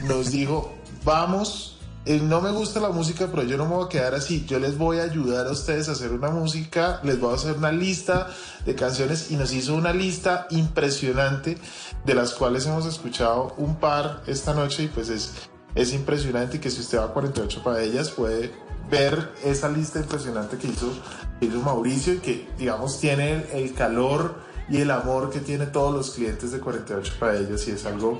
nos 0.02 0.30
dijo, 0.30 0.72
vamos, 1.04 1.78
eh, 2.06 2.20
no 2.22 2.42
me 2.42 2.50
gusta 2.52 2.80
la 2.80 2.90
música, 2.90 3.28
pero 3.30 3.44
yo 3.44 3.56
no 3.56 3.64
me 3.64 3.74
voy 3.74 3.86
a 3.86 3.88
quedar 3.88 4.14
así, 4.14 4.44
yo 4.46 4.58
les 4.58 4.76
voy 4.76 4.98
a 4.98 5.04
ayudar 5.04 5.46
a 5.46 5.52
ustedes 5.52 5.88
a 5.88 5.92
hacer 5.92 6.12
una 6.12 6.30
música, 6.30 7.00
les 7.02 7.18
voy 7.18 7.32
a 7.32 7.36
hacer 7.36 7.56
una 7.56 7.72
lista 7.72 8.28
de 8.66 8.74
canciones 8.74 9.30
y 9.30 9.36
nos 9.36 9.52
hizo 9.54 9.74
una 9.74 9.94
lista 9.94 10.46
impresionante 10.50 11.56
de 12.04 12.14
las 12.14 12.34
cuales 12.34 12.66
hemos 12.66 12.84
escuchado 12.84 13.54
un 13.56 13.76
par 13.76 14.22
esta 14.26 14.52
noche 14.52 14.82
y 14.84 14.88
pues 14.88 15.08
es, 15.08 15.32
es 15.74 15.92
impresionante 15.92 16.60
que 16.60 16.70
si 16.70 16.80
usted 16.80 16.98
va 16.98 17.04
a 17.06 17.12
48 17.12 17.62
para 17.62 17.82
ellas 17.82 18.10
puede 18.10 18.52
ver 18.90 19.32
esa 19.44 19.68
lista 19.68 19.98
impresionante 20.00 20.56
que 20.58 20.68
hizo, 20.68 20.92
que 21.40 21.46
hizo 21.46 21.60
Mauricio 21.60 22.14
y 22.14 22.18
que 22.18 22.48
digamos 22.58 23.00
tiene 23.00 23.44
el, 23.52 23.72
calor 23.74 24.36
y 24.68 24.80
el 24.80 24.90
amor 24.90 25.30
que 25.30 25.40
tiene 25.40 25.66
todos 25.66 25.94
los 25.94 26.10
clientes 26.10 26.52
de 26.52 26.60
48 26.60 27.14
para 27.18 27.36
ellas 27.36 27.66
y 27.66 27.72
es 27.72 27.84
algo 27.86 28.18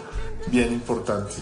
bien 0.51 0.73
importante. 0.73 1.35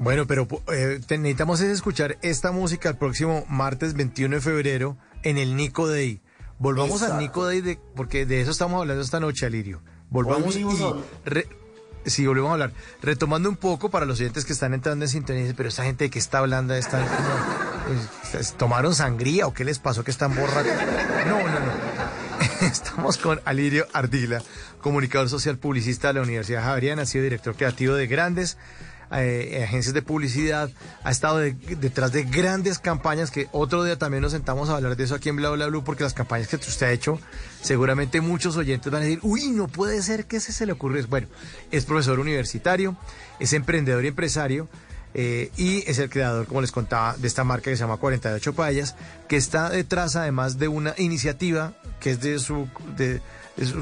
Bueno, 0.00 0.26
pero 0.26 0.46
eh, 0.72 1.00
necesitamos 1.10 1.60
es 1.60 1.70
escuchar 1.70 2.18
esta 2.22 2.52
música 2.52 2.88
el 2.90 2.96
próximo 2.96 3.44
martes 3.48 3.94
21 3.94 4.36
de 4.36 4.40
febrero 4.40 4.96
en 5.22 5.38
el 5.38 5.56
Nico 5.56 5.88
Day. 5.88 6.20
Volvamos 6.58 7.02
al 7.02 7.08
Exacto. 7.08 7.20
Nico 7.22 7.46
Day 7.46 7.60
de, 7.60 7.80
porque 7.96 8.24
de 8.26 8.40
eso 8.40 8.50
estamos 8.52 8.80
hablando 8.80 9.02
esta 9.02 9.20
noche, 9.20 9.46
Alirio. 9.46 9.82
Volvamos 10.10 10.56
y 10.56 10.64
re- 11.24 11.48
sí, 12.10 12.26
volvemos 12.26 12.50
a 12.50 12.52
hablar. 12.54 12.72
Retomando 13.02 13.48
un 13.48 13.56
poco 13.56 13.90
para 13.90 14.06
los 14.06 14.20
oyentes 14.20 14.44
que 14.44 14.52
están 14.52 14.74
entrando 14.74 15.04
en 15.04 15.08
sintonía, 15.08 15.52
pero 15.56 15.68
esta 15.68 15.84
gente 15.84 16.04
de 16.04 16.10
qué 16.10 16.18
está 16.18 16.38
hablando, 16.38 16.74
están 16.74 17.06
como, 17.06 17.98
pues, 18.32 18.54
tomaron 18.54 18.94
sangría 18.94 19.46
o 19.46 19.54
qué 19.54 19.64
les 19.64 19.78
pasó 19.78 20.04
que 20.04 20.10
están 20.10 20.34
borrachos. 20.34 20.72
No, 21.26 21.38
no, 21.38 21.60
no. 21.60 21.98
Estamos 22.66 23.18
con 23.18 23.40
Alirio 23.44 23.86
Ardila, 23.92 24.42
comunicador 24.80 25.28
social 25.28 25.58
publicista 25.58 26.08
de 26.08 26.14
la 26.14 26.22
Universidad 26.22 26.62
Javeriana, 26.62 27.02
ha 27.02 27.06
sido 27.06 27.24
director 27.24 27.54
creativo 27.54 27.94
de 27.94 28.06
grandes 28.06 28.56
eh, 29.12 29.62
agencias 29.64 29.94
de 29.94 30.02
publicidad, 30.02 30.70
ha 31.04 31.10
estado 31.10 31.38
de- 31.38 31.52
detrás 31.52 32.12
de 32.12 32.24
grandes 32.24 32.78
campañas 32.78 33.30
que 33.30 33.48
otro 33.52 33.84
día 33.84 33.96
también 33.98 34.22
nos 34.22 34.32
sentamos 34.32 34.68
a 34.68 34.76
hablar 34.76 34.96
de 34.96 35.04
eso 35.04 35.14
aquí 35.14 35.28
en 35.28 35.36
Bla 35.36 35.50
Bla 35.50 35.66
Blue 35.68 35.84
porque 35.84 36.02
las 36.04 36.14
campañas 36.14 36.48
que 36.48 36.56
usted 36.56 36.86
ha 36.86 36.90
hecho, 36.92 37.18
seguramente 37.62 38.20
muchos 38.20 38.56
oyentes 38.56 38.92
van 38.92 39.02
a 39.02 39.04
decir, 39.04 39.20
uy, 39.22 39.48
no 39.48 39.68
puede 39.68 40.02
ser 40.02 40.26
que 40.26 40.36
ese 40.36 40.52
se 40.52 40.66
le 40.66 40.72
ocurrió. 40.72 41.06
Bueno, 41.08 41.28
es 41.70 41.84
profesor 41.84 42.18
universitario, 42.20 42.96
es 43.40 43.52
emprendedor 43.52 44.04
y 44.04 44.08
empresario, 44.08 44.68
eh, 45.14 45.50
y 45.56 45.78
es 45.90 45.98
el 45.98 46.10
creador, 46.10 46.46
como 46.46 46.60
les 46.60 46.70
contaba, 46.70 47.16
de 47.16 47.26
esta 47.26 47.42
marca 47.42 47.70
que 47.70 47.76
se 47.76 47.80
llama 47.80 47.96
48 47.96 48.52
Paellas, 48.54 48.94
que 49.26 49.36
está 49.36 49.70
detrás 49.70 50.16
además 50.16 50.58
de 50.58 50.68
una 50.68 50.94
iniciativa 50.98 51.72
que 51.98 52.10
es 52.10 52.20
de 52.20 52.38
su 52.38 52.68
de, 52.96 53.20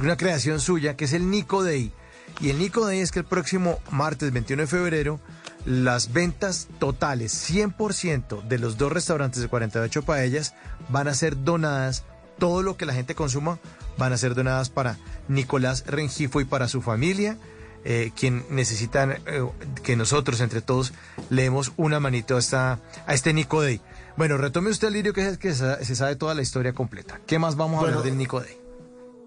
una 0.01 0.16
creación 0.16 0.61
suya, 0.61 0.97
que 0.97 1.05
es 1.07 1.12
el 1.12 1.28
Nico 1.28 1.62
Day. 1.65 1.93
Y 2.41 2.51
el 2.51 2.59
Nico 2.59 2.85
Day 2.85 3.01
es 3.01 3.13
que 3.13 3.21
el 3.21 3.25
próximo 3.25 3.81
martes 3.91 4.33
21 4.33 4.63
de 4.63 4.67
febrero 4.67 5.21
las 5.67 6.13
ventas 6.13 6.69
totales 6.79 7.51
100% 7.51 8.43
de 8.43 8.59
los 8.59 8.79
dos 8.79 8.93
restaurantes 8.93 9.43
de 9.43 9.49
48 9.49 10.03
paellas 10.03 10.55
van 10.89 11.09
a 11.09 11.15
ser 11.15 11.43
donadas, 11.43 12.05
todo 12.39 12.63
lo 12.63 12.77
que 12.77 12.87
la 12.87 12.95
gente 12.95 13.15
consuma 13.15 13.59
van 13.99 14.13
a 14.13 14.17
ser 14.17 14.35
donadas 14.35 14.71
para 14.71 14.97
Nicolás 15.29 15.85
Rengifo 15.87 16.41
y 16.41 16.45
para 16.45 16.69
su 16.69 16.83
familia, 16.83 17.37
eh, 17.85 18.13
quien 18.15 18.45
necesitan 18.51 19.13
eh, 19.27 19.45
que 19.83 19.97
nosotros 19.97 20.41
entre 20.41 20.61
todos 20.61 20.93
leemos 21.31 21.73
una 21.77 21.99
manito 21.99 22.37
a, 22.37 22.39
esta, 22.39 22.79
a 23.07 23.15
este 23.15 23.33
Nico 23.33 23.63
Day. 23.63 23.81
Bueno, 24.17 24.39
retome 24.39 24.71
usted, 24.71 24.91
Lirio, 24.91 25.13
que 25.13 25.23
es 25.23 25.29
el 25.29 25.39
que 25.39 25.53
se 25.55 25.97
sabe 25.97 26.17
toda 26.17 26.35
la 26.35 26.43
historia 26.43 26.73
completa. 26.73 27.21
¿Qué 27.27 27.39
más 27.39 27.57
vamos 27.57 27.79
a 27.79 27.81
Bueno, 27.81 27.99
hablar 27.99 28.11
del 28.11 28.19
Nico 28.19 28.41
Day? 28.41 28.57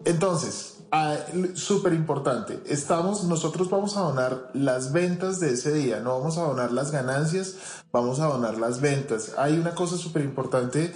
Entonces, 0.06 0.79
ah, 0.92 1.18
súper 1.54 1.94
importante, 1.94 2.62
estamos, 2.66 3.24
nosotros 3.24 3.70
vamos 3.70 3.98
a 3.98 4.02
donar 4.02 4.52
las 4.54 4.92
ventas 4.92 5.40
de 5.40 5.54
ese 5.54 5.74
día, 5.74 6.00
no 6.00 6.18
vamos 6.20 6.38
a 6.38 6.44
donar 6.44 6.72
las 6.72 6.92
ganancias, 6.92 7.56
vamos 7.92 8.20
a 8.20 8.28
donar 8.28 8.58
las 8.58 8.82
ventas. 8.82 9.34
Hay 9.38 9.58
una 9.58 9.76
cosa 9.76 9.98
súper 9.98 10.24
importante 10.24 10.94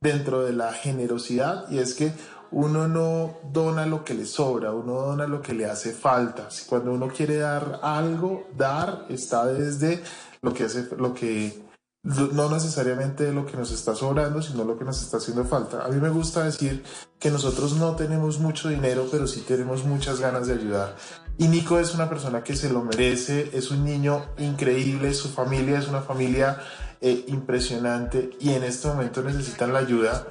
dentro 0.00 0.44
de 0.44 0.52
la 0.52 0.72
generosidad 0.72 1.70
y 1.70 1.78
es 1.78 1.94
que 1.94 2.12
uno 2.50 2.86
no 2.88 3.38
dona 3.52 3.86
lo 3.86 4.04
que 4.04 4.14
le 4.14 4.24
sobra, 4.24 4.72
uno 4.72 4.94
dona 4.94 5.26
lo 5.26 5.42
que 5.42 5.52
le 5.52 5.66
hace 5.66 5.92
falta. 5.92 6.48
Cuando 6.68 6.92
uno 6.92 7.08
quiere 7.08 7.38
dar 7.38 7.80
algo, 7.82 8.46
dar 8.56 9.06
está 9.08 9.46
desde 9.46 10.02
lo 10.42 10.54
que 10.54 10.64
hace, 10.64 10.88
lo 10.96 11.12
que 11.12 11.65
no 12.06 12.48
necesariamente 12.48 13.32
lo 13.32 13.46
que 13.46 13.56
nos 13.56 13.72
está 13.72 13.96
sobrando, 13.96 14.40
sino 14.40 14.62
lo 14.62 14.78
que 14.78 14.84
nos 14.84 15.02
está 15.02 15.16
haciendo 15.16 15.44
falta. 15.44 15.84
A 15.84 15.88
mí 15.88 16.00
me 16.00 16.08
gusta 16.08 16.44
decir 16.44 16.84
que 17.18 17.32
nosotros 17.32 17.74
no 17.74 17.96
tenemos 17.96 18.38
mucho 18.38 18.68
dinero, 18.68 19.08
pero 19.10 19.26
sí 19.26 19.40
tenemos 19.40 19.84
muchas 19.84 20.20
ganas 20.20 20.46
de 20.46 20.54
ayudar. 20.54 20.94
Y 21.36 21.48
Nico 21.48 21.80
es 21.80 21.94
una 21.94 22.08
persona 22.08 22.44
que 22.44 22.54
se 22.54 22.70
lo 22.70 22.82
merece, 22.82 23.50
es 23.52 23.72
un 23.72 23.84
niño 23.84 24.24
increíble, 24.38 25.12
su 25.14 25.28
familia 25.28 25.80
es 25.80 25.88
una 25.88 26.00
familia 26.00 26.60
eh, 27.00 27.24
impresionante 27.26 28.30
y 28.38 28.50
en 28.50 28.62
este 28.62 28.86
momento 28.86 29.22
necesitan 29.22 29.72
la 29.72 29.80
ayuda 29.80 30.28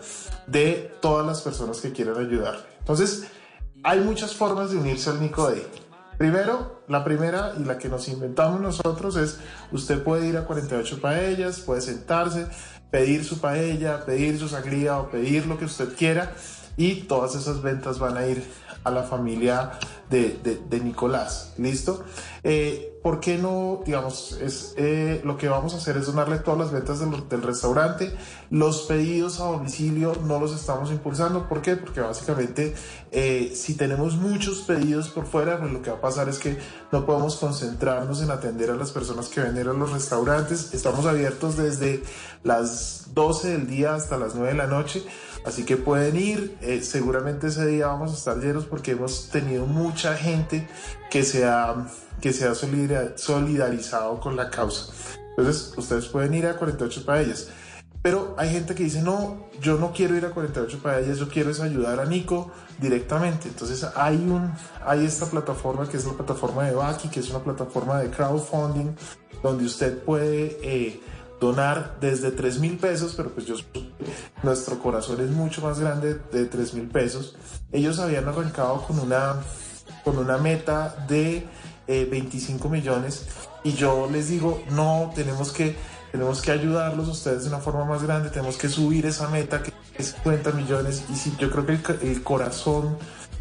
de 0.48 0.96
todas 1.02 1.28
las 1.28 1.42
personas 1.42 1.82
que 1.82 1.92
quieran 1.92 2.18
ayudar. 2.18 2.66
Entonces, 2.80 3.26
hay 3.84 4.00
muchas 4.00 4.34
formas 4.34 4.72
de 4.72 4.78
unirse 4.78 5.10
al 5.10 5.20
Nico 5.20 5.50
Day. 5.50 5.68
Primero, 6.18 6.84
la 6.88 7.04
primera 7.04 7.54
y 7.58 7.64
la 7.64 7.78
que 7.78 7.90
nos 7.90 8.08
inventamos 8.08 8.62
nosotros 8.62 9.18
es, 9.18 9.40
usted 9.72 10.02
puede 10.02 10.28
ir 10.28 10.38
a 10.38 10.46
48 10.46 11.02
paellas, 11.02 11.60
puede 11.60 11.82
sentarse, 11.82 12.48
pedir 12.90 13.26
su 13.26 13.40
paella, 13.40 14.06
pedir 14.06 14.40
su 14.40 14.48
sangría 14.48 14.98
o 14.98 15.10
pedir 15.10 15.46
lo 15.46 15.58
que 15.58 15.66
usted 15.66 15.94
quiera 15.96 16.34
y 16.78 17.02
todas 17.02 17.36
esas 17.36 17.62
ventas 17.62 18.00
van 18.00 18.18
a 18.18 18.26
ir 18.26 18.44
a 18.86 18.92
la 18.92 19.04
familia 19.04 19.72
de, 20.10 20.40
de- 20.70 20.80
Nicolás. 20.80 21.54
¿Listo? 21.58 22.04
Eh, 22.44 22.92
¿Por 23.02 23.20
qué 23.20 23.38
no, 23.38 23.82
digamos, 23.86 24.34
es, 24.42 24.74
eh, 24.78 25.22
lo 25.24 25.38
que 25.38 25.48
vamos 25.48 25.74
a 25.74 25.78
hacer 25.78 25.98
es 25.98 26.06
donarle 26.08 26.38
todas 26.40 26.60
las 26.60 26.72
ventas 26.72 27.00
del, 27.00 27.28
del 27.30 27.42
restaurante? 27.42 28.16
Los 28.50 28.84
pedidos 28.84 29.40
a 29.40 29.46
domicilio 29.46 30.14
no 30.26 30.40
los 30.40 30.54
estamos 30.56 30.92
impulsando. 30.92 31.48
¿Por 31.50 31.62
qué? 31.62 31.76
Porque 31.76 32.02
básicamente 32.02 32.76
eh, 33.12 33.52
si 33.56 33.76
tenemos 33.76 34.16
muchos 34.16 34.60
pedidos 34.62 35.10
por 35.10 35.26
fuera, 35.26 35.60
pues 35.60 35.72
lo 35.72 35.82
que 35.82 35.90
va 35.92 35.98
a 35.98 36.02
pasar 36.02 36.30
es 36.30 36.38
que 36.40 36.58
no 36.92 37.06
podemos 37.06 37.36
concentrarnos 37.38 38.22
en 38.22 38.32
atender 38.32 38.70
a 38.72 38.76
las 38.76 38.92
personas 38.92 39.28
que 39.30 39.42
venden 39.42 39.68
a 39.68 39.74
los 39.74 39.92
restaurantes. 39.92 40.74
Estamos 40.74 41.06
abiertos 41.06 41.58
desde 41.58 42.04
las 42.44 43.14
12 43.14 43.50
del 43.50 43.68
día 43.68 43.96
hasta 43.96 44.18
las 44.18 44.36
9 44.36 44.52
de 44.52 44.58
la 44.58 44.68
noche. 44.68 45.04
Así 45.46 45.64
que 45.64 45.78
pueden 45.78 46.16
ir, 46.18 46.58
eh, 46.62 46.82
seguramente 46.82 47.48
ese 47.48 47.66
día 47.68 47.88
vamos 47.88 48.12
a 48.12 48.16
estar 48.16 48.38
llenos 48.38 48.66
porque 48.66 48.92
hemos 48.92 49.30
tenido 49.30 49.66
mucha 49.68 50.16
gente 50.16 50.68
que 51.12 51.24
se 51.24 51.46
ha, 51.46 51.88
que 52.20 52.34
se 52.34 52.48
ha 52.48 52.56
solidar- 52.56 53.14
solidarizado 53.16 54.20
con 54.20 54.36
la 54.36 54.50
causa. 54.50 54.92
Entonces, 55.38 55.74
ustedes 55.78 56.06
pueden 56.08 56.34
ir 56.34 56.48
a 56.48 56.58
48 56.58 57.06
paellas. 57.06 57.50
Pero 58.02 58.36
hay 58.38 58.52
gente 58.52 58.76
que 58.76 58.84
dice, 58.84 59.02
no, 59.02 59.48
yo 59.62 59.78
no 59.78 59.92
quiero 59.92 60.16
ir 60.16 60.26
a 60.26 60.30
48 60.30 60.80
paellas, 60.82 61.18
yo 61.18 61.28
quiero 61.28 61.50
es 61.50 61.60
ayudar 61.60 62.00
a 62.00 62.06
Nico 62.06 62.52
directamente. 62.80 63.48
Entonces 63.48 63.84
hay, 63.96 64.16
un, 64.18 64.52
hay 64.86 65.04
esta 65.06 65.26
plataforma 65.26 65.90
que 65.90 65.98
es 65.98 66.06
la 66.06 66.14
plataforma 66.14 66.64
de 66.66 66.76
Baki, 66.76 67.10
que 67.10 67.20
es 67.20 67.30
una 67.32 67.40
plataforma 67.40 68.00
de 68.00 68.12
crowdfunding, 68.12 68.96
donde 69.42 69.66
usted 69.66 69.98
puede 70.04 70.58
eh, 70.62 71.02
donar 71.46 71.98
desde 72.02 72.32
3 72.32 72.60
mil 72.60 72.78
pesos, 72.78 73.14
pero 73.16 73.32
pues 73.32 73.46
yo 73.46 73.56
nuestro 74.44 74.80
corazón 74.80 75.22
es 75.22 75.30
mucho 75.30 75.62
más 75.62 75.80
grande 75.80 76.20
de 76.32 76.46
3 76.46 76.74
mil 76.74 76.88
pesos. 76.88 77.36
Ellos 77.72 78.00
habían 78.00 78.28
arrancado 78.28 78.82
con 78.82 79.00
una, 79.00 79.36
con 80.04 80.18
una 80.18 80.38
meta 80.38 81.06
de 81.08 81.46
eh, 81.88 82.08
25 82.10 82.70
millones 82.70 83.28
y 83.64 83.74
yo 83.74 84.10
les 84.12 84.30
digo, 84.30 84.64
no, 84.72 85.12
tenemos 85.16 85.52
que, 85.52 85.76
tenemos 86.12 86.42
que 86.42 86.52
ayudarlos 86.52 87.08
a 87.08 87.12
ustedes 87.12 87.44
de 87.44 87.50
una 87.50 87.60
forma 87.60 87.86
más 87.86 88.04
grande, 88.04 88.30
tenemos 88.30 88.58
que 88.58 88.70
subir 88.70 89.06
esa 89.06 89.30
meta 89.30 89.62
que 89.62 89.72
es 89.98 90.14
50 90.14 90.52
millones 90.52 91.04
y 91.10 91.16
sí, 91.16 91.34
yo 91.40 91.52
creo 91.52 91.66
que 91.66 91.94
el, 91.94 92.10
el 92.10 92.24
corazón 92.24 92.98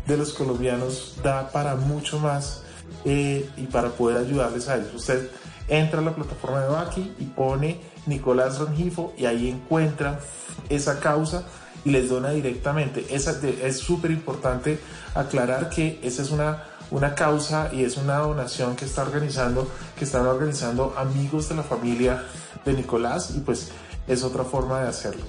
de 0.07 0.17
los 0.17 0.35
colombianos 0.35 1.17
da 1.23 1.51
para 1.51 1.77
mucho 1.77 2.19
más 2.19 2.63
eh, 3.05 3.49
y 3.57 3.67
para 3.67 3.91
poder 3.91 4.19
ayudarles 4.19 4.69
a 4.69 4.77
ellos. 4.77 4.95
Usted 4.95 5.31
entra 5.69 6.01
a 6.01 6.03
la 6.03 6.15
plataforma 6.15 6.61
de 6.61 6.69
Baki 6.69 7.15
y 7.19 7.25
pone 7.25 7.81
Nicolás 8.07 8.59
Rangifo 8.59 9.13
y 9.17 9.27
ahí 9.27 9.49
encuentra 9.49 10.21
esa 10.69 11.01
causa 11.01 11.45
y 11.85 11.91
les 11.91 12.09
dona 12.09 12.31
directamente. 12.31 13.05
Esa, 13.11 13.39
es 13.63 13.79
súper 13.79 14.11
importante 14.11 14.79
aclarar 15.15 15.69
que 15.71 16.01
esa 16.03 16.23
es 16.23 16.31
una, 16.31 16.65
una 16.91 17.15
causa 17.15 17.71
y 17.73 17.85
es 17.85 17.97
una 17.97 18.17
donación 18.19 18.77
que 18.77 18.85
está 18.85 19.03
organizando, 19.03 19.69
que 19.99 20.05
están 20.05 20.27
organizando 20.27 20.95
amigos 20.97 21.49
de 21.49 21.57
la 21.57 21.63
familia 21.63 22.25
de 22.65 22.73
Nicolás 22.73 23.33
y 23.37 23.41
pues 23.41 23.71
es 24.07 24.23
otra 24.23 24.45
forma 24.45 24.81
de 24.83 24.89
hacerlo. 24.89 25.25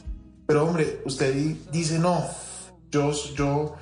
Pero 0.46 0.64
hombre, 0.64 1.02
usted 1.04 1.34
di- 1.34 1.60
dice 1.72 1.98
no, 1.98 2.22
yo, 2.90 3.12
yo 3.34 3.74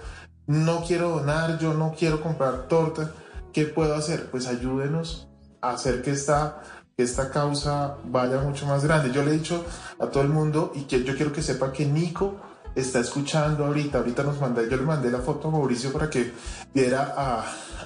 no 0.47 0.83
quiero 0.87 1.11
donar, 1.11 1.59
yo 1.59 1.75
no 1.75 1.95
quiero 1.99 2.23
comprar 2.23 2.69
torta. 2.69 3.13
¿Qué 3.53 3.67
puedo 3.67 3.95
hacer? 3.95 4.31
Pues 4.31 4.47
ayúdenos 4.47 5.29
a 5.61 5.71
hacer 5.71 6.03
que 6.03 6.11
esta, 6.11 6.63
que 6.97 7.03
esta 7.05 7.31
causa 7.31 7.97
vaya 8.05 8.41
mucho 8.41 8.67
más 8.67 8.85
grande. 8.85 9.13
Yo 9.13 9.23
le 9.25 9.31
he 9.31 9.35
dicho 9.35 9.65
a 10.01 10.07
todo 10.07 10.23
el 10.23 10.29
mundo 10.31 10.73
y 10.75 10.83
que 10.83 11.05
yo 11.05 11.15
quiero 11.17 11.33
que 11.33 11.43
sepa 11.43 11.73
que 11.73 11.87
Nico 11.87 12.37
está 12.75 13.01
escuchando 13.01 13.65
ahorita. 13.65 13.99
Ahorita 13.99 14.23
nos 14.25 14.41
mandé, 14.41 14.69
yo 14.69 14.77
le 14.77 14.83
mandé 14.83 15.11
la 15.11 15.21
foto 15.21 15.49
a 15.49 15.51
Mauricio 15.53 15.93
para 15.93 16.11
que 16.11 16.33
viera 16.75 17.15
a, 17.17 17.45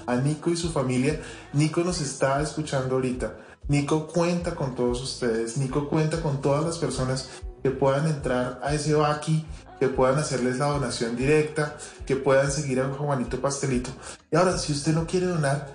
a 0.08 0.16
Nico 0.16 0.50
y 0.50 0.56
su 0.56 0.72
familia. 0.72 1.20
Nico 1.52 1.82
nos 1.82 2.00
está 2.00 2.40
escuchando 2.40 2.94
ahorita. 2.94 3.36
Nico 3.68 4.06
cuenta 4.06 4.54
con 4.54 4.74
todos 4.74 5.02
ustedes. 5.02 5.58
Nico 5.58 5.88
cuenta 5.88 6.22
con 6.22 6.40
todas 6.40 6.64
las 6.64 6.78
personas 6.78 7.28
que 7.62 7.70
puedan 7.70 8.06
entrar 8.06 8.58
a 8.62 8.74
ese 8.74 8.94
Baki, 8.94 9.44
que 9.78 9.88
puedan 9.88 10.18
hacerles 10.18 10.58
la 10.58 10.66
donación 10.66 11.16
directa, 11.16 11.76
que 12.06 12.16
puedan 12.16 12.50
seguir 12.50 12.80
a 12.80 12.88
Juanito 12.88 13.40
Pastelito. 13.40 13.90
Y 14.30 14.36
ahora, 14.36 14.56
si 14.56 14.72
usted 14.72 14.94
no 14.94 15.06
quiere 15.06 15.26
donar, 15.26 15.68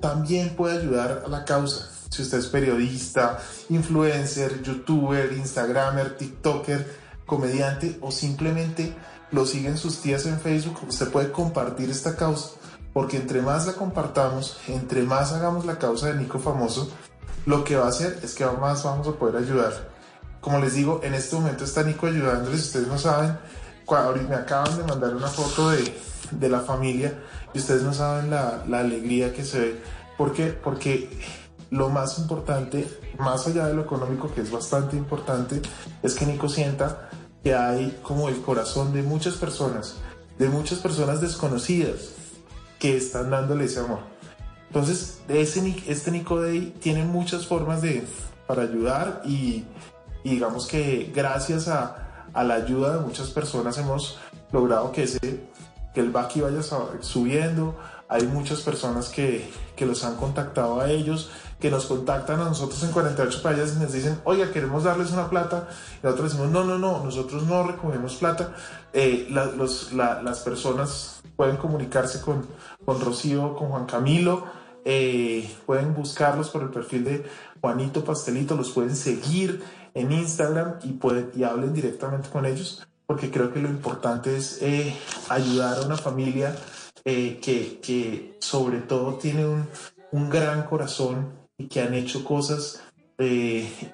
también 0.00 0.56
puede 0.56 0.78
ayudar 0.78 1.22
a 1.24 1.28
la 1.28 1.44
causa. 1.44 1.90
Si 2.10 2.22
usted 2.22 2.38
es 2.38 2.46
periodista, 2.46 3.38
influencer, 3.68 4.62
youtuber, 4.62 5.32
instagramer, 5.32 6.16
tiktoker, 6.16 7.04
comediante 7.26 7.98
o 8.00 8.10
simplemente 8.10 8.94
lo 9.30 9.44
siguen 9.46 9.76
sus 9.76 10.00
tías 10.00 10.24
en 10.26 10.38
Facebook, 10.40 10.78
usted 10.88 11.08
puede 11.08 11.32
compartir 11.32 11.90
esta 11.90 12.16
causa. 12.16 12.50
Porque 12.94 13.16
entre 13.16 13.42
más 13.42 13.66
la 13.66 13.74
compartamos, 13.74 14.56
entre 14.68 15.02
más 15.02 15.32
hagamos 15.32 15.66
la 15.66 15.78
causa 15.78 16.06
de 16.06 16.14
Nico 16.14 16.38
Famoso, 16.38 16.88
lo 17.44 17.64
que 17.64 17.76
va 17.76 17.86
a 17.86 17.88
hacer 17.88 18.20
es 18.22 18.34
que 18.34 18.46
más 18.46 18.84
vamos 18.84 19.08
a 19.08 19.12
poder 19.12 19.36
ayudar. 19.36 19.90
Como 20.40 20.60
les 20.60 20.74
digo, 20.74 21.00
en 21.02 21.12
este 21.12 21.34
momento 21.34 21.64
está 21.64 21.82
Nico 21.82 22.06
ayudándoles, 22.06 22.60
ustedes 22.60 22.86
no 22.86 22.96
saben, 22.96 23.36
ahorita 23.88 24.28
me 24.28 24.36
acaban 24.36 24.78
de 24.78 24.84
mandar 24.84 25.14
una 25.14 25.26
foto 25.26 25.70
de, 25.70 25.92
de 26.30 26.48
la 26.48 26.60
familia 26.60 27.20
y 27.52 27.58
ustedes 27.58 27.82
no 27.82 27.92
saben 27.92 28.30
la, 28.30 28.64
la 28.68 28.78
alegría 28.78 29.34
que 29.34 29.44
se 29.44 29.58
ve. 29.58 29.82
¿Por 30.16 30.32
qué? 30.32 30.46
Porque 30.46 31.10
lo 31.70 31.88
más 31.88 32.18
importante, 32.20 32.86
más 33.18 33.48
allá 33.48 33.66
de 33.66 33.74
lo 33.74 33.82
económico, 33.82 34.32
que 34.32 34.40
es 34.40 34.52
bastante 34.52 34.96
importante, 34.96 35.60
es 36.00 36.14
que 36.14 36.26
Nico 36.26 36.48
sienta 36.48 37.10
que 37.42 37.56
hay 37.56 37.98
como 38.04 38.28
el 38.28 38.40
corazón 38.40 38.92
de 38.92 39.02
muchas 39.02 39.34
personas, 39.34 39.96
de 40.38 40.48
muchas 40.48 40.78
personas 40.78 41.20
desconocidas 41.20 42.22
que 42.84 42.98
están 42.98 43.30
dándole 43.30 43.64
ese 43.64 43.80
amor. 43.80 44.00
Entonces, 44.66 45.22
ese, 45.28 45.74
este 45.88 46.10
Nico 46.10 46.42
Day 46.42 46.74
tiene 46.82 47.02
muchas 47.02 47.46
formas 47.46 47.80
de, 47.80 48.06
para 48.46 48.60
ayudar 48.60 49.22
y, 49.24 49.64
digamos 50.22 50.66
que 50.66 51.10
gracias 51.14 51.68
a, 51.68 52.26
a, 52.34 52.44
la 52.44 52.56
ayuda 52.56 52.98
de 52.98 53.00
muchas 53.00 53.30
personas 53.30 53.78
hemos 53.78 54.18
logrado 54.52 54.92
que, 54.92 55.04
ese, 55.04 55.18
que 55.94 56.00
el 56.00 56.10
Baki 56.10 56.42
vaya 56.42 56.60
subiendo. 57.00 57.74
Hay 58.06 58.26
muchas 58.26 58.60
personas 58.60 59.08
que, 59.08 59.50
que 59.76 59.86
los 59.86 60.04
han 60.04 60.16
contactado 60.16 60.82
a 60.82 60.90
ellos, 60.90 61.30
que 61.58 61.70
nos 61.70 61.86
contactan 61.86 62.38
a 62.40 62.44
nosotros 62.44 62.82
en 62.82 62.92
48 62.92 63.40
playas 63.40 63.76
y 63.76 63.80
nos 63.80 63.94
dicen, 63.94 64.20
oiga, 64.24 64.52
queremos 64.52 64.84
darles 64.84 65.10
una 65.10 65.30
plata. 65.30 65.68
Y 66.02 66.04
nosotros 66.04 66.32
decimos, 66.32 66.52
no, 66.52 66.64
no, 66.64 66.76
no, 66.76 67.02
nosotros 67.02 67.44
no 67.44 67.66
recogemos 67.66 68.16
plata. 68.16 68.52
Eh, 68.92 69.26
la, 69.30 70.20
las 70.20 70.40
personas 70.40 71.13
pueden 71.36 71.56
comunicarse 71.56 72.20
con, 72.20 72.46
con 72.84 73.00
Rocío, 73.00 73.56
con 73.56 73.68
Juan 73.68 73.86
Camilo, 73.86 74.44
eh, 74.84 75.50
pueden 75.64 75.94
buscarlos 75.94 76.50
por 76.50 76.62
el 76.62 76.68
perfil 76.68 77.04
de 77.04 77.24
Juanito 77.60 78.04
Pastelito, 78.04 78.54
los 78.54 78.70
pueden 78.70 78.94
seguir 78.94 79.62
en 79.94 80.12
Instagram 80.12 80.74
y, 80.82 80.92
pueden, 80.92 81.30
y 81.34 81.44
hablen 81.44 81.72
directamente 81.72 82.28
con 82.28 82.44
ellos, 82.44 82.86
porque 83.06 83.30
creo 83.30 83.52
que 83.52 83.60
lo 83.60 83.68
importante 83.68 84.36
es 84.36 84.58
eh, 84.60 84.94
ayudar 85.30 85.78
a 85.78 85.86
una 85.86 85.96
familia 85.96 86.54
eh, 87.04 87.38
que, 87.42 87.80
que, 87.80 88.36
sobre 88.40 88.80
todo 88.80 89.14
tiene 89.14 89.46
un, 89.46 89.66
un, 90.12 90.28
gran 90.28 90.64
corazón 90.64 91.32
y 91.56 91.66
que 91.66 91.80
han 91.80 91.94
hecho 91.94 92.24
cosas 92.24 92.82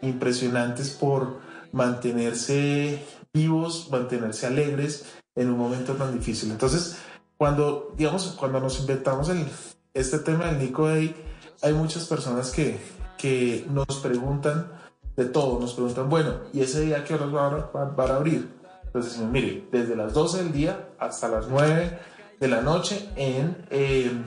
impresionantes 0.01 0.91
por 0.91 1.41
mantenerse 1.73 3.05
vivos, 3.33 3.89
mantenerse 3.91 4.47
alegres 4.47 5.05
en 5.35 5.51
un 5.51 5.59
momento 5.59 5.93
tan 5.95 6.19
difícil. 6.19 6.51
Entonces, 6.51 6.97
cuando, 7.41 7.95
digamos, 7.97 8.37
cuando 8.39 8.61
nos 8.61 8.81
inventamos 8.81 9.31
el, 9.31 9.47
este 9.95 10.19
tema 10.19 10.45
del 10.45 10.59
Nico 10.59 10.87
Day, 10.87 11.17
hay 11.62 11.73
muchas 11.73 12.05
personas 12.05 12.51
que, 12.51 12.79
que 13.17 13.65
nos 13.71 13.87
preguntan 14.03 14.71
de 15.17 15.25
todo, 15.25 15.59
nos 15.59 15.73
preguntan, 15.73 16.11
bueno, 16.11 16.35
¿y 16.53 16.61
ese 16.61 16.83
día 16.83 17.03
qué 17.03 17.15
horas 17.15 17.33
van, 17.33 18.11
a 18.11 18.15
abrir? 18.15 18.47
Entonces 18.85 19.17
mire, 19.21 19.67
desde 19.73 19.97
las 19.97 20.12
12 20.12 20.37
del 20.37 20.53
día 20.53 20.91
hasta 20.99 21.29
las 21.29 21.49
9 21.49 21.99
de 22.39 22.47
la 22.47 22.61
noche 22.61 23.09
en 23.17 23.57
eh, 23.71 24.23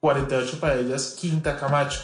48 0.00 0.60
Paellas 0.60 1.16
Quinta 1.18 1.56
Camacho 1.56 2.02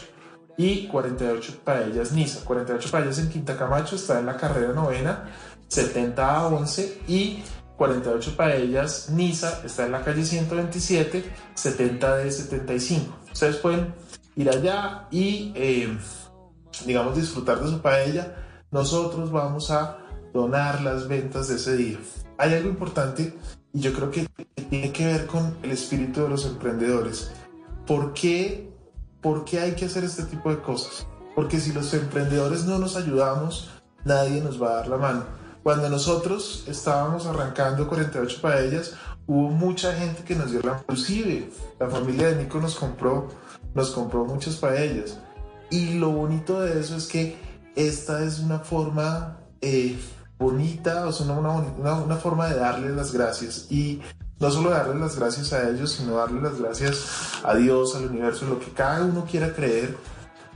y 0.57 0.87
48 0.87 1.59
Paellas 1.63 2.13
Niza. 2.13 2.43
48 2.45 2.89
Paellas 2.89 3.19
en 3.19 3.29
Quinta 3.29 3.55
Camacho 3.55 3.95
está 3.95 4.17
en 4.17 4.25
la 4.25 4.37
carrera 4.37 4.73
novena, 4.73 5.29
70 5.67 6.35
a 6.35 6.47
11 6.47 7.01
y 7.07 7.43
48 7.81 8.37
Paellas 8.37 9.09
Niza 9.09 9.59
está 9.65 9.87
en 9.87 9.93
la 9.93 10.03
calle 10.03 10.23
127, 10.23 11.25
70 11.55 12.17
de 12.17 12.31
75. 12.31 13.17
Ustedes 13.33 13.55
pueden 13.55 13.95
ir 14.35 14.51
allá 14.51 15.07
y, 15.09 15.51
eh, 15.55 15.97
digamos, 16.85 17.15
disfrutar 17.15 17.59
de 17.59 17.71
su 17.71 17.81
paella. 17.81 18.35
Nosotros 18.69 19.31
vamos 19.31 19.71
a 19.71 19.97
donar 20.31 20.83
las 20.83 21.07
ventas 21.07 21.47
de 21.47 21.55
ese 21.55 21.75
día. 21.75 21.97
Hay 22.37 22.53
algo 22.53 22.69
importante 22.69 23.35
y 23.73 23.79
yo 23.79 23.93
creo 23.93 24.11
que 24.11 24.27
tiene 24.69 24.91
que 24.91 25.07
ver 25.07 25.25
con 25.25 25.57
el 25.63 25.71
espíritu 25.71 26.21
de 26.21 26.29
los 26.29 26.45
emprendedores. 26.45 27.31
¿Por 27.87 28.13
qué, 28.13 28.71
¿Por 29.21 29.43
qué 29.43 29.59
hay 29.59 29.71
que 29.71 29.85
hacer 29.85 30.03
este 30.03 30.25
tipo 30.25 30.51
de 30.51 30.61
cosas? 30.61 31.07
Porque 31.33 31.59
si 31.59 31.73
los 31.73 31.91
emprendedores 31.95 32.63
no 32.63 32.77
nos 32.77 32.95
ayudamos, 32.95 33.71
nadie 34.05 34.39
nos 34.39 34.61
va 34.61 34.69
a 34.69 34.75
dar 34.75 34.87
la 34.87 34.97
mano. 34.97 35.40
Cuando 35.63 35.89
nosotros 35.89 36.63
estábamos 36.67 37.25
arrancando 37.25 37.87
48 37.87 38.41
paellas, 38.41 38.93
hubo 39.27 39.49
mucha 39.49 39.93
gente 39.93 40.23
que 40.23 40.35
nos 40.35 40.51
dio 40.51 40.61
la 40.61 40.79
inclusive. 40.79 41.51
La 41.79 41.89
familia 41.89 42.29
de 42.29 42.43
Nico 42.43 42.59
nos 42.59 42.75
compró 42.75 43.29
nos 43.73 43.91
compró 43.91 44.25
muchas 44.25 44.55
paellas 44.55 45.17
y 45.69 45.93
lo 45.93 46.09
bonito 46.09 46.59
de 46.61 46.79
eso 46.79 46.95
es 46.97 47.07
que 47.07 47.37
esta 47.75 48.23
es 48.23 48.39
una 48.39 48.59
forma 48.59 49.37
eh, 49.61 49.97
bonita 50.37 51.07
o 51.07 51.13
sea, 51.13 51.27
una, 51.27 51.51
una, 51.51 52.15
forma 52.17 52.47
de 52.47 52.59
darles 52.59 52.91
las 52.91 53.13
gracias. 53.13 53.67
Y 53.69 54.01
no 54.39 54.51
solo 54.51 54.71
darles 54.71 54.97
las 54.97 55.15
gracias 55.17 55.53
a 55.53 55.69
ellos 55.69 55.93
sino 55.93 56.15
darles 56.15 56.43
las 56.43 56.59
gracias 56.59 57.05
a 57.43 57.55
Dios 57.55 57.95
al 57.95 58.07
universo 58.07 58.45
lo 58.47 58.59
que 58.59 58.71
cada 58.71 59.05
uno 59.05 59.25
quiera 59.29 59.53
creer 59.53 59.95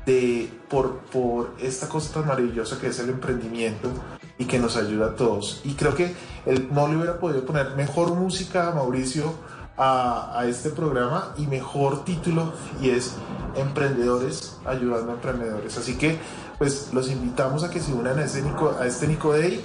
de 0.06 0.52
por, 0.70 1.00
por 1.06 1.54
esta 1.60 1.88
cosa 1.88 2.14
tan 2.14 2.28
maravillosa 2.28 2.80
que 2.80 2.88
es 2.88 3.00
el 3.00 3.10
emprendimiento 3.10 3.90
y 4.38 4.46
que 4.46 4.60
nos 4.60 4.78
ayuda 4.78 5.08
a 5.08 5.16
todos. 5.16 5.62
Y 5.64 5.74
creo 5.74 5.96
que 5.96 6.14
él 6.46 6.70
no 6.72 6.88
le 6.88 6.98
hubiera 6.98 7.20
podido 7.20 7.46
poner 7.46 7.76
mejor 7.76 8.14
música 8.14 8.70
a 8.70 8.76
Mauricio 8.76 9.34
a, 9.78 10.40
a, 10.40 10.48
este 10.48 10.70
programa 10.70 11.34
y 11.38 11.48
mejor 11.48 12.06
título 12.06 12.54
y 12.82 12.92
es 12.92 13.16
Emprendedores 13.56 14.58
ayudando 14.66 15.12
a 15.12 15.16
emprendedores. 15.16 15.78
Así 15.78 15.98
que 15.98 16.18
pues 16.58 16.94
los 16.94 17.10
invitamos 17.10 17.64
a 17.64 17.70
que 17.70 17.80
se 17.80 17.94
unan 17.94 18.20
a 18.20 18.26
este 18.26 18.42
Nico, 18.42 18.76
a 18.80 18.86
este 18.86 19.08
Nico 19.08 19.34
Day, 19.34 19.62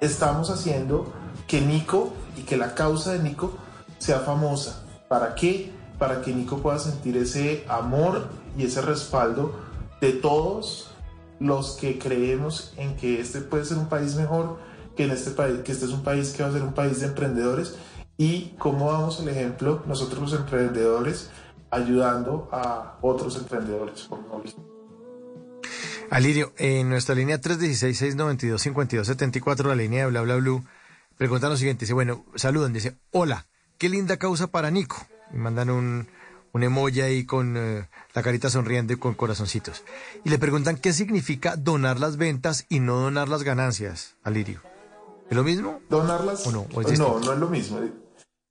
Estamos 0.00 0.50
haciendo 0.50 1.12
que 1.46 1.60
Nico 1.60 2.12
y 2.36 2.42
que 2.42 2.56
la 2.56 2.74
causa 2.74 3.12
de 3.12 3.20
Nico 3.20 3.52
sea 3.98 4.20
famosa. 4.20 4.82
¿Para 5.08 5.34
qué? 5.34 5.72
Para 5.98 6.20
que 6.20 6.34
Nico 6.34 6.58
pueda 6.58 6.78
sentir 6.78 7.16
ese 7.16 7.64
amor 7.68 8.28
y 8.58 8.64
ese 8.64 8.82
respaldo 8.82 9.54
de 10.00 10.12
todos 10.12 10.90
los 11.38 11.72
que 11.72 11.98
creemos 11.98 12.72
en 12.76 12.96
que 12.96 13.20
este 13.20 13.40
puede 13.40 13.64
ser 13.64 13.78
un 13.78 13.88
país 13.88 14.16
mejor, 14.16 14.58
que 14.96 15.04
en 15.04 15.10
este 15.10 15.30
país, 15.30 15.60
que 15.64 15.72
este 15.72 15.86
es 15.86 15.92
un 15.92 16.02
país 16.02 16.32
que 16.32 16.42
va 16.42 16.48
a 16.48 16.52
ser 16.52 16.62
un 16.62 16.72
país 16.72 17.00
de 17.00 17.06
emprendedores 17.06 17.76
y 18.18 18.54
cómo 18.58 18.90
damos 18.90 19.20
el 19.20 19.28
ejemplo 19.28 19.82
nosotros 19.86 20.20
los 20.20 20.32
emprendedores 20.32 21.30
ayudando 21.70 22.48
a 22.52 22.98
otros 23.02 23.36
emprendedores. 23.36 24.08
Alirio, 26.10 26.52
en 26.56 26.88
nuestra 26.88 27.14
línea 27.14 27.40
316-692-5274, 27.40 29.66
la 29.66 29.74
línea 29.74 30.04
de 30.04 30.10
bla 30.10 30.22
bla 30.22 30.36
blue, 30.36 30.64
preguntan 31.18 31.50
lo 31.50 31.56
siguiente, 31.56 31.84
dice, 31.84 31.94
bueno, 31.94 32.24
saludan, 32.34 32.72
dice, 32.72 32.96
hola, 33.10 33.46
qué 33.78 33.88
linda 33.88 34.16
causa 34.16 34.46
para 34.46 34.70
Nico. 34.70 34.96
Y 35.32 35.38
mandan 35.38 35.70
un, 35.70 36.06
un 36.52 36.62
emoji 36.62 37.00
ahí 37.00 37.24
con 37.24 37.56
uh, 37.56 37.84
la 38.14 38.22
carita 38.22 38.48
sonriendo 38.48 38.92
y 38.92 38.96
con 38.96 39.14
corazoncitos. 39.14 39.82
Y 40.24 40.30
le 40.30 40.38
preguntan 40.38 40.76
qué 40.76 40.92
significa 40.92 41.56
donar 41.56 41.98
las 41.98 42.16
ventas 42.16 42.66
y 42.68 42.78
no 42.80 43.00
donar 43.00 43.28
las 43.28 43.42
ganancias, 43.42 44.14
Alirio. 44.22 44.60
¿Es 45.28 45.36
lo 45.36 45.42
mismo? 45.42 45.80
¿Donarlas? 45.90 46.46
¿O 46.46 46.52
no? 46.52 46.66
¿O 46.72 46.82
es 46.82 46.96
no, 46.98 47.18
no 47.18 47.32
es 47.32 47.38
lo 47.38 47.48
mismo. 47.48 47.80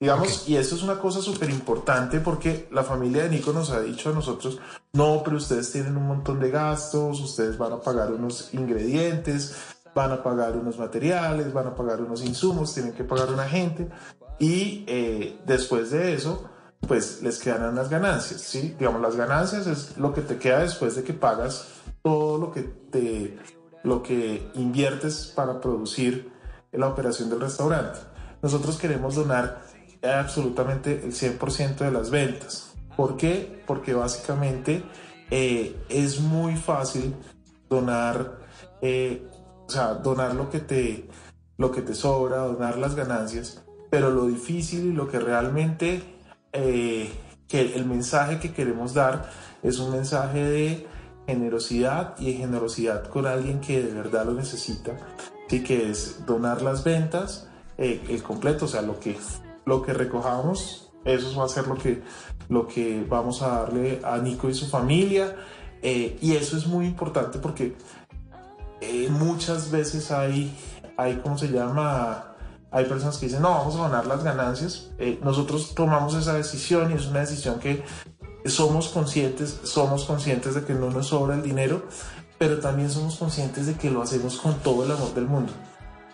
Digamos, 0.05 0.43
okay. 0.43 0.53
y 0.53 0.57
esto 0.57 0.75
es 0.75 0.83
una 0.83 0.99
cosa 0.99 1.19
súper 1.19 1.49
importante 1.49 2.19
porque 2.19 2.67
la 2.71 2.83
familia 2.83 3.23
de 3.23 3.29
Nico 3.29 3.51
nos 3.51 3.71
ha 3.71 3.81
dicho 3.81 4.11
a 4.11 4.13
nosotros, 4.13 4.59
no, 4.93 5.23
pero 5.25 5.37
ustedes 5.37 5.71
tienen 5.71 5.97
un 5.97 6.05
montón 6.05 6.39
de 6.39 6.51
gastos, 6.51 7.19
ustedes 7.19 7.57
van 7.57 7.73
a 7.73 7.81
pagar 7.81 8.11
unos 8.11 8.53
ingredientes, 8.53 9.55
van 9.95 10.11
a 10.11 10.21
pagar 10.21 10.57
unos 10.57 10.77
materiales, 10.77 11.51
van 11.51 11.65
a 11.65 11.75
pagar 11.75 12.01
unos 12.01 12.23
insumos, 12.23 12.71
tienen 12.71 12.93
que 12.93 13.03
pagar 13.03 13.33
una 13.33 13.45
gente 13.45 13.89
y 14.37 14.85
eh, 14.85 15.39
después 15.43 15.89
de 15.89 16.13
eso 16.13 16.51
pues 16.87 17.23
les 17.23 17.39
quedan 17.39 17.63
unas 17.63 17.89
ganancias, 17.89 18.41
¿sí? 18.41 18.75
Digamos, 18.77 19.01
las 19.01 19.15
ganancias 19.15 19.65
es 19.65 19.97
lo 19.97 20.13
que 20.13 20.21
te 20.21 20.37
queda 20.37 20.59
después 20.59 20.95
de 20.95 21.01
que 21.01 21.13
pagas 21.13 21.65
todo 22.03 22.37
lo 22.37 22.51
que 22.51 22.61
te 22.61 23.39
lo 23.81 24.03
que 24.03 24.51
inviertes 24.53 25.33
para 25.35 25.59
producir 25.59 26.31
la 26.71 26.89
operación 26.89 27.31
del 27.31 27.41
restaurante. 27.41 27.97
Nosotros 28.43 28.77
queremos 28.77 29.15
donar 29.15 29.65
absolutamente 30.13 31.01
el 31.03 31.13
100% 31.13 31.77
de 31.77 31.91
las 31.91 32.09
ventas. 32.09 32.73
¿Por 32.95 33.17
qué? 33.17 33.63
Porque 33.65 33.93
básicamente 33.93 34.83
eh, 35.31 35.75
es 35.89 36.19
muy 36.19 36.55
fácil 36.55 37.15
donar, 37.69 38.39
eh, 38.81 39.27
o 39.67 39.69
sea, 39.69 39.95
donar 39.95 40.35
lo 40.35 40.49
que 40.49 40.59
te 40.59 41.09
lo 41.57 41.71
que 41.71 41.81
te 41.81 41.95
sobra, 41.95 42.39
donar 42.39 42.77
las 42.77 42.95
ganancias, 42.95 43.63
pero 43.89 44.11
lo 44.11 44.27
difícil 44.27 44.87
y 44.87 44.91
lo 44.91 45.07
que 45.07 45.19
realmente 45.19 46.03
eh, 46.51 47.09
que 47.47 47.75
el 47.75 47.85
mensaje 47.85 48.39
que 48.39 48.51
queremos 48.51 48.93
dar 48.93 49.31
es 49.63 49.79
un 49.79 49.91
mensaje 49.91 50.43
de 50.43 50.87
generosidad 51.27 52.15
y 52.19 52.33
de 52.33 52.33
generosidad 52.33 53.07
con 53.07 53.25
alguien 53.25 53.61
que 53.61 53.81
de 53.81 53.93
verdad 53.93 54.25
lo 54.25 54.33
necesita, 54.33 54.97
y 55.49 55.63
que 55.63 55.91
es 55.91 56.25
donar 56.25 56.61
las 56.61 56.83
ventas, 56.83 57.47
eh, 57.77 58.01
el 58.09 58.23
completo, 58.23 58.65
o 58.65 58.67
sea, 58.67 58.81
lo 58.81 58.99
que, 58.99 59.17
lo 59.65 59.81
que 59.81 59.93
recojamos, 59.93 60.91
eso 61.03 61.37
va 61.39 61.45
a 61.45 61.49
ser 61.49 61.67
lo 61.67 61.75
que, 61.75 62.01
lo 62.49 62.67
que 62.67 63.05
vamos 63.07 63.41
a 63.41 63.59
darle 63.59 64.01
a 64.03 64.17
Nico 64.17 64.49
y 64.49 64.53
su 64.53 64.67
familia, 64.67 65.35
eh, 65.81 66.17
y 66.21 66.35
eso 66.35 66.57
es 66.57 66.65
muy 66.65 66.85
importante 66.85 67.39
porque 67.39 67.75
eh, 68.81 69.07
muchas 69.09 69.71
veces 69.71 70.11
hay, 70.11 70.55
hay, 70.97 71.17
¿cómo 71.17 71.37
se 71.37 71.49
llama? 71.49 72.35
Hay 72.71 72.85
personas 72.85 73.17
que 73.17 73.27
dicen, 73.27 73.41
no, 73.41 73.49
vamos 73.49 73.75
a 73.75 73.83
donar 73.83 74.05
las 74.05 74.23
ganancias. 74.23 74.91
nosotros 75.21 75.73
tomamos 75.75 76.13
esa 76.15 76.33
decisión 76.33 76.91
y 76.91 76.95
es 76.95 77.07
una 77.07 77.21
decisión 77.21 77.59
que 77.59 77.83
somos 78.45 78.89
conscientes, 78.89 79.59
somos 79.63 80.05
conscientes 80.05 80.55
de 80.55 80.63
que 80.63 80.73
no 80.73 80.89
nos 80.89 81.07
sobra 81.07 81.35
el 81.35 81.41
dinero, 81.41 81.83
pero 82.37 82.59
también 82.59 82.89
somos 82.89 83.15
conscientes 83.15 83.65
de 83.65 83.73
que 83.75 83.89
lo 83.89 84.01
hacemos 84.01 84.37
con 84.37 84.55
todo 84.59 84.85
el 84.85 84.91
amor 84.91 85.13
del 85.13 85.25
mundo, 85.25 85.53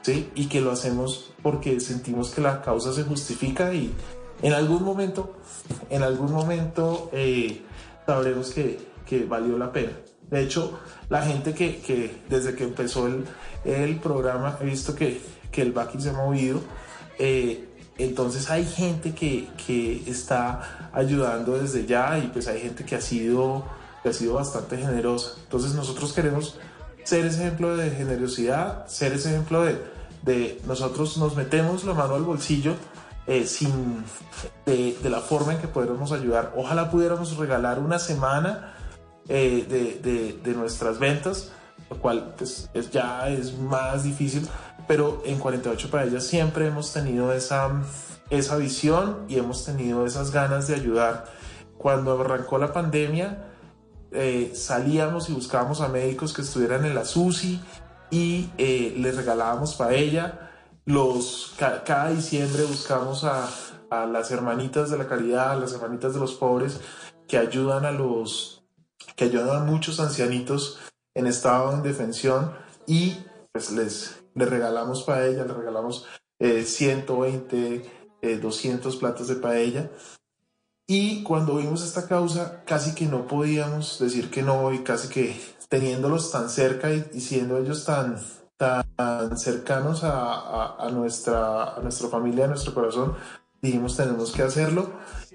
¿sí? 0.01 0.29
Y 0.35 0.47
que 0.47 0.61
lo 0.61 0.71
hacemos 0.71 1.31
porque 1.41 1.79
sentimos 1.79 2.31
que 2.31 2.41
la 2.41 2.61
causa 2.61 2.93
se 2.93 3.03
justifica 3.03 3.73
y 3.73 3.93
en 4.41 4.53
algún 4.53 4.83
momento, 4.83 5.35
en 5.89 6.03
algún 6.03 6.31
momento 6.31 7.09
eh, 7.13 7.61
sabremos 8.05 8.51
que, 8.51 8.79
que, 9.05 9.25
valió 9.25 9.57
la 9.57 9.71
pena. 9.71 9.91
De 10.29 10.41
hecho, 10.41 10.79
la 11.09 11.21
gente 11.21 11.53
que, 11.53 11.77
que 11.81 12.21
desde 12.29 12.55
que 12.55 12.63
empezó 12.63 13.07
el, 13.07 13.25
el, 13.65 13.99
programa 13.99 14.57
he 14.61 14.65
visto 14.65 14.95
que, 14.95 15.21
que 15.51 15.61
el 15.61 15.71
Baki 15.73 16.01
se 16.01 16.09
ha 16.09 16.13
movido. 16.13 16.61
Eh, 17.19 17.67
entonces 17.97 18.49
hay 18.49 18.65
gente 18.65 19.13
que, 19.13 19.49
que, 19.67 20.09
está 20.09 20.89
ayudando 20.93 21.57
desde 21.57 21.85
ya 21.85 22.17
y 22.17 22.27
pues 22.27 22.47
hay 22.47 22.61
gente 22.61 22.83
que 22.83 22.95
ha 22.95 23.01
sido, 23.01 23.65
que 24.01 24.09
ha 24.09 24.13
sido 24.13 24.35
bastante 24.35 24.77
generosa. 24.77 25.33
Entonces 25.43 25.75
nosotros 25.75 26.13
queremos 26.13 26.57
ser 27.03 27.25
ese 27.25 27.41
ejemplo 27.41 27.75
de 27.77 27.91
generosidad, 27.91 28.87
ser 28.87 29.13
ese 29.13 29.29
ejemplo 29.29 29.63
de, 29.63 29.81
de 30.23 30.61
nosotros 30.67 31.17
nos 31.17 31.35
metemos 31.35 31.83
la 31.83 31.93
mano 31.93 32.15
al 32.15 32.23
bolsillo 32.23 32.75
eh, 33.27 33.45
sin 33.45 34.03
de, 34.65 34.97
la 35.03 35.19
forma 35.19 35.53
en 35.53 35.59
que 35.59 35.67
podemos 35.67 36.11
ayudar. 36.11 36.53
Ojalá 36.55 36.89
pudiéramos 36.89 37.37
regalar 37.37 37.79
una 37.79 37.99
semana 37.99 38.73
eh, 39.29 39.65
de, 39.69 40.11
de, 40.11 40.33
de, 40.43 40.53
nuestras 40.53 40.97
ventas, 40.99 41.51
lo 41.89 41.97
cual 41.97 42.33
pues 42.37 42.69
es, 42.73 42.89
ya 42.89 43.29
es 43.29 43.57
más 43.57 44.03
difícil, 44.03 44.47
pero 44.87 45.21
en 45.25 45.37
48 45.37 45.89
para 45.89 46.05
ellas 46.05 46.25
siempre 46.25 46.67
hemos 46.67 46.91
tenido 46.93 47.31
esa, 47.31 47.69
esa 48.29 48.57
visión 48.57 49.25
y 49.27 49.37
hemos 49.37 49.65
tenido 49.65 50.05
esas 50.05 50.31
ganas 50.31 50.67
de 50.67 50.75
ayudar. 50.75 51.25
Cuando 51.77 52.19
arrancó 52.19 52.57
la 52.57 52.73
pandemia, 52.73 53.50
eh, 54.11 54.51
salíamos 54.55 55.29
y 55.29 55.33
buscábamos 55.33 55.81
a 55.81 55.87
médicos 55.87 56.33
que 56.33 56.41
estuvieran 56.41 56.85
en 56.85 56.95
la 56.95 57.05
SUSI 57.05 57.61
y 58.09 58.49
eh, 58.57 58.93
les 58.97 59.15
regalábamos 59.15 59.75
para 59.75 59.95
ella. 59.95 60.51
Los, 60.85 61.53
ca 61.57 61.83
cada 61.83 62.11
diciembre 62.11 62.63
buscamos 62.63 63.23
a, 63.23 63.49
a 63.89 64.05
las 64.05 64.31
hermanitas 64.31 64.89
de 64.89 64.97
la 64.97 65.07
caridad, 65.07 65.51
a 65.51 65.55
las 65.55 65.73
hermanitas 65.73 66.13
de 66.13 66.19
los 66.19 66.33
pobres 66.33 66.79
que 67.27 67.37
ayudan 67.37 67.85
a 67.85 67.91
los 67.91 68.63
que 69.15 69.25
ayudan 69.25 69.49
a 69.49 69.65
muchos 69.65 69.99
ancianitos 69.99 70.79
en 71.13 71.27
estado 71.27 71.71
de 71.71 71.77
indefensión 71.77 72.51
y 72.87 73.17
pues 73.51 73.71
les, 73.71 74.23
les 74.35 74.49
regalamos 74.49 75.03
paella, 75.03 75.43
les 75.43 75.55
regalamos 75.55 76.07
eh, 76.39 76.63
120, 76.63 77.91
eh, 78.21 78.37
200 78.37 78.95
platos 78.97 79.27
de 79.27 79.35
paella. 79.35 79.91
Y 80.93 81.23
cuando 81.23 81.55
vimos 81.55 81.85
esta 81.85 82.05
causa, 82.05 82.63
casi 82.65 82.93
que 82.93 83.05
no 83.05 83.25
podíamos 83.25 83.97
decir 83.97 84.29
que 84.29 84.43
no 84.43 84.73
y 84.73 84.79
casi 84.79 85.07
que 85.07 85.41
teniéndolos 85.69 86.33
tan 86.33 86.49
cerca 86.49 86.93
y, 86.93 87.09
y 87.13 87.21
siendo 87.21 87.57
ellos 87.57 87.85
tan, 87.85 88.17
tan 88.57 89.37
cercanos 89.37 90.03
a, 90.03 90.33
a, 90.33 90.85
a, 90.85 90.89
nuestra, 90.89 91.75
a 91.75 91.79
nuestra 91.79 92.09
familia, 92.09 92.43
a 92.43 92.49
nuestro 92.49 92.73
corazón, 92.73 93.15
dijimos 93.61 93.95
tenemos 93.95 94.33
que 94.33 94.41
hacerlo 94.41 94.89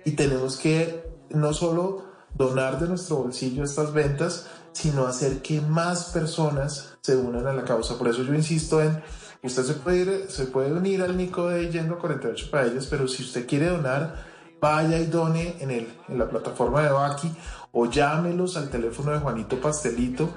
y 0.05 0.11
tenemos 0.11 0.59
que 0.59 1.11
no 1.31 1.55
solo 1.55 2.05
donar 2.35 2.79
de 2.79 2.89
nuestro 2.89 3.17
bolsillo 3.17 3.65
estas 3.65 3.95
ventas, 3.95 4.49
sino 4.73 5.07
hacer 5.07 5.41
que 5.41 5.63
más 5.63 6.11
personas 6.11 6.99
se 7.01 7.17
unan 7.17 7.47
a 7.47 7.55
la 7.55 7.65
causa. 7.65 7.97
Por 7.97 8.09
eso 8.09 8.23
yo 8.25 8.35
insisto 8.35 8.83
en, 8.83 9.03
usted 9.43 9.63
se 9.63 9.73
puede, 9.73 9.97
ir, 10.01 10.27
se 10.29 10.45
puede 10.49 10.71
unir 10.75 11.01
al 11.01 11.17
Nico 11.17 11.49
de 11.49 11.71
Yendo 11.71 11.99
48 11.99 12.51
Paellas, 12.51 12.89
pero 12.89 13.09
si 13.09 13.23
usted 13.23 13.47
quiere 13.47 13.71
donar, 13.71 14.36
vaya 14.67 14.99
y 14.99 15.07
done 15.07 15.57
en, 15.61 15.71
el, 15.71 15.89
en 16.09 16.19
la 16.19 16.29
plataforma 16.29 16.83
de 16.83 16.91
Baki 16.91 17.31
o 17.73 17.87
llámelos 17.87 18.57
al 18.57 18.69
teléfono 18.69 19.13
de 19.13 19.19
Juanito 19.19 19.61
Pastelito 19.61 20.29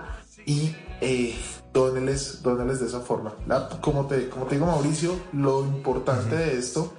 y 0.46 0.76
eh, 1.02 1.36
dóneles, 1.74 2.42
dóneles 2.44 2.80
de 2.80 2.88
esa 2.88 3.00
forma. 3.00 3.34
La, 3.48 3.70
como, 3.82 4.06
te, 4.06 4.30
como 4.30 4.46
te 4.46 4.56
digo 4.56 4.68
Mauricio, 4.68 5.20
lo 5.34 5.66
importante 5.66 6.36
de 6.36 6.58
esto, 6.58 6.94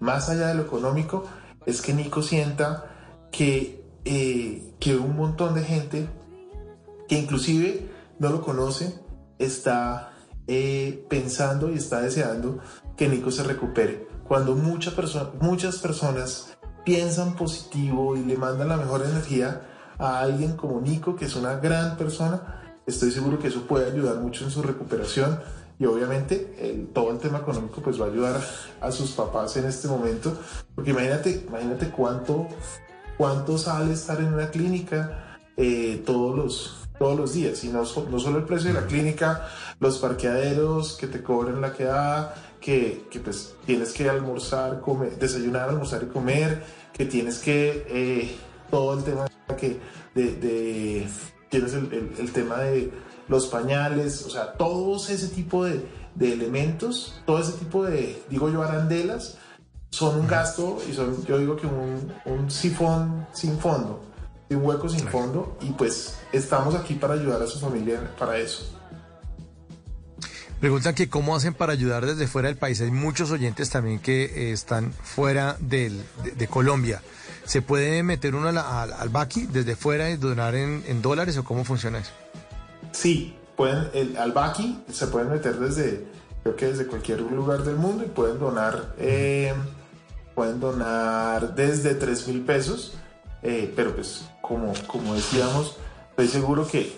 más 0.00 0.28
allá 0.28 0.48
de 0.48 0.54
lo 0.54 0.62
económico, 0.62 1.24
es 1.64 1.82
que 1.82 1.92
Nico 1.92 2.22
sienta 2.22 2.86
que, 3.32 3.84
eh, 4.04 4.74
que 4.78 4.96
un 4.96 5.16
montón 5.16 5.54
de 5.54 5.64
gente 5.64 6.08
que 7.08 7.18
inclusive 7.18 7.90
no 8.18 8.30
lo 8.30 8.42
conoce, 8.42 8.98
está 9.38 10.12
eh, 10.46 11.04
pensando 11.08 11.70
y 11.70 11.74
está 11.74 12.00
deseando 12.00 12.58
que 12.96 13.08
Nico 13.08 13.30
se 13.30 13.42
recupere. 13.42 14.06
Cuando 14.26 14.56
mucha 14.56 14.90
perso 14.96 15.34
muchas 15.40 15.78
personas 15.78 16.55
piensan 16.86 17.34
positivo 17.34 18.16
y 18.16 18.24
le 18.24 18.36
mandan 18.36 18.68
la 18.68 18.76
mejor 18.76 19.02
energía 19.04 19.60
a 19.98 20.20
alguien 20.20 20.56
como 20.56 20.80
Nico, 20.80 21.16
que 21.16 21.24
es 21.24 21.34
una 21.34 21.56
gran 21.56 21.96
persona, 21.96 22.78
estoy 22.86 23.10
seguro 23.10 23.40
que 23.40 23.48
eso 23.48 23.62
puede 23.62 23.90
ayudar 23.90 24.20
mucho 24.20 24.44
en 24.44 24.52
su 24.52 24.62
recuperación 24.62 25.40
y 25.80 25.84
obviamente 25.84 26.54
el, 26.60 26.86
todo 26.86 27.10
el 27.10 27.18
tema 27.18 27.38
económico 27.38 27.82
pues 27.82 28.00
va 28.00 28.06
a 28.06 28.08
ayudar 28.08 28.40
a 28.80 28.92
sus 28.92 29.10
papás 29.10 29.56
en 29.56 29.66
este 29.66 29.88
momento, 29.88 30.38
porque 30.76 30.92
imagínate, 30.92 31.44
imagínate 31.48 31.90
cuánto, 31.90 32.46
cuánto 33.18 33.58
sale 33.58 33.92
estar 33.92 34.20
en 34.20 34.32
una 34.32 34.50
clínica 34.50 35.38
eh, 35.56 36.02
todos 36.06 36.36
los 36.36 36.86
todos 36.98 37.18
los 37.18 37.34
días 37.34 37.62
y 37.64 37.68
no, 37.68 37.80
no, 37.80 38.18
solo 38.18 38.38
el 38.38 38.44
precio 38.44 38.72
de 38.72 38.80
la 38.80 38.86
clínica, 38.86 39.48
los 39.80 39.98
parqueaderos 39.98 40.96
que 40.96 41.06
te 41.06 41.22
cobran 41.22 41.60
la 41.60 41.74
quedada, 41.74 42.34
que, 42.66 43.06
que 43.12 43.20
pues 43.20 43.54
tienes 43.64 43.92
que 43.92 44.10
almorzar, 44.10 44.80
comer, 44.80 45.16
desayunar, 45.20 45.68
almorzar 45.68 46.02
y 46.02 46.06
comer, 46.06 46.64
que 46.92 47.04
tienes 47.04 47.38
que 47.38 47.86
eh, 47.88 48.36
todo 48.72 48.98
el 48.98 49.04
tema 49.04 49.26
que 49.56 49.78
de, 50.16 50.32
de 50.34 51.08
tienes 51.48 51.74
el, 51.74 51.92
el, 51.92 52.12
el, 52.18 52.32
tema 52.32 52.58
de 52.58 52.90
los 53.28 53.46
pañales, 53.46 54.26
o 54.26 54.30
sea, 54.30 54.54
todos 54.54 55.10
ese 55.10 55.28
tipo 55.28 55.64
de, 55.64 55.80
de 56.16 56.32
elementos, 56.32 57.22
todo 57.24 57.38
ese 57.38 57.52
tipo 57.52 57.84
de, 57.84 58.20
digo 58.28 58.50
yo, 58.50 58.64
arandelas, 58.64 59.38
son 59.90 60.18
un 60.18 60.26
gasto 60.26 60.78
y 60.90 60.92
son, 60.92 61.24
yo 61.24 61.38
digo 61.38 61.54
que 61.54 61.68
un, 61.68 62.12
un 62.24 62.50
sifón 62.50 63.28
sin 63.32 63.56
fondo 63.60 64.02
un 64.50 64.64
hueco 64.64 64.88
sin 64.88 65.06
fondo 65.08 65.56
y 65.60 65.70
pues 65.70 66.18
estamos 66.32 66.74
aquí 66.74 66.94
para 66.94 67.14
ayudar 67.14 67.42
a 67.42 67.46
su 67.46 67.58
familia 67.58 68.12
para 68.18 68.38
eso. 68.38 68.75
Preguntan 70.60 70.94
que 70.94 71.10
cómo 71.10 71.36
hacen 71.36 71.52
para 71.52 71.74
ayudar 71.74 72.06
desde 72.06 72.26
fuera 72.26 72.48
del 72.48 72.56
país. 72.56 72.80
Hay 72.80 72.90
muchos 72.90 73.30
oyentes 73.30 73.68
también 73.68 73.98
que 73.98 74.24
eh, 74.24 74.52
están 74.52 74.92
fuera 74.92 75.56
de, 75.60 75.92
Colombia. 76.48 77.02
¿Se 77.44 77.60
puede 77.60 78.02
meter 78.02 78.34
uno 78.34 78.48
al, 78.48 78.58
al, 78.58 79.08
Baki 79.10 79.46
desde 79.46 79.76
fuera 79.76 80.10
y 80.10 80.16
donar 80.16 80.54
en, 80.54 81.02
dólares 81.02 81.36
o 81.36 81.44
cómo 81.44 81.64
funciona 81.64 81.98
eso? 81.98 82.12
Sí, 82.92 83.36
pueden, 83.54 84.16
al 84.16 84.32
Baki 84.32 84.84
se 84.90 85.06
pueden 85.08 85.30
meter 85.30 85.58
desde, 85.58 86.06
creo 86.42 86.56
que 86.56 86.66
desde 86.66 86.86
cualquier 86.86 87.20
lugar 87.20 87.62
del 87.62 87.76
mundo 87.76 88.04
y 88.04 88.08
pueden 88.08 88.38
donar, 88.38 88.94
eh, 88.98 89.52
pueden 90.34 90.58
donar 90.58 91.54
desde 91.54 91.94
3 91.94 92.28
mil 92.28 92.40
pesos. 92.40 92.94
Eh, 93.42 93.72
pero 93.76 93.94
pues 93.94 94.24
como, 94.40 94.72
como 94.86 95.14
decíamos, 95.14 95.76
estoy 96.10 96.28
seguro 96.28 96.66
que, 96.66 96.96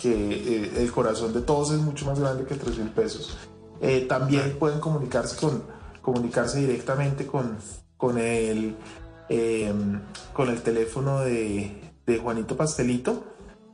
que 0.00 0.10
eh, 0.10 0.72
el 0.78 0.92
corazón 0.92 1.32
de 1.32 1.42
todos 1.42 1.72
es 1.72 1.80
mucho 1.80 2.06
más 2.06 2.18
grande 2.18 2.44
que 2.44 2.54
3 2.54 2.78
mil 2.78 2.90
pesos. 2.90 3.36
Eh, 3.80 4.06
también 4.08 4.56
pueden 4.58 4.80
comunicarse, 4.80 5.36
con, 5.36 5.62
comunicarse 6.02 6.60
directamente 6.60 7.26
con, 7.26 7.56
con, 7.96 8.18
el, 8.18 8.76
eh, 9.28 9.72
con 10.32 10.48
el 10.48 10.62
teléfono 10.62 11.20
de, 11.20 11.92
de 12.06 12.18
Juanito 12.18 12.56
Pastelito 12.56 13.24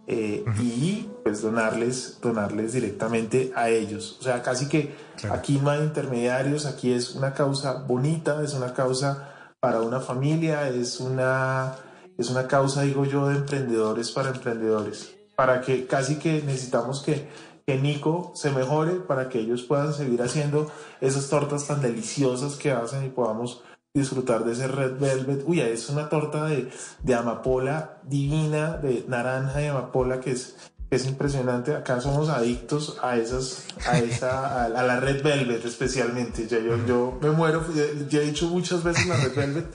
eh, 0.08 0.44
y 0.60 1.08
pues 1.24 1.42
donarles, 1.42 2.20
donarles 2.22 2.72
directamente 2.72 3.52
a 3.56 3.70
ellos. 3.70 4.18
O 4.20 4.22
sea, 4.22 4.40
casi 4.42 4.68
que 4.68 4.94
aquí 5.30 5.58
no 5.60 5.70
hay 5.70 5.80
intermediarios, 5.82 6.64
aquí 6.66 6.92
es 6.92 7.16
una 7.16 7.34
causa 7.34 7.82
bonita, 7.82 8.40
es 8.42 8.54
una 8.54 8.72
causa 8.72 9.32
para 9.58 9.80
una 9.80 9.98
familia, 9.98 10.68
es 10.68 11.00
una, 11.00 11.74
es 12.16 12.30
una 12.30 12.46
causa, 12.46 12.82
digo 12.82 13.04
yo, 13.04 13.28
de 13.28 13.36
emprendedores 13.36 14.12
para 14.12 14.30
emprendedores. 14.30 15.15
Para 15.36 15.60
que 15.60 15.86
casi 15.86 16.16
que 16.16 16.42
necesitamos 16.42 17.02
que, 17.02 17.28
que 17.66 17.78
Nico 17.78 18.32
se 18.34 18.50
mejore 18.50 18.94
para 18.94 19.28
que 19.28 19.38
ellos 19.38 19.62
puedan 19.62 19.92
seguir 19.92 20.22
haciendo 20.22 20.70
esas 21.00 21.28
tortas 21.28 21.66
tan 21.66 21.82
deliciosas 21.82 22.54
que 22.56 22.72
hacen 22.72 23.04
y 23.04 23.10
podamos 23.10 23.62
disfrutar 23.94 24.44
de 24.44 24.52
ese 24.52 24.68
red 24.68 24.98
velvet. 24.98 25.42
Uy, 25.46 25.60
es 25.60 25.88
una 25.88 26.08
torta 26.08 26.44
de, 26.46 26.70
de 27.02 27.14
amapola 27.14 27.98
divina, 28.02 28.76
de 28.76 29.04
naranja 29.08 29.62
y 29.62 29.66
amapola 29.66 30.20
que 30.20 30.32
es, 30.32 30.56
es 30.90 31.06
impresionante. 31.06 31.74
Acá 31.74 32.00
somos 32.00 32.28
adictos 32.28 32.98
a 33.02 33.16
esas, 33.16 33.64
a 33.86 33.98
esa, 33.98 34.62
a, 34.62 34.64
a 34.66 34.82
la 34.82 35.00
red 35.00 35.22
velvet 35.22 35.64
especialmente. 35.64 36.46
Ya 36.46 36.58
yo, 36.58 36.76
yo 36.86 37.18
me 37.22 37.30
muero, 37.30 37.64
ya, 37.74 37.84
ya 38.08 38.20
he 38.20 38.26
dicho 38.26 38.48
muchas 38.48 38.82
veces 38.84 39.06
la 39.06 39.16
red 39.16 39.34
velvet, 39.34 39.66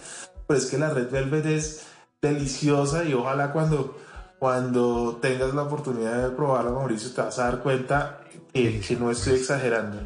pero 0.48 0.60
es 0.60 0.68
que 0.68 0.78
la 0.78 0.90
red 0.92 1.10
velvet 1.10 1.46
es 1.48 1.88
deliciosa 2.22 3.04
y 3.04 3.14
ojalá 3.16 3.52
cuando, 3.52 3.98
cuando 4.42 5.20
tengas 5.22 5.54
la 5.54 5.62
oportunidad 5.62 6.28
de 6.28 6.36
probarla, 6.36 6.72
Mauricio, 6.72 7.12
te 7.12 7.22
vas 7.22 7.38
a 7.38 7.44
dar 7.44 7.62
cuenta 7.62 8.22
que, 8.52 8.98
no 9.00 9.12
estoy 9.12 9.36
exagerando. 9.36 10.00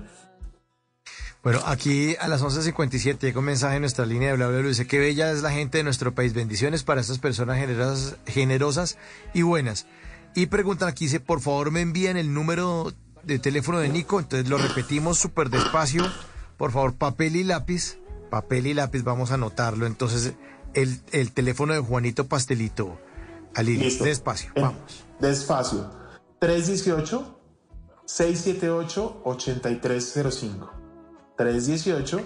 Bueno, 1.41 1.61
aquí 1.65 2.17
a 2.19 2.27
las 2.27 2.43
11.57 2.43 3.17
llega 3.17 3.39
un 3.39 3.45
mensaje 3.45 3.75
en 3.77 3.83
nuestra 3.83 4.05
línea 4.05 4.31
de 4.31 4.35
bla, 4.35 4.47
bla, 4.47 4.57
bla. 4.57 4.67
Dice, 4.67 4.87
qué 4.87 4.99
bella 4.99 5.31
es 5.31 5.41
la 5.41 5.51
gente 5.51 5.77
de 5.77 5.85
nuestro 5.85 6.13
país. 6.13 6.33
Bendiciones 6.33 6.83
para 6.83 6.99
estas 6.99 7.19
personas 7.19 7.59
generosas, 7.59 8.17
generosas 8.27 8.97
y 9.33 9.43
buenas. 9.43 9.87
Y 10.35 10.47
preguntan 10.47 10.89
aquí, 10.89 11.05
dice, 11.05 11.21
por 11.21 11.39
favor 11.39 11.71
me 11.71 11.79
envían 11.79 12.17
el 12.17 12.33
número 12.33 12.91
de 13.23 13.39
teléfono 13.39 13.79
de 13.79 13.87
Nico. 13.87 14.19
Entonces 14.19 14.49
lo 14.49 14.57
repetimos 14.57 15.17
súper 15.17 15.49
despacio. 15.49 16.03
Por 16.57 16.73
favor, 16.73 16.93
papel 16.95 17.37
y 17.37 17.45
lápiz. 17.45 17.99
Papel 18.29 18.67
y 18.67 18.73
lápiz, 18.73 19.03
vamos 19.03 19.31
a 19.31 19.35
anotarlo. 19.35 19.85
Entonces, 19.85 20.33
el 20.73 21.31
teléfono 21.31 21.73
de 21.73 21.79
Juanito 21.79 22.27
Pastelito. 22.27 22.99
Listo. 23.63 24.03
despacio, 24.03 24.51
vamos. 24.55 25.05
Despacio. 25.19 25.89
318 26.39 27.39
678 28.05 29.21
8305. 29.23 30.71
318 31.37 32.25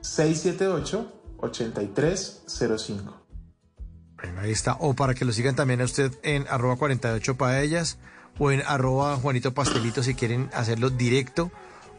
678 0.00 1.12
8305. 1.38 3.26
Bueno, 4.16 4.40
ahí 4.40 4.50
está. 4.50 4.76
O 4.80 4.94
para 4.94 5.14
que 5.14 5.24
lo 5.24 5.32
sigan 5.32 5.56
también 5.56 5.80
a 5.80 5.84
usted 5.84 6.12
en 6.22 6.46
arroba 6.48 6.76
48 6.76 7.36
paellas 7.36 7.98
o 8.38 8.50
en 8.50 8.62
arroba 8.66 9.16
Juanito 9.16 9.54
Pastelito 9.54 10.02
si 10.02 10.14
quieren 10.14 10.50
hacerlo 10.52 10.90
directo. 10.90 11.50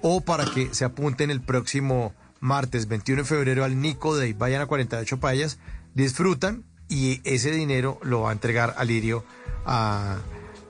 O 0.02 0.22
para 0.22 0.46
que 0.46 0.74
se 0.74 0.86
apunten 0.86 1.30
el 1.32 1.42
próximo 1.42 2.14
martes 2.40 2.88
21 2.88 3.22
de 3.24 3.28
febrero 3.28 3.64
al 3.64 3.80
Nico 3.80 4.16
Day. 4.16 4.34
Vayan 4.34 4.62
a 4.62 4.66
48 4.66 5.20
paellas, 5.20 5.60
disfrutan 5.94 6.66
y 6.92 7.22
ese 7.24 7.52
dinero 7.52 7.98
lo 8.04 8.22
va 8.22 8.30
a 8.30 8.34
entregar 8.34 8.76
a 8.78 8.84
Lirio, 8.84 9.24
a, 9.66 10.18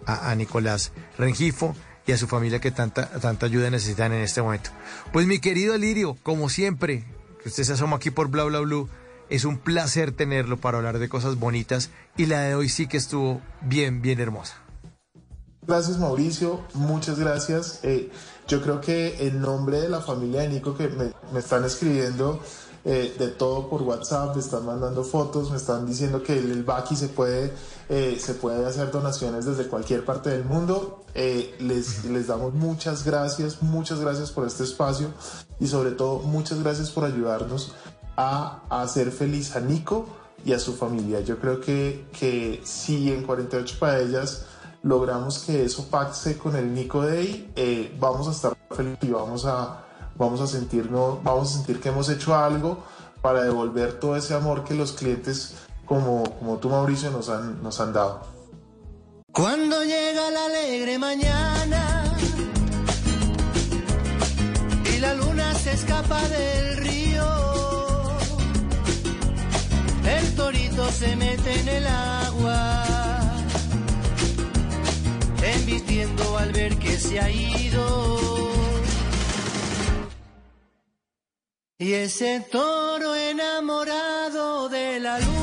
a- 0.06 0.36
Nicolás 0.36 0.92
Rengifo 1.18 1.76
y 2.06 2.12
a 2.12 2.18
su 2.18 2.28
familia 2.28 2.60
que 2.62 2.70
tanta, 2.70 3.10
tanta 3.20 3.48
ayuda 3.48 3.72
necesitan 3.72 4.14
en 4.14 4.22
este 4.22 4.42
momento. 4.42 4.70
Pues 5.12 5.26
mi 5.26 5.40
querido 5.40 5.76
Lirio, 5.78 6.16
como 6.22 6.48
siempre, 6.50 7.06
que 7.42 7.50
usted 7.50 7.64
se 7.64 7.74
asoma 7.74 7.96
aquí 7.98 8.12
por 8.12 8.28
Bla 8.30 8.44
Bla 8.44 8.60
Blue, 8.60 8.88
es 9.30 9.46
un 9.46 9.58
placer 9.58 10.12
tenerlo 10.12 10.58
para 10.58 10.78
hablar 10.78 11.00
de 11.00 11.10
cosas 11.10 11.38
bonitas 11.40 11.90
y 12.18 12.28
la 12.28 12.42
de 12.42 12.54
hoy 12.54 12.70
sí 12.70 12.86
que 12.86 12.98
estuvo 12.98 13.42
bien, 13.62 14.02
bien 14.04 14.20
hermosa. 14.20 14.58
Gracias 15.66 15.98
Mauricio, 16.00 16.62
muchas 16.74 17.18
gracias. 17.20 17.80
Eh, 17.84 18.12
yo 18.48 18.62
creo 18.62 18.82
que 18.82 19.28
en 19.28 19.42
nombre 19.42 19.80
de 19.80 19.90
la 19.90 20.02
familia 20.02 20.42
de 20.42 20.50
Nico 20.50 20.76
que 20.76 20.88
me, 20.90 21.14
me 21.32 21.40
están 21.40 21.64
escribiendo 21.64 22.44
eh, 22.84 23.16
de 23.18 23.28
todo 23.28 23.70
por 23.70 23.84
WhatsApp, 23.84 24.36
me 24.36 24.42
están 24.42 24.66
mandando 24.66 25.04
fotos, 25.04 25.52
me 25.52 25.58
están 25.58 25.86
diciendo 25.86 26.24
que 26.24 26.38
el, 26.38 26.52
el 26.52 26.64
Baki 26.64 26.96
se 26.96 27.10
puede, 27.10 27.54
eh, 27.90 28.18
se 28.20 28.34
puede 28.34 28.66
hacer 28.66 28.92
donaciones 28.92 29.46
desde 29.46 29.68
cualquier 29.68 30.04
parte 30.04 30.32
del 30.32 30.46
mundo. 30.46 31.04
Eh, 31.14 31.56
les, 31.60 32.06
les 32.06 32.28
damos 32.28 32.54
muchas 32.54 33.06
gracias, 33.06 33.62
muchas 33.62 34.00
gracias 34.00 34.32
por 34.32 34.48
este 34.48 34.64
espacio 34.64 35.10
y 35.60 35.68
sobre 35.68 35.92
todo 35.92 36.20
muchas 36.20 36.64
gracias 36.64 36.90
por 36.90 37.04
ayudarnos 37.04 37.74
a, 38.18 38.64
a 38.70 38.82
hacer 38.82 39.12
feliz 39.12 39.56
a 39.56 39.60
Nico 39.60 40.08
y 40.46 40.54
a 40.54 40.60
su 40.60 40.74
familia. 40.74 41.22
Yo 41.22 41.38
creo 41.40 41.62
que, 41.62 42.08
que 42.18 42.62
si 42.64 43.12
en 43.12 43.24
48 43.24 43.78
paellas 43.80 44.46
logramos 44.84 45.40
que 45.40 45.64
eso 45.64 45.88
pase 45.90 46.38
con 46.38 46.56
el 46.56 46.74
Nico 46.74 47.06
Day, 47.06 47.52
eh, 47.56 47.96
vamos 48.00 48.28
a 48.28 48.32
estar 48.32 48.58
felices 48.72 49.04
y 49.04 49.12
vamos 49.12 49.46
a, 49.46 49.86
vamos, 50.22 50.40
a 50.40 50.46
sentirnos, 50.48 51.24
vamos 51.24 51.50
a 51.50 51.58
sentir 51.58 51.82
que 51.82 51.90
hemos 51.90 52.08
hecho 52.08 52.36
algo 52.36 52.78
para 53.24 53.42
devolver 53.44 54.00
todo 54.00 54.16
ese 54.16 54.36
amor 54.36 54.64
que 54.64 54.76
los 54.76 54.92
clientes 54.92 55.56
como, 55.86 56.24
como 56.38 56.58
tú 56.58 56.70
Mauricio 56.70 57.10
nos 57.10 57.28
han, 57.30 57.62
nos 57.64 57.80
han 57.80 57.92
dado. 57.92 58.22
Cuando 59.32 59.84
llega 59.84 60.30
la 60.30 60.46
alegre 60.46 61.00
mañana 61.00 62.04
y 64.94 65.00
la 65.00 65.16
luna 65.16 65.56
se 65.56 65.72
escapa 65.72 66.22
del 66.28 66.78
río, 66.78 67.26
el 70.06 70.36
torito 70.36 70.88
se 70.92 71.16
mete 71.16 71.60
en 71.62 71.68
el 71.68 71.88
agua, 71.88 72.84
embistiendo 75.42 76.38
al 76.38 76.52
ver 76.52 76.78
que 76.78 77.00
se 77.00 77.20
ha 77.20 77.30
ido. 77.30 78.41
Y 81.82 81.94
ese 81.94 82.42
toro 82.42 83.16
enamorado 83.16 84.70
de 84.70 85.00
la 85.00 85.20
luna 85.20 85.41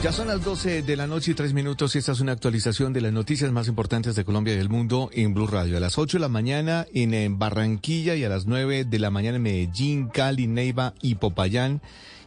Ya 0.00 0.12
son 0.12 0.28
las 0.28 0.44
12 0.44 0.82
de 0.82 0.96
la 0.96 1.08
noche 1.08 1.32
y 1.32 1.34
tres 1.34 1.52
minutos 1.52 1.96
y 1.96 1.98
esta 1.98 2.12
es 2.12 2.20
una 2.20 2.30
actualización 2.30 2.92
de 2.92 3.00
las 3.00 3.12
noticias 3.12 3.50
más 3.50 3.66
importantes 3.66 4.14
de 4.14 4.24
Colombia 4.24 4.54
y 4.54 4.56
del 4.56 4.68
mundo 4.68 5.10
en 5.12 5.34
Blue 5.34 5.48
Radio. 5.48 5.76
A 5.76 5.80
las 5.80 5.98
8 5.98 6.18
de 6.18 6.20
la 6.20 6.28
mañana 6.28 6.86
en, 6.94 7.14
en 7.14 7.40
Barranquilla 7.40 8.14
y 8.14 8.22
a 8.22 8.28
las 8.28 8.46
9 8.46 8.84
de 8.84 8.98
la 9.00 9.10
mañana 9.10 9.38
en 9.38 9.42
Medellín, 9.42 10.08
Cali, 10.08 10.46
Neiva 10.46 10.94
y 11.02 11.16
Popayán. 11.16 11.82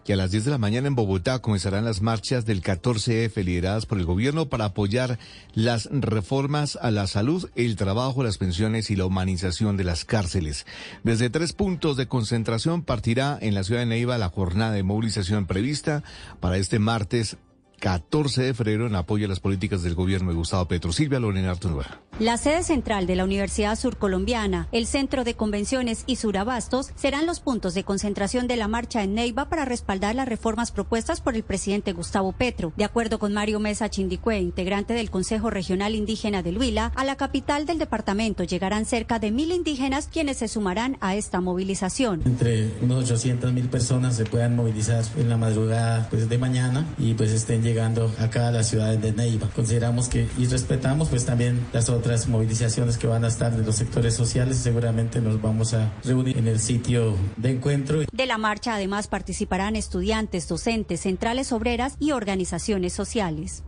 Y 0.06 0.12
a 0.12 0.18
las 0.18 0.32
10 0.32 0.46
de 0.46 0.52
la 0.52 0.58
mañana 0.58 0.90
en 0.90 0.96
Bogotá 0.96 1.40
comenzarán 1.40 1.86
las 1.86 2.02
marchas 2.02 2.46
del 2.46 2.62
14F 2.62 3.42
lideradas 3.42 3.86
por 3.86 4.00
el 4.00 4.06
gobierno 4.06 4.50
para 4.50 4.66
apoyar 4.66 5.18
las 5.54 5.88
reformas 5.92 6.78
a 6.82 6.92
la 6.92 7.08
salud, 7.08 7.50
el 7.56 7.78
trabajo, 7.78 8.22
las 8.22 8.38
pensiones 8.38 8.90
y 8.90 8.98
la 8.98 9.06
humanización 9.06 9.78
de 9.78 9.86
las 9.86 10.04
cárceles. 10.04 10.66
Desde 11.06 11.30
tres 11.30 11.54
puntos 11.54 11.96
de 11.96 12.08
concentración 12.08 12.84
partirá 12.84 13.38
en 13.40 13.54
la 13.54 13.64
ciudad 13.64 13.80
de 13.80 13.86
Neiva 13.86 14.18
la 14.18 14.28
jornada 14.28 14.74
de 14.74 14.84
movilización 14.84 15.46
prevista 15.46 16.04
para 16.42 16.58
este 16.58 16.80
martes 16.80 17.38
14 17.82 18.44
de 18.44 18.54
febrero 18.54 18.86
en 18.86 18.96
apoyo 18.96 19.26
a 19.26 19.30
las 19.30 19.40
políticas 19.40 19.82
del 19.82 19.96
gobierno 19.96 20.30
de 20.30 20.36
Gustavo 20.36 20.68
Petro. 20.68 20.94
Silvia 20.94 21.20
Lorena 21.20 21.50
Arturo. 21.50 21.82
La 22.20 22.38
sede 22.38 22.62
central 22.62 23.08
de 23.08 23.16
la 23.16 23.24
Universidad 23.24 23.76
Surcolombiana, 23.76 24.68
el 24.72 24.86
Centro 24.86 25.24
de 25.24 25.34
Convenciones 25.34 26.04
y 26.06 26.18
Surabastos 26.18 26.92
serán 26.94 27.26
los 27.26 27.40
puntos 27.40 27.74
de 27.74 27.84
concentración 27.84 28.48
de 28.48 28.58
la 28.58 28.68
marcha 28.68 29.02
en 29.02 29.16
Neiva 29.16 29.50
para 29.50 29.66
respaldar 29.66 30.14
las 30.14 30.28
reformas 30.28 30.72
propuestas 30.72 31.22
por 31.22 31.36
el 31.36 31.42
presidente 31.42 31.94
Gustavo 31.94 32.34
Petro. 32.34 32.72
De 32.78 32.84
acuerdo 32.84 33.18
con 33.18 33.34
Mario 33.34 33.60
Mesa 33.60 33.90
Chindicue, 33.90 34.38
integrante 34.38 34.94
del 34.94 35.10
Consejo 35.10 35.50
Regional 35.50 35.96
Indígena 35.96 36.44
del 36.44 36.60
Huila, 36.60 36.92
a 36.96 37.04
la 37.04 37.16
capital 37.16 37.66
del 37.66 37.80
departamento 37.80 38.44
llegarán 38.44 38.86
cerca 38.86 39.18
de 39.18 39.32
mil 39.32 39.52
indígenas 39.52 40.08
quienes 40.08 40.38
se 40.38 40.48
sumarán 40.48 40.98
a 41.02 41.16
esta 41.16 41.42
movilización. 41.42 42.22
Entre 42.26 42.70
unos 42.82 43.06
800 43.06 43.52
mil 43.52 43.68
personas 43.70 44.18
se 44.18 44.26
puedan 44.26 44.56
movilizar 44.56 45.04
en 45.18 45.30
la 45.30 45.38
madrugada 45.38 46.08
pues, 46.12 46.30
de 46.30 46.38
mañana 46.38 46.86
y 47.00 47.16
pues 47.16 47.32
estén 47.32 47.64
llegando 47.64 47.71
acá 47.80 48.48
a 48.48 48.52
la 48.52 48.64
ciudad 48.64 48.96
de 48.98 49.12
Neiva. 49.12 49.50
Consideramos 49.56 50.08
que 50.08 50.28
y 50.38 50.46
respetamos 50.46 51.10
pues 51.10 51.26
también 51.26 51.60
las 51.74 51.90
otras 51.90 52.28
movilizaciones 52.28 52.98
que 52.98 53.08
van 53.08 53.24
a 53.24 53.28
estar 53.28 53.56
de 53.56 53.64
los 53.64 53.76
sectores 53.76 54.14
sociales. 54.14 54.58
Seguramente 54.58 55.22
nos 55.22 55.42
vamos 55.42 55.74
a 55.74 55.92
reunir 56.04 56.38
en 56.38 56.48
el 56.48 56.60
sitio 56.60 57.16
de 57.38 57.52
encuentro. 57.52 58.02
De 58.12 58.26
la 58.26 58.38
marcha 58.38 58.76
además 58.76 59.08
participarán 59.08 59.76
estudiantes, 59.76 60.48
docentes, 60.48 61.02
centrales 61.02 61.52
obreras 61.52 61.96
y 62.00 62.12
organizaciones 62.12 62.94
sociales. 62.94 63.64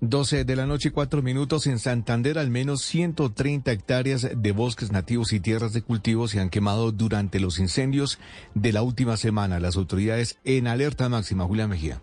12 0.00 0.44
de 0.44 0.56
la 0.56 0.66
noche 0.66 0.88
y 0.88 0.92
4 0.92 1.22
minutos 1.22 1.66
en 1.66 1.78
Santander, 1.78 2.38
al 2.38 2.50
menos 2.50 2.82
130 2.82 3.72
hectáreas 3.72 4.28
de 4.36 4.52
bosques 4.52 4.92
nativos 4.92 5.32
y 5.32 5.40
tierras 5.40 5.72
de 5.72 5.82
cultivo 5.82 6.28
se 6.28 6.40
han 6.40 6.50
quemado 6.50 6.92
durante 6.92 7.40
los 7.40 7.58
incendios 7.58 8.18
de 8.54 8.72
la 8.72 8.82
última 8.82 9.16
semana. 9.16 9.60
Las 9.60 9.76
autoridades 9.76 10.38
en 10.44 10.66
alerta 10.66 11.08
máxima. 11.08 11.46
Julia 11.46 11.68
Mejía. 11.68 12.02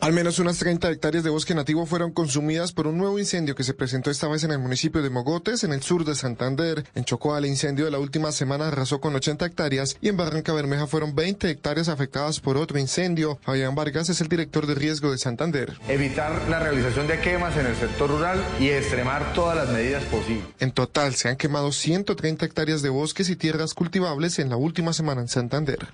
Al 0.00 0.12
menos 0.12 0.38
unas 0.38 0.58
30 0.58 0.90
hectáreas 0.90 1.24
de 1.24 1.30
bosque 1.30 1.56
nativo 1.56 1.84
fueron 1.84 2.12
consumidas 2.12 2.72
por 2.72 2.86
un 2.86 2.98
nuevo 2.98 3.18
incendio 3.18 3.56
que 3.56 3.64
se 3.64 3.74
presentó 3.74 4.10
esta 4.10 4.28
vez 4.28 4.44
en 4.44 4.52
el 4.52 4.60
municipio 4.60 5.02
de 5.02 5.10
Mogotes, 5.10 5.64
en 5.64 5.72
el 5.72 5.82
sur 5.82 6.04
de 6.04 6.14
Santander. 6.14 6.84
En 6.94 7.04
Chocó, 7.04 7.36
el 7.36 7.46
incendio 7.46 7.84
de 7.84 7.90
la 7.90 7.98
última 7.98 8.30
semana 8.30 8.68
arrasó 8.68 9.00
con 9.00 9.16
80 9.16 9.44
hectáreas 9.46 9.96
y 10.00 10.08
en 10.08 10.16
Barranca 10.16 10.52
Bermeja 10.52 10.86
fueron 10.86 11.16
20 11.16 11.50
hectáreas 11.50 11.88
afectadas 11.88 12.38
por 12.38 12.56
otro 12.56 12.78
incendio. 12.78 13.40
Fabián 13.42 13.74
Vargas 13.74 14.08
es 14.08 14.20
el 14.20 14.28
director 14.28 14.68
de 14.68 14.76
riesgo 14.76 15.10
de 15.10 15.18
Santander. 15.18 15.76
Evitar 15.88 16.48
la 16.48 16.60
realización 16.60 17.08
de 17.08 17.20
quemas 17.20 17.56
en 17.56 17.66
el 17.66 17.74
sector 17.74 18.08
rural 18.08 18.42
y 18.60 18.68
extremar 18.68 19.32
todas 19.34 19.56
las 19.56 19.68
medidas 19.70 20.04
posibles. 20.04 20.46
En 20.60 20.70
total 20.70 21.16
se 21.16 21.28
han 21.28 21.36
quemado 21.36 21.72
130 21.72 22.46
hectáreas 22.46 22.82
de 22.82 22.88
bosques 22.88 23.28
y 23.30 23.36
tierras 23.36 23.74
cultivables 23.74 24.38
en 24.38 24.48
la 24.48 24.56
última 24.56 24.92
semana 24.92 25.22
en 25.22 25.28
Santander. 25.28 25.88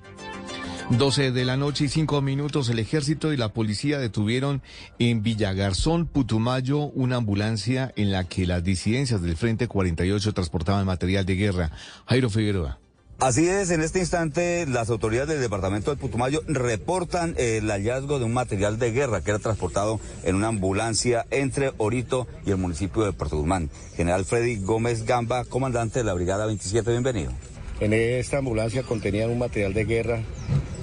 12 0.90 1.32
de 1.32 1.44
la 1.44 1.56
noche 1.56 1.85
y 1.85 1.89
5 1.89 2.20
minutos, 2.20 2.69
el 2.69 2.78
ejército 2.78 3.32
y 3.32 3.36
la 3.36 3.48
policía 3.48 3.98
detuvieron 3.98 4.62
en 4.98 5.23
Villagarzón, 5.23 6.06
Putumayo, 6.06 6.86
una 6.89 7.16
ambulancia 7.16 7.93
en 7.97 8.12
la 8.12 8.24
que 8.24 8.47
las 8.47 8.62
disidencias 8.62 9.23
del 9.23 9.36
Frente 9.36 9.66
48 9.66 10.32
transportaban 10.35 10.86
material 10.86 11.24
de 11.24 11.36
guerra. 11.36 11.70
Jairo 12.06 12.28
Figueroa. 12.28 12.78
Así 13.19 13.48
es, 13.48 13.70
en 13.70 13.81
este 13.81 14.01
instante 14.01 14.66
las 14.66 14.90
autoridades 14.90 15.28
del 15.31 15.40
departamento 15.40 15.90
del 15.90 15.98
Putumayo 15.98 16.43
reportan 16.47 17.35
el 17.39 17.70
hallazgo 17.70 18.19
de 18.19 18.27
un 18.27 18.35
material 18.35 18.78
de 18.78 18.93
guerra 18.93 19.23
que 19.23 19.31
era 19.31 19.39
transportado 19.39 20.01
en 20.24 20.36
una 20.36 20.48
ambulancia 20.48 21.24
entre 21.31 21.73
Orito 21.78 22.27
y 22.44 22.51
el 22.51 22.59
municipio 22.59 23.05
de 23.05 23.12
Puerto 23.12 23.39
Guzmán. 23.39 23.70
General 23.97 24.24
Freddy 24.24 24.56
Gómez 24.56 25.05
Gamba, 25.05 25.44
comandante 25.44 26.01
de 26.01 26.05
la 26.05 26.12
Brigada 26.12 26.44
27, 26.47 26.90
bienvenido. 26.90 27.32
En 27.80 27.92
esta 27.92 28.38
ambulancia 28.38 28.82
contenían 28.82 29.30
un 29.30 29.38
material 29.38 29.74
de 29.74 29.84
guerra 29.84 30.20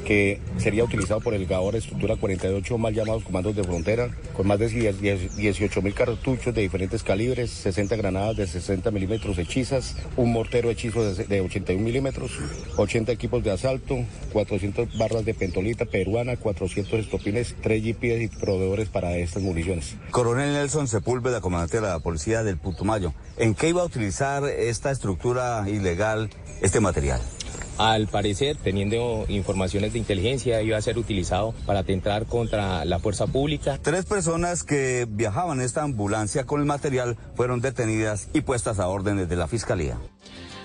que 0.01 0.39
sería 0.57 0.83
utilizado 0.83 1.21
por 1.21 1.33
el 1.33 1.45
GAOR 1.45 1.75
Estructura 1.75 2.15
48, 2.15 2.77
mal 2.77 2.93
llamados 2.93 3.23
comandos 3.23 3.55
de 3.55 3.63
frontera, 3.63 4.09
con 4.35 4.47
más 4.47 4.59
de 4.59 4.67
18 4.69 5.81
mil 5.81 5.93
cartuchos 5.93 6.53
de 6.53 6.61
diferentes 6.61 7.03
calibres, 7.03 7.49
60 7.51 7.95
granadas 7.95 8.35
de 8.37 8.47
60 8.47 8.91
milímetros 8.91 9.37
hechizas, 9.37 9.95
un 10.17 10.33
mortero 10.33 10.69
hechizo 10.69 11.13
de, 11.13 11.23
de 11.25 11.41
81 11.41 11.83
milímetros, 11.83 12.31
80 12.77 13.11
equipos 13.11 13.43
de 13.43 13.51
asalto, 13.51 13.99
400 14.33 14.97
barras 14.97 15.25
de 15.25 15.33
pentolita 15.33 15.85
peruana, 15.85 16.35
400 16.35 16.99
estopines, 16.99 17.55
3 17.61 17.83
GPS 17.83 18.23
y 18.23 18.27
proveedores 18.27 18.89
para 18.89 19.15
estas 19.17 19.43
municiones. 19.43 19.95
Coronel 20.11 20.53
Nelson 20.53 20.87
Sepúlveda, 20.87 21.41
comandante 21.41 21.79
de 21.79 21.87
la 21.87 21.99
policía 21.99 22.43
del 22.43 22.57
Putumayo, 22.57 23.13
¿en 23.37 23.55
qué 23.55 23.69
iba 23.69 23.81
a 23.81 23.85
utilizar 23.85 24.43
esta 24.45 24.91
estructura 24.91 25.63
ilegal 25.67 26.29
este 26.61 26.79
material? 26.79 27.21
Al 27.77 28.07
parecer, 28.07 28.57
teniendo 28.57 29.25
informaciones 29.27 29.93
de 29.93 29.99
inteligencia, 29.99 30.61
iba 30.61 30.77
a 30.77 30.81
ser 30.81 30.97
utilizado 30.97 31.53
para 31.65 31.79
atentar 31.79 32.27
contra 32.27 32.85
la 32.85 32.99
fuerza 32.99 33.25
pública. 33.27 33.79
Tres 33.81 34.05
personas 34.05 34.63
que 34.63 35.07
viajaban 35.09 35.59
en 35.59 35.65
esta 35.65 35.81
ambulancia 35.81 36.45
con 36.45 36.59
el 36.59 36.67
material 36.67 37.17
fueron 37.35 37.59
detenidas 37.59 38.27
y 38.33 38.41
puestas 38.41 38.79
a 38.79 38.87
órdenes 38.87 39.29
de 39.29 39.35
la 39.35 39.47
Fiscalía. 39.47 39.97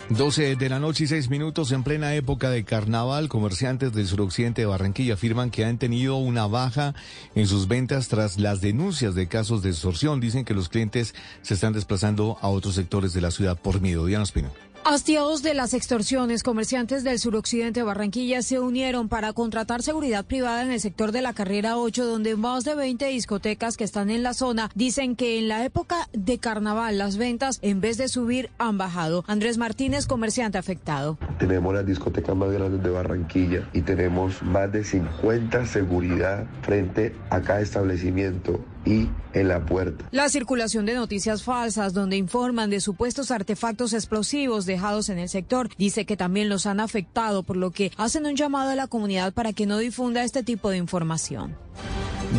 12 0.08 0.54
de 0.54 0.68
la 0.68 0.78
noche 0.78 1.04
y 1.04 1.06
6 1.08 1.30
minutos 1.30 1.72
en 1.72 1.82
plena 1.82 2.14
época 2.14 2.48
de 2.48 2.64
carnaval, 2.64 3.28
comerciantes 3.28 3.92
del 3.92 4.06
suroccidente 4.06 4.62
de 4.62 4.66
Barranquilla 4.66 5.14
afirman 5.14 5.50
que 5.50 5.64
han 5.64 5.78
tenido 5.78 6.16
una 6.16 6.46
baja 6.46 6.94
en 7.34 7.48
sus 7.48 7.66
ventas 7.66 8.06
tras 8.06 8.38
las 8.38 8.60
denuncias 8.60 9.16
de 9.16 9.26
casos 9.26 9.62
de 9.62 9.70
extorsión. 9.70 10.20
Dicen 10.20 10.44
que 10.44 10.54
los 10.54 10.68
clientes 10.68 11.14
se 11.42 11.54
están 11.54 11.72
desplazando 11.72 12.38
a 12.40 12.48
otros 12.48 12.76
sectores 12.76 13.14
de 13.14 13.20
la 13.20 13.32
ciudad 13.32 13.58
por 13.58 13.80
miedo. 13.80 14.06
Diana 14.06 14.22
Espino. 14.22 14.52
Hastiados 14.88 15.42
de 15.42 15.52
las 15.52 15.74
extorsiones, 15.74 16.44
comerciantes 16.44 17.02
del 17.02 17.18
suroccidente 17.18 17.80
de 17.80 17.84
Barranquilla 17.84 18.40
se 18.40 18.60
unieron 18.60 19.08
para 19.08 19.32
contratar 19.32 19.82
seguridad 19.82 20.24
privada 20.24 20.62
en 20.62 20.70
el 20.70 20.78
sector 20.78 21.10
de 21.10 21.22
la 21.22 21.32
carrera 21.32 21.76
8, 21.76 22.06
donde 22.06 22.36
más 22.36 22.62
de 22.62 22.76
20 22.76 23.04
discotecas 23.06 23.76
que 23.76 23.82
están 23.82 24.10
en 24.10 24.22
la 24.22 24.32
zona 24.32 24.70
dicen 24.76 25.16
que 25.16 25.40
en 25.40 25.48
la 25.48 25.64
época 25.64 26.08
de 26.12 26.38
carnaval 26.38 26.98
las 26.98 27.16
ventas, 27.16 27.58
en 27.62 27.80
vez 27.80 27.96
de 27.98 28.06
subir, 28.06 28.50
han 28.58 28.78
bajado. 28.78 29.24
Andrés 29.26 29.58
Martínez, 29.58 30.06
comerciante 30.06 30.56
afectado. 30.56 31.18
Tenemos 31.40 31.74
las 31.74 31.84
discotecas 31.84 32.36
más 32.36 32.52
grandes 32.52 32.80
de 32.80 32.90
Barranquilla 32.90 33.68
y 33.72 33.82
tenemos 33.82 34.40
más 34.44 34.70
de 34.70 34.84
50 34.84 35.66
seguridad 35.66 36.46
frente 36.62 37.12
a 37.30 37.40
cada 37.40 37.60
establecimiento 37.60 38.60
y 38.86 39.08
en 39.34 39.48
la 39.48 39.66
puerta. 39.66 40.08
La 40.12 40.28
circulación 40.28 40.86
de 40.86 40.94
noticias 40.94 41.42
falsas 41.42 41.92
donde 41.92 42.16
informan 42.16 42.70
de 42.70 42.80
supuestos 42.80 43.30
artefactos 43.30 43.92
explosivos 43.92 44.64
dejados 44.64 45.08
en 45.08 45.18
el 45.18 45.28
sector 45.28 45.68
dice 45.76 46.06
que 46.06 46.16
también 46.16 46.48
los 46.48 46.66
han 46.66 46.80
afectado, 46.80 47.42
por 47.42 47.56
lo 47.56 47.72
que 47.72 47.92
hacen 47.96 48.24
un 48.26 48.36
llamado 48.36 48.70
a 48.70 48.76
la 48.76 48.86
comunidad 48.86 49.34
para 49.34 49.52
que 49.52 49.66
no 49.66 49.78
difunda 49.78 50.22
este 50.22 50.42
tipo 50.42 50.70
de 50.70 50.78
información. 50.78 51.54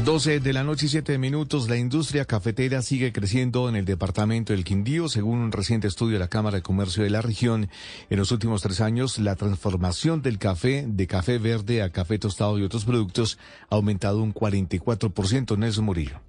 12 0.03 0.41
de 0.41 0.53
la 0.53 0.63
noche 0.63 0.85
y 0.85 0.89
7 0.89 1.17
minutos, 1.17 1.69
la 1.69 1.77
industria 1.77 2.25
cafetera 2.25 2.81
sigue 2.81 3.11
creciendo 3.11 3.67
en 3.69 3.75
el 3.75 3.85
departamento 3.85 4.53
del 4.53 4.63
Quindío. 4.63 5.07
Según 5.09 5.39
un 5.39 5.51
reciente 5.51 5.87
estudio 5.87 6.13
de 6.13 6.19
la 6.19 6.27
Cámara 6.27 6.57
de 6.57 6.61
Comercio 6.61 7.03
de 7.03 7.09
la 7.09 7.21
región, 7.21 7.69
en 8.09 8.17
los 8.17 8.31
últimos 8.31 8.61
tres 8.61 8.81
años, 8.81 9.17
la 9.17 9.35
transformación 9.35 10.21
del 10.21 10.39
café 10.39 10.85
de 10.87 11.07
café 11.07 11.39
verde 11.39 11.81
a 11.81 11.89
café 11.89 12.19
tostado 12.19 12.59
y 12.59 12.63
otros 12.63 12.85
productos 12.85 13.39
ha 13.69 13.75
aumentado 13.75 14.21
un 14.21 14.33
44%. 14.33 15.57
Nelson 15.57 15.85
Murillo. 15.85 16.19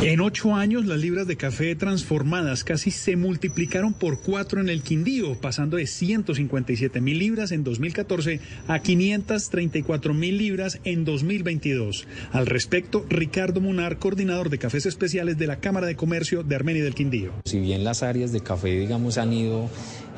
En 0.00 0.20
ocho 0.20 0.54
años, 0.54 0.86
las 0.86 1.00
libras 1.00 1.26
de 1.26 1.36
café 1.36 1.74
transformadas 1.74 2.62
casi 2.62 2.92
se 2.92 3.16
multiplicaron 3.16 3.94
por 3.94 4.20
cuatro 4.20 4.60
en 4.60 4.68
el 4.68 4.82
Quindío, 4.82 5.34
pasando 5.34 5.76
de 5.76 5.88
157 5.88 7.00
mil 7.00 7.18
libras 7.18 7.50
en 7.50 7.64
2014 7.64 8.38
a 8.68 8.78
534 8.78 10.14
mil 10.14 10.38
libras 10.38 10.78
en 10.84 11.04
2022. 11.04 12.06
Al 12.30 12.46
respecto, 12.46 13.04
Ricardo 13.10 13.60
Munar, 13.60 13.98
coordinador 13.98 14.50
de 14.50 14.58
cafés 14.58 14.86
especiales 14.86 15.36
de 15.36 15.48
la 15.48 15.56
Cámara 15.56 15.88
de 15.88 15.96
Comercio 15.96 16.44
de 16.44 16.54
Armenia 16.54 16.84
del 16.84 16.94
Quindío. 16.94 17.32
Si 17.44 17.58
bien 17.58 17.82
las 17.82 18.04
áreas 18.04 18.30
de 18.30 18.40
café, 18.40 18.78
digamos, 18.78 19.18
han 19.18 19.32
ido 19.32 19.68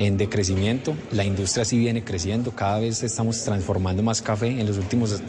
en 0.01 0.16
decrecimiento, 0.16 0.97
la 1.12 1.27
industria 1.27 1.66
sí 1.66 1.78
viene 1.78 2.02
creciendo, 2.02 2.52
cada 2.52 2.81
vez 2.81 3.02
estamos 3.02 3.44
transformando 3.44 4.02
más 4.02 4.22
café. 4.22 4.48
En 4.48 4.66
los 4.66 4.78
últimos 4.78 5.22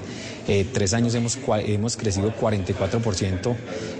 eh, 0.48 0.66
tres 0.72 0.94
años 0.94 1.14
hemos, 1.14 1.38
hemos 1.66 1.98
crecido 1.98 2.34
44% 2.34 3.54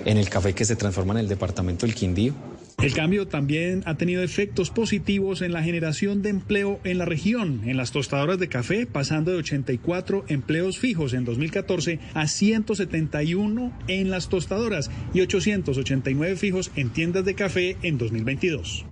en 0.06 0.18
el 0.18 0.30
café 0.30 0.54
que 0.54 0.64
se 0.64 0.78
transforma 0.78 1.14
en 1.16 1.20
el 1.20 1.28
departamento 1.28 1.86
del 1.86 1.94
Quindío. 1.94 2.34
El 2.82 2.94
cambio 2.94 3.28
también 3.28 3.84
ha 3.86 3.98
tenido 3.98 4.24
efectos 4.24 4.70
positivos 4.70 5.42
en 5.42 5.52
la 5.52 5.62
generación 5.62 6.22
de 6.22 6.30
empleo 6.30 6.80
en 6.86 7.00
la 7.00 7.06
región, 7.06 7.64
en 7.66 7.76
las 7.76 7.92
tostadoras 7.92 8.40
de 8.40 8.48
café, 8.48 8.88
pasando 8.88 9.32
de 9.32 9.40
84 9.40 10.24
empleos 10.30 10.80
fijos 10.80 11.14
en 11.14 11.26
2014 11.26 12.00
a 12.14 12.28
171 12.28 13.78
en 13.90 14.10
las 14.10 14.30
tostadoras 14.30 14.90
y 15.14 15.20
889 15.20 16.38
fijos 16.38 16.72
en 16.78 16.92
tiendas 16.92 17.26
de 17.26 17.36
café 17.36 17.76
en 17.84 17.98
2022. 17.98 18.86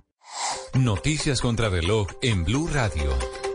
Noticias 0.74 1.40
contra 1.40 1.68
reloj 1.68 2.06
en 2.22 2.44
Blue 2.44 2.68
Radio. 2.68 3.10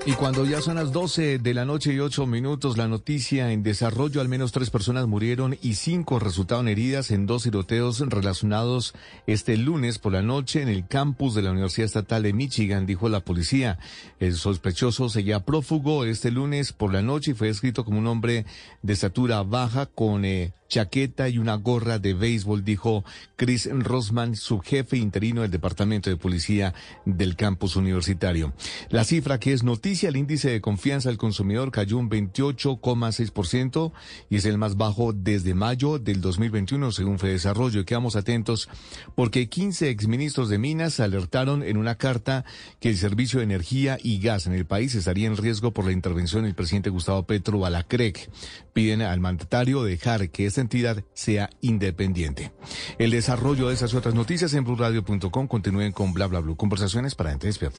Y 0.08 0.14
cuando 0.14 0.46
ya 0.46 0.62
son 0.62 0.76
las 0.76 0.92
12 0.92 1.40
de 1.40 1.54
la 1.56 1.66
noche 1.66 1.92
y 1.92 2.00
8 2.00 2.28
minutos, 2.28 2.78
la 2.78 2.88
noticia 2.88 3.52
en 3.52 3.64
desarrollo, 3.64 4.22
al 4.22 4.30
menos 4.30 4.52
tres 4.52 4.70
personas 4.70 5.08
murieron 5.08 5.58
y 5.64 5.74
cinco 5.74 6.20
resultaron 6.20 6.68
heridas 6.68 7.10
en 7.10 7.26
dos 7.26 7.44
tiroteos 7.44 8.02
relacionados 8.02 8.94
este 9.26 9.58
lunes 9.58 9.98
por 9.98 10.14
la 10.14 10.22
noche 10.22 10.62
en 10.62 10.70
el 10.70 10.86
campus 10.86 11.34
de 11.34 11.42
la 11.42 11.52
Universidad 11.52 11.86
Estatal 11.86 12.22
de 12.22 12.34
Michigan, 12.34 12.86
dijo 12.86 13.10
la 13.10 13.22
policía. 13.22 13.80
El 14.20 14.36
sospechoso 14.36 15.10
seguía 15.10 15.40
prófugo 15.40 16.06
este 16.06 16.30
lunes 16.30 16.72
por 16.72 16.94
la 16.94 17.02
noche 17.02 17.32
y 17.32 17.34
fue 17.34 17.48
descrito 17.48 17.84
como 17.84 17.98
un 17.98 18.06
hombre 18.06 18.46
de 18.84 18.94
estatura 18.94 19.42
baja 19.42 19.88
con 19.88 20.24
eh, 20.24 20.54
chaqueta 20.68 21.30
y 21.30 21.38
una 21.38 21.56
gorra 21.56 22.00
de 22.00 22.14
béisbol, 22.14 22.64
dijo 22.64 23.04
Chris 23.36 23.70
Rosman, 23.72 24.36
subjefe 24.36 24.98
interino 24.98 25.42
del 25.42 25.52
Departamento 25.52 26.10
de 26.10 26.18
Policía 26.18 26.74
del 27.06 27.36
campus 27.36 27.76
universitario. 27.76 28.54
La 28.90 29.04
cifra 29.04 29.40
que 29.40 29.54
es 29.54 29.64
noticia, 29.64 30.10
el 30.10 30.18
índice 30.18 30.50
de 30.50 30.62
confianza 30.62 31.10
del 31.10 31.18
consumidor 31.18 31.72
cayó 31.72 31.98
un 31.98 32.10
28,6% 32.10 33.92
y 34.30 34.38
es 34.38 34.46
el 34.46 34.58
más 34.58 34.78
bajo 34.78 35.14
desde 35.14 35.54
mayo 35.54 36.00
del 36.00 36.22
2021, 36.22 36.92
según 36.92 37.20
Fede 37.20 37.34
Desarrollo. 37.34 37.82
Y 37.82 37.86
quedamos 37.86 38.16
atentos 38.16 38.70
porque 39.16 39.50
15 39.50 39.90
exministros 39.90 40.50
de 40.50 40.58
Minas 40.58 41.00
alertaron 41.00 41.64
en 41.64 41.78
una 41.78 41.96
carta 41.96 42.46
que 42.80 42.90
el 42.90 42.98
servicio 42.98 43.40
de 43.40 43.46
energía 43.46 43.98
y 44.02 44.20
gas 44.20 44.48
en 44.48 44.54
el 44.54 44.66
país 44.66 44.96
estaría 44.96 45.28
en 45.28 45.38
riesgo 45.38 45.72
por 45.72 45.86
la 45.86 45.92
intervención 45.92 46.44
del 46.44 46.56
presidente 46.56 46.90
Gustavo 46.90 47.24
Petro 47.24 47.66
a 47.66 47.70
la 47.70 47.84
CREC. 47.84 48.30
Piden 48.74 49.02
al 49.02 49.20
mandatario 49.20 49.84
dejar 49.84 50.30
que 50.30 50.46
esta 50.46 50.62
entidad 50.66 51.04
sea 51.14 51.50
independiente. 51.62 52.52
El 52.98 53.12
desarrollo 53.12 53.70
de 53.70 53.76
esas 53.76 53.94
y 53.94 53.98
otras 53.98 54.16
noticias 54.16 54.54
en 54.54 54.64
blurradio.com 54.64 55.48
continúen 55.48 55.92
con 55.92 56.14
bla 56.14 56.28
bla. 56.28 56.36
Conversaciones 56.58 57.16
para 57.16 57.32
gente 57.32 57.48
despierta. 57.48 57.78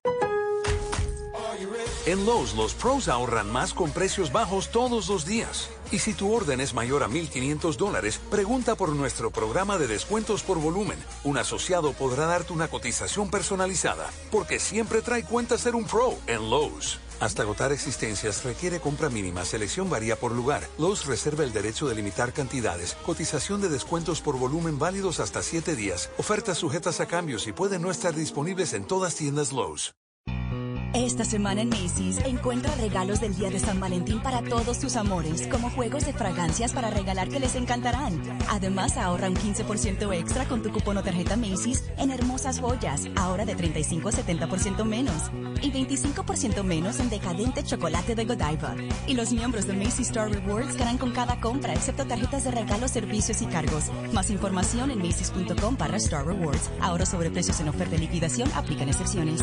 En 2.06 2.24
Lowe's, 2.24 2.54
los 2.54 2.72
pros 2.72 3.08
ahorran 3.08 3.50
más 3.50 3.74
con 3.74 3.90
precios 3.90 4.30
bajos 4.30 4.70
todos 4.70 5.08
los 5.08 5.26
días. 5.26 5.68
Y 5.90 5.98
si 5.98 6.14
tu 6.14 6.32
orden 6.32 6.60
es 6.60 6.72
mayor 6.72 7.02
a 7.02 7.08
1.500 7.08 7.76
dólares, 7.76 8.20
pregunta 8.30 8.76
por 8.76 8.90
nuestro 8.90 9.32
programa 9.32 9.76
de 9.76 9.88
descuentos 9.88 10.44
por 10.44 10.60
volumen. 10.60 10.98
Un 11.24 11.36
asociado 11.36 11.92
podrá 11.94 12.26
darte 12.26 12.52
una 12.52 12.68
cotización 12.68 13.28
personalizada, 13.28 14.08
porque 14.30 14.60
siempre 14.60 15.02
trae 15.02 15.24
cuenta 15.24 15.58
ser 15.58 15.74
un 15.74 15.84
pro 15.84 16.14
en 16.28 16.48
Lowe's. 16.48 17.00
Hasta 17.18 17.42
agotar 17.42 17.72
existencias 17.72 18.44
requiere 18.44 18.80
compra 18.80 19.08
mínima, 19.08 19.44
selección 19.44 19.88
varía 19.88 20.16
por 20.16 20.32
lugar. 20.32 20.62
Lowe's 20.78 21.06
reserva 21.06 21.44
el 21.44 21.52
derecho 21.52 21.88
de 21.88 21.94
limitar 21.94 22.32
cantidades, 22.32 22.94
cotización 23.06 23.60
de 23.60 23.68
descuentos 23.68 24.20
por 24.20 24.38
volumen 24.38 24.78
válidos 24.78 25.20
hasta 25.20 25.42
7 25.42 25.76
días, 25.76 26.10
ofertas 26.18 26.58
sujetas 26.58 27.00
a 27.00 27.06
cambios 27.06 27.46
y 27.46 27.52
pueden 27.52 27.82
no 27.82 27.90
estar 27.90 28.14
disponibles 28.14 28.74
en 28.74 28.84
todas 28.84 29.14
tiendas 29.14 29.52
Lowe's. 29.52 29.94
Esta 30.94 31.24
semana 31.24 31.60
en 31.60 31.68
Macy's 31.68 32.18
encuentra 32.24 32.74
regalos 32.76 33.20
del 33.20 33.34
Día 33.34 33.50
de 33.50 33.58
San 33.58 33.78
Valentín 33.80 34.20
para 34.22 34.42
todos 34.42 34.78
tus 34.78 34.96
amores, 34.96 35.46
como 35.46 35.70
juegos 35.70 36.06
de 36.06 36.12
fragancias 36.12 36.72
para 36.72 36.90
regalar 36.90 37.28
que 37.28 37.40
les 37.40 37.54
encantarán. 37.54 38.20
Además, 38.50 38.96
ahorra 38.96 39.28
un 39.28 39.36
15% 39.36 40.14
extra 40.14 40.46
con 40.46 40.62
tu 40.62 40.72
cupón 40.72 40.96
o 40.96 41.02
tarjeta 41.02 41.36
Macy's 41.36 41.84
en 41.98 42.10
hermosas 42.10 42.60
joyas, 42.60 43.02
ahora 43.16 43.44
de 43.44 43.54
35 43.54 44.08
a 44.08 44.12
70% 44.12 44.84
menos. 44.84 45.30
Y 45.62 45.70
25% 45.70 46.62
menos 46.62 47.00
en 47.00 47.10
decadente 47.10 47.62
chocolate 47.62 48.14
de 48.14 48.24
Godiva. 48.24 48.74
Y 49.06 49.14
los 49.14 49.32
miembros 49.32 49.66
de 49.66 49.74
Macy's 49.74 50.08
Star 50.08 50.30
Rewards 50.30 50.76
ganan 50.76 50.98
con 50.98 51.12
cada 51.12 51.40
compra, 51.40 51.74
excepto 51.74 52.06
tarjetas 52.06 52.44
de 52.44 52.50
regalo, 52.52 52.88
servicios 52.88 53.42
y 53.42 53.46
cargos. 53.46 53.84
Más 54.12 54.30
información 54.30 54.90
en 54.90 54.98
macy's.com 54.98 55.76
para 55.76 55.96
Star 55.98 56.26
Rewards. 56.26 56.70
Ahora 56.80 57.06
sobre 57.06 57.30
precios 57.30 57.60
en 57.60 57.68
oferta 57.68 57.96
y 57.96 57.98
liquidación, 57.98 58.50
aplican 58.54 58.88
excepciones. 58.88 59.42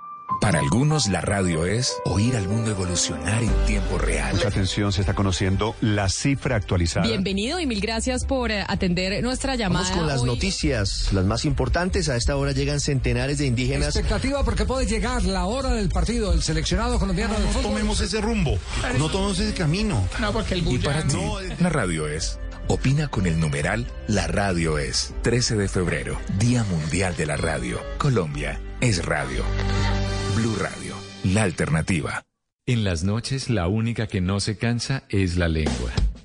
Para 0.39 0.59
algunos, 0.59 1.07
la 1.07 1.21
radio 1.21 1.65
es 1.65 1.93
oír 2.05 2.35
al 2.35 2.47
mundo 2.47 2.71
evolucionar 2.71 3.43
en 3.43 3.53
tiempo 3.65 3.97
real. 3.97 4.33
Mucha 4.33 4.47
atención, 4.47 4.91
se 4.91 5.01
está 5.01 5.13
conociendo 5.13 5.75
la 5.81 6.09
cifra 6.09 6.55
actualizada. 6.55 7.05
Bienvenido 7.05 7.59
y 7.59 7.67
mil 7.67 7.79
gracias 7.79 8.25
por 8.25 8.49
eh, 8.51 8.63
atender 8.67 9.21
nuestra 9.21 9.55
llamada. 9.55 9.83
Vamos 9.85 9.97
con 9.97 10.07
las 10.07 10.21
hoy. 10.21 10.27
noticias, 10.27 11.13
las 11.13 11.25
más 11.25 11.45
importantes. 11.45 12.09
A 12.09 12.15
esta 12.15 12.35
hora 12.37 12.53
llegan 12.53 12.79
centenares 12.79 13.37
de 13.37 13.45
indígenas. 13.45 13.95
Expectativa 13.95 14.43
porque 14.43 14.65
puede 14.65 14.87
llegar 14.87 15.23
la 15.23 15.45
hora 15.45 15.73
del 15.73 15.89
partido 15.89 16.31
del 16.31 16.41
seleccionado 16.41 16.97
colombiano 16.99 17.33
de 17.35 17.39
No 17.45 17.47
fútbol. 17.51 17.63
tomemos 17.71 18.01
ese 18.01 18.19
rumbo, 18.21 18.57
no 18.97 19.09
tomemos 19.09 19.39
ese 19.39 19.53
camino. 19.53 20.07
No, 20.19 20.31
porque 20.33 20.55
el 20.55 20.67
Y 20.67 20.77
para 20.79 21.03
ti, 21.03 21.17
la 21.59 21.69
radio 21.69 22.07
es. 22.07 22.39
Opina 22.67 23.09
con 23.09 23.25
el 23.25 23.39
numeral 23.39 23.85
La 24.07 24.27
Radio 24.27 24.77
es. 24.77 25.13
13 25.23 25.55
de 25.57 25.67
febrero, 25.67 26.17
Día 26.39 26.63
Mundial 26.63 27.15
de 27.17 27.25
la 27.25 27.35
Radio. 27.35 27.79
Colombia 27.97 28.61
es 28.79 29.03
radio. 29.03 29.43
Blue 30.41 30.55
Radio, 30.55 30.95
la 31.23 31.43
alternativa. 31.43 32.23
En 32.65 32.83
las 32.83 33.03
noches 33.03 33.51
la 33.51 33.67
única 33.67 34.07
que 34.07 34.21
no 34.21 34.39
se 34.39 34.57
cansa 34.57 35.03
es 35.09 35.37
la 35.37 35.47
lengua. 35.47 35.91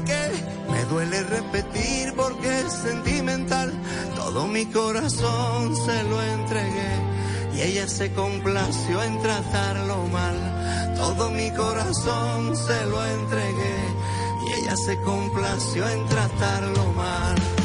Que 0.00 0.30
me 0.70 0.84
duele 0.86 1.22
repetir 1.22 2.12
porque 2.14 2.60
es 2.60 2.72
sentimental. 2.72 3.72
Todo 4.16 4.46
mi 4.46 4.66
corazón 4.66 5.76
se 5.76 6.02
lo 6.04 6.22
entregué 6.22 6.92
y 7.54 7.60
ella 7.62 7.86
se 7.88 8.12
complació 8.12 9.02
en 9.02 9.20
tratarlo 9.20 10.06
mal. 10.08 10.94
Todo 10.96 11.30
mi 11.30 11.50
corazón 11.50 12.56
se 12.56 12.86
lo 12.86 13.04
entregué 13.04 13.76
y 14.46 14.62
ella 14.62 14.76
se 14.76 15.00
complació 15.02 15.88
en 15.88 16.06
tratarlo 16.06 16.92
mal. 16.92 17.63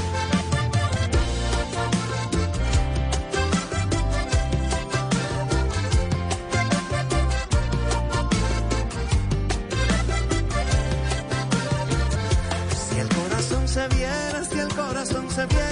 Se 15.40 15.46
viera, 15.48 15.69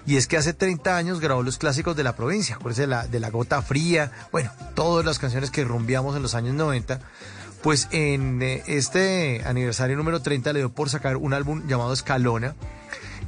y 0.05 0.15
es 0.15 0.27
que 0.27 0.37
hace 0.37 0.53
30 0.53 0.95
años 0.95 1.19
grabó 1.19 1.43
los 1.43 1.57
clásicos 1.57 1.95
de 1.97 2.03
la 2.03 2.15
provincia, 2.15 2.55
acuérdense 2.55 2.83
de 2.83 2.87
la, 2.87 3.07
de 3.07 3.19
la 3.19 3.29
Gota 3.31 3.61
Fría, 3.61 4.11
bueno, 4.31 4.49
todas 4.75 5.05
las 5.05 5.19
canciones 5.19 5.51
que 5.51 5.65
rumbiamos 5.65 6.15
en 6.15 6.21
los 6.21 6.35
años 6.35 6.55
90, 6.55 7.01
pues 7.61 7.89
en 7.91 8.41
eh, 8.41 8.63
este 8.67 9.41
aniversario 9.45 9.97
número 9.97 10.21
30 10.21 10.53
le 10.53 10.59
dio 10.59 10.71
por 10.71 10.89
sacar 10.89 11.17
un 11.17 11.33
álbum 11.33 11.67
llamado 11.67 11.91
Escalona 11.91 12.55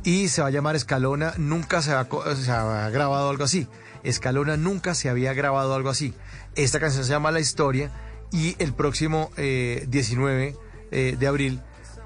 y 0.04 0.30
se 0.30 0.42
va 0.42 0.48
a 0.48 0.52
llamar 0.52 0.78
Escalona, 0.78 1.34
nunca 1.38 1.82
se 1.82 1.92
ha 1.92 2.90
grabado 2.90 3.30
algo 3.30 3.44
así. 3.44 3.68
Escalona 4.04 4.58
nunca 4.58 4.96
se 4.96 5.10
había 5.10 5.34
grabado 5.34 5.74
algo 5.74 5.90
así. 5.90 6.14
Esta 6.56 6.80
canción 6.80 7.04
se 7.04 7.12
llama 7.12 7.32
La 7.32 7.40
Historia 7.40 7.92
y 8.32 8.56
el 8.60 8.74
próximo 8.74 9.32
eh, 9.38 9.86
19 9.90 10.56
eh, 10.92 11.16
de 11.20 11.28
abril 11.28 11.62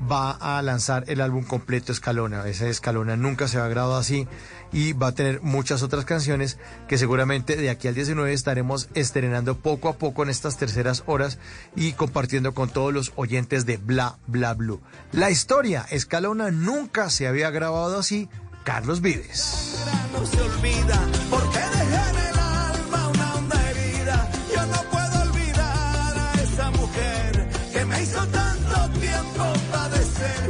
va 0.09 0.31
a 0.31 0.61
lanzar 0.61 1.03
el 1.07 1.22
álbum 1.22 1.43
completo 1.43 1.91
Escalona. 1.91 2.47
Esa 2.47 2.68
Escalona 2.68 3.15
nunca 3.15 3.47
se 3.47 3.59
ha 3.59 3.68
grabado 3.68 3.97
así 3.97 4.27
y 4.72 4.93
va 4.93 5.07
a 5.07 5.11
tener 5.11 5.41
muchas 5.41 5.84
otras 5.84 6.05
canciones 6.05 6.57
que 6.88 6.97
seguramente 6.97 7.55
de 7.55 7.69
aquí 7.69 7.88
al 7.88 7.95
19 7.95 8.34
estaremos 8.34 8.89
estrenando 8.93 9.57
poco 9.57 9.89
a 9.89 9.93
poco 9.93 10.23
en 10.23 10.30
estas 10.30 10.57
terceras 10.57 11.03
horas 11.05 11.38
y 11.76 11.93
compartiendo 11.93 12.53
con 12.53 12.69
todos 12.69 12.93
los 12.93 13.13
oyentes 13.15 13.65
de 13.65 13.77
Bla 13.77 14.18
Bla 14.27 14.53
Blue. 14.53 14.81
La 15.11 15.30
historia 15.30 15.85
Escalona 15.89 16.51
nunca 16.51 17.09
se 17.09 17.27
había 17.27 17.49
grabado 17.51 17.97
así. 17.99 18.30
Carlos 18.63 19.01
Vives. 19.01 19.61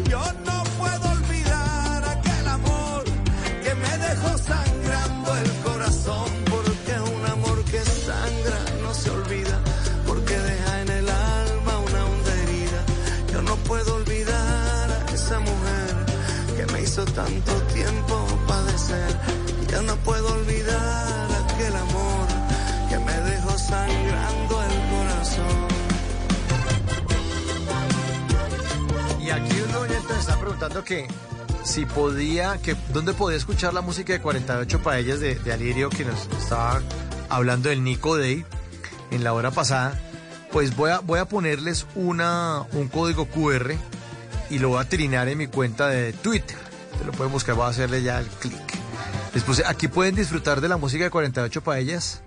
Yo 0.09 0.19
no 0.45 0.63
puedo 0.77 1.11
olvidar 1.11 2.03
aquel 2.05 2.47
amor 2.47 3.03
que 3.63 3.75
me 3.75 3.97
dejó 3.97 4.37
sangrando 4.37 5.37
el 5.37 5.51
corazón. 5.63 6.29
Porque 6.49 6.93
un 6.99 7.25
amor 7.25 7.63
que 7.65 7.79
sangra 7.79 8.59
no 8.81 8.93
se 8.93 9.09
olvida 9.09 9.59
porque 10.05 10.37
deja 10.37 10.81
en 10.81 10.89
el 10.89 11.09
alma 11.09 11.77
una 11.79 12.05
honda 12.05 12.33
herida. 12.43 12.83
Yo 13.31 13.41
no 13.41 13.55
puedo 13.57 13.95
olvidar 13.95 14.91
a 14.91 15.13
esa 15.13 15.39
mujer 15.39 16.05
que 16.57 16.73
me 16.73 16.81
hizo 16.81 17.05
tanto 17.05 17.60
un 30.21 30.27
oyente 30.27 30.27
me 30.27 30.33
está 30.33 30.37
preguntando 30.37 30.83
que 30.83 31.07
si 31.63 31.85
podía, 31.85 32.59
que 32.61 32.75
dónde 32.93 33.13
podía 33.13 33.37
escuchar 33.37 33.73
la 33.73 33.81
música 33.81 34.13
de 34.13 34.21
48 34.21 34.81
paellas 34.81 35.19
de, 35.19 35.39
Alirio 35.51 35.89
que 35.89 36.05
nos 36.05 36.27
estaba 36.39 36.81
hablando 37.29 37.69
del 37.69 37.83
Nico 37.83 38.17
Day 38.17 38.45
en 39.11 39.23
la 39.23 39.33
hora 39.33 39.51
pasada. 39.51 39.99
Pues 40.51 40.75
voy 40.75 40.91
a, 40.91 40.99
voy 40.99 41.19
a 41.19 41.25
ponerles 41.25 41.85
una, 41.95 42.65
un 42.73 42.87
código 42.89 43.25
QR 43.25 43.73
y 44.49 44.59
lo 44.59 44.69
voy 44.69 44.81
a 44.81 44.89
trinar 44.89 45.27
en 45.29 45.37
mi 45.37 45.47
cuenta 45.47 45.87
de 45.87 46.13
Twitter. 46.13 46.57
Te 46.97 47.05
lo 47.05 47.11
pueden 47.13 47.31
buscar, 47.31 47.55
voy 47.55 47.65
a 47.65 47.69
hacerle 47.69 48.03
ya 48.03 48.19
el 48.19 48.27
clic. 48.27 48.59
Les 49.33 49.43
puse, 49.43 49.63
aquí 49.65 49.87
pueden 49.87 50.15
disfrutar 50.15 50.59
de 50.59 50.67
la 50.67 50.77
música 50.77 51.05
de 51.05 51.09
48 51.09 51.63
paellas. 51.63 52.21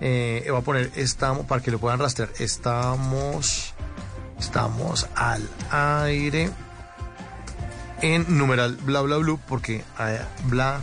Eh, 0.00 0.46
voy 0.48 0.60
a 0.60 0.62
poner 0.62 0.90
estamos 0.96 1.46
para 1.46 1.62
que 1.62 1.70
lo 1.70 1.78
puedan 1.78 1.98
rastrear. 1.98 2.30
Estamos, 2.38 3.74
estamos 4.38 5.06
al 5.14 5.46
aire 5.70 6.50
en 8.02 8.38
numeral 8.38 8.76
bla 8.76 9.00
bla 9.02 9.16
blue 9.16 9.40
porque 9.48 9.84
eh, 9.98 10.20
bla 10.48 10.80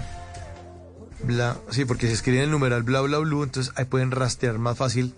bla 1.24 1.58
sí 1.70 1.86
porque 1.86 2.08
se 2.08 2.14
escribe 2.14 2.40
en 2.40 2.46
el 2.46 2.52
numeral 2.52 2.84
bla 2.84 3.02
bla 3.02 3.20
blue 3.20 3.44
entonces 3.44 3.74
ahí 3.76 3.86
pueden 3.86 4.12
rastrear 4.12 4.58
más 4.58 4.78
fácil 4.78 5.16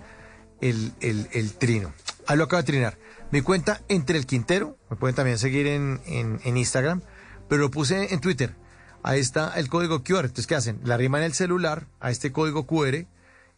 el, 0.62 0.94
el, 1.02 1.28
el 1.34 1.54
trino. 1.54 1.94
Ahí 2.28 2.38
lo 2.38 2.46
acabo 2.46 2.62
de 2.62 2.68
trinar. 2.68 2.98
Mi 3.32 3.42
cuenta 3.42 3.82
entre 3.88 4.18
el 4.18 4.26
Quintero, 4.26 4.78
me 4.90 4.98
pueden 4.98 5.16
también 5.16 5.38
seguir 5.38 5.68
en, 5.68 6.00
en, 6.06 6.40
en 6.44 6.58
Instagram, 6.58 7.02
pero 7.48 7.62
lo 7.62 7.72
puse 7.72 8.14
en 8.14 8.20
Twitter. 8.20 8.56
Ahí 9.04 9.20
está 9.20 9.54
el 9.56 9.70
código 9.70 10.04
QR. 10.04 10.26
Entonces, 10.26 10.48
¿qué 10.48 10.56
hacen? 10.56 10.80
La 10.84 10.98
rima 10.98 11.20
en 11.20 11.26
el 11.26 11.34
celular 11.34 11.88
a 12.00 12.12
este 12.12 12.32
código 12.32 12.66
QR 12.66 13.06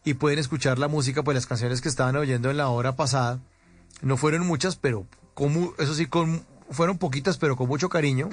y 0.04 0.14
pueden 0.16 0.40
escuchar 0.40 0.80
la 0.80 0.88
música, 0.88 1.24
pues 1.24 1.36
las 1.36 1.46
canciones 1.46 1.82
que 1.82 1.90
estaban 1.90 2.16
oyendo 2.16 2.50
en 2.50 2.58
la 2.58 2.70
hora 2.70 2.96
pasada. 2.96 3.40
No 4.02 4.18
fueron 4.18 4.46
muchas, 4.46 4.76
pero 4.76 5.06
como, 5.34 5.74
eso 5.80 5.94
sí, 5.94 6.06
con, 6.06 6.46
fueron 6.70 6.98
poquitas, 6.98 7.38
pero 7.38 7.56
con 7.56 7.68
mucho 7.68 7.90
cariño. 7.90 8.30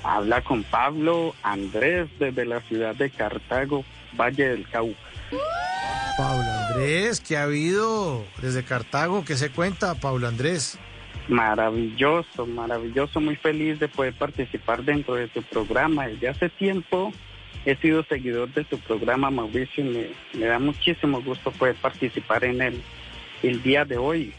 Habla 0.03 0.43
con 0.43 0.65
Pablo 0.65 1.33
Andrés 1.45 2.09
desde 2.19 2.45
la 2.45 2.61
ciudad 2.63 2.97
de 2.97 3.09
Cartago, 3.11 3.85
Valle 4.21 4.49
del 4.49 4.69
Cauca. 4.69 4.99
Pablo 6.17 6.43
Andrés, 6.43 7.21
¿qué 7.21 7.37
ha 7.37 7.45
habido 7.45 8.25
desde 8.43 8.65
Cartago? 8.65 9.25
¿Qué 9.25 9.37
se 9.37 9.51
cuenta, 9.51 9.95
Pablo 9.95 10.27
Andrés? 10.27 10.77
Maravilloso, 11.29 12.47
maravilloso, 12.47 13.21
muy 13.21 13.37
feliz 13.37 13.79
de 13.79 13.89
poder 13.89 14.15
participar 14.15 14.83
dentro 14.83 15.15
de 15.15 15.29
tu 15.29 15.43
programa. 15.43 16.09
Desde 16.09 16.29
hace 16.29 16.49
tiempo 16.49 17.13
he 17.65 17.77
sido 17.77 18.03
seguidor 18.05 18.53
de 18.55 18.65
tu 18.65 18.79
programa, 18.79 19.31
Mauricio, 19.31 19.85
y 19.85 19.89
me, 19.89 20.07
me 20.41 20.47
da 20.47 20.59
muchísimo 20.59 21.23
gusto 21.23 21.51
poder 21.53 21.77
participar 21.77 22.45
en 22.45 22.63
él 22.63 22.83
el 23.43 23.63
día 23.63 23.85
de 23.85 23.99
hoy. 23.99 24.33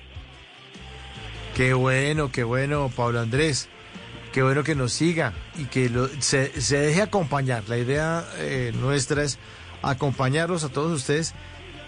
Qué 1.55 1.73
bueno, 1.73 2.31
qué 2.31 2.43
bueno, 2.43 2.89
Pablo 2.95 3.19
Andrés. 3.19 3.69
Qué 4.31 4.43
bueno 4.43 4.63
que 4.63 4.75
nos 4.75 4.93
siga 4.93 5.33
y 5.57 5.65
que 5.65 5.89
se 6.19 6.77
deje 6.77 7.01
acompañar. 7.01 7.63
La 7.67 7.77
idea 7.77 8.25
eh, 8.37 8.71
nuestra 8.79 9.23
es 9.23 9.39
acompañarlos 9.81 10.63
a 10.63 10.69
todos 10.69 10.91
ustedes 10.91 11.33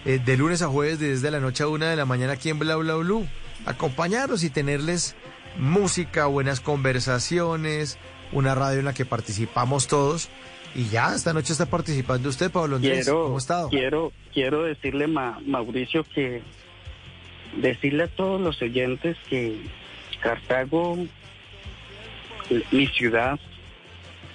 eh, 0.06 0.20
de 0.24 0.38
lunes 0.38 0.62
a 0.62 0.68
jueves 0.68 1.00
desde 1.00 1.30
la 1.30 1.40
noche 1.40 1.64
a 1.64 1.68
una 1.68 1.90
de 1.90 1.96
la 1.96 2.06
mañana 2.06 2.34
aquí 2.34 2.50
en 2.50 2.60
Bla 2.60 2.76
Bla 2.78 2.96
Blue. 2.96 3.28
Acompañarlos 3.66 4.44
y 4.44 4.50
tenerles 4.50 5.16
música, 5.58 6.26
buenas 6.26 6.60
conversaciones, 6.62 7.98
una 8.32 8.56
radio 8.56 8.80
en 8.80 8.86
la 8.86 8.94
que 8.94 9.06
participamos 9.06 9.88
todos. 9.88 10.30
Y 10.74 10.86
ya, 10.88 11.14
esta 11.14 11.34
noche 11.34 11.52
está 11.52 11.66
participando 11.66 12.30
usted, 12.30 12.50
Pablo 12.50 12.78
Andrés. 12.78 13.04
Quiero, 13.06 13.24
¿Cómo 13.24 13.36
ha 13.36 13.40
estado? 13.40 13.70
quiero, 13.70 14.12
quiero 14.34 14.64
decirle, 14.64 15.08
Ma- 15.08 15.40
Mauricio, 15.46 16.06
que 16.16 16.42
decirle 17.58 18.04
a 18.04 18.08
todos 18.08 18.40
los 18.40 18.62
oyentes 18.62 19.18
que 19.30 19.58
Cartago, 20.22 20.98
mi 22.72 22.88
ciudad, 22.88 23.40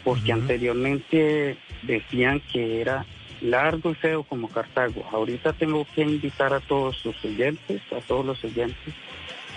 porque 0.04 0.32
anteriormente 0.32 1.56
decían 1.82 2.40
que 2.52 2.80
era 2.80 3.06
largo 3.40 3.90
y 3.90 3.94
feo 3.94 4.22
como 4.24 4.48
Cartago. 4.48 5.04
Ahorita 5.12 5.52
tengo 5.54 5.86
que 5.94 6.02
invitar 6.02 6.52
a 6.52 6.60
todos 6.60 6.96
sus 6.98 7.16
oyentes, 7.24 7.80
a 7.96 8.00
todos 8.00 8.24
los 8.26 8.42
oyentes 8.44 8.94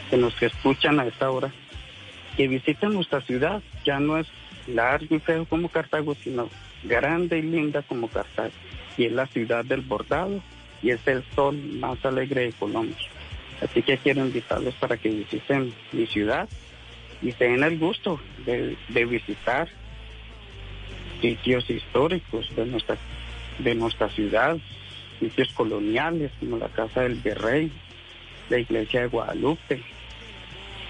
que 0.10 0.18
nos 0.18 0.40
escuchan 0.42 1.00
a 1.00 1.06
esta 1.06 1.30
hora, 1.30 1.52
que 2.36 2.48
visiten 2.48 2.94
nuestra 2.94 3.22
ciudad. 3.22 3.62
Ya 3.86 4.00
no 4.00 4.18
es 4.18 4.28
largo 4.68 5.16
y 5.16 5.20
feo 5.20 5.46
como 5.46 5.70
Cartago, 5.70 6.16
sino 6.16 6.50
grande 6.84 7.40
y 7.40 7.42
linda 7.42 7.82
como 7.84 8.08
Cartago. 8.08 8.52
Y 8.98 9.06
es 9.06 9.12
la 9.12 9.28
ciudad 9.28 9.64
del 9.64 9.82
bordado 9.82 10.42
y 10.82 10.92
es 10.92 11.06
el 11.08 11.24
sol 11.36 11.58
más 11.80 12.04
alegre 12.06 12.42
de 12.42 12.52
Colombia. 12.54 12.96
Así 13.62 13.82
que 13.82 13.98
quiero 13.98 14.26
invitarlos 14.26 14.74
para 14.76 14.98
que 14.98 15.10
visiten 15.10 15.74
mi 15.92 16.06
ciudad 16.08 16.48
y 17.22 17.34
se 17.34 17.54
el 17.54 17.78
gusto 17.78 18.20
de, 18.46 18.78
de 18.88 19.06
visitar 19.06 19.68
sitios 21.22 21.70
históricos 21.70 22.50
de 22.56 22.66
nuestra, 22.66 22.98
de 23.60 23.76
nuestra 23.76 24.10
ciudad, 24.10 24.58
sitios 25.20 25.52
coloniales 25.52 26.32
como 26.40 26.58
la 26.58 26.70
Casa 26.70 27.02
del 27.02 27.16
Virrey, 27.16 27.70
la 28.50 28.60
Iglesia 28.60 29.02
de 29.02 29.08
Guadalupe 29.08 29.84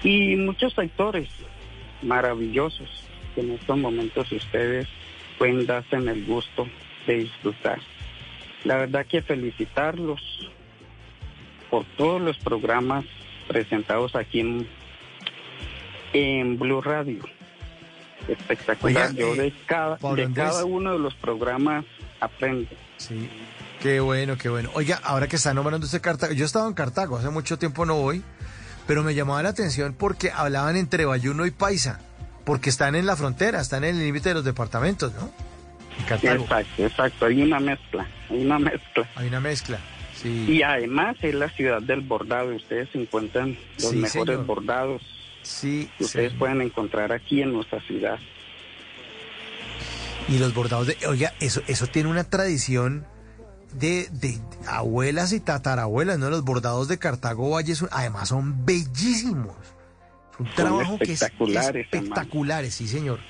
y 0.02 0.36
muchos 0.36 0.72
sectores 0.74 1.28
maravillosos 2.02 2.88
que 3.34 3.42
en 3.42 3.52
estos 3.52 3.78
momentos 3.78 4.30
ustedes 4.32 4.88
pueden 5.38 5.66
darse 5.66 5.96
en 5.96 6.08
el 6.08 6.24
gusto 6.24 6.66
de 7.06 7.18
disfrutar. 7.18 7.78
La 8.64 8.76
verdad 8.76 9.06
que 9.06 9.22
felicitarlos 9.22 10.20
por 11.70 11.84
todos 11.96 12.20
los 12.20 12.36
programas 12.38 13.04
presentados 13.48 14.14
aquí 14.14 14.40
en, 14.40 14.68
en 16.12 16.58
Blue 16.58 16.80
Radio. 16.80 17.20
Espectacular. 18.28 19.10
Oiga, 19.10 19.18
Yo 19.18 19.34
eh, 19.34 19.36
de, 19.36 19.52
cada, 19.66 19.96
Pablo 19.96 20.16
de 20.16 20.24
Andrés. 20.24 20.50
cada 20.50 20.64
uno 20.64 20.92
de 20.92 20.98
los 20.98 21.14
programas 21.14 21.84
aprendo. 22.20 22.68
Sí. 22.98 23.28
Qué 23.80 23.98
bueno, 24.00 24.36
qué 24.36 24.50
bueno. 24.50 24.70
Oiga, 24.74 25.00
ahora 25.02 25.26
que 25.26 25.36
está 25.36 25.54
nombrando 25.54 25.86
usted 25.86 26.02
Cartago, 26.02 26.34
yo 26.34 26.44
estaba 26.44 26.68
en 26.68 26.74
Cartago, 26.74 27.16
hace 27.16 27.30
mucho 27.30 27.58
tiempo 27.58 27.86
no 27.86 27.94
voy, 27.96 28.22
pero 28.86 29.02
me 29.02 29.14
llamaba 29.14 29.42
la 29.42 29.50
atención 29.50 29.94
porque 29.96 30.30
hablaban 30.30 30.76
entre 30.76 31.04
Bayuno 31.04 31.46
y 31.46 31.50
Paisa, 31.50 32.00
porque 32.44 32.70
están 32.70 32.94
en 32.94 33.06
la 33.06 33.16
frontera, 33.16 33.60
están 33.60 33.84
en 33.84 33.96
el 33.96 34.02
límite 34.04 34.30
de 34.30 34.34
los 34.36 34.44
departamentos, 34.44 35.12
¿no? 35.14 35.30
Exacto, 36.08 36.56
exacto. 36.78 37.26
Hay 37.26 37.42
una 37.42 37.60
mezcla, 37.60 38.06
hay 38.30 38.44
una 38.44 38.58
mezcla. 38.58 39.08
Hay 39.16 39.28
una 39.28 39.40
mezcla, 39.40 39.78
sí. 40.20 40.46
Y 40.48 40.62
además 40.62 41.16
es 41.20 41.34
la 41.34 41.48
ciudad 41.50 41.82
del 41.82 42.00
bordado. 42.00 42.54
Ustedes 42.54 42.88
encuentran 42.94 43.56
los 43.78 43.90
Sí, 43.90 43.96
mejores 43.96 44.34
señor. 44.36 44.46
bordados 44.46 45.02
Sí, 45.42 45.90
que 45.98 46.04
ustedes 46.04 46.30
señor. 46.32 46.38
pueden 46.38 46.62
encontrar 46.62 47.12
aquí 47.12 47.42
en 47.42 47.52
nuestra 47.52 47.80
ciudad. 47.82 48.18
Y 50.28 50.38
los 50.38 50.54
bordados 50.54 50.86
de, 50.86 50.96
oiga, 51.08 51.32
eso, 51.40 51.60
eso 51.66 51.86
tiene 51.86 52.08
una 52.08 52.24
tradición 52.24 53.04
de, 53.72 54.08
de 54.10 54.38
abuelas 54.68 55.32
y 55.32 55.40
tatarabuelas, 55.40 56.18
¿no? 56.18 56.30
Los 56.30 56.44
bordados 56.44 56.88
de 56.88 56.98
Cartago 56.98 57.50
Valle, 57.50 57.74
son- 57.74 57.88
además 57.92 58.28
son 58.28 58.64
bellísimos. 58.66 59.56
Es 60.32 60.40
un 60.40 60.46
Son 60.46 60.54
trabajo 60.54 60.98
que 60.98 61.12
es 61.12 61.22
espectaculares, 61.22 62.74
sí 62.74 62.88
señor. 62.88 63.20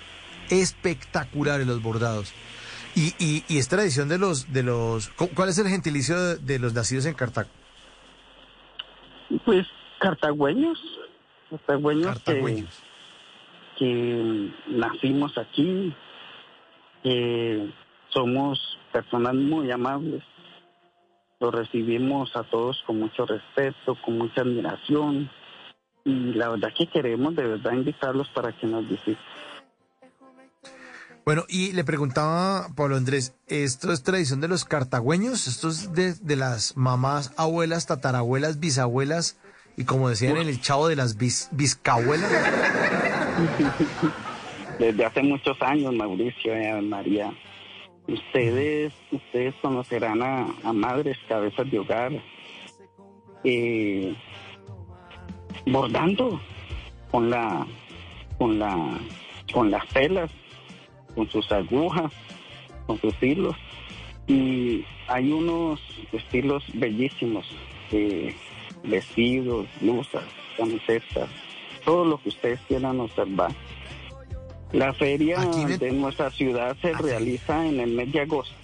Espectaculares 0.50 1.66
los 1.66 1.82
bordados. 1.82 2.32
Y, 2.96 3.14
y, 3.18 3.44
y 3.48 3.58
es 3.58 3.68
tradición 3.68 4.08
de 4.08 4.18
los, 4.18 4.52
de 4.52 4.62
los, 4.64 5.08
¿cu- 5.10 5.30
¿cuál 5.34 5.48
es 5.48 5.58
el 5.58 5.68
gentilicio 5.68 6.20
de, 6.20 6.36
de 6.38 6.58
los 6.58 6.74
nacidos 6.74 7.06
en 7.06 7.14
Cartago? 7.14 7.48
Pues 9.44 9.66
cartagüeños, 10.00 10.78
cartagüeños, 11.50 12.18
que-. 12.24 12.80
Que, 13.78 14.50
nacimos 14.68 15.32
aquí, 15.38 15.94
que 17.02 17.72
somos 18.10 18.58
personas 18.92 19.34
muy 19.34 19.70
amables, 19.70 20.22
los 21.40 21.54
recibimos 21.54 22.36
a 22.36 22.44
todos 22.44 22.82
con 22.86 23.00
mucho 23.00 23.26
respeto, 23.26 23.96
con 24.04 24.18
mucha 24.18 24.42
admiración 24.42 25.30
y 26.04 26.34
la 26.34 26.50
verdad 26.50 26.68
que 26.76 26.86
queremos 26.86 27.34
de 27.34 27.46
verdad 27.46 27.72
invitarlos 27.72 28.28
para 28.28 28.52
que 28.52 28.66
nos 28.66 28.88
visiten. 28.88 29.16
Bueno, 31.24 31.44
y 31.48 31.72
le 31.72 31.84
preguntaba 31.84 32.68
Pablo 32.74 32.96
Andrés, 32.96 33.36
¿esto 33.46 33.92
es 33.92 34.02
tradición 34.02 34.40
de 34.40 34.48
los 34.48 34.64
cartagüeños? 34.64 35.46
¿Esto 35.46 35.68
es 35.68 35.92
de, 35.92 36.14
de 36.14 36.36
las 36.36 36.76
mamás, 36.76 37.32
abuelas, 37.36 37.86
tatarabuelas, 37.86 38.58
bisabuelas? 38.58 39.38
Y 39.76 39.84
como 39.84 40.08
decían 40.08 40.36
en 40.38 40.48
el 40.48 40.60
chavo 40.60 40.88
de 40.88 40.96
las 40.96 41.16
bis, 41.16 41.48
biscabuelas. 41.52 42.30
Desde 44.78 45.04
hace 45.04 45.22
muchos 45.22 45.60
años, 45.60 45.94
Mauricio 45.94 46.58
y 46.58 46.66
Ave 46.66 46.82
María, 46.82 47.32
ustedes, 48.06 48.92
ustedes 49.10 49.54
conocerán 49.62 50.22
a, 50.22 50.46
a 50.64 50.72
madres 50.72 51.18
cabezas 51.28 51.70
de 51.70 51.78
hogar, 51.78 52.12
eh, 53.44 54.14
bordando 55.66 56.40
con 57.10 57.30
la, 57.30 57.66
con 58.38 58.58
la, 58.58 58.98
con 59.52 59.70
las 59.70 59.86
telas, 59.88 60.30
con 61.14 61.28
sus 61.28 61.50
agujas, 61.52 62.12
con 62.86 62.98
sus 63.00 63.14
hilos. 63.22 63.56
Y 64.26 64.84
hay 65.08 65.32
unos 65.32 65.80
estilos 66.12 66.64
bellísimos, 66.74 67.46
eh, 67.90 68.34
vestidos, 68.84 69.66
blusas, 69.80 70.24
camisetas, 70.56 71.28
todo 71.84 72.04
lo 72.04 72.22
que 72.22 72.28
ustedes 72.28 72.60
quieran 72.68 73.00
observar. 73.00 73.50
La 74.72 74.92
feria 74.94 75.38
de 75.78 75.90
nuestra 75.92 76.30
ciudad 76.30 76.76
se 76.80 76.92
realiza 76.92 77.66
en 77.66 77.80
el 77.80 77.92
mes 77.92 78.12
de 78.12 78.20
agosto. 78.20 78.54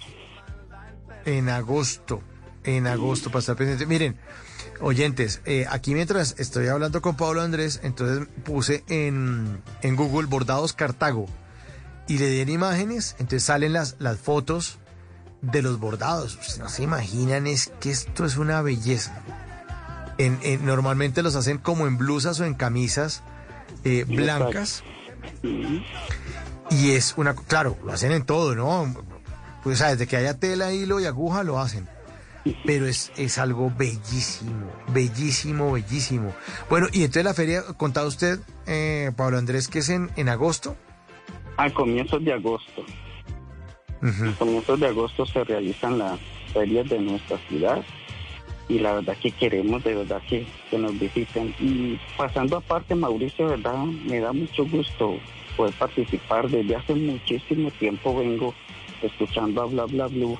En 1.25 1.49
agosto, 1.49 2.21
en 2.63 2.87
agosto, 2.87 3.29
para 3.29 3.39
estar 3.41 3.55
pendiente. 3.57 3.85
Miren, 3.85 4.17
oyentes, 4.79 5.41
eh, 5.45 5.65
aquí 5.69 5.93
mientras 5.93 6.35
estoy 6.39 6.67
hablando 6.67 7.01
con 7.01 7.17
Pablo 7.17 7.41
Andrés, 7.41 7.81
entonces 7.83 8.27
puse 8.45 8.83
en, 8.87 9.61
en 9.81 9.95
Google 9.97 10.27
bordados 10.27 10.71
Cartago 10.73 11.25
y 12.07 12.19
le 12.19 12.29
di 12.29 12.39
en 12.39 12.49
imágenes, 12.49 13.15
entonces 13.19 13.43
salen 13.43 13.73
las, 13.73 13.97
las 13.99 14.17
fotos 14.17 14.79
de 15.41 15.61
los 15.61 15.77
bordados. 15.79 16.35
Ustedes 16.35 16.59
no 16.59 16.69
se 16.69 16.83
imaginan, 16.83 17.47
es 17.47 17.71
que 17.81 17.91
esto 17.91 18.23
es 18.25 18.37
una 18.37 18.61
belleza. 18.61 19.21
En, 20.17 20.39
en- 20.41 20.65
normalmente 20.65 21.21
los 21.21 21.35
hacen 21.35 21.57
como 21.57 21.85
en 21.85 21.97
blusas 21.97 22.39
o 22.39 22.45
en 22.45 22.53
camisas 22.53 23.23
eh, 23.83 24.05
blancas. 24.07 24.83
Y 26.69 26.91
es 26.91 27.13
una, 27.17 27.35
claro, 27.35 27.77
lo 27.83 27.93
hacen 27.93 28.11
en 28.11 28.25
todo, 28.25 28.55
¿no? 28.55 28.93
Pues, 29.63 29.75
o 29.75 29.83
sea, 29.83 29.89
desde 29.89 30.07
que 30.07 30.17
haya 30.17 30.39
tela, 30.39 30.73
hilo 30.73 30.99
y 30.99 31.05
aguja, 31.05 31.43
lo 31.43 31.59
hacen. 31.59 31.87
Pero 32.65 32.87
es, 32.87 33.11
es 33.17 33.37
algo 33.37 33.71
bellísimo, 33.77 34.71
bellísimo, 34.93 35.73
bellísimo. 35.73 36.33
Bueno, 36.69 36.87
y 36.93 36.99
entonces 36.99 37.25
la 37.25 37.33
feria, 37.33 37.63
contaba 37.75 38.07
usted, 38.07 38.39
eh, 38.65 39.11
Pablo 39.17 39.37
Andrés, 39.37 39.67
que 39.67 39.79
es 39.79 39.89
en, 39.89 40.09
en 40.15 40.29
agosto. 40.29 40.77
A 41.57 41.69
comienzos 41.71 42.23
de 42.23 42.33
agosto. 42.33 42.85
A 44.01 44.37
comienzos 44.37 44.79
de 44.79 44.87
agosto 44.87 45.25
se 45.25 45.43
realizan 45.43 45.97
las 45.97 46.19
ferias 46.53 46.87
de 46.87 46.99
nuestra 46.99 47.37
ciudad 47.49 47.83
y 48.69 48.79
la 48.79 48.93
verdad 48.93 49.17
que 49.21 49.31
queremos 49.31 49.83
de 49.83 49.95
verdad 49.95 50.21
que, 50.27 50.45
que 50.69 50.77
nos 50.77 50.97
visiten. 50.99 51.53
Y 51.59 51.99
pasando 52.17 52.57
aparte, 52.57 52.95
Mauricio, 52.95 53.47
verdad 53.47 53.85
me 53.85 54.19
da 54.19 54.33
mucho 54.33 54.65
gusto 54.65 55.17
poder 55.55 55.73
participar. 55.75 56.49
Desde 56.49 56.75
hace 56.75 56.95
muchísimo 56.95 57.71
tiempo 57.71 58.17
vengo 58.17 58.53
escuchando 59.01 59.61
a 59.61 59.65
Bla 59.65 59.85
Bla 59.85 60.07
Blue 60.07 60.37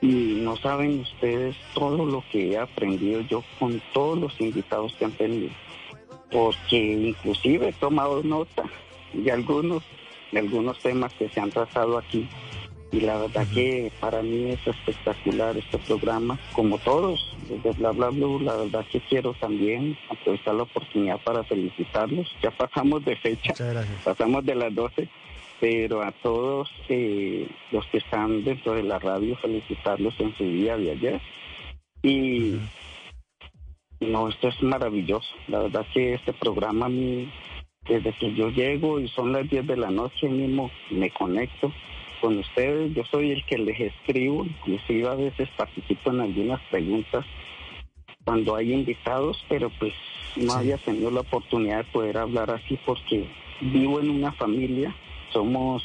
y 0.00 0.38
no 0.40 0.56
saben 0.56 1.00
ustedes 1.00 1.56
todo 1.74 2.06
lo 2.06 2.24
que 2.30 2.52
he 2.52 2.58
aprendido 2.58 3.20
yo 3.22 3.44
con 3.58 3.82
todos 3.92 4.18
los 4.18 4.40
invitados 4.40 4.94
que 4.94 5.04
han 5.04 5.12
tenido. 5.12 5.50
Porque 6.30 6.76
inclusive 6.76 7.68
he 7.68 7.72
tomado 7.72 8.22
nota 8.22 8.62
de 9.12 9.32
algunos, 9.32 9.82
de 10.30 10.38
algunos 10.38 10.78
temas 10.78 11.12
que 11.14 11.28
se 11.28 11.40
han 11.40 11.50
tratado 11.50 11.98
aquí 11.98 12.28
y 12.92 13.00
la 13.00 13.18
verdad 13.18 13.46
que 13.54 13.92
para 14.00 14.22
mí 14.22 14.50
es 14.50 14.66
espectacular 14.66 15.56
este 15.56 15.78
programa, 15.78 16.38
como 16.52 16.78
todos, 16.78 17.29
desde 17.50 17.72
Bla 17.72 17.90
Bla 17.90 18.10
Blue, 18.10 18.38
la 18.40 18.54
verdad 18.54 18.86
que 18.90 19.00
quiero 19.00 19.34
también 19.34 19.98
aprovechar 20.08 20.54
la 20.54 20.62
oportunidad 20.62 21.20
para 21.22 21.42
felicitarlos. 21.42 22.30
Ya 22.42 22.50
pasamos 22.52 23.04
de 23.04 23.16
fecha, 23.16 23.54
pasamos 24.04 24.44
de 24.46 24.54
las 24.54 24.72
12, 24.72 25.08
pero 25.58 26.02
a 26.02 26.12
todos 26.12 26.70
eh, 26.88 27.48
los 27.72 27.84
que 27.86 27.98
están 27.98 28.44
dentro 28.44 28.74
de 28.74 28.84
la 28.84 29.00
radio, 29.00 29.36
felicitarlos 29.36 30.14
en 30.20 30.36
su 30.36 30.44
día 30.44 30.76
de 30.76 30.92
ayer. 30.92 31.20
Y 32.02 32.54
no, 33.98 34.28
esto 34.28 34.48
es 34.48 34.62
maravilloso, 34.62 35.28
la 35.48 35.58
verdad 35.60 35.84
que 35.92 36.14
este 36.14 36.32
programa 36.32 36.86
a 36.86 36.88
mí, 36.88 37.30
desde 37.88 38.12
que 38.12 38.32
yo 38.34 38.50
llego 38.50 39.00
y 39.00 39.08
son 39.08 39.32
las 39.32 39.50
10 39.50 39.66
de 39.66 39.76
la 39.76 39.90
noche 39.90 40.28
mismo, 40.28 40.70
me 40.90 41.10
conecto 41.10 41.72
con 42.20 42.38
ustedes. 42.38 42.94
Yo 42.94 43.02
soy 43.10 43.32
el 43.32 43.44
que 43.44 43.58
les 43.58 43.80
escribo, 43.80 44.44
inclusive 44.44 45.08
a 45.08 45.14
veces 45.14 45.48
participo 45.56 46.10
en 46.10 46.20
algunas 46.20 46.60
preguntas 46.70 47.26
cuando 48.24 48.56
hay 48.56 48.72
invitados, 48.72 49.42
pero 49.48 49.70
pues 49.78 49.92
no 50.36 50.52
había 50.52 50.76
tenido 50.78 51.10
la 51.10 51.20
oportunidad 51.20 51.78
de 51.78 51.92
poder 51.92 52.18
hablar 52.18 52.50
así 52.50 52.78
porque 52.84 53.28
vivo 53.60 54.00
en 54.00 54.10
una 54.10 54.32
familia. 54.32 54.94
Somos 55.32 55.82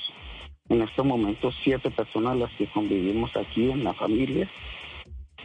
en 0.70 0.82
estos 0.82 1.06
momentos 1.06 1.56
siete 1.64 1.92
personas 1.92 2.38
las 2.38 2.52
que 2.54 2.68
convivimos 2.68 3.36
aquí 3.36 3.70
en 3.70 3.84
la 3.84 3.94
familia. 3.94 4.50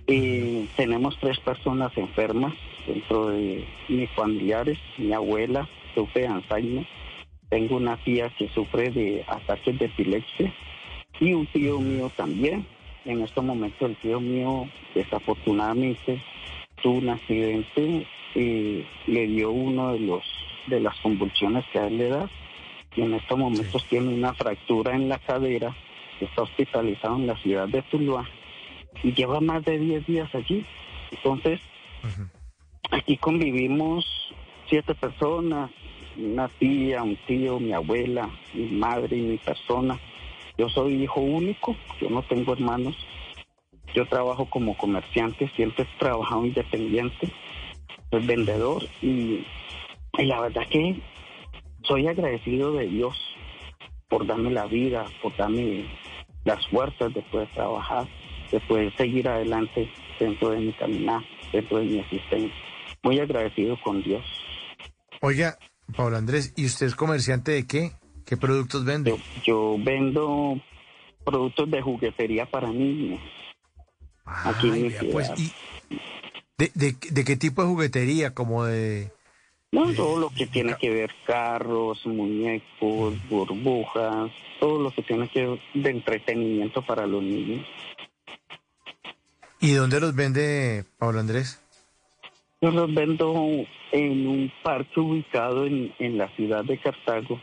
Y 0.06 0.64
tenemos 0.76 1.16
tres 1.20 1.38
personas 1.40 1.96
enfermas 1.96 2.54
dentro 2.86 3.28
de 3.28 3.64
mis 3.88 4.10
familiares. 4.10 4.78
Mi 4.98 5.12
abuela 5.12 5.68
sufre 5.94 6.22
de 6.22 6.28
Alzheimer. 6.28 6.86
Tengo 7.48 7.76
una 7.76 7.96
tía 7.98 8.30
que 8.30 8.48
sufre 8.48 8.90
de 8.90 9.24
ataques 9.26 9.78
de 9.78 9.86
epilepsia 9.86 10.54
y 11.18 11.32
un 11.34 11.46
tío 11.46 11.78
mío 11.78 12.10
también. 12.16 12.66
En 13.04 13.22
estos 13.22 13.44
momentos 13.44 13.88
el 13.88 13.96
tío 13.96 14.20
mío 14.20 14.68
desafortunadamente 14.94 16.22
tuvo 16.82 16.98
un 16.98 17.08
accidente 17.10 18.06
y 18.34 18.84
le 19.06 19.26
dio 19.26 19.50
uno 19.50 19.92
de 19.92 20.00
los 20.00 20.22
de 20.66 20.80
las 20.80 20.96
convulsiones 21.00 21.64
que 21.72 21.78
a 21.78 21.86
él 21.86 21.98
le 21.98 22.08
da 22.08 22.30
y 22.96 23.02
en 23.02 23.14
estos 23.14 23.38
momentos 23.38 23.84
tiene 23.88 24.08
una 24.08 24.34
fractura 24.34 24.94
en 24.94 25.08
la 25.08 25.18
cadera, 25.18 25.74
está 26.20 26.42
hospitalizado 26.42 27.16
en 27.16 27.26
la 27.26 27.36
ciudad 27.36 27.68
de 27.68 27.82
Tuluá 27.82 28.28
y 29.02 29.12
lleva 29.12 29.40
más 29.40 29.64
de 29.64 29.78
10 29.78 30.06
días 30.06 30.34
allí. 30.34 30.64
Entonces, 31.12 31.60
aquí 32.90 33.16
convivimos 33.16 34.04
siete 34.68 34.94
personas, 34.94 35.70
una 36.16 36.48
tía, 36.48 37.02
un 37.02 37.16
tío, 37.26 37.58
mi 37.58 37.72
abuela, 37.72 38.28
mi 38.54 38.66
madre 38.66 39.16
y 39.16 39.22
mi 39.22 39.36
persona. 39.38 39.98
Yo 40.58 40.68
soy 40.68 41.02
hijo 41.02 41.20
único, 41.20 41.76
yo 42.00 42.10
no 42.10 42.22
tengo 42.22 42.52
hermanos. 42.52 42.96
Yo 43.94 44.06
trabajo 44.06 44.46
como 44.46 44.76
comerciante, 44.76 45.50
siempre 45.56 45.84
he 45.84 45.98
trabajado 45.98 46.46
independiente, 46.46 47.32
soy 48.10 48.26
vendedor 48.26 48.84
y, 49.02 49.44
y 50.18 50.24
la 50.24 50.40
verdad 50.40 50.62
que 50.70 51.00
soy 51.82 52.06
agradecido 52.06 52.72
de 52.72 52.86
Dios 52.86 53.16
por 54.08 54.26
darme 54.26 54.50
la 54.50 54.66
vida, 54.66 55.06
por 55.22 55.36
darme 55.36 55.86
las 56.44 56.66
fuerzas 56.68 57.12
de 57.14 57.22
poder 57.22 57.48
trabajar, 57.52 58.08
de 58.50 58.60
poder 58.60 58.94
seguir 58.96 59.28
adelante 59.28 59.90
dentro 60.18 60.50
de 60.50 60.60
mi 60.60 60.72
caminar, 60.72 61.22
dentro 61.52 61.78
de 61.78 61.84
mi 61.84 61.98
existencia. 61.98 62.54
Muy 63.02 63.18
agradecido 63.18 63.78
con 63.82 64.02
Dios. 64.02 64.24
Oiga, 65.22 65.58
Pablo 65.96 66.16
Andrés, 66.16 66.52
¿y 66.56 66.66
usted 66.66 66.86
es 66.86 66.94
comerciante 66.94 67.52
de 67.52 67.66
qué? 67.66 67.92
¿Qué 68.26 68.36
productos 68.36 68.84
vende? 68.84 69.16
Yo 69.44 69.76
vendo 69.78 70.60
productos 71.24 71.70
de 71.70 71.82
juguetería 71.82 72.46
para 72.46 72.70
niños. 72.70 73.20
Aquí 74.44 74.66
en 74.68 74.72
Ay, 74.72 74.82
mi 74.82 74.88
vea, 74.90 75.00
ciudad. 75.00 75.12
pues, 75.12 75.32
¿y 75.38 75.52
de, 76.58 76.70
de- 76.74 76.96
de 77.10 77.24
qué 77.24 77.36
tipo 77.36 77.62
de 77.62 77.68
juguetería? 77.68 78.34
Como 78.34 78.64
de... 78.64 79.10
No, 79.72 79.92
todo 79.94 80.18
lo 80.18 80.30
que 80.30 80.46
tiene 80.46 80.74
que 80.80 80.90
ver 80.90 81.10
carros, 81.26 82.04
muñecos, 82.04 83.14
burbujas, 83.28 84.30
todo 84.58 84.80
lo 84.82 84.90
que 84.90 85.02
tiene 85.02 85.28
que 85.28 85.46
ver 85.46 85.60
de 85.74 85.90
entretenimiento 85.90 86.82
para 86.82 87.06
los 87.06 87.22
niños. 87.22 87.64
¿Y 89.60 89.72
dónde 89.72 90.00
los 90.00 90.14
vende 90.14 90.84
Pablo 90.98 91.20
Andrés? 91.20 91.62
Yo 92.60 92.70
los 92.72 92.92
vendo 92.92 93.32
en 93.92 94.26
un 94.26 94.52
parque 94.62 94.98
ubicado 95.00 95.66
en, 95.66 95.94
en 95.98 96.18
la 96.18 96.28
ciudad 96.34 96.64
de 96.64 96.78
Cartago, 96.78 97.40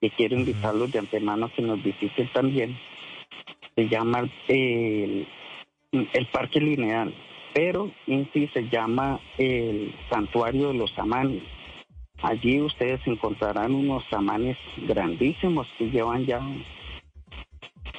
que 0.00 0.10
quiero 0.10 0.36
invitarlos 0.36 0.92
de 0.92 0.98
antemano 0.98 1.46
a 1.46 1.52
que 1.52 1.62
nos 1.62 1.82
visiten 1.82 2.30
también. 2.32 2.78
Se 3.74 3.88
llama 3.88 4.28
el, 4.48 5.26
el 6.12 6.26
Parque 6.28 6.60
Lineal, 6.60 7.14
pero 7.54 7.90
en 8.06 8.30
sí 8.32 8.48
se 8.52 8.68
llama 8.68 9.20
el 9.38 9.94
Santuario 10.10 10.68
de 10.68 10.74
los 10.74 10.90
Samanes. 10.92 11.42
Allí 12.22 12.60
ustedes 12.60 13.00
encontrarán 13.06 13.74
unos 13.74 14.02
samanes 14.08 14.56
grandísimos 14.88 15.66
que 15.78 15.90
llevan 15.90 16.24
ya 16.24 16.40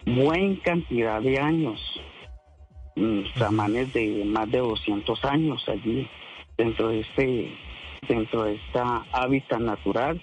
buena 0.05 0.57
cantidad 0.63 1.21
de 1.21 1.39
años, 1.39 1.79
samanes 3.37 3.93
de 3.93 4.23
más 4.25 4.49
de 4.49 4.57
200 4.57 5.23
años 5.25 5.63
allí 5.67 6.09
dentro 6.57 6.89
de 6.89 7.01
este 7.01 7.51
dentro 8.07 8.43
de 8.43 8.55
esta 8.55 9.05
hábitat 9.11 9.59
natural 9.59 10.21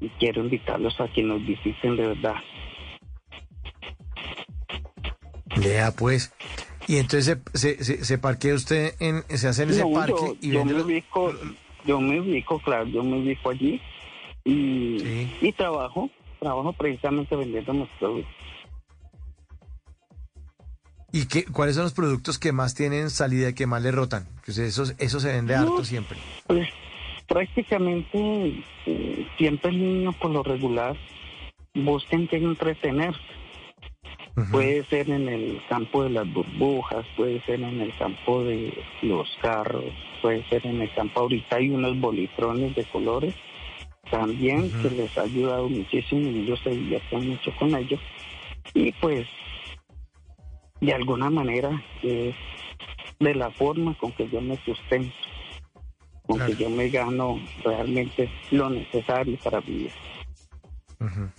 y 0.00 0.08
quiero 0.20 0.42
invitarlos 0.42 1.00
a 1.00 1.08
que 1.08 1.22
nos 1.22 1.44
visiten 1.44 1.96
de 1.96 2.08
verdad. 2.08 2.36
Vea 5.56 5.90
pues. 5.92 6.32
Y 6.88 6.98
entonces 6.98 7.38
se, 7.54 7.82
se, 7.84 8.04
se 8.04 8.18
parquea 8.18 8.54
usted 8.54 8.94
en, 9.00 9.22
se 9.36 9.48
hace 9.48 9.64
en 9.64 9.70
ese 9.70 9.82
No, 9.82 9.92
parque 9.92 10.12
yo, 10.20 10.36
y 10.40 10.50
yo 10.52 10.58
vende 10.60 10.72
me 10.74 10.78
los- 10.78 10.86
ubico, 10.86 11.32
yo 11.84 12.00
me 12.00 12.20
ubico, 12.20 12.58
claro, 12.60 12.86
yo 12.86 13.02
me 13.02 13.18
ubico 13.18 13.50
allí 13.50 13.80
y, 14.44 15.28
y 15.40 15.52
trabajo, 15.52 16.08
trabajo 16.38 16.72
precisamente 16.74 17.34
vendiendo 17.34 17.72
mis 17.74 17.88
productos. 17.98 18.32
¿Y 21.12 21.26
qué, 21.26 21.44
cuáles 21.46 21.74
son 21.76 21.84
los 21.84 21.94
productos 21.94 22.38
que 22.38 22.52
más 22.52 22.74
tienen 22.74 23.10
salida 23.10 23.48
y 23.50 23.54
que 23.54 23.66
más 23.66 23.82
le 23.82 23.90
rotan? 23.90 24.26
Que 24.44 24.50
usted- 24.50 24.64
eso, 24.64 24.84
eso 24.98 25.20
se 25.20 25.32
vende 25.32 25.54
harto 25.54 25.84
siempre. 25.84 26.18
Pues 26.46 26.68
prácticamente 27.26 28.62
eh, 28.86 29.26
siempre 29.38 29.70
el 29.70 29.78
niño 29.78 30.12
por 30.12 30.30
lo 30.30 30.42
regular 30.42 30.96
buscan 31.74 32.28
que 32.28 32.36
entretenerse. 32.36 33.18
Puede 34.50 34.84
ser 34.86 35.08
en 35.08 35.28
el 35.30 35.62
campo 35.66 36.04
de 36.04 36.10
las 36.10 36.30
burbujas, 36.30 37.06
puede 37.16 37.40
ser 37.46 37.62
en 37.62 37.80
el 37.80 37.96
campo 37.96 38.44
de 38.44 38.70
los 39.00 39.26
carros, 39.40 39.84
puede 40.20 40.44
ser 40.50 40.66
en 40.66 40.82
el 40.82 40.92
campo 40.92 41.20
ahorita 41.20 41.56
hay 41.56 41.70
unos 41.70 41.98
bolitrones 41.98 42.74
de 42.74 42.84
colores 42.84 43.34
también 44.10 44.70
que 44.82 44.90
les 44.90 45.16
ha 45.16 45.22
ayudado 45.22 45.68
muchísimo 45.68 46.30
y 46.30 46.40
ellos 46.40 46.60
se 46.62 46.70
divierten 46.70 47.30
mucho 47.30 47.50
con 47.58 47.74
ellos. 47.74 48.00
Y 48.74 48.92
pues 48.92 49.26
de 50.80 50.92
alguna 50.92 51.30
manera 51.30 51.82
es 52.02 52.34
de 53.18 53.34
la 53.34 53.50
forma 53.52 53.96
con 53.98 54.12
que 54.12 54.28
yo 54.28 54.40
me 54.40 54.56
sustento, 54.64 55.14
con 56.26 56.40
que 56.40 56.54
yo 56.56 56.68
me 56.68 56.90
gano 56.90 57.40
realmente 57.64 58.30
lo 58.50 58.68
necesario 58.68 59.38
para 59.42 59.60
vivir. 59.60 59.92
Ujú. 61.00 61.30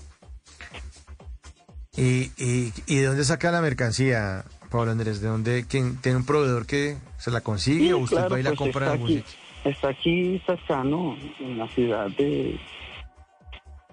¿Y, 1.97 2.31
y, 2.37 2.71
¿Y 2.85 2.95
de 2.97 3.05
dónde 3.07 3.23
saca 3.23 3.51
la 3.51 3.61
mercancía, 3.61 4.45
Pablo 4.69 4.91
Andrés? 4.91 5.19
¿De 5.19 5.27
dónde? 5.27 5.65
¿Quién 5.67 5.97
tiene 5.97 6.19
un 6.19 6.25
proveedor 6.25 6.67
que 6.67 6.97
se 7.17 7.31
la 7.31 7.41
consigue 7.41 7.87
Sí, 7.87 7.91
o 7.91 7.97
usted 7.97 8.17
claro, 8.17 8.29
va 8.29 8.39
y 8.39 8.43
la 8.43 8.49
pues 8.51 8.59
compra 8.59 8.85
en 8.85 8.91
está 8.91 9.03
algún 9.03 9.23
está 9.63 9.89
aquí 9.89 10.41
cercano, 10.45 11.17
en 11.39 11.57
la 11.57 11.67
ciudad 11.69 12.07
de, 12.11 12.59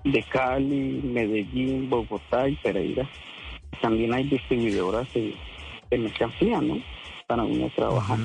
de 0.05 0.23
Cali, 0.25 1.01
Medellín, 1.03 1.89
Bogotá 1.89 2.49
y 2.49 2.57
Pereira. 2.57 3.09
También 3.81 4.13
hay 4.15 4.29
distribuidoras 4.29 5.13
de, 5.15 5.35
de 5.91 5.99
mercancía, 5.99 6.61
¿no? 6.61 6.77
Para 7.27 7.43
uno 7.43 7.71
trabajar. 7.75 8.19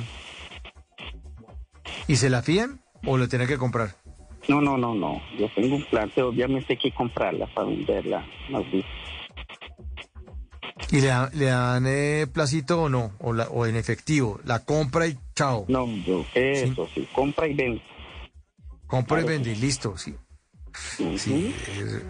¿Y 2.08 2.18
se 2.18 2.30
la 2.30 2.42
fían 2.42 2.82
o 3.06 3.18
lo 3.18 3.28
tiene 3.30 3.48
que 3.48 3.58
comprar? 3.58 3.96
No, 4.48 4.62
no, 4.62 4.78
no, 4.78 4.94
no. 4.94 5.22
Yo 5.38 5.48
tengo 5.56 5.76
un 5.76 5.86
plan, 5.86 6.12
obviamente 6.18 6.74
hay 6.74 6.78
que 6.78 6.92
comprarla 6.92 7.48
para 7.48 7.68
venderla. 7.68 8.26
Mauricio. 8.50 8.99
¿Y 10.92 11.02
le, 11.02 11.12
le 11.34 11.46
dan 11.46 11.86
eh, 11.88 12.26
placito 12.32 12.84
o 12.84 12.90
no? 12.90 13.12
O, 13.20 13.34
la- 13.34 13.48
¿O 13.50 13.66
en 13.66 13.76
efectivo? 13.76 14.40
¿La 14.46 14.60
compra 14.66 15.08
y 15.08 15.18
chao? 15.36 15.66
No, 15.68 15.86
yo, 16.06 16.26
eso 16.34 16.90
sí, 16.96 17.08
compra 17.14 17.48
y 17.48 17.54
vende. 17.54 17.82
Compra 18.88 19.22
y 19.22 19.24
vende 19.24 19.56
listo, 19.56 19.98
sí. 19.98 20.16
Sí, 21.18 21.54
es 21.68 22.04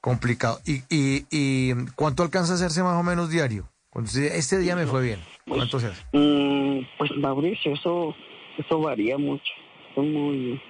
complicado. 0.00 0.60
¿Y, 0.66 0.82
y, 0.88 1.26
¿Y 1.30 1.72
cuánto 1.94 2.22
alcanza 2.24 2.52
a 2.52 2.56
hacerse 2.56 2.82
más 2.82 2.98
o 2.98 3.02
menos 3.04 3.30
diario? 3.30 3.68
Este 4.14 4.58
día 4.58 4.74
me 4.74 4.86
fue 4.86 5.02
bien. 5.02 5.20
¿Cuánto 5.46 5.78
se 5.78 5.86
hace? 5.88 6.02
Mm, 6.12 6.80
pues 6.98 7.10
Mauricio, 7.18 7.74
eso, 7.74 8.14
eso 8.58 8.80
varía 8.80 9.16
mucho. 9.18 9.52
Es 9.96 10.02
muy, 10.02 10.60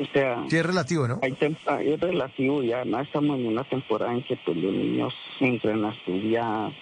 o 0.00 0.06
sea, 0.12 0.44
Sí, 0.48 0.56
es 0.56 0.66
relativo, 0.66 1.06
¿no? 1.06 1.18
hay 1.22 1.36
ah, 1.66 1.82
es 1.82 2.00
relativo 2.00 2.62
ya, 2.62 2.84
no 2.84 3.00
estamos 3.00 3.38
en 3.38 3.46
una 3.46 3.64
temporada 3.64 4.12
en 4.12 4.22
que 4.22 4.36
pues 4.44 4.56
los 4.56 4.72
niños 4.72 5.14
entran 5.40 5.84
a 5.84 5.90
estudiar, 5.90 6.72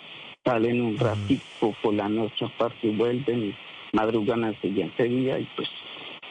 salen 0.44 0.80
un 0.80 0.98
ratito 0.98 1.74
por 1.82 1.94
la 1.94 2.08
noche 2.08 2.44
aparte 2.44 2.86
y 2.86 2.96
vuelven 2.96 3.44
y 3.46 3.54
madrugan 3.92 4.44
al 4.44 4.60
siguiente 4.60 5.04
día 5.04 5.38
y 5.38 5.48
pues 5.56 5.68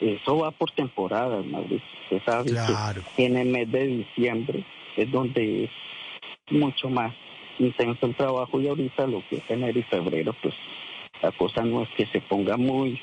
eso 0.00 0.38
va 0.38 0.50
por 0.52 0.70
temporadas, 0.70 1.44
Mauricio. 1.46 1.86
Usted 2.04 2.22
sabe 2.24 2.50
Claro. 2.50 3.02
que 3.16 3.26
en 3.26 3.36
el 3.36 3.48
mes 3.48 3.70
de 3.70 3.86
diciembre 3.86 4.64
es 4.96 5.10
donde 5.10 5.64
es 5.64 5.70
mucho 6.50 6.88
más 6.88 7.12
intenso 7.58 8.06
el 8.06 8.14
trabajo 8.14 8.60
y 8.60 8.68
ahorita 8.68 9.06
lo 9.08 9.22
que 9.28 9.36
es 9.36 9.42
enero 9.50 9.78
y 9.78 9.82
febrero 9.82 10.34
pues 10.40 10.54
la 11.20 11.32
cosa 11.32 11.62
no 11.64 11.82
es 11.82 11.88
que 11.96 12.06
se 12.06 12.20
ponga 12.20 12.56
muy, 12.56 13.00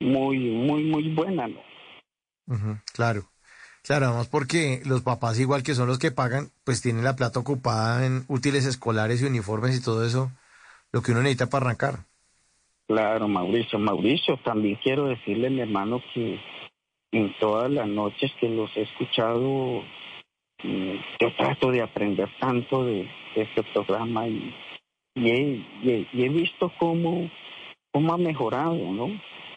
muy, 0.00 0.38
muy, 0.38 0.84
muy 0.84 1.08
buena, 1.10 1.46
¿no? 1.48 1.60
Claro. 2.92 3.24
Claro, 3.82 4.06
además 4.06 4.28
porque 4.28 4.82
los 4.84 5.02
papás, 5.02 5.38
igual 5.38 5.62
que 5.62 5.74
son 5.74 5.86
los 5.86 5.98
que 5.98 6.10
pagan, 6.10 6.50
pues 6.64 6.82
tienen 6.82 7.04
la 7.04 7.14
plata 7.14 7.38
ocupada 7.38 8.04
en 8.04 8.24
útiles 8.26 8.66
escolares 8.66 9.22
y 9.22 9.26
uniformes 9.26 9.76
y 9.78 9.82
todo 9.82 10.04
eso, 10.04 10.32
lo 10.90 11.02
que 11.02 11.12
uno 11.12 11.22
necesita 11.22 11.48
para 11.48 11.66
arrancar. 11.66 12.00
Claro, 12.88 13.28
Mauricio. 13.28 13.78
Mauricio, 13.78 14.38
también 14.44 14.78
quiero 14.82 15.06
decirle, 15.06 15.50
mi 15.50 15.60
hermano, 15.60 16.02
que 16.14 16.40
en 17.12 17.32
todas 17.38 17.70
las 17.70 17.86
noches 17.86 18.32
que 18.40 18.48
los 18.48 18.76
he 18.76 18.82
escuchado, 18.82 19.82
mm, 20.62 20.94
yo 21.20 21.36
trato 21.36 21.70
de 21.70 21.82
aprender 21.82 22.28
tanto 22.40 22.84
de, 22.84 23.08
este 23.36 23.62
programa 23.72 24.26
y, 24.26 24.54
y 25.14 25.30
he, 25.30 25.40
y 25.82 25.90
he- 25.90 26.08
y 26.12 26.24
he 26.24 26.28
visto 26.28 26.72
cómo, 26.78 27.30
cómo 27.92 28.14
ha 28.14 28.18
mejorado, 28.18 28.74
¿no? 28.74 29.08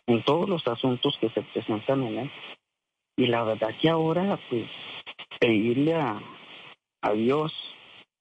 En 0.05 0.23
todos 0.23 0.47
los 0.49 0.67
asuntos 0.67 1.17
que 1.19 1.29
se 1.29 1.41
presentan 1.41 2.03
en 2.03 2.17
él. 2.19 2.31
Y 3.19 3.27
la 3.27 3.43
verdad 3.43 3.75
que 3.81 3.89
ahora, 3.89 4.39
pues, 4.49 4.63
pedirle 5.41 5.93
a, 5.93 6.21
a 7.01 7.11
Dios 7.11 7.53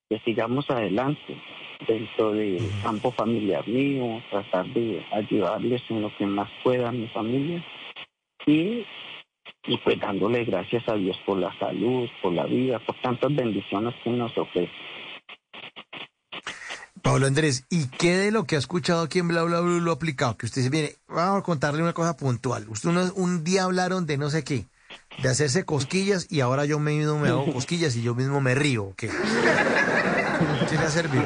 que 0.09 0.19
sigamos 0.25 0.69
adelante 0.69 1.41
dentro 1.87 2.33
del 2.33 2.59
campo 2.83 3.09
familiar 3.13 3.65
mío, 3.65 4.21
tratar 4.29 4.65
de 4.73 5.01
ayudarles 5.13 5.81
en 5.87 6.01
lo 6.01 6.13
que 6.17 6.25
más 6.25 6.49
pueda 6.65 6.89
a 6.89 6.91
mi 6.91 7.07
familia 7.07 7.63
y, 8.45 8.85
y 9.67 9.77
pues 9.85 9.97
dándole 10.01 10.43
gracias 10.43 10.83
a 10.89 10.95
Dios 10.95 11.17
por 11.25 11.37
la 11.37 11.57
salud, 11.59 12.09
por 12.21 12.33
la 12.33 12.45
vida, 12.45 12.79
por 12.79 12.99
tantas 12.99 13.33
bendiciones 13.33 13.95
que 14.03 14.09
nos 14.09 14.37
ofrece. 14.37 14.73
Pablo 17.01 17.25
Andrés, 17.27 17.65
¿y 17.69 17.87
qué 17.87 18.17
de 18.17 18.31
lo 18.31 18.43
que 18.43 18.57
ha 18.57 18.59
escuchado 18.59 19.03
aquí 19.03 19.19
en 19.19 19.29
Bla 19.29 19.43
Bla 19.43 19.61
Blue 19.61 19.79
lo 19.79 19.91
ha 19.91 19.93
aplicado? 19.93 20.35
Que 20.35 20.47
usted 20.47 20.61
se 20.61 20.69
viene, 20.69 20.89
vamos 21.07 21.39
a 21.39 21.43
contarle 21.43 21.81
una 21.81 21.93
cosa 21.93 22.17
puntual. 22.17 22.67
Usted 22.67 22.89
un 23.15 23.45
día 23.45 23.63
hablaron 23.63 24.05
de 24.05 24.17
no 24.17 24.29
sé 24.29 24.43
qué, 24.43 24.65
de 25.21 25.29
hacerse 25.29 25.65
cosquillas 25.65 26.27
y 26.29 26.41
ahora 26.41 26.65
yo 26.65 26.79
mismo 26.79 27.19
me 27.19 27.29
hago 27.29 27.51
cosquillas 27.51 27.95
y 27.95 28.01
yo 28.01 28.15
mismo 28.15 28.41
me 28.41 28.55
río. 28.55 28.85
¿o 28.85 28.95
¿Qué? 28.95 29.07
¿Qué 30.69 30.75
le 30.75 30.83
ha 30.83 30.89
servido? 30.89 31.25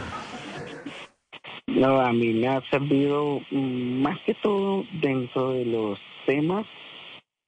No, 1.67 1.99
a 1.99 2.11
mí 2.11 2.33
me 2.33 2.47
ha 2.47 2.61
servido 2.69 3.39
más 3.51 4.19
que 4.25 4.33
todo 4.35 4.83
dentro 5.01 5.51
de 5.51 5.65
los 5.65 5.99
temas 6.25 6.65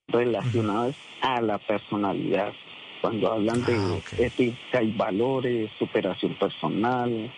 relacionados 0.07 0.95
a 1.21 1.41
la 1.41 1.57
personalidad. 1.57 2.53
Cuando 3.01 3.31
hablan 3.31 3.63
de 3.65 4.01
ética 4.17 4.81
y 4.81 4.91
valores, 4.93 5.69
superación 5.77 6.33
personal, 6.39 7.31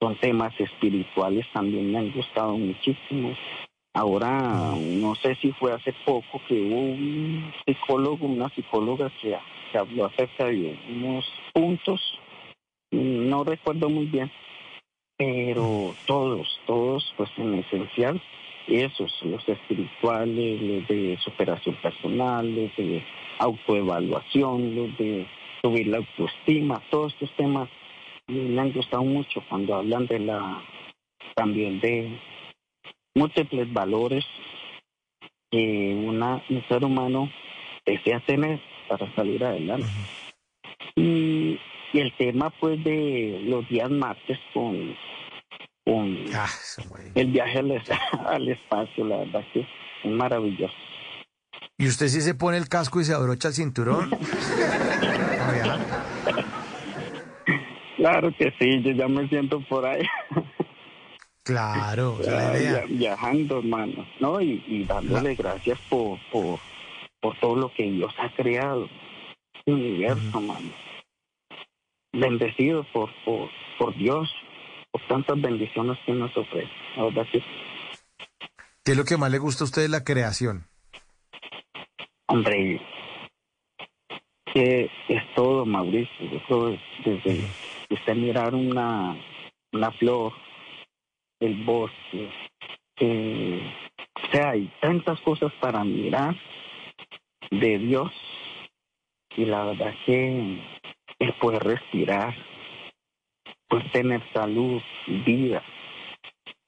son 0.00 0.16
temas 0.20 0.52
espirituales 0.60 1.44
también 1.52 1.90
me 1.90 1.98
han 1.98 2.12
gustado 2.12 2.56
muchísimo. 2.56 3.34
Ahora, 3.98 4.76
no 4.78 5.16
sé 5.16 5.34
si 5.42 5.50
fue 5.50 5.72
hace 5.72 5.92
poco 6.04 6.40
que 6.46 6.54
hubo 6.54 6.78
un 6.78 7.52
psicólogo, 7.66 8.28
una 8.28 8.48
psicóloga 8.50 9.10
que, 9.20 9.36
que 9.72 9.78
habló 9.78 10.04
acerca 10.04 10.44
de 10.44 10.78
unos 10.88 11.24
puntos, 11.52 12.00
no 12.92 13.42
recuerdo 13.42 13.88
muy 13.88 14.06
bien, 14.06 14.30
pero 15.16 15.96
todos, 16.06 16.46
todos, 16.64 17.12
pues 17.16 17.28
en 17.38 17.54
esencial, 17.54 18.22
esos, 18.68 19.12
los 19.24 19.42
espirituales, 19.48 20.62
los 20.62 20.86
de 20.86 21.18
superación 21.24 21.74
personal, 21.82 22.54
los 22.54 22.76
de 22.76 23.02
autoevaluación, 23.40 24.76
los 24.76 24.96
de 24.96 25.26
subir 25.60 25.88
la 25.88 25.96
autoestima, 25.96 26.80
todos 26.88 27.14
estos 27.14 27.32
temas 27.32 27.68
me 28.28 28.60
han 28.60 28.70
gustado 28.70 29.02
mucho 29.02 29.42
cuando 29.48 29.74
hablan 29.74 30.06
de 30.06 30.20
la, 30.20 30.62
también 31.34 31.80
de, 31.80 32.16
múltiples 33.14 33.72
valores 33.72 34.24
que 35.50 36.04
una, 36.06 36.42
un 36.50 36.62
ser 36.68 36.84
humano 36.84 37.30
desea 37.86 38.20
tener 38.20 38.60
para 38.88 39.12
salir 39.14 39.42
adelante. 39.44 39.86
y, 40.96 41.58
y 41.92 42.00
el 42.00 42.12
tema 42.16 42.50
pues 42.60 42.82
de 42.84 43.40
los 43.44 43.68
días 43.68 43.90
martes 43.90 44.38
con, 44.52 44.94
con 45.84 46.16
Ah, 46.34 46.48
el 47.14 47.28
viaje 47.28 47.58
al, 47.60 47.82
al 48.26 48.48
espacio, 48.48 49.04
la 49.04 49.16
verdad 49.18 49.44
que 49.52 49.60
es 49.60 50.10
maravilloso. 50.10 50.74
¿Y 51.78 51.86
usted 51.86 52.08
sí 52.08 52.20
se 52.20 52.34
pone 52.34 52.56
el 52.58 52.68
casco 52.68 53.00
y 53.00 53.04
se 53.04 53.14
abrocha 53.14 53.48
el 53.48 53.54
cinturón? 53.54 54.10
Claro 57.96 58.32
que 58.38 58.52
sí, 58.60 58.80
yo 58.82 58.92
ya 58.92 59.08
me 59.08 59.28
siento 59.28 59.60
por 59.68 59.84
ahí. 59.84 60.02
Claro, 61.48 62.18
la 62.26 62.58
idea. 62.58 62.84
viajando, 62.86 63.60
hermano, 63.60 64.06
¿no? 64.20 64.38
Y, 64.38 64.62
y 64.66 64.84
dándole 64.84 65.34
gracias 65.34 65.78
por, 65.88 66.18
por, 66.30 66.58
por 67.20 67.34
todo 67.40 67.56
lo 67.56 67.72
que 67.72 67.84
Dios 67.84 68.12
ha 68.18 68.28
creado, 68.34 68.86
el 69.64 69.74
universo, 69.74 70.40
mano. 70.42 70.70
Bendecido 72.12 72.84
por, 72.92 73.08
por, 73.24 73.48
por 73.78 73.96
Dios, 73.96 74.30
por 74.90 75.00
tantas 75.08 75.40
bendiciones 75.40 75.98
que 76.04 76.12
nos 76.12 76.36
ofrece. 76.36 76.70
La 76.98 77.04
verdad 77.04 77.26
que, 77.32 77.42
¿Qué 78.84 78.92
es 78.92 78.96
lo 78.98 79.04
que 79.06 79.16
más 79.16 79.30
le 79.30 79.38
gusta 79.38 79.64
a 79.64 79.66
usted 79.66 79.82
de 79.82 79.88
la 79.88 80.04
creación? 80.04 80.66
hombre, 82.26 82.78
que 84.52 84.90
es 85.08 85.34
todo, 85.34 85.64
Mauricio. 85.64 86.30
Yo 86.30 86.40
creo 86.46 86.78
que 87.02 87.10
desde 87.10 87.40
usted 87.88 88.14
mirar 88.16 88.54
una, 88.54 89.16
una 89.72 89.90
flor, 89.92 90.34
el 91.40 91.64
bosque, 91.64 92.30
eh, 93.00 93.74
o 94.22 94.30
sea, 94.32 94.50
hay 94.50 94.70
tantas 94.80 95.20
cosas 95.20 95.52
para 95.60 95.84
mirar 95.84 96.36
de 97.50 97.78
Dios 97.78 98.10
y 99.36 99.44
la 99.44 99.64
verdad 99.66 99.94
que 100.04 100.60
el 101.20 101.32
poder 101.34 101.62
respirar, 101.62 102.34
pues 103.68 103.90
tener 103.92 104.22
salud, 104.32 104.82
vida 105.24 105.62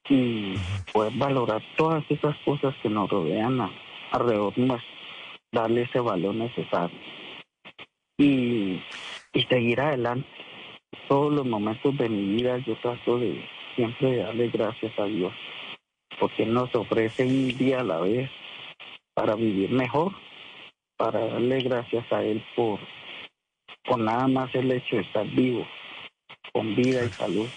y 0.09 0.55
poder 0.91 1.13
valorar 1.15 1.61
todas 1.77 2.03
esas 2.09 2.35
cosas 2.45 2.73
que 2.81 2.89
nos 2.89 3.09
rodean 3.09 3.59
a- 3.61 3.71
alrededor 4.11 4.57
nuestro, 4.57 4.89
darle 5.51 5.83
ese 5.83 5.99
valor 5.99 6.35
necesario 6.35 6.97
y, 8.17 8.81
y 9.33 9.43
seguir 9.49 9.79
adelante. 9.81 10.27
Todos 11.07 11.33
los 11.33 11.45
momentos 11.45 11.97
de 11.97 12.09
mi 12.09 12.35
vida 12.35 12.57
yo 12.59 12.75
trato 12.77 13.17
de 13.19 13.43
siempre 13.75 14.17
darle 14.17 14.49
gracias 14.49 14.97
a 14.99 15.05
Dios 15.05 15.33
porque 16.21 16.45
nos 16.45 16.73
ofrece 16.75 17.25
un 17.25 17.47
día 17.57 17.79
a 17.79 17.83
la 17.83 17.99
vez 17.99 18.29
para 19.15 19.33
vivir 19.33 19.71
mejor, 19.71 20.13
para 20.95 21.19
darle 21.25 21.61
gracias 21.61 22.05
a 22.11 22.21
Él 22.21 22.45
por, 22.55 22.79
por 23.83 23.99
nada 23.99 24.27
más 24.27 24.53
el 24.53 24.71
hecho 24.71 24.97
de 24.97 25.01
estar 25.01 25.25
vivo, 25.25 25.65
con 26.53 26.75
vida 26.75 27.03
y 27.03 27.09
salud. 27.09 27.47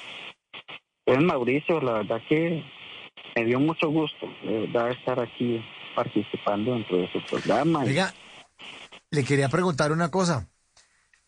Pues 1.04 1.20
Mauricio, 1.20 1.78
la 1.82 1.92
verdad 1.92 2.22
que 2.26 2.64
me 3.36 3.44
dio 3.44 3.60
mucho 3.60 3.90
gusto, 3.90 4.26
de 4.42 4.60
verdad, 4.60 4.92
estar 4.92 5.20
aquí 5.20 5.62
participando 5.94 6.72
dentro 6.72 6.96
de 6.96 7.12
su 7.12 7.22
programa. 7.26 7.80
Oiga, 7.80 8.14
le 9.10 9.24
quería 9.24 9.50
preguntar 9.50 9.92
una 9.92 10.10
cosa. 10.10 10.48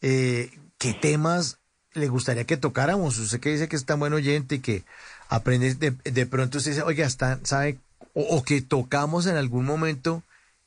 Eh, 0.01 0.49
¿Qué 0.79 0.95
temas 0.95 1.61
le 1.97 2.09
gustaría 2.09 2.45
que 2.45 2.57
tocáramos? 2.57 3.19
Usted 3.19 3.41
que 3.41 3.51
dice 3.51 3.69
que 3.69 3.77
es 3.77 3.85
tan 3.87 3.99
buen 4.01 4.13
oyente 4.13 4.57
y 4.57 4.61
que 4.61 4.85
aprende, 5.29 5.75
de, 5.75 5.91
de 5.91 6.27
pronto 6.27 6.59
usted 6.59 6.73
dice, 6.73 6.83
oiga, 6.83 7.07
está, 7.07 7.41
¿sabe? 7.45 7.79
O, 8.15 8.37
o 8.39 8.43
que 8.45 8.61
tocamos 8.63 9.27
en 9.27 9.37
algún 9.37 9.65
momento 9.65 10.23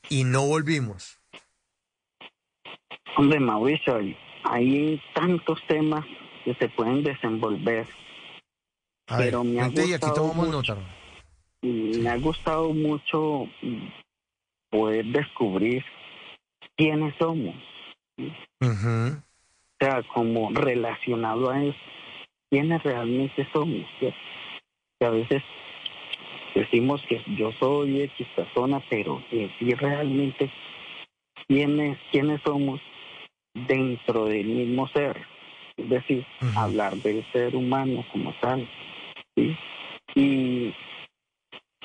y 0.09 0.23
no 0.23 0.45
volvimos. 0.45 1.17
Hombre, 3.17 3.39
Mauricio, 3.39 3.99
hay, 4.43 5.01
tantos 5.13 5.59
temas 5.67 6.05
que 6.45 6.53
se 6.55 6.69
pueden 6.69 7.03
desenvolver, 7.03 7.85
A 9.07 9.17
ver, 9.17 9.25
pero 9.25 9.43
me 9.43 9.61
ha 9.61 9.67
y 9.67 9.93
aquí 9.93 10.09
gustado 10.09 10.13
tomamos 10.13 10.47
mucho, 10.47 10.75
nota. 10.75 10.77
y 11.61 11.97
me 11.99 12.09
ha 12.09 12.17
gustado 12.17 12.73
mucho 12.73 13.45
poder 14.69 15.05
descubrir 15.07 15.83
quiénes 16.77 17.13
somos, 17.19 17.55
o 18.61 19.28
sea, 19.79 20.03
como 20.13 20.51
relacionado 20.51 21.49
a 21.49 21.63
eso, 21.63 21.77
quiénes 22.49 22.83
realmente 22.83 23.47
somos, 23.53 23.85
¿cierto? 23.99 24.17
Que 24.99 25.05
a 25.05 25.09
veces 25.11 25.43
decimos 26.55 27.01
que 27.07 27.21
yo 27.37 27.51
soy 27.53 28.01
X 28.01 28.27
persona, 28.35 28.81
pero 28.89 29.23
en 29.31 29.51
sí 29.57 29.73
realmente 29.73 30.51
quiénes, 31.47 31.97
quiénes 32.11 32.41
somos 32.45 32.81
dentro 33.53 34.25
del 34.25 34.45
mismo 34.45 34.87
ser, 34.89 35.25
es 35.77 35.89
decir, 35.89 36.25
hablar 36.55 36.95
del 36.97 37.25
ser 37.31 37.55
humano 37.55 38.05
como 38.11 38.33
tal, 38.41 38.67
¿sí? 39.35 39.57
y, 40.15 40.73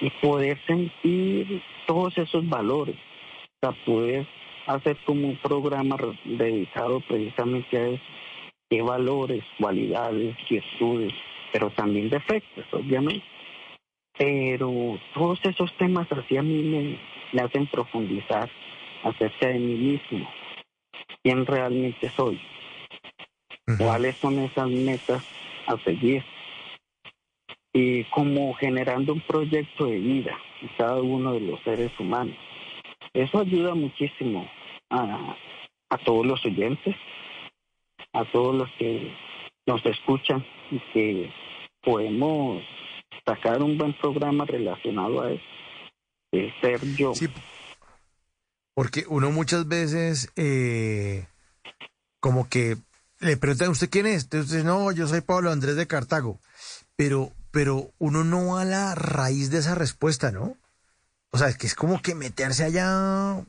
y 0.00 0.10
poder 0.20 0.58
sentir 0.66 1.62
todos 1.86 2.16
esos 2.18 2.48
valores, 2.48 2.96
o 2.96 3.72
sea, 3.72 3.84
poder 3.84 4.26
hacer 4.66 4.96
como 5.04 5.28
un 5.28 5.36
programa 5.38 5.96
dedicado 6.24 7.00
precisamente 7.00 7.76
a 7.76 7.88
eso, 7.88 8.02
qué 8.70 8.82
valores, 8.82 9.44
cualidades, 9.58 10.36
virtudes, 10.48 11.12
pero 11.52 11.70
también 11.70 12.10
defectos, 12.10 12.64
obviamente. 12.72 13.24
Pero 14.16 14.98
todos 15.12 15.40
esos 15.44 15.76
temas 15.76 16.10
así 16.12 16.36
a 16.36 16.42
mí 16.42 16.62
me, 16.62 16.98
me 17.32 17.42
hacen 17.42 17.66
profundizar 17.66 18.48
acerca 19.02 19.48
de 19.48 19.58
mí 19.58 19.74
mismo, 19.74 20.28
quién 21.22 21.44
realmente 21.44 22.08
soy, 22.10 22.40
cuáles 23.78 24.16
son 24.16 24.38
esas 24.38 24.68
metas 24.68 25.24
a 25.66 25.76
seguir 25.78 26.24
y 27.72 28.04
como 28.04 28.54
generando 28.54 29.12
un 29.12 29.20
proyecto 29.20 29.86
de 29.86 29.98
vida 29.98 30.38
en 30.62 30.68
cada 30.78 31.02
uno 31.02 31.32
de 31.32 31.40
los 31.40 31.60
seres 31.62 31.90
humanos. 31.98 32.36
Eso 33.14 33.38
ayuda 33.38 33.74
muchísimo 33.74 34.50
a, 34.90 35.36
a 35.88 35.98
todos 35.98 36.26
los 36.26 36.44
oyentes, 36.44 36.96
a 38.12 38.24
todos 38.32 38.54
los 38.54 38.68
que 38.78 39.14
nos 39.66 39.84
escuchan 39.86 40.44
y 40.70 40.80
que 40.92 41.32
podemos 41.82 42.62
sacar 43.24 43.62
un 43.62 43.78
buen 43.78 43.96
programa 43.98 44.44
relacionado 44.44 45.22
a 45.22 45.32
eso, 45.32 45.42
ser 46.60 46.80
yo. 46.96 47.12
Porque 48.74 49.04
uno 49.08 49.30
muchas 49.30 49.68
veces, 49.68 50.32
eh, 50.36 51.26
como 52.20 52.48
que 52.48 52.76
le 53.20 53.36
preguntan 53.36 53.70
usted 53.70 53.88
quién 53.88 54.06
es. 54.06 54.24
Entonces, 54.24 54.50
usted, 54.50 54.64
no, 54.64 54.90
yo 54.90 55.06
soy 55.06 55.20
Pablo 55.20 55.52
Andrés 55.52 55.76
de 55.76 55.86
Cartago. 55.86 56.40
Pero, 56.96 57.30
pero 57.52 57.92
uno 57.98 58.24
no 58.24 58.58
a 58.58 58.64
la 58.64 58.94
raíz 58.94 59.50
de 59.50 59.58
esa 59.58 59.74
respuesta, 59.74 60.32
¿no? 60.32 60.56
O 61.34 61.36
sea, 61.36 61.48
es 61.48 61.58
que 61.58 61.66
es 61.66 61.74
como 61.74 62.00
que 62.00 62.14
meterse 62.14 62.62
allá 62.62 63.44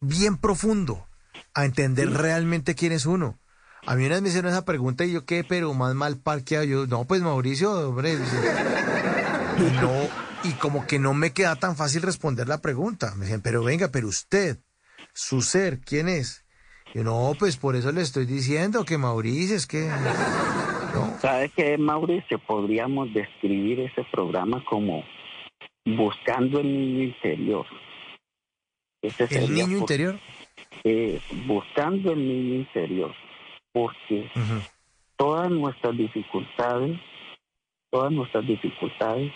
bien 0.00 0.36
profundo 0.36 1.06
a 1.54 1.64
entender 1.64 2.10
realmente 2.10 2.74
quién 2.74 2.90
es 2.90 3.06
uno. 3.06 3.38
A 3.86 3.94
mí 3.94 4.04
una 4.04 4.16
vez 4.16 4.22
me 4.22 4.28
hicieron 4.30 4.50
esa 4.50 4.64
pregunta 4.64 5.04
y 5.04 5.12
yo 5.12 5.24
qué, 5.24 5.44
pero 5.44 5.72
más 5.74 5.94
mal 5.94 6.16
parqueado. 6.16 6.64
Yo, 6.64 6.88
no, 6.88 7.04
pues 7.04 7.22
Mauricio, 7.22 7.70
hombre. 7.88 8.14
Y 8.14 9.76
no, 9.80 9.92
y 10.42 10.54
como 10.54 10.84
que 10.84 10.98
no 10.98 11.14
me 11.14 11.30
queda 11.30 11.54
tan 11.54 11.76
fácil 11.76 12.02
responder 12.02 12.48
la 12.48 12.60
pregunta. 12.60 13.14
Me 13.14 13.26
decían, 13.26 13.42
pero 13.42 13.62
venga, 13.62 13.92
pero 13.92 14.08
usted, 14.08 14.58
su 15.12 15.40
ser, 15.40 15.78
¿quién 15.82 16.08
es? 16.08 16.44
Yo, 16.96 17.04
no, 17.04 17.34
pues 17.38 17.58
por 17.58 17.76
eso 17.76 17.92
le 17.92 18.02
estoy 18.02 18.26
diciendo 18.26 18.84
que 18.84 18.98
Mauricio 18.98 19.54
es 19.54 19.68
que... 19.68 19.88
¿Sabe 21.20 21.48
qué, 21.50 21.78
Mauricio? 21.78 22.40
Podríamos 22.40 23.14
describir 23.14 23.78
ese 23.78 24.04
programa 24.10 24.64
como 24.68 25.04
buscando 25.84 26.60
el 26.60 26.66
niño 26.72 27.02
interior. 27.04 27.66
¿El 29.02 29.52
niño 29.54 29.66
por- 29.66 29.90
interior? 29.90 30.20
eh, 30.84 31.20
buscando 31.46 32.12
el 32.12 32.18
niño 32.18 32.54
interior, 32.60 33.14
porque 33.72 34.30
todas 35.16 35.50
nuestras 35.50 35.96
dificultades, 35.96 36.98
todas 37.90 38.12
nuestras 38.12 38.46
dificultades 38.46 39.32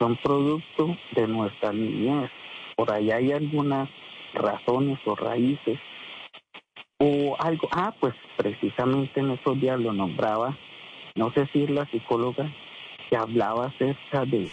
son 0.00 0.16
producto 0.16 0.96
de 1.14 1.26
nuestra 1.26 1.72
niñez. 1.72 2.30
Por 2.76 2.92
ahí 2.92 3.10
hay 3.10 3.32
algunas 3.32 3.88
razones 4.34 4.98
o 5.04 5.14
raíces 5.16 5.78
o 6.98 7.36
algo. 7.40 7.68
Ah, 7.72 7.94
pues 8.00 8.14
precisamente 8.36 9.20
en 9.20 9.32
esos 9.32 9.60
días 9.60 9.78
lo 9.80 9.92
nombraba, 9.92 10.56
no 11.14 11.32
sé 11.32 11.46
si 11.52 11.64
es 11.64 11.70
la 11.70 11.84
psicóloga 11.90 12.50
que 13.10 13.16
hablaba 13.16 13.66
acerca 13.66 14.24
de 14.24 14.48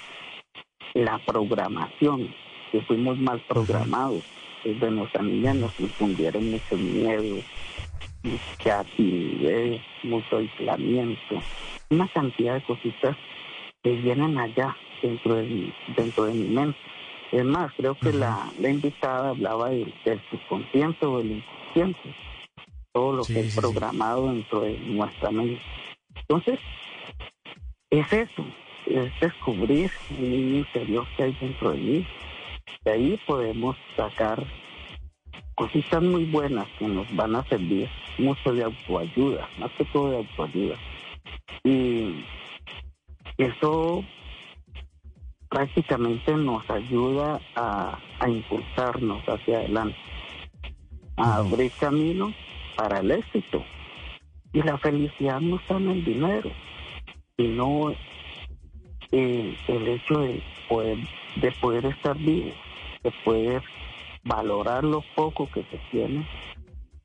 la 0.95 1.19
programación, 1.19 2.33
que 2.71 2.81
fuimos 2.81 3.17
mal 3.17 3.39
programados. 3.47 4.23
Desde 4.63 4.89
nuestra 4.89 5.21
niña 5.21 5.53
nos 5.53 5.79
infundieron 5.79 6.49
mucho 6.49 6.75
miedo, 6.77 7.37
mucha 8.23 8.83
timidez, 8.97 9.79
mucho 10.03 10.37
aislamiento, 10.37 11.43
una 11.91 12.07
cantidad 12.07 12.55
de 12.55 12.61
cositas 12.61 13.15
que 13.83 13.91
vienen 13.91 14.37
allá 14.39 14.75
dentro 15.03 15.35
de, 15.35 15.43
mi- 15.43 15.73
dentro 15.95 16.25
de 16.25 16.33
mi 16.33 16.47
mente. 16.47 16.77
Es 17.31 17.43
más, 17.45 17.71
creo 17.77 17.95
que 17.99 18.11
la, 18.13 18.51
la 18.59 18.69
invitada 18.69 19.29
hablaba 19.29 19.69
del, 19.69 19.93
del 20.05 20.19
subconsciente 20.31 21.05
o 21.05 21.17
del 21.19 21.31
inconsciente, 21.33 22.15
todo 22.93 23.13
lo 23.17 23.23
Sí, 23.25 23.33
que 23.33 23.41
sí, 23.41 23.47
es 23.49 23.53
sí. 23.53 23.59
programado 23.59 24.29
dentro 24.31 24.61
de 24.61 24.77
nuestra 24.79 25.29
mente. 25.29 25.61
Entonces, 26.27 26.59
es 27.91 28.11
eso, 28.13 28.45
es 28.87 29.19
descubrir 29.19 29.91
el 30.17 30.29
niño 30.29 30.57
interior 30.57 31.07
que 31.15 31.23
hay 31.23 31.37
dentro 31.39 31.71
de 31.71 31.77
mí. 31.77 32.07
De 32.83 32.91
ahí 32.91 33.19
podemos 33.25 33.75
sacar 33.95 34.43
cositas 35.55 36.03
muy 36.03 36.25
buenas 36.25 36.67
que 36.77 36.87
nos 36.87 37.13
van 37.15 37.35
a 37.35 37.43
servir 37.45 37.89
mucho 38.17 38.53
de 38.53 38.63
autoayuda, 38.63 39.49
más 39.57 39.71
que 39.71 39.85
todo 39.85 40.11
de 40.11 40.17
autoayuda. 40.17 40.75
Y 41.63 42.23
eso 43.37 44.03
prácticamente 45.49 46.33
nos 46.35 46.69
ayuda 46.69 47.39
a, 47.55 47.97
a 48.19 48.29
impulsarnos 48.29 49.23
hacia 49.27 49.59
adelante, 49.59 49.97
a 51.17 51.37
abrir 51.37 51.71
camino 51.79 52.33
para 52.75 52.99
el 52.99 53.11
éxito. 53.11 53.63
Y 54.53 54.61
la 54.61 54.77
felicidad 54.77 55.41
no 55.41 55.57
está 55.57 55.77
en 55.77 55.89
el 55.89 56.05
dinero, 56.05 56.51
sino 57.37 57.93
el 59.11 59.87
hecho 59.87 60.19
de 60.19 60.41
poder, 60.67 60.97
de 61.35 61.51
poder 61.53 61.85
estar 61.85 62.17
vivo, 62.17 62.51
de 63.03 63.11
poder 63.23 63.63
valorar 64.23 64.83
lo 64.83 65.03
poco 65.15 65.49
que 65.51 65.63
se 65.63 65.77
tiene 65.91 66.27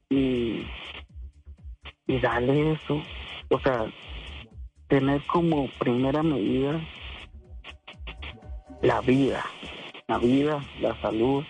y, 0.09 0.67
darle 2.21 2.73
eso, 2.73 3.01
o 3.51 3.61
sea, 3.61 3.87
tener 4.89 5.23
como 5.27 5.69
primera 5.79 6.23
medida 6.23 6.81
la 8.83 9.01
vida, 9.01 9.45
la 10.09 10.19
vida, 10.19 10.65
la 10.81 11.01
salud 11.01 11.45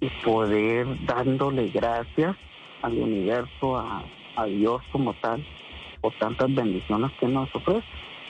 y 0.00 0.08
poder 0.22 0.86
dándole 1.06 1.68
gracias 1.70 2.36
al 2.82 2.98
universo, 2.98 3.78
a 3.78 4.44
Dios 4.44 4.82
como 4.92 5.14
tal, 5.14 5.44
por 6.00 6.12
tantas 6.18 6.54
bendiciones 6.54 7.10
que 7.18 7.26
nos 7.26 7.54
ofrece 7.54 7.86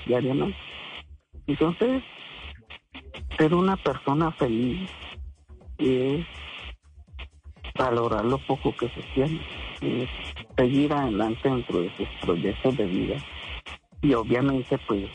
diariamente. 0.06 0.56
Entonces, 1.46 2.02
ser 3.36 3.54
una 3.54 3.76
persona 3.76 4.30
feliz 4.32 4.88
es 5.78 6.26
valorar 7.76 8.24
lo 8.24 8.38
poco 8.38 8.74
que 8.76 8.88
se 8.90 9.02
tiene, 9.14 9.40
es 9.80 10.08
seguir 10.56 10.92
adelante 10.92 11.48
dentro 11.48 11.80
de 11.80 11.96
sus 11.96 12.08
proyectos 12.20 12.76
de 12.76 12.84
vida 12.84 13.16
y 14.02 14.12
obviamente 14.14 14.78
pues 14.86 15.08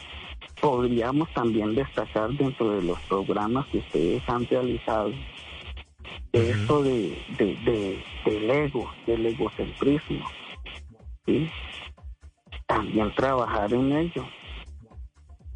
podríamos 0.61 1.29
también 1.33 1.75
destacar 1.75 2.31
dentro 2.31 2.71
de 2.71 2.83
los 2.83 2.99
programas 3.01 3.65
que 3.67 3.79
ustedes 3.79 4.23
han 4.27 4.47
realizado 4.47 5.11
esto 6.33 6.83
de, 6.83 7.17
de, 7.37 7.55
de- 7.65 8.03
del 8.25 8.49
ego, 8.49 8.91
del 9.05 9.25
egocentrismo, 9.27 10.25
¿sí? 11.25 11.49
También 12.65 13.13
trabajar 13.15 13.71
en 13.73 13.91
ello 13.95 14.25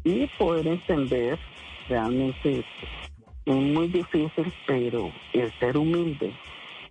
y 0.04 0.26
poder 0.38 0.66
entender 0.66 1.38
realmente 1.88 2.64
es 3.46 3.54
muy 3.54 3.88
difícil, 3.88 4.52
pero 4.66 5.10
el 5.32 5.52
ser 5.58 5.76
humilde, 5.76 6.32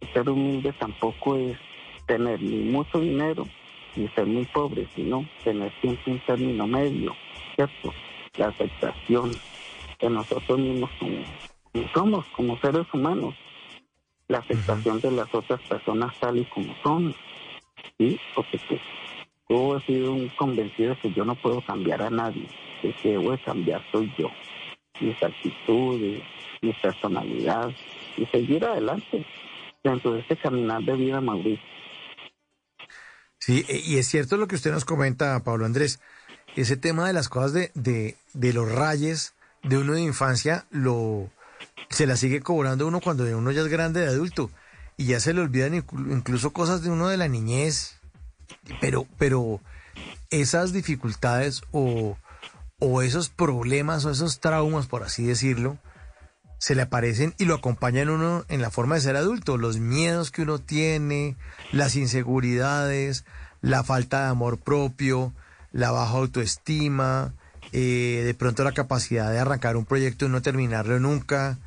el 0.02 0.14
ser 0.14 0.30
humilde 0.30 0.74
tampoco 0.74 1.38
es 1.38 1.58
tener 2.06 2.42
ni 2.42 2.70
mucho 2.72 3.00
dinero 3.00 3.48
ni 3.96 4.08
ser 4.10 4.26
muy 4.26 4.46
pobre, 4.46 4.88
sino 4.96 5.26
tener 5.44 5.72
siempre 5.82 6.14
un 6.14 6.20
término 6.20 6.68
medio, 6.68 7.16
¿cierto? 7.56 7.94
La 8.38 8.48
aceptación 8.48 9.32
de 10.00 10.10
nosotros 10.10 10.60
mismos 10.60 10.90
como, 11.00 11.24
somos, 11.94 12.26
como 12.36 12.58
seres 12.60 12.86
humanos, 12.94 13.36
la 14.28 14.40
aceptación 14.40 15.00
de 15.02 15.12
las 15.12 15.34
otras 15.34 15.60
personas 15.62 16.18
tal 16.20 16.38
y 16.38 16.46
como 16.46 16.74
son, 16.84 17.16
¿sí? 17.98 18.20
Porque 18.36 18.60
pues, 18.68 18.82
yo 19.50 19.78
he 19.78 19.82
sido 19.86 20.14
un 20.14 20.30
convencido 20.30 20.92
de 20.96 21.02
que 21.02 21.14
yo 21.14 21.26
no 21.26 21.36
puedo 21.36 21.62
cambiar 21.62 22.02
a 22.04 22.10
nadie, 22.10 22.48
el 22.84 22.96
que 22.96 23.10
debo 23.10 23.32
de 23.32 23.40
cambiar 23.40 23.84
soy 23.92 24.14
yo, 24.18 24.30
mis 25.02 25.22
actitudes, 25.22 26.22
mi 26.62 26.74
personalidad, 26.74 27.72
y 28.18 28.26
seguir 28.28 28.64
adelante 28.64 29.26
dentro 29.84 30.14
de 30.14 30.20
este 30.20 30.38
caminar 30.38 30.82
de 30.84 30.94
vida, 30.94 31.20
Mauricio. 31.20 31.66
Sí, 33.40 33.66
e- 33.68 33.82
y 33.86 33.98
es 33.98 34.08
cierto 34.08 34.38
lo 34.38 34.48
que 34.48 34.56
usted 34.56 34.72
nos 34.72 34.86
comenta, 34.86 35.42
Pablo 35.44 35.66
Andrés. 35.66 36.00
Ese 36.56 36.78
tema 36.78 37.08
de 37.08 37.14
las 37.14 37.30
cosas 37.30 37.54
de, 37.54 37.72
de, 37.74 38.16
de 38.34 38.54
los 38.54 38.70
rayes 38.72 39.34
de 39.64 39.78
uno 39.78 39.94
de 39.94 40.02
infancia, 40.02 40.66
lo 40.72 41.30
se 41.90 42.06
la 42.06 42.18
sigue 42.18 42.42
cobrando 42.42 42.86
uno 42.88 43.00
cuando 43.02 43.24
uno 43.36 43.52
ya 43.52 43.62
es 43.62 43.68
grande 43.68 44.02
de 44.02 44.08
adulto. 44.08 44.52
Y 44.98 45.06
ya 45.06 45.20
se 45.20 45.34
le 45.34 45.42
olvidan 45.42 45.74
inclu- 45.74 46.12
incluso 46.12 46.52
cosas 46.52 46.84
de 46.84 46.90
uno 46.92 47.08
de 47.08 47.18
la 47.18 47.28
niñez. 47.28 47.99
Pero, 48.80 49.06
pero 49.18 49.62
esas 50.30 50.74
dificultades 50.74 51.62
o, 51.72 52.18
esos 53.02 53.30
problemas 53.30 54.06
o 54.06 54.12
esos 54.12 54.40
traumas, 54.40 54.88
por 54.88 55.04
así 55.04 55.26
decirlo, 55.26 55.78
se 56.58 56.76
le 56.76 56.82
aparecen 56.82 57.34
y 57.38 57.46
lo 57.46 57.56
acompañan 57.56 58.10
uno 58.10 58.46
en 58.50 58.62
la 58.62 58.70
forma 58.70 58.96
de 58.96 59.02
ser 59.02 59.16
adulto. 59.16 59.58
Los 59.58 59.80
miedos 59.80 60.32
que 60.32 60.42
uno 60.44 60.60
tiene, 60.60 61.38
las 61.72 61.96
inseguridades, 61.96 63.26
la 63.62 63.84
falta 63.84 64.24
de 64.24 64.30
amor 64.30 64.60
propio, 64.60 65.34
la 65.72 65.92
baja 65.92 66.18
autoestima, 66.18 67.34
eh, 67.72 68.24
de 68.26 68.34
pronto 68.34 68.64
la 68.64 68.72
capacidad 68.72 69.32
de 69.32 69.40
arrancar 69.40 69.78
un 69.78 69.86
proyecto 69.86 70.26
y 70.26 70.30
no 70.30 70.42
terminarlo 70.42 71.00
nunca, 71.00 71.60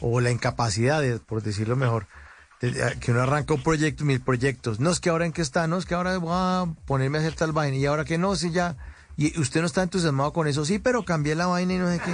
o 0.00 0.20
la 0.20 0.30
incapacidad, 0.30 1.02
por 1.20 1.42
decirlo 1.42 1.76
mejor, 1.76 2.06
que 2.60 3.10
uno 3.12 3.22
arranca 3.22 3.54
un 3.54 3.62
proyecto, 3.62 4.04
mil 4.04 4.20
proyectos. 4.20 4.80
No 4.80 4.90
es 4.90 5.00
que 5.00 5.10
ahora 5.10 5.26
en 5.26 5.32
qué 5.32 5.42
está, 5.42 5.66
no 5.68 5.78
es 5.78 5.86
que 5.86 5.94
ahora 5.94 6.18
voy 6.18 6.30
a 6.32 6.66
ponerme 6.86 7.18
a 7.18 7.20
hacer 7.20 7.34
tal 7.34 7.52
vaina 7.52 7.76
y 7.76 7.86
ahora 7.86 8.04
que 8.04 8.18
no, 8.18 8.34
si 8.36 8.50
ya. 8.50 8.76
Y 9.16 9.38
usted 9.40 9.60
no 9.60 9.66
está 9.66 9.82
entusiasmado 9.82 10.32
con 10.32 10.46
eso, 10.46 10.64
sí, 10.64 10.78
pero 10.78 11.04
cambié 11.04 11.34
la 11.34 11.46
vaina 11.46 11.74
y 11.74 11.78
no 11.78 11.90
sé 11.90 11.98
qué 11.98 12.12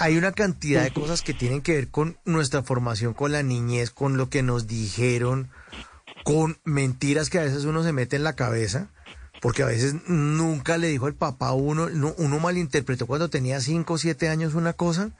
hay 0.00 0.16
una 0.16 0.30
cantidad 0.32 0.84
de 0.84 0.92
cosas 0.92 1.22
que 1.22 1.34
tienen 1.34 1.60
que 1.60 1.74
ver 1.74 1.88
con 1.88 2.16
nuestra 2.24 2.62
formación, 2.62 3.14
con 3.14 3.32
la 3.32 3.42
niñez, 3.42 3.90
con 3.90 4.16
lo 4.16 4.28
que 4.30 4.44
nos 4.44 4.68
dijeron, 4.68 5.50
con 6.24 6.58
mentiras 6.64 7.30
que 7.30 7.38
a 7.40 7.42
veces 7.42 7.64
uno 7.64 7.82
se 7.82 7.92
mete 7.92 8.14
en 8.14 8.22
la 8.22 8.34
cabeza, 8.34 8.86
porque 9.42 9.64
a 9.64 9.66
veces 9.66 9.96
nunca 10.06 10.78
le 10.78 10.86
dijo 10.86 11.08
el 11.08 11.14
papá 11.14 11.48
a 11.48 11.52
uno, 11.54 11.88
no- 11.90 12.14
uno 12.16 12.38
malinterpretó 12.38 13.06
cuando 13.08 13.28
tenía 13.28 13.60
5 13.60 13.94
o 13.94 13.98
7 13.98 14.28
años 14.28 14.54
una 14.54 14.72
cosa 14.72 15.10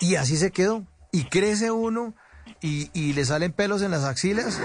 y 0.00 0.16
así 0.16 0.36
se 0.36 0.50
quedó. 0.50 0.84
Y 1.12 1.24
crece 1.24 1.70
uno 1.70 2.14
y, 2.60 2.90
y 2.92 3.12
le 3.12 3.24
salen 3.24 3.52
pelos 3.52 3.82
en 3.82 3.90
las 3.90 4.04
axilas 4.04 4.60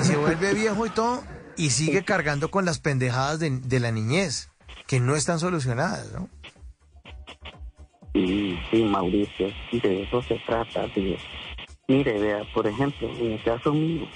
y 0.00 0.04
se 0.04 0.16
vuelve 0.16 0.54
viejo 0.54 0.86
y 0.86 0.90
todo 0.90 1.22
y 1.56 1.70
sigue 1.70 2.04
cargando 2.04 2.50
con 2.50 2.64
las 2.64 2.78
pendejadas 2.78 3.38
de, 3.38 3.50
de 3.50 3.80
la 3.80 3.90
niñez, 3.90 4.50
que 4.86 5.00
no 5.00 5.14
están 5.14 5.38
solucionadas, 5.38 6.12
¿no? 6.12 6.28
Sí, 8.14 8.58
sí, 8.70 8.84
Mauricio, 8.84 9.50
de 9.72 10.02
eso 10.02 10.22
se 10.22 10.36
trata. 10.46 10.86
De, 10.88 11.18
mire, 11.88 12.18
vea, 12.18 12.42
por 12.52 12.66
ejemplo, 12.66 13.10
en 13.18 13.32
el 13.32 13.42
caso 13.42 13.72
mío, 13.72 14.06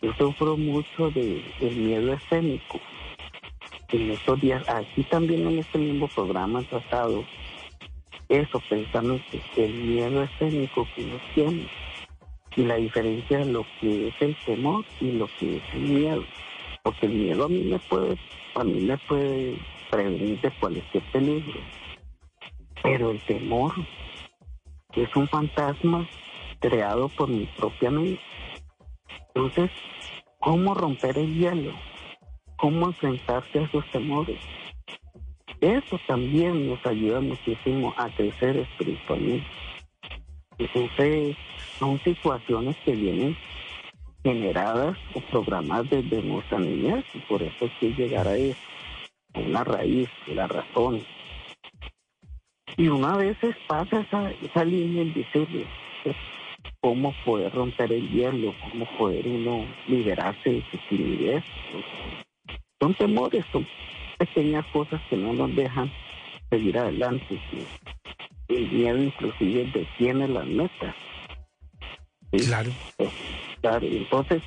yo 0.00 0.12
sufro 0.14 0.56
mucho 0.56 1.10
de, 1.10 1.44
del 1.60 1.76
miedo 1.76 2.14
escénico. 2.14 2.80
En 3.90 4.10
estos 4.10 4.40
días, 4.40 4.62
aquí 4.68 5.02
también 5.04 5.46
en 5.46 5.58
este 5.58 5.78
mismo 5.78 6.08
programa 6.08 6.60
han 6.60 6.66
tratado 6.66 7.24
eso 8.28 8.62
precisamente, 8.68 9.42
el 9.56 9.72
miedo 9.72 10.22
escénico 10.22 10.86
que 10.94 11.04
uno 11.04 11.18
tiene 11.34 11.68
la 12.64 12.76
diferencia 12.76 13.38
de 13.38 13.52
lo 13.52 13.64
que 13.80 14.08
es 14.08 14.14
el 14.20 14.36
temor 14.44 14.84
y 15.00 15.12
lo 15.12 15.28
que 15.38 15.56
es 15.56 15.62
el 15.74 15.80
miedo. 15.80 16.24
Porque 16.82 17.06
el 17.06 17.12
miedo 17.12 17.44
a 17.44 17.48
mí 17.48 17.62
me 17.64 17.78
puede, 17.78 18.16
a 18.54 18.64
mí 18.64 18.80
me 18.80 18.96
puede 18.98 19.58
prevenir 19.90 20.40
de 20.40 20.50
cualquier 20.52 21.02
peligro. 21.12 21.60
Pero 22.82 23.10
el 23.10 23.20
temor 23.20 23.72
es 24.94 25.16
un 25.16 25.28
fantasma 25.28 26.08
creado 26.60 27.08
por 27.08 27.28
mi 27.28 27.46
propia 27.56 27.90
mente. 27.90 28.20
Entonces, 29.34 29.70
¿cómo 30.40 30.74
romper 30.74 31.18
el 31.18 31.34
hielo? 31.34 31.72
¿Cómo 32.56 32.86
enfrentarse 32.86 33.60
a 33.60 33.62
esos 33.62 33.88
temores? 33.90 34.40
Eso 35.60 35.98
también 36.06 36.68
nos 36.68 36.84
ayuda 36.86 37.20
muchísimo 37.20 37.94
a 37.96 38.08
crecer 38.10 38.56
espiritualmente. 38.56 39.46
Entonces, 40.58 41.36
son 41.78 41.98
situaciones 42.00 42.76
que 42.84 42.92
vienen 42.92 43.36
generadas 44.24 44.96
o 45.14 45.20
programadas 45.20 45.88
desde 45.90 46.22
nuestra 46.22 46.58
niñez 46.58 47.04
y 47.14 47.18
por 47.20 47.42
eso 47.42 47.64
hay 47.64 47.70
que 47.80 47.92
llegar 47.94 48.26
a 48.26 48.36
eso, 48.36 48.58
a 49.34 49.38
una 49.40 49.64
raíz, 49.64 50.08
la 50.26 50.46
razón. 50.48 51.02
Y 52.76 52.88
una 52.88 53.16
vez 53.16 53.36
pasa 53.66 54.00
esa, 54.00 54.30
esa 54.30 54.64
línea 54.64 55.02
invisible, 55.02 55.66
pues, 56.04 56.16
cómo 56.80 57.14
poder 57.24 57.52
romper 57.52 57.92
el 57.92 58.08
hielo, 58.10 58.54
cómo 58.70 58.86
poder 58.98 59.26
uno 59.26 59.66
liberarse 59.86 60.50
de 60.50 60.64
su 60.70 60.78
timidez. 60.88 61.44
Son 62.80 62.94
temores, 62.94 63.44
son 63.52 63.66
pequeñas 64.18 64.64
cosas 64.72 65.00
que 65.08 65.16
no 65.16 65.32
nos 65.32 65.54
dejan 65.56 65.90
seguir 66.50 66.78
adelante. 66.78 67.40
El 68.48 68.70
miedo 68.70 68.98
inclusive 68.98 69.70
detiene 69.74 70.26
las 70.26 70.46
metas. 70.46 70.94
Claro. 72.30 72.70
Claro, 73.60 73.86
entonces, 73.86 74.42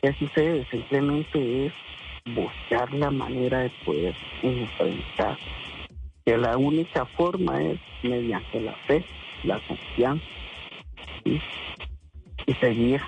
¿qué 0.00 0.12
sucede? 0.14 0.66
Simplemente 0.70 1.66
es 1.66 1.72
buscar 2.34 2.92
la 2.94 3.10
manera 3.10 3.60
de 3.60 3.70
poder 3.84 4.14
enfrentar. 4.42 5.38
Que 6.24 6.36
la 6.36 6.56
única 6.56 7.04
forma 7.04 7.62
es 7.62 7.78
mediante 8.02 8.60
la 8.60 8.72
fe, 8.86 9.04
la 9.44 9.60
confianza. 9.60 10.24
Y 11.24 11.40
seguir, 12.60 13.00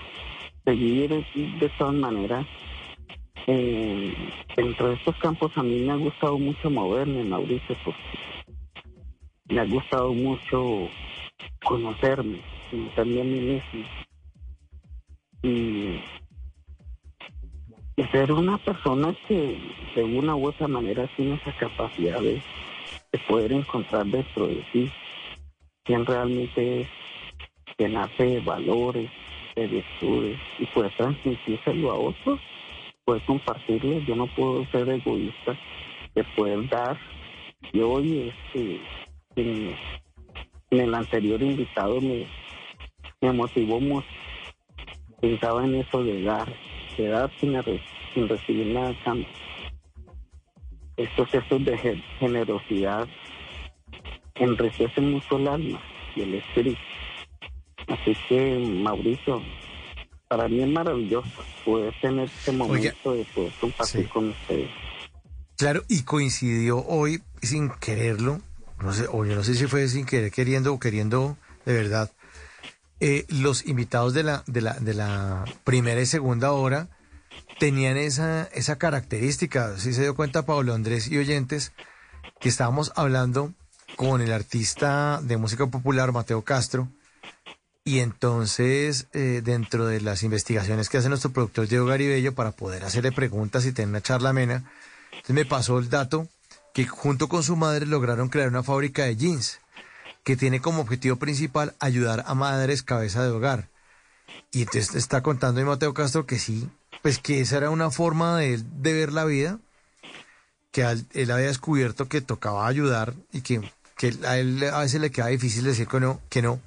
seguir 0.65 1.11
de 1.35 1.69
todas 1.79 1.95
maneras. 1.95 2.47
Eh, 3.47 4.15
dentro 4.57 4.89
de 4.89 4.95
estos 4.97 5.17
campos 5.17 5.51
a 5.57 5.63
mí 5.63 5.81
me 5.81 5.93
ha 5.93 5.97
gustado 5.97 6.39
mucho 6.39 6.69
moverme, 6.69 7.25
Mauricio, 7.25 7.77
porque 7.83 7.99
me 9.49 9.61
ha 9.61 9.65
gustado 9.65 10.13
mucho 10.13 10.89
conocerme, 11.65 12.41
también 12.95 13.21
a 13.21 13.25
mí 13.25 13.41
mismo. 13.41 13.85
Y, 15.43 16.01
ser 18.13 18.33
una 18.33 18.57
persona 18.59 19.15
que 19.27 19.59
de 19.95 20.03
una 20.03 20.35
u 20.35 20.47
otra 20.47 20.67
manera 20.67 21.07
tiene 21.15 21.35
esa 21.35 21.53
capacidad 21.59 22.21
de, 22.21 22.41
poder 23.27 23.53
encontrar 23.53 24.07
dentro 24.07 24.47
de 24.47 24.65
sí 24.73 24.91
quién 25.85 26.07
realmente 26.07 26.83
es, 26.83 26.89
que 27.77 27.89
nace 27.89 28.25
de 28.25 28.41
valores, 28.41 29.11
de 29.57 29.67
virtudes 29.67 30.39
y 30.59 30.67
puede 30.67 30.91
transmitírselo 30.91 31.91
a 31.91 31.95
otros, 31.95 32.41
puede 33.05 33.21
compartirlo. 33.27 33.99
Yo 34.01 34.17
no 34.17 34.27
puedo 34.29 34.65
ser 34.67 34.89
egoísta 34.89 35.59
de 36.15 36.25
poder 36.37 36.69
dar. 36.69 36.99
Y 37.73 37.81
hoy 37.81 38.33
este, 38.33 38.81
en, 39.39 39.77
el 40.71 40.95
anterior 40.95 41.43
invitado 41.43 42.01
me, 42.01 42.27
me 43.21 43.33
motivó 43.33 43.81
mucho. 43.81 44.09
Pensaba 45.21 45.65
en 45.65 45.77
eso 45.77 46.03
de 46.03 46.23
dar, 46.23 46.53
de 46.97 47.09
dar 47.09 47.31
sin, 47.41 47.57
sin 48.15 48.29
recibir 48.29 48.67
nada 48.69 48.91
a 48.91 49.05
cambio. 49.05 49.27
Estos 50.97 51.29
gestos 51.31 51.65
de 51.65 52.03
generosidad 52.19 53.09
enriquecen 54.35 55.13
mucho 55.13 55.37
el 55.37 55.49
alma 55.49 55.81
y 56.15 56.23
el 56.23 56.35
espíritu. 56.35 56.81
Así 57.89 58.17
que, 58.29 58.59
Mauricio, 58.59 59.43
para 60.29 60.47
mí 60.49 60.61
es 60.61 60.69
maravilloso 60.69 61.29
poder 61.65 61.95
tener 62.01 62.27
este 62.27 62.53
momento 62.53 63.13
de 63.13 63.25
poder 63.25 63.53
compartir 63.61 64.09
con 64.09 64.29
ustedes. 64.29 64.71
Claro, 65.57 65.83
y 65.89 66.03
coincidió 66.03 66.85
hoy, 66.87 67.21
sin 67.43 67.71
quererlo, 67.81 68.41
no 68.83 68.93
sé, 68.93 69.07
o 69.11 69.25
yo 69.25 69.35
no 69.35 69.45
sé 69.45 69.55
si 69.55 69.67
fue 69.67 69.89
sin 69.89 70.07
querer 70.07 70.31
queriendo 70.31 70.73
o 70.73 70.79
queriendo 70.79 71.37
de 71.69 71.75
verdad, 71.75 72.11
eh, 73.01 73.27
los 73.29 73.67
invitados 73.67 74.15
de 74.15 74.23
la, 74.23 74.43
de, 74.47 74.95
la, 74.95 75.45
primera 75.65 76.01
y 76.01 76.07
segunda 76.07 76.53
hora 76.53 76.89
tenían 77.59 77.99
esa, 77.99 78.45
esa 78.55 78.79
característica. 78.79 79.77
Si 79.77 79.93
se 79.93 80.01
dio 80.01 80.17
cuenta 80.17 80.47
Pablo 80.47 80.73
Andrés 80.73 81.09
y 81.09 81.19
oyentes 81.19 81.73
que 82.41 82.49
estábamos 82.49 82.91
hablando 82.97 83.53
con 83.97 84.23
el 84.23 84.33
artista 84.33 85.21
de 85.23 85.37
música 85.37 85.67
popular 85.67 86.11
Mateo 86.13 86.43
Castro 86.43 86.89
y 87.85 87.99
entonces 87.99 89.09
eh, 89.13 89.43
dentro 89.45 89.87
de 89.87 90.01
las 90.01 90.23
investigaciones 90.23 90.89
que 90.89 90.97
hace 90.97 91.11
nuestro 91.11 91.33
productor 91.33 91.69
Diego 91.69 91.85
Garibello 91.85 92.35
para 92.35 92.53
poder 92.53 92.85
hacerle 92.85 93.13
preguntas 93.13 93.67
y 93.67 93.73
tener 93.73 93.91
una 93.91 94.01
charla 94.01 94.31
amena, 94.31 94.71
entonces 95.11 95.35
me 95.35 95.45
pasó 95.45 95.79
el 95.79 95.91
dato 95.91 96.29
que 96.79 96.87
junto 96.87 97.29
con 97.29 97.43
su 97.43 97.57
madre 97.57 97.87
lograron 97.87 98.29
crear 98.29 98.47
una 98.47 98.63
fábrica 98.63 99.03
de 99.03 99.17
jeans 99.17 99.59
que 100.23 100.37
tiene 100.37 100.61
como 100.61 100.83
objetivo 100.83 101.17
principal 101.17 101.75
ayudar 101.81 102.23
a 102.29 102.35
madres 102.37 102.85
cabeza 102.85 103.25
de 103.25 103.31
hogar. 103.31 103.69
Y 104.53 104.61
entonces 104.61 104.95
está 104.95 105.21
contando 105.21 105.61
Mateo 105.65 105.93
Castro 105.93 106.25
que 106.25 106.39
sí, 106.39 106.69
pues 107.03 107.19
que 107.19 107.41
esa 107.41 107.57
era 107.57 107.71
una 107.71 107.91
forma 107.91 108.39
de, 108.39 108.59
de 108.59 108.93
ver 108.93 109.13
la 109.13 109.25
vida, 109.25 109.59
que 110.71 110.83
él 111.15 111.31
había 111.33 111.49
descubierto 111.49 112.07
que 112.07 112.21
tocaba 112.21 112.69
ayudar 112.69 113.13
y 113.33 113.41
que, 113.41 113.73
que 113.97 114.15
a 114.25 114.39
él 114.39 114.63
a 114.73 114.79
veces 114.79 115.01
le 115.01 115.11
queda 115.11 115.27
difícil 115.27 115.65
decir 115.65 115.89
que 115.89 115.99
no, 115.99 116.21
que 116.29 116.43
no. 116.43 116.61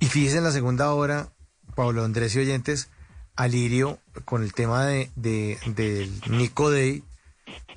Y 0.00 0.06
fíjense 0.06 0.38
en 0.38 0.44
la 0.44 0.50
segunda 0.50 0.92
hora, 0.92 1.28
Pablo 1.76 2.04
Andrés 2.04 2.34
y 2.34 2.40
oyentes, 2.40 2.88
Alirio 3.36 4.00
con 4.24 4.42
el 4.42 4.52
tema 4.52 4.84
de, 4.84 5.12
de 5.14 5.58
del 5.76 6.10
Nico 6.28 6.72
Day, 6.72 7.04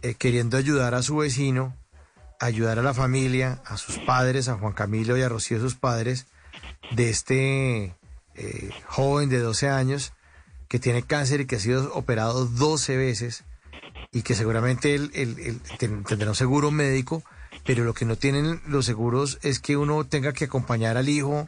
eh, 0.01 0.16
queriendo 0.16 0.58
ayudar 0.58 0.95
a 0.95 1.03
su 1.03 1.17
vecino, 1.17 1.75
ayudar 2.40 2.80
a 2.80 2.83
la 2.83 2.93
familia, 2.93 3.61
a 3.66 3.77
sus 3.77 3.98
padres, 4.00 4.48
a 4.48 4.58
Juan 4.58 4.74
Camilo 4.74 5.17
y 5.17 5.22
a 5.22 5.30
Rocío, 5.30 5.59
sus 5.59 5.75
padres, 5.75 6.27
de 6.91 7.09
este 7.09 7.95
eh, 8.35 8.69
joven 8.85 9.30
de 9.30 9.40
12 9.40 9.69
años 9.69 10.14
que 10.67 10.80
tiene 10.80 11.03
cáncer 11.03 11.41
y 11.41 11.45
que 11.45 11.58
ha 11.58 11.59
sido 11.59 11.93
operado 11.93 12.45
12 12.45 12.98
veces 12.98 13.43
y 14.11 14.24
que 14.24 14.35
seguramente 14.35 14.95
él, 14.95 15.61
tendrá 15.77 16.30
un 16.30 16.35
seguro 16.35 16.72
médico, 16.72 17.24
pero 17.66 17.83
lo 17.83 17.93
que 17.93 18.06
no 18.06 18.16
tienen 18.16 18.61
los 18.67 18.85
seguros 18.85 19.40
es 19.41 19.59
que 19.59 19.77
uno 19.77 20.06
tenga 20.06 20.33
que 20.33 20.45
acompañar 20.45 20.98
al 20.98 21.09
hijo 21.09 21.48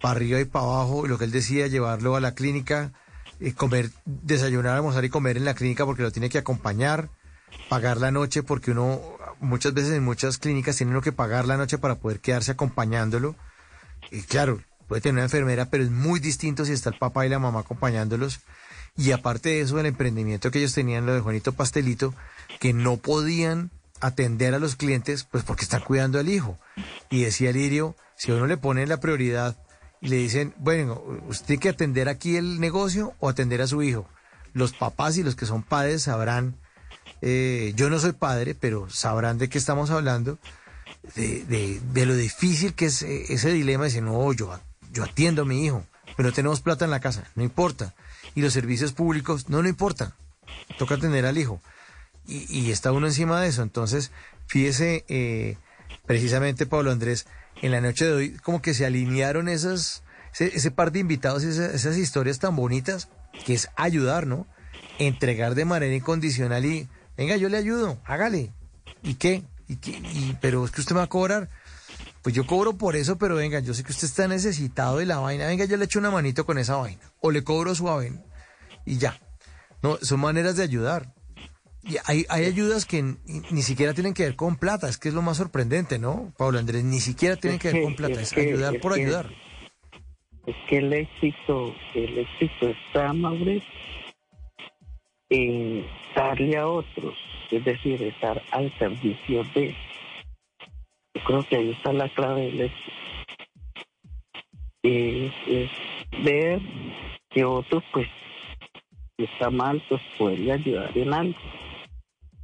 para 0.00 0.16
arriba 0.16 0.40
y 0.40 0.44
para 0.44 0.64
abajo, 0.64 1.06
lo 1.06 1.18
que 1.18 1.24
él 1.24 1.30
decía, 1.30 1.66
llevarlo 1.66 2.16
a 2.16 2.20
la 2.20 2.34
clínica, 2.34 2.92
y 3.40 3.52
comer, 3.52 3.90
desayunar, 4.04 4.76
almorzar 4.76 5.04
y 5.04 5.10
comer 5.10 5.36
en 5.36 5.44
la 5.44 5.54
clínica 5.54 5.84
porque 5.84 6.02
lo 6.02 6.10
tiene 6.10 6.28
que 6.28 6.38
acompañar, 6.38 7.10
pagar 7.68 7.96
la 7.98 8.10
noche 8.10 8.42
porque 8.42 8.70
uno 8.70 9.00
muchas 9.40 9.74
veces 9.74 9.92
en 9.92 10.04
muchas 10.04 10.38
clínicas 10.38 10.76
tienen 10.76 11.00
que 11.00 11.12
pagar 11.12 11.46
la 11.46 11.56
noche 11.56 11.78
para 11.78 11.96
poder 11.96 12.20
quedarse 12.20 12.52
acompañándolo. 12.52 13.34
Y 14.10 14.22
claro, 14.22 14.60
puede 14.88 15.02
tener 15.02 15.14
una 15.14 15.24
enfermera, 15.24 15.66
pero 15.66 15.84
es 15.84 15.90
muy 15.90 16.20
distinto 16.20 16.64
si 16.64 16.72
está 16.72 16.90
el 16.90 16.98
papá 16.98 17.26
y 17.26 17.28
la 17.28 17.38
mamá 17.38 17.60
acompañándolos. 17.60 18.40
Y 18.96 19.12
aparte 19.12 19.50
de 19.50 19.60
eso, 19.60 19.78
el 19.78 19.86
emprendimiento 19.86 20.50
que 20.50 20.58
ellos 20.58 20.72
tenían, 20.72 21.04
lo 21.06 21.14
de 21.14 21.20
Juanito 21.20 21.52
Pastelito, 21.52 22.14
que 22.60 22.72
no 22.72 22.96
podían 22.96 23.70
atender 24.00 24.54
a 24.54 24.58
los 24.58 24.76
clientes, 24.76 25.24
pues 25.24 25.44
porque 25.44 25.64
están 25.64 25.82
cuidando 25.82 26.18
al 26.18 26.28
hijo. 26.28 26.58
Y 27.10 27.22
decía 27.22 27.52
Lirio, 27.52 27.94
si 28.16 28.32
uno 28.32 28.46
le 28.46 28.56
pone 28.56 28.86
la 28.86 29.00
prioridad 29.00 29.56
y 30.00 30.08
le 30.08 30.16
dicen, 30.16 30.54
bueno, 30.58 31.02
usted 31.28 31.46
tiene 31.46 31.60
que 31.60 31.68
atender 31.70 32.08
aquí 32.08 32.36
el 32.36 32.60
negocio 32.60 33.14
o 33.20 33.28
atender 33.28 33.60
a 33.60 33.66
su 33.66 33.82
hijo. 33.82 34.08
Los 34.52 34.72
papás 34.72 35.18
y 35.18 35.22
los 35.22 35.36
que 35.36 35.46
son 35.46 35.62
padres 35.62 36.04
sabrán 36.04 36.56
eh, 37.28 37.72
yo 37.74 37.90
no 37.90 37.98
soy 37.98 38.12
padre, 38.12 38.54
pero 38.54 38.88
sabrán 38.88 39.36
de 39.36 39.48
qué 39.48 39.58
estamos 39.58 39.90
hablando, 39.90 40.38
de, 41.16 42.06
lo 42.06 42.14
difícil 42.14 42.72
que 42.74 42.86
es 42.86 43.02
eh, 43.02 43.24
ese 43.30 43.50
dilema 43.50 43.82
de 43.82 43.88
decir, 43.88 44.04
no, 44.04 44.32
yo, 44.32 44.56
yo 44.92 45.02
atiendo 45.02 45.42
a 45.42 45.44
mi 45.44 45.64
hijo, 45.64 45.84
pero 46.16 46.28
no 46.28 46.32
tenemos 46.32 46.60
plata 46.60 46.84
en 46.84 46.92
la 46.92 47.00
casa, 47.00 47.24
no 47.34 47.42
importa. 47.42 47.96
Y 48.36 48.42
los 48.42 48.52
servicios 48.52 48.92
públicos, 48.92 49.48
no, 49.48 49.60
no 49.60 49.68
importa, 49.68 50.14
toca 50.78 50.94
atender 50.94 51.26
al 51.26 51.36
hijo. 51.36 51.60
Y, 52.28 52.70
está 52.70 52.92
uno 52.92 53.08
encima 53.08 53.40
de 53.40 53.48
eso. 53.48 53.62
Entonces, 53.62 54.12
fíjese, 54.46 55.04
eh, 55.08 55.56
precisamente 56.06 56.64
Pablo 56.64 56.92
Andrés, 56.92 57.26
en 57.60 57.72
la 57.72 57.80
noche 57.80 58.04
de 58.04 58.12
hoy, 58.12 58.30
como 58.36 58.62
que 58.62 58.72
se 58.72 58.86
alinearon 58.86 59.48
esas, 59.48 60.04
ese, 60.38 60.70
par 60.70 60.92
de 60.92 61.00
invitados, 61.00 61.42
esas, 61.42 61.74
esas 61.74 61.96
historias 61.96 62.38
tan 62.38 62.54
bonitas, 62.54 63.08
que 63.44 63.54
es 63.54 63.68
ayudar, 63.74 64.28
¿no? 64.28 64.46
Entregar 65.00 65.56
de 65.56 65.64
manera 65.64 65.94
incondicional 65.94 66.64
y 66.64 66.88
Venga, 67.16 67.36
yo 67.36 67.48
le 67.48 67.56
ayudo, 67.56 67.98
hágale. 68.04 68.52
¿Y 69.02 69.14
qué? 69.14 69.42
¿Y 69.68 69.76
qué? 69.76 69.92
Y, 69.92 70.36
pero 70.40 70.64
es 70.64 70.70
que 70.70 70.80
usted 70.80 70.94
me 70.94 70.98
va 70.98 71.04
a 71.04 71.08
cobrar. 71.08 71.48
Pues 72.22 72.34
yo 72.34 72.46
cobro 72.46 72.76
por 72.76 72.96
eso, 72.96 73.18
pero 73.18 73.36
venga, 73.36 73.60
yo 73.60 73.72
sé 73.72 73.84
que 73.84 73.92
usted 73.92 74.08
está 74.08 74.26
necesitado 74.26 74.98
de 74.98 75.06
la 75.06 75.18
vaina. 75.18 75.46
Venga, 75.46 75.64
yo 75.64 75.76
le 75.76 75.84
echo 75.84 75.98
una 75.98 76.10
manito 76.10 76.44
con 76.44 76.58
esa 76.58 76.76
vaina. 76.76 77.00
O 77.20 77.30
le 77.30 77.44
cobro 77.44 77.74
suave. 77.74 78.12
Y 78.84 78.98
ya. 78.98 79.18
No, 79.82 79.96
son 80.02 80.20
maneras 80.20 80.56
de 80.56 80.64
ayudar. 80.64 81.14
Y 81.88 81.98
hay, 82.04 82.26
hay 82.28 82.46
ayudas 82.46 82.84
que 82.84 83.00
ni, 83.50 83.62
siquiera 83.62 83.94
tienen 83.94 84.12
que 84.12 84.24
ver 84.24 84.34
con 84.34 84.56
plata, 84.56 84.88
es 84.88 84.98
que 84.98 85.08
es 85.08 85.14
lo 85.14 85.22
más 85.22 85.36
sorprendente, 85.36 86.00
¿no, 86.00 86.32
Pablo 86.36 86.58
Andrés? 86.58 86.82
Ni 86.82 86.98
siquiera 86.98 87.36
tienen 87.36 87.60
que, 87.60 87.72
ver 87.72 87.84
con 87.84 87.94
plata, 87.94 88.20
es, 88.20 88.36
ayudar 88.36 88.80
por 88.80 88.94
ayudar. 88.94 89.30
Es 90.46 90.56
que 90.68 90.78
el 90.78 90.92
éxito, 90.92 91.74
el 91.94 92.18
éxito 92.18 92.70
está, 92.70 93.12
Mauricio, 93.12 93.68
en 95.28 95.84
darle 96.14 96.56
a 96.56 96.68
otros, 96.68 97.14
es 97.50 97.64
decir, 97.64 98.02
estar 98.02 98.42
al 98.52 98.72
servicio 98.78 99.44
de. 99.54 99.74
Yo 101.14 101.22
creo 101.24 101.42
que 101.44 101.56
ahí 101.56 101.70
está 101.70 101.92
la 101.92 102.08
clave 102.10 102.42
del 102.46 102.60
éxito. 102.62 102.92
Es, 104.82 105.70
ver 106.22 106.60
que 107.30 107.44
otro, 107.44 107.82
pues, 107.92 108.06
si 109.16 109.24
está 109.24 109.50
mal, 109.50 109.82
pues 109.88 110.00
podría 110.16 110.54
ayudar 110.54 110.96
en 110.96 111.12
algo. 111.12 111.38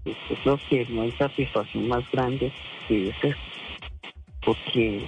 Yo 0.04 0.14
creo 0.42 0.60
que 0.68 0.86
no 0.86 1.02
hay 1.02 1.12
satisfacción 1.12 1.86
más 1.86 2.10
grande 2.10 2.52
que 2.88 3.10
ese, 3.10 3.36
porque 4.44 5.06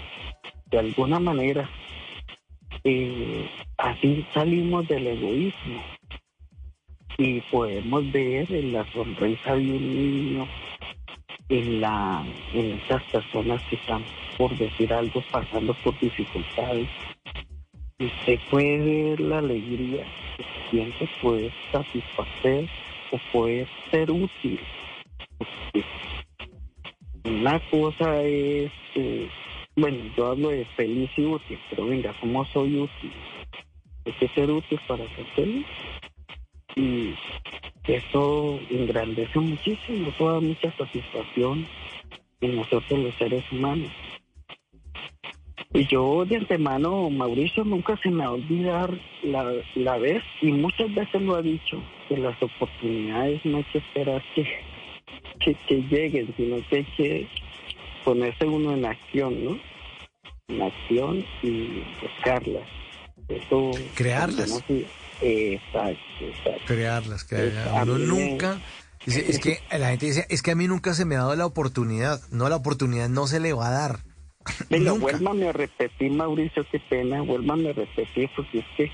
de 0.70 0.78
alguna 0.78 1.18
manera 1.18 1.68
eh, 2.84 3.50
así 3.76 4.24
salimos 4.32 4.86
del 4.86 5.08
egoísmo 5.08 5.82
y 7.18 7.40
podemos 7.42 8.10
ver 8.10 8.52
en 8.52 8.72
la 8.72 8.84
sonrisa 8.92 9.54
de 9.54 9.70
un 9.70 9.96
niño 9.96 10.48
en 11.48 11.80
la 11.80 12.24
en 12.52 12.72
esas 12.72 13.02
personas 13.04 13.62
que 13.68 13.76
están 13.76 14.02
por 14.36 14.56
decir 14.56 14.92
algo 14.92 15.22
pasando 15.30 15.74
por 15.84 15.98
dificultades 16.00 16.88
usted 18.00 18.40
puede 18.50 18.78
ver 18.78 19.20
la 19.20 19.38
alegría 19.38 20.04
que 20.36 20.44
siente 20.70 21.08
poder 21.22 21.52
satisfacer 21.70 22.68
o 23.12 23.18
poder 23.32 23.68
ser 23.90 24.10
útil. 24.10 24.58
Una 27.24 27.60
cosa 27.70 28.22
es 28.22 28.72
eh, 28.96 29.28
bueno 29.76 29.98
yo 30.16 30.26
hablo 30.26 30.48
de 30.48 30.64
feliz 30.76 31.10
y 31.16 31.24
útil 31.24 31.58
pero 31.70 31.86
venga 31.86 32.12
cómo 32.20 32.44
soy 32.46 32.80
útil 32.80 33.12
hay 34.06 34.12
que 34.14 34.28
ser 34.28 34.50
útil 34.50 34.80
para 34.88 35.04
ser 35.14 35.24
feliz 35.36 35.66
y 36.76 37.14
eso 37.86 38.58
engrandece 38.70 39.38
muchísimo, 39.38 40.08
eso 40.08 40.32
da 40.32 40.40
mucha 40.40 40.72
satisfacción 40.76 41.66
en 42.40 42.56
nosotros 42.56 42.98
los 42.98 43.14
seres 43.16 43.44
humanos. 43.52 43.90
Y 45.72 45.86
yo 45.86 46.24
de 46.24 46.36
antemano, 46.36 47.10
Mauricio, 47.10 47.64
nunca 47.64 47.96
se 47.96 48.08
me 48.08 48.24
va 48.24 48.30
a 48.30 48.34
olvidar 48.34 48.90
la, 49.24 49.52
la 49.74 49.98
vez, 49.98 50.22
y 50.40 50.52
muchas 50.52 50.94
veces 50.94 51.20
lo 51.20 51.34
ha 51.34 51.42
dicho, 51.42 51.82
que 52.08 52.16
las 52.16 52.40
oportunidades 52.40 53.44
no 53.44 53.56
hay 53.56 53.64
que 53.64 53.78
esperar 53.78 54.22
que, 54.34 54.46
que, 55.40 55.54
que 55.66 55.82
lleguen, 55.82 56.32
sino 56.36 56.56
que 56.68 56.76
hay 56.76 56.84
que 56.96 57.26
ponerse 58.04 58.46
uno 58.46 58.72
en 58.72 58.84
acción, 58.84 59.44
¿no? 59.44 59.58
En 60.48 60.62
acción 60.62 61.24
y 61.42 61.82
buscarlas. 62.00 62.68
Eso, 63.28 63.72
Crearlas. 63.94 64.62
Exacto, 65.20 66.00
exacto. 66.20 66.62
Crearlas, 66.66 67.24
crearlas. 67.24 67.82
Uno 67.82 67.98
nunca... 67.98 68.60
Es 69.06 69.38
que 69.38 69.60
la 69.78 69.90
gente 69.90 70.06
dice, 70.06 70.26
es 70.28 70.42
que 70.42 70.52
a 70.52 70.54
mí 70.54 70.66
nunca 70.66 70.94
se 70.94 71.04
me 71.04 71.16
ha 71.16 71.18
dado 71.18 71.36
la 71.36 71.46
oportunidad. 71.46 72.20
No, 72.30 72.48
la 72.48 72.56
oportunidad 72.56 73.08
no 73.08 73.26
se 73.26 73.40
le 73.40 73.52
va 73.52 73.68
a 73.68 73.70
dar. 73.70 73.98
Venga, 74.70 74.92
vuélvame 74.92 75.48
a 75.48 75.52
repetir, 75.52 76.12
Mauricio, 76.12 76.66
qué 76.70 76.80
pena, 76.80 77.22
vuélvame 77.22 77.70
a 77.70 77.72
repetir, 77.72 78.30
porque 78.36 78.58
es 78.58 78.66
que 78.76 78.90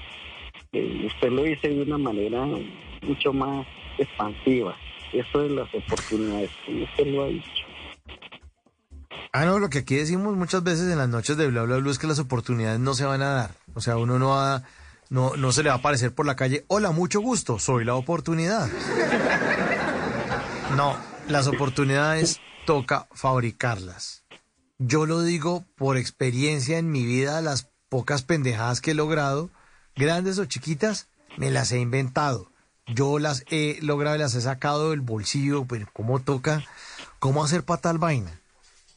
eh, 0.73 1.07
usted 1.07 1.31
lo 1.31 1.43
dice 1.43 1.69
de 1.69 1.83
una 1.83 1.99
manera 1.99 2.45
mucho 3.03 3.33
más 3.33 3.67
expansiva. 3.99 4.77
Eso 5.13 5.41
de 5.41 5.51
las 5.51 5.75
oportunidades, 5.75 6.51
usted 6.69 7.07
lo 7.07 7.25
ha 7.25 7.29
dicho. 7.29 7.65
Ah, 9.33 9.45
no, 9.45 9.59
lo 9.59 9.69
que 9.69 9.79
aquí 9.79 9.97
decimos 9.97 10.37
muchas 10.37 10.63
veces 10.63 10.91
en 10.91 10.99
las 10.99 11.09
noches 11.09 11.37
de 11.37 11.49
Bla 11.49 11.63
Bla 11.63 11.77
Blue 11.77 11.91
es 11.91 11.99
que 11.99 12.07
las 12.07 12.19
oportunidades 12.19 12.81
no 12.81 12.95
se 12.95 13.05
van 13.05 13.23
a 13.23 13.31
dar. 13.31 13.51
O 13.75 13.81
sea, 13.81 13.97
uno 13.97 14.19
no 14.19 14.31
va, 14.31 14.63
no, 15.11 15.37
no 15.37 15.53
se 15.53 15.63
le 15.63 15.69
va 15.69 15.75
a 15.75 15.79
aparecer 15.79 16.15
por 16.15 16.25
la 16.25 16.37
calle, 16.37 16.65
hola, 16.69 16.93
mucho 16.93 17.21
gusto, 17.21 17.59
soy 17.59 17.85
la 17.85 17.95
oportunidad. 17.95 18.69
No, 20.77 20.97
las 21.29 21.49
oportunidades 21.49 22.41
toca 22.65 23.09
fabricarlas. 23.13 24.23
Yo 24.79 25.07
lo 25.07 25.23
digo 25.23 25.65
por 25.77 25.97
experiencia 25.97 26.79
en 26.79 26.91
mi 26.93 27.05
vida, 27.05 27.43
las 27.43 27.69
pocas 27.89 28.23
pendejadas 28.23 28.81
que 28.81 28.93
he 28.93 28.95
logrado, 28.95 29.51
grandes 29.97 30.39
o 30.39 30.45
chiquitas, 30.45 31.09
me 31.37 31.51
las 31.51 31.73
he 31.73 31.81
inventado. 31.81 32.51
Yo 32.87 33.19
las 33.19 33.45
he 33.51 33.79
logrado, 33.83 34.17
las 34.17 34.35
he 34.37 34.41
sacado 34.41 34.91
del 34.91 35.01
bolsillo, 35.01 35.65
pero 35.67 35.89
¿cómo 35.93 36.21
toca? 36.21 36.65
¿Cómo 37.19 37.43
hacer 37.43 37.65
para 37.65 37.81
tal 37.81 37.99
vaina? 37.99 38.41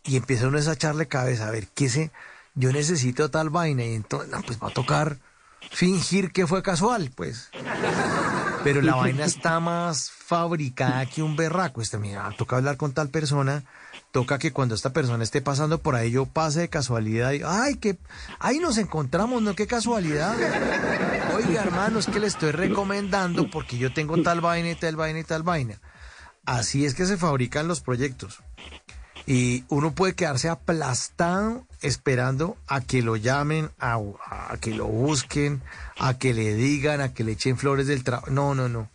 Y 0.03 0.15
empieza 0.15 0.47
uno 0.47 0.59
a 0.59 0.73
echarle 0.73 1.07
cabeza, 1.07 1.47
a 1.47 1.51
ver, 1.51 1.67
¿qué 1.69 1.89
sé? 1.89 2.11
Yo 2.53 2.71
necesito 2.71 3.31
tal 3.31 3.49
vaina 3.49 3.83
y 3.83 3.95
entonces, 3.95 4.29
no, 4.29 4.41
pues 4.43 4.59
va 4.61 4.67
a 4.67 4.73
tocar 4.73 5.17
fingir 5.71 6.31
que 6.31 6.47
fue 6.47 6.63
casual, 6.63 7.11
pues. 7.15 7.49
Pero 8.63 8.81
la 8.81 8.95
vaina 8.95 9.25
está 9.25 9.59
más 9.59 10.09
fabricada 10.11 11.05
que 11.05 11.21
un 11.21 11.35
berraco. 11.35 11.81
Este, 11.81 11.97
mira, 11.97 12.29
toca 12.37 12.55
hablar 12.55 12.77
con 12.77 12.93
tal 12.93 13.09
persona, 13.09 13.63
toca 14.11 14.39
que 14.39 14.53
cuando 14.53 14.75
esta 14.75 14.93
persona 14.93 15.23
esté 15.23 15.41
pasando 15.41 15.79
por 15.79 15.95
ahí 15.95 16.11
yo 16.11 16.25
pase 16.25 16.61
de 16.61 16.69
casualidad 16.69 17.33
y, 17.33 17.41
ay, 17.45 17.75
que, 17.75 17.97
ahí 18.39 18.59
nos 18.59 18.77
encontramos, 18.77 19.41
no, 19.41 19.53
qué 19.55 19.67
casualidad. 19.67 20.35
Oiga, 21.35 21.63
hermano, 21.63 21.99
es 21.99 22.05
que 22.05 22.19
le 22.19 22.27
estoy 22.27 22.51
recomendando 22.51 23.49
porque 23.49 23.77
yo 23.77 23.93
tengo 23.93 24.21
tal 24.21 24.39
vaina 24.39 24.71
y 24.71 24.75
tal 24.75 24.95
vaina 24.95 25.19
y 25.19 25.23
tal 25.23 25.43
vaina. 25.43 25.81
Así 26.45 26.85
es 26.85 26.93
que 26.93 27.05
se 27.05 27.17
fabrican 27.17 27.67
los 27.67 27.81
proyectos. 27.81 28.39
Y 29.25 29.63
uno 29.69 29.93
puede 29.93 30.15
quedarse 30.15 30.49
aplastado 30.49 31.65
esperando 31.81 32.57
a 32.67 32.81
que 32.81 33.01
lo 33.01 33.15
llamen, 33.15 33.69
a, 33.79 33.99
que 34.59 34.73
lo 34.73 34.85
busquen, 34.85 35.61
a 35.97 36.17
que 36.17 36.33
le 36.33 36.53
digan, 36.55 36.99
a 37.01 37.13
que 37.13 37.23
le 37.23 37.33
echen 37.33 37.57
flores 37.57 37.87
del 37.87 38.03
trabajo. 38.03 38.31
No, 38.31 38.53
no, 38.53 38.67
no. 38.67 38.89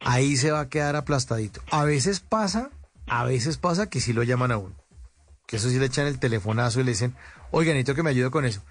Ahí 0.00 0.36
se 0.36 0.50
va 0.50 0.60
a 0.60 0.68
quedar 0.68 0.96
aplastadito. 0.96 1.60
A 1.70 1.84
veces 1.84 2.20
pasa, 2.20 2.70
a 3.06 3.24
veces 3.24 3.58
pasa 3.58 3.90
que 3.90 4.00
sí 4.00 4.12
lo 4.12 4.22
llaman 4.22 4.52
a 4.52 4.56
uno. 4.58 4.74
Que 5.46 5.56
eso 5.56 5.68
sí 5.68 5.78
le 5.78 5.86
echan 5.86 6.06
el 6.06 6.18
telefonazo 6.18 6.80
y 6.80 6.84
le 6.84 6.92
dicen, 6.92 7.14
oigan, 7.50 7.74
necesito 7.74 7.94
que 7.94 8.02
me 8.02 8.10
ayude 8.10 8.30
con 8.30 8.46
eso. 8.46 8.62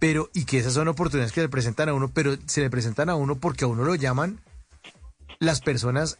Pero, 0.00 0.30
y 0.34 0.46
que 0.46 0.58
esas 0.58 0.72
son 0.72 0.88
oportunidades 0.88 1.32
que 1.32 1.42
le 1.42 1.48
presentan 1.48 1.88
a 1.88 1.94
uno, 1.94 2.10
pero 2.12 2.36
se 2.46 2.60
le 2.60 2.70
presentan 2.70 3.08
a 3.08 3.14
uno 3.14 3.36
porque 3.36 3.64
a 3.64 3.68
uno 3.68 3.84
lo 3.84 3.94
llaman 3.94 4.40
las 5.38 5.60
personas 5.60 6.18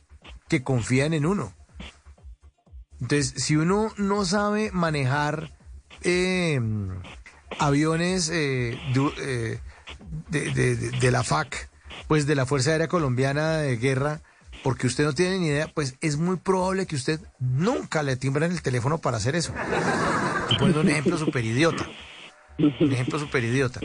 que 0.48 0.62
confían 0.62 1.14
en 1.14 1.26
uno. 1.26 1.52
Entonces, 3.00 3.34
si 3.36 3.56
uno 3.56 3.92
no 3.96 4.24
sabe 4.24 4.70
manejar 4.72 5.52
eh, 6.02 6.60
aviones 7.58 8.30
eh, 8.32 8.78
de, 10.30 10.76
de, 10.76 11.10
la 11.10 11.22
FAC, 11.22 11.68
pues 12.08 12.26
de 12.26 12.34
la 12.34 12.46
Fuerza 12.46 12.70
Aérea 12.70 12.88
Colombiana 12.88 13.58
de 13.58 13.76
Guerra, 13.76 14.20
porque 14.62 14.86
usted 14.86 15.04
no 15.04 15.12
tiene 15.12 15.38
ni 15.38 15.48
idea, 15.48 15.70
pues 15.72 15.96
es 16.00 16.16
muy 16.16 16.36
probable 16.36 16.86
que 16.86 16.96
usted 16.96 17.20
nunca 17.38 18.02
le 18.02 18.16
timbren 18.16 18.52
el 18.52 18.62
teléfono 18.62 18.98
para 18.98 19.18
hacer 19.18 19.36
eso. 19.36 19.52
Estoy 20.42 20.56
poniendo 20.56 20.80
un 20.80 20.88
ejemplo 20.88 21.18
súper 21.18 21.44
idiota. 21.44 21.86
Un 22.58 22.92
ejemplo 22.92 23.18
súper 23.18 23.44
idiota. 23.44 23.80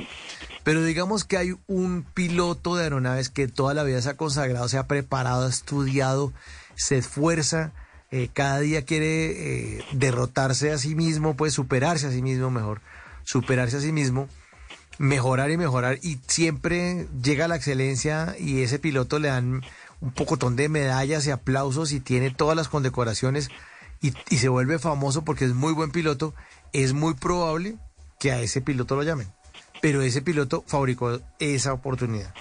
Pero 0.64 0.84
digamos 0.84 1.26
que 1.26 1.38
hay 1.38 1.56
un 1.68 2.06
piloto 2.14 2.76
de 2.76 2.84
aeronaves 2.84 3.30
que 3.30 3.48
toda 3.48 3.74
la 3.74 3.84
vida 3.84 4.02
se 4.02 4.10
ha 4.10 4.18
consagrado, 4.18 4.68
se 4.70 4.78
ha 4.78 4.88
preparado, 4.88 5.46
ha 5.46 5.50
estudiado, 5.50 6.32
se 6.76 6.98
esfuerza 6.98 7.74
eh, 8.12 8.30
cada 8.34 8.60
día 8.60 8.86
quiere 8.86 9.78
eh, 9.78 9.86
derrotarse 9.92 10.72
a 10.72 10.78
sí 10.78 10.96
mismo, 10.96 11.36
pues 11.36 11.54
superarse 11.54 12.08
a 12.08 12.12
sí 12.12 12.22
mismo 12.22 12.50
mejor, 12.50 12.82
superarse 13.24 13.78
a 13.78 13.82
sí 13.82 13.92
mismo, 13.92 14.28
mejorar 14.98 15.52
y 15.52 15.58
mejorar 15.58 16.00
y 16.02 16.20
siempre 16.28 17.08
llega 17.22 17.46
a 17.46 17.48
la 17.48 17.56
excelencia 17.56 18.36
y 18.40 18.62
ese 18.62 18.80
piloto 18.80 19.20
le 19.20 19.28
dan 19.28 19.62
un 20.02 20.12
pocotón 20.12 20.56
de 20.56 20.70
medallas 20.70 21.28
y 21.28 21.32
aplausos 21.32 21.92
y 21.92 22.00
tiene 22.00 22.32
todas 22.32 22.56
las 22.56 22.68
condecoraciones 22.68 23.50
y, 24.02 24.14
y 24.30 24.38
se 24.38 24.50
vuelve 24.50 24.80
famoso 24.80 25.24
porque 25.24 25.46
es 25.46 25.54
muy 25.54 25.74
buen 25.74 25.92
piloto, 25.92 26.34
es 26.74 26.94
muy 26.94 27.14
probable 27.14 27.78
que 28.20 28.32
a 28.32 28.42
ese 28.42 28.62
piloto 28.62 28.96
lo 28.96 29.04
llamen. 29.04 29.28
Pero 29.82 30.02
ese 30.02 30.22
piloto 30.22 30.64
fabricó 30.68 31.22
esa 31.40 31.74
oportunidad. 31.74 32.34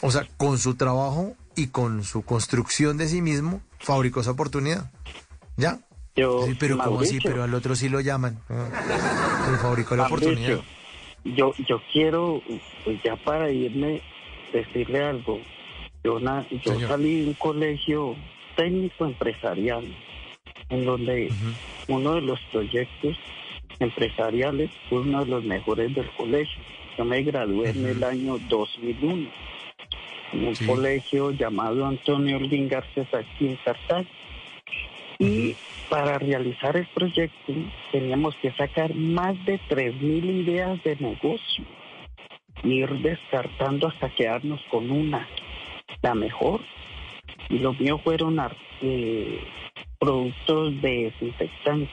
O 0.00 0.10
sea, 0.10 0.26
con 0.36 0.58
su 0.58 0.74
trabajo 0.74 1.36
y 1.56 1.68
con 1.68 2.04
su 2.04 2.22
construcción 2.22 2.96
de 2.96 3.08
sí 3.08 3.22
mismo, 3.22 3.62
fabricó 3.78 4.20
esa 4.20 4.32
oportunidad. 4.32 4.90
¿Ya? 5.56 5.78
Yo, 6.16 6.46
sí, 6.46 6.54
pero 6.58 6.78
¿cómo 6.78 7.00
así? 7.00 7.18
Pero 7.22 7.42
al 7.42 7.54
otro 7.54 7.74
sí 7.74 7.88
lo 7.88 8.00
llaman. 8.00 8.38
Pero 8.46 9.58
fabricó 9.60 9.96
la 9.96 10.06
oportunidad. 10.06 10.60
Yo, 11.24 11.54
yo 11.66 11.80
quiero, 11.92 12.42
pues 12.84 13.02
ya 13.02 13.16
para 13.16 13.50
irme, 13.50 14.02
decirle 14.52 15.02
algo. 15.02 15.40
Yo, 16.04 16.20
na, 16.20 16.46
yo 16.50 16.78
salí 16.86 17.22
de 17.22 17.28
un 17.28 17.34
colegio 17.34 18.14
técnico 18.56 19.06
empresarial, 19.06 19.84
en 20.68 20.84
donde 20.84 21.28
uh 21.28 21.34
-huh. 21.34 21.54
uno 21.88 22.14
de 22.14 22.20
los 22.20 22.38
proyectos 22.52 23.16
empresariales 23.80 24.70
fue 24.88 25.00
uno 25.00 25.24
de 25.24 25.30
los 25.30 25.44
mejores 25.44 25.94
del 25.94 26.08
colegio. 26.16 26.62
Yo 26.98 27.04
me 27.04 27.22
gradué 27.22 27.70
uh 27.70 27.72
-huh. 27.72 27.76
en 27.76 27.86
el 27.86 28.04
año 28.04 28.38
2001 28.48 29.30
en 30.32 30.48
un 30.48 30.56
sí. 30.56 30.66
colegio 30.66 31.30
llamado 31.30 31.86
Antonio 31.86 32.36
Orlín 32.36 32.68
Garcés 32.68 33.12
aquí 33.14 33.48
en 33.48 33.56
Cartago. 33.64 34.06
Y 35.18 35.54
para 35.88 36.18
realizar 36.18 36.76
el 36.76 36.86
proyecto 36.86 37.52
teníamos 37.92 38.34
que 38.36 38.50
sacar 38.52 38.94
más 38.94 39.42
de 39.44 39.60
3.000 39.68 40.44
ideas 40.44 40.82
de 40.82 40.96
negocio, 40.96 41.64
ir 42.64 42.88
descartando 43.00 43.88
hasta 43.88 44.10
quedarnos 44.10 44.60
con 44.70 44.90
una, 44.90 45.28
la 46.02 46.14
mejor. 46.14 46.60
Y 47.48 47.58
los 47.58 47.78
míos 47.78 48.00
fueron 48.02 48.40
eh, 48.80 49.40
productos 49.98 50.80
de 50.82 51.12
desinfectantes, 51.12 51.90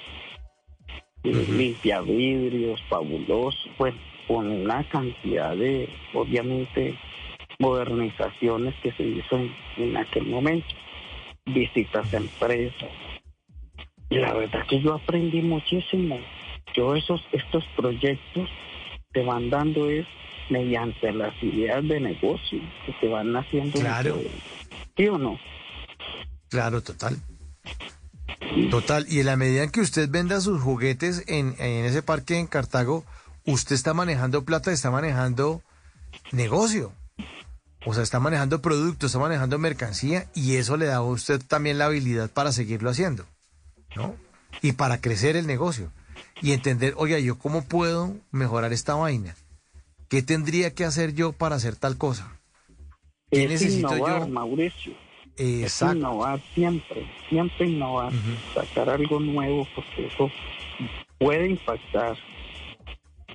-huh. 1.24 1.58
limpia 1.58 2.01
vidrios, 2.01 2.82
fabulosos, 2.90 3.69
bueno, 3.77 3.98
con 4.27 4.48
una 4.48 4.84
cantidad 4.90 5.56
de, 5.56 5.90
obviamente, 6.14 6.98
modernizaciones 7.61 8.73
que 8.81 8.91
se 8.93 9.03
hizo 9.03 9.38
en, 9.38 9.56
en 9.77 9.95
aquel 9.95 10.25
momento, 10.25 10.67
visitas 11.45 12.11
a 12.14 12.17
empresas. 12.17 12.90
Y 14.09 14.17
la 14.17 14.33
verdad 14.33 14.65
que 14.67 14.81
yo 14.81 14.95
aprendí 14.95 15.41
muchísimo. 15.41 16.19
Yo 16.75 16.95
esos, 16.95 17.22
estos 17.31 17.64
proyectos 17.77 18.49
te 19.14 19.23
van 19.23 19.49
dando 19.49 19.90
es 19.90 20.06
mediante 20.49 21.11
las 21.14 21.33
ideas 21.41 21.88
de 21.88 21.99
negocio 21.99 22.59
que 22.85 22.93
te 22.99 23.07
van 23.07 23.35
haciendo. 23.35 23.80
Claro. 23.80 24.19
¿Sí 24.98 25.07
o 25.07 25.17
no? 25.17 25.40
Claro, 26.49 26.81
total. 26.81 27.17
Total, 28.69 29.06
y 29.07 29.19
en 29.19 29.27
la 29.27 29.38
medida 29.38 29.64
en 29.64 29.69
que 29.69 29.80
usted 29.80 30.09
venda 30.09 30.41
sus 30.41 30.61
juguetes 30.61 31.23
en, 31.27 31.56
en 31.59 31.85
ese 31.85 32.01
parque 32.01 32.38
en 32.38 32.48
Cartago, 32.48 33.06
usted 33.45 33.75
está 33.75 33.93
manejando 33.93 34.43
plata, 34.43 34.72
está 34.72 34.91
manejando 34.91 35.61
negocio. 36.31 36.91
O 37.85 37.93
sea, 37.93 38.03
está 38.03 38.19
manejando 38.19 38.61
productos, 38.61 39.08
está 39.11 39.19
manejando 39.19 39.58
mercancía 39.58 40.27
y 40.35 40.56
eso 40.58 40.77
le 40.77 40.85
da 40.85 40.98
a 40.98 41.01
usted 41.01 41.42
también 41.45 41.77
la 41.77 41.85
habilidad 41.85 42.30
para 42.30 42.51
seguirlo 42.51 42.90
haciendo, 42.92 43.26
¿no? 43.95 44.16
Y 44.61 44.74
para 44.74 45.01
crecer 45.01 45.35
el 45.35 45.48
negocio. 45.48 45.92
Y 46.42 46.53
entender, 46.53 46.93
oiga, 46.98 47.18
¿yo 47.19 47.40
cómo 47.40 47.64
puedo 47.64 48.16
mejorar 48.32 48.74
esta 48.74 48.93
vaina? 48.95 49.35
¿Qué 50.10 50.22
tendría 50.22 50.74
que 50.74 50.85
hacer 50.85 51.14
yo 51.14 51.32
para 51.32 51.56
hacer 51.56 51.76
tal 51.76 51.98
cosa? 51.98 52.40
¿Qué 53.32 53.45
es 53.45 53.50
necesito 53.50 53.95
innovar, 53.95 54.22
yo? 54.22 54.27
Mauricio. 54.27 54.93
Es 55.38 55.64
Exacto. 55.64 55.98
innovar 55.98 56.42
siempre, 56.53 57.10
siempre 57.30 57.68
innovar, 57.68 58.11
sacar 58.53 58.90
algo 58.90 59.19
nuevo 59.19 59.68
porque 59.74 60.06
eso 60.06 60.30
puede 61.18 61.50
impactar 61.50 62.18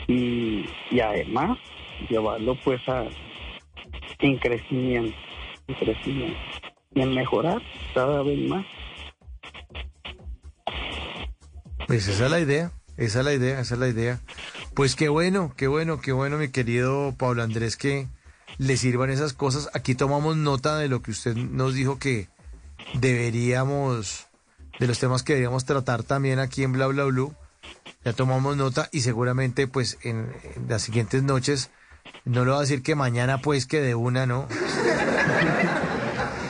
y, 0.07 0.67
y 0.91 1.01
además 1.01 1.59
llevarlo 2.09 2.57
pues 2.63 2.87
a 2.89 3.07
en 4.19 4.39
crecimiento, 4.39 5.17
en 5.69 5.75
crecimiento 5.75 6.39
y 6.95 7.01
en 7.03 7.15
mejorar 7.15 7.63
cada 7.95 8.23
vez 8.23 8.39
más. 8.49 8.67
Pues 11.87 12.09
esa 12.09 12.25
es 12.25 12.31
la 12.31 12.41
idea, 12.41 12.73
esa 12.97 13.21
es 13.21 13.25
la 13.25 13.35
idea, 13.35 13.61
esa 13.61 13.75
es 13.75 13.81
la 13.81 13.89
idea. 13.89 14.21
Pues 14.75 14.97
qué 14.97 15.09
bueno, 15.09 15.55
qué 15.57 15.69
bueno, 15.69 16.01
qué 16.01 16.13
bueno, 16.13 16.37
mi 16.37 16.49
querido 16.49 17.15
Pablo 17.17 17.43
Andrés, 17.43 17.77
que 17.77 18.09
le 18.59 18.77
sirvan 18.77 19.11
esas 19.11 19.33
cosas. 19.33 19.71
Aquí 19.75 19.95
tomamos 19.95 20.37
nota 20.37 20.77
de 20.79 20.89
lo 20.89 21.01
que 21.01 21.13
usted 21.13 21.37
nos 21.37 21.75
dijo 21.75 21.99
que 21.99 22.29
deberíamos, 22.95 24.27
de 24.79 24.87
los 24.87 24.99
temas 24.99 25.23
que 25.23 25.35
deberíamos 25.35 25.65
tratar 25.65 26.03
también 26.03 26.39
aquí 26.39 26.63
en 26.63 26.73
Bla 26.73 26.87
Bla 26.89 27.05
Blue. 27.05 27.35
Ya 28.05 28.13
tomamos 28.13 28.57
nota 28.57 28.89
y 28.93 29.01
seguramente 29.01 29.67
pues 29.67 29.99
en, 30.03 30.33
en 30.57 30.69
las 30.69 30.83
siguientes 30.83 31.23
noches, 31.23 31.71
no 32.27 32.45
le 32.45 32.51
voy 32.51 32.59
a 32.59 32.61
decir 32.61 32.83
que 32.83 32.95
mañana 32.95 33.41
pues 33.41 33.65
que 33.67 33.81
de 33.81 33.95
una, 33.95 34.27
¿no? 34.27 34.47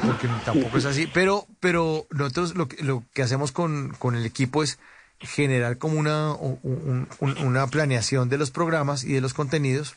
Porque 0.05 0.29
tampoco 0.45 0.79
es 0.79 0.85
así, 0.85 1.07
pero, 1.13 1.47
pero 1.61 2.07
nosotros 2.11 2.55
lo 2.55 2.69
que, 2.69 2.83
lo 2.83 3.03
que 3.13 3.23
hacemos 3.23 3.53
con, 3.53 3.91
con 3.99 4.15
el 4.15 4.25
equipo 4.25 4.63
es 4.63 4.79
generar 5.19 5.79
como 5.79 5.99
una, 5.99 6.33
un- 6.33 7.09
un- 7.21 7.39
una 7.39 7.67
planeación 7.67 8.29
de 8.29 8.39
los 8.39 8.51
programas 8.51 9.03
y 9.05 9.13
de 9.15 9.21
los 9.21 9.35
contenidos 9.35 9.97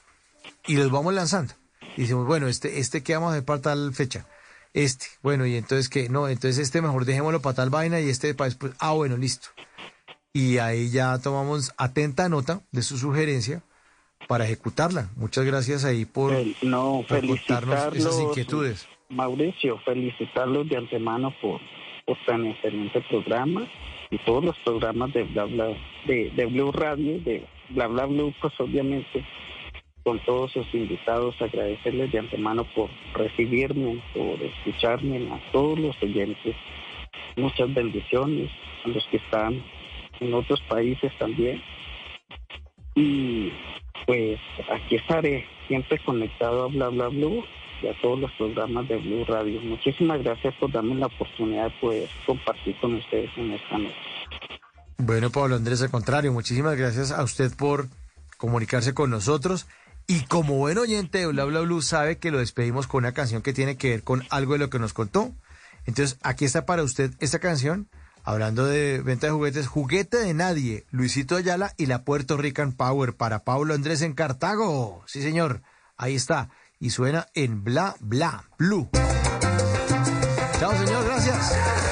y 0.65 0.75
los 0.75 0.89
vamos 0.91 1.13
lanzando. 1.13 1.53
Y 1.95 2.01
decimos, 2.03 2.25
bueno, 2.25 2.47
este, 2.47 2.79
este 2.79 3.03
que 3.03 3.13
vamos 3.13 3.29
a 3.29 3.33
hacer 3.33 3.45
para 3.45 3.61
tal 3.61 3.93
fecha. 3.93 4.25
Este, 4.73 5.07
bueno, 5.21 5.45
y 5.45 5.55
entonces 5.57 5.89
que 5.89 6.09
no, 6.09 6.27
entonces 6.27 6.57
este 6.59 6.81
mejor 6.81 7.05
dejémoslo 7.05 7.41
para 7.41 7.55
tal 7.55 7.69
vaina 7.69 7.99
y 7.99 8.09
este 8.09 8.33
para 8.33 8.49
después. 8.49 8.73
Ah, 8.79 8.91
bueno, 8.93 9.17
listo. 9.17 9.49
Y 10.33 10.57
ahí 10.59 10.89
ya 10.89 11.17
tomamos 11.19 11.73
atenta 11.77 12.29
nota 12.29 12.61
de 12.71 12.81
su 12.83 12.97
sugerencia 12.97 13.61
para 14.29 14.45
ejecutarla. 14.45 15.09
Muchas 15.17 15.43
gracias 15.43 15.83
ahí 15.83 16.05
por, 16.05 16.31
no, 16.61 17.03
por 17.09 17.25
contarnos 17.25 17.95
esas 17.95 18.21
inquietudes. 18.21 18.87
Mauricio, 19.09 19.79
felicitarlos 19.79 20.69
de 20.69 20.77
antemano 20.77 21.33
por, 21.41 21.59
por 22.05 22.15
tan 22.27 22.45
excelente 22.45 23.01
programa 23.09 23.67
y 24.11 24.19
todos 24.19 24.45
los 24.45 24.55
programas 24.59 25.11
de 25.13 25.23
Bla 25.23 25.45
Bla, 25.45 25.69
de, 26.05 26.29
de 26.29 26.45
Blue 26.45 26.71
Radio, 26.71 27.19
de 27.21 27.43
Bla 27.69 27.87
Bla 27.87 28.05
Blue, 28.05 28.31
pues 28.39 28.53
obviamente 28.59 29.25
con 30.03 30.19
todos 30.19 30.51
sus 30.51 30.71
invitados, 30.75 31.33
agradecerles 31.41 32.11
de 32.11 32.19
antemano 32.19 32.65
por 32.75 32.91
recibirme, 33.15 33.99
por 34.13 34.39
escucharme, 34.43 35.27
a 35.33 35.51
todos 35.51 35.79
los 35.79 35.95
oyentes. 36.03 36.55
Muchas 37.35 37.73
bendiciones 37.73 38.51
a 38.85 38.89
los 38.89 39.03
que 39.07 39.17
están 39.17 39.63
en 40.19 40.33
otros 40.35 40.61
países 40.69 41.11
también. 41.17 41.63
Y 42.95 43.51
pues 44.09 44.39
aquí 44.71 44.95
estaré 44.95 45.45
siempre 45.67 45.99
conectado 46.03 46.63
a 46.63 46.67
Bla 46.67 46.89
Bla 46.89 47.09
Blue 47.09 47.43
y 47.83 47.87
a 47.89 48.01
todos 48.01 48.19
los 48.19 48.31
programas 48.31 48.87
de 48.87 48.97
Blue 48.97 49.23
Radio. 49.23 49.61
Muchísimas 49.61 50.23
gracias 50.23 50.55
por 50.55 50.71
darme 50.71 50.95
la 50.95 51.05
oportunidad 51.05 51.65
de 51.65 51.79
poder 51.79 52.09
compartir 52.25 52.75
con 52.81 52.95
ustedes 52.95 53.29
en 53.37 53.51
esta 53.51 53.77
noche. 53.77 53.95
Bueno, 54.97 55.29
Pablo 55.29 55.57
Andrés, 55.57 55.83
al 55.83 55.91
contrario, 55.91 56.33
muchísimas 56.33 56.75
gracias 56.75 57.11
a 57.11 57.21
usted 57.23 57.51
por 57.55 57.85
comunicarse 58.37 58.95
con 58.95 59.11
nosotros. 59.11 59.67
Y 60.07 60.21
como 60.21 60.55
buen 60.55 60.79
oyente 60.79 61.19
de 61.19 61.27
Bla 61.27 61.45
Bla 61.45 61.59
Blue, 61.59 61.83
sabe 61.83 62.17
que 62.17 62.31
lo 62.31 62.39
despedimos 62.39 62.87
con 62.87 63.03
una 63.03 63.11
canción 63.11 63.43
que 63.43 63.53
tiene 63.53 63.77
que 63.77 63.91
ver 63.91 64.03
con 64.03 64.23
algo 64.31 64.53
de 64.53 64.59
lo 64.59 64.71
que 64.71 64.79
nos 64.79 64.93
contó. 64.93 65.31
Entonces, 65.85 66.17
aquí 66.23 66.45
está 66.45 66.65
para 66.65 66.81
usted 66.81 67.11
esta 67.19 67.37
canción, 67.37 67.87
hablando 68.29 68.67
de 68.67 69.01
venta 69.01 69.25
de 69.25 69.33
juguetes, 69.33 69.67
Juguete 69.67 70.17
de 70.17 70.35
Nadie, 70.35 70.85
Luisito 70.91 71.35
Ayala 71.35 71.73
y 71.77 71.87
la 71.87 72.03
Puerto 72.03 72.37
Rican 72.37 72.73
Power 72.73 73.15
para 73.15 73.43
Pablo 73.43 73.73
Andrés 73.73 74.03
en 74.03 74.13
Cartago. 74.13 75.03
Sí, 75.07 75.23
señor, 75.23 75.63
ahí 75.97 76.13
está. 76.15 76.49
Y 76.79 76.91
suena 76.91 77.27
en 77.33 77.63
Bla 77.63 77.95
Bla 77.99 78.45
Blue. 78.59 78.87
Chao, 80.59 80.71
señor, 80.77 81.05
gracias. 81.05 81.88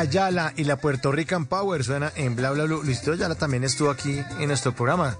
Ayala 0.00 0.54
y 0.56 0.64
la 0.64 0.76
Puerto 0.76 1.12
Rican 1.12 1.44
Power 1.44 1.84
suena 1.84 2.10
en 2.16 2.34
Bla 2.34 2.50
Bla 2.52 2.64
Blue. 2.64 2.82
Luisito 2.82 3.12
Ayala 3.12 3.34
también 3.34 3.64
estuvo 3.64 3.90
aquí 3.90 4.18
en 4.38 4.48
nuestro 4.48 4.74
programa. 4.74 5.18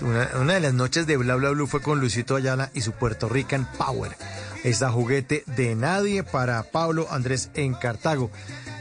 Una, 0.00 0.54
de 0.54 0.60
las 0.60 0.72
noches 0.72 1.06
de 1.06 1.18
Bla 1.18 1.36
Bla 1.36 1.50
Blue 1.50 1.66
fue 1.66 1.82
con 1.82 2.00
Luisito 2.00 2.34
Ayala 2.34 2.70
y 2.72 2.80
su 2.80 2.92
Puerto 2.92 3.28
Rican 3.28 3.68
Power. 3.76 4.16
Esta 4.64 4.90
juguete 4.90 5.44
de 5.54 5.74
nadie 5.74 6.22
para 6.24 6.62
Pablo 6.62 7.06
Andrés 7.10 7.50
en 7.52 7.74
Cartago. 7.74 8.30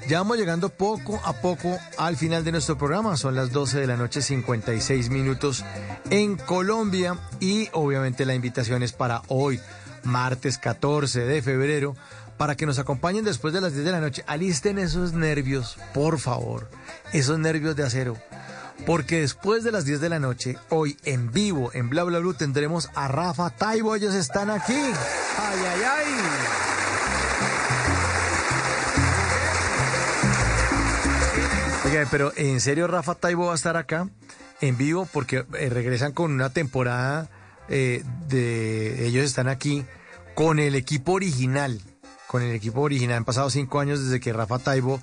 Ya 0.08 0.20
vamos 0.20 0.38
llegando 0.38 0.70
poco 0.70 1.20
a 1.26 1.34
poco 1.34 1.78
al 1.98 2.16
final 2.16 2.46
de 2.46 2.54
nuestro 2.54 2.78
programa. 2.78 3.18
Son 3.18 3.36
las 3.36 3.52
12 3.52 3.82
de 3.82 3.88
la 3.88 3.98
noche, 3.98 4.22
56 4.22 5.10
minutos 5.10 5.66
en 6.12 6.38
Colombia. 6.38 7.20
Y 7.42 7.68
obviamente 7.74 8.26
la 8.26 8.36
invitación 8.36 8.84
es 8.84 8.94
para 8.94 9.22
hoy, 9.28 9.60
martes 10.04 10.58
14 10.60 11.26
de 11.26 11.42
febrero, 11.42 11.94
para 12.38 12.56
que 12.56 12.66
nos 12.66 12.80
acompañen 12.80 13.26
después 13.26 13.54
de 13.54 13.62
las 13.62 13.74
10 13.74 13.86
de 13.86 13.92
la 13.92 14.02
noche. 14.02 14.24
Alisten 14.28 14.78
esos 14.80 15.14
nervios, 15.14 15.78
por 15.94 16.20
favor. 16.20 16.70
Esos 17.14 17.40
nervios 17.40 17.76
de 17.76 17.84
acero. 17.84 18.18
Porque 18.86 19.22
después 19.22 19.64
de 19.64 19.72
las 19.72 19.86
10 19.86 20.02
de 20.02 20.10
la 20.10 20.20
noche, 20.20 20.58
hoy 20.70 20.98
en 21.06 21.32
vivo, 21.32 21.72
en 21.74 21.90
Bla 21.90 22.04
Bla 22.04 22.20
Blue, 22.20 22.34
tendremos 22.34 22.90
a 22.94 23.08
Rafa 23.08 23.50
Taibo. 23.50 23.96
Ellos 23.96 24.14
están 24.14 24.50
aquí. 24.50 24.74
¡Ay, 24.74 25.60
ay, 25.60 25.82
ay! 25.84 26.06
Oiga, 31.86 32.08
pero 32.10 32.34
en 32.36 32.60
serio 32.60 32.88
Rafa 32.88 33.16
Taibo 33.16 33.46
va 33.46 33.52
a 33.54 33.56
estar 33.56 33.78
acá 33.78 34.10
en 34.60 34.78
vivo 34.78 35.08
porque 35.12 35.46
eh, 35.60 35.70
regresan 35.70 36.14
con 36.14 36.32
una 36.32 36.50
temporada 36.50 37.30
eh, 37.70 38.04
de 38.28 39.08
ellos 39.08 39.24
están 39.24 39.48
aquí 39.48 39.86
con 40.34 40.60
el 40.60 40.76
equipo 40.76 41.14
original, 41.14 41.82
con 42.28 42.42
el 42.42 42.54
equipo 42.54 42.82
original. 42.82 43.18
Han 43.18 43.26
pasado 43.26 43.50
cinco 43.50 43.80
años 43.80 44.04
desde 44.04 44.20
que 44.20 44.34
Rafa 44.34 44.60
Taibo, 44.60 45.02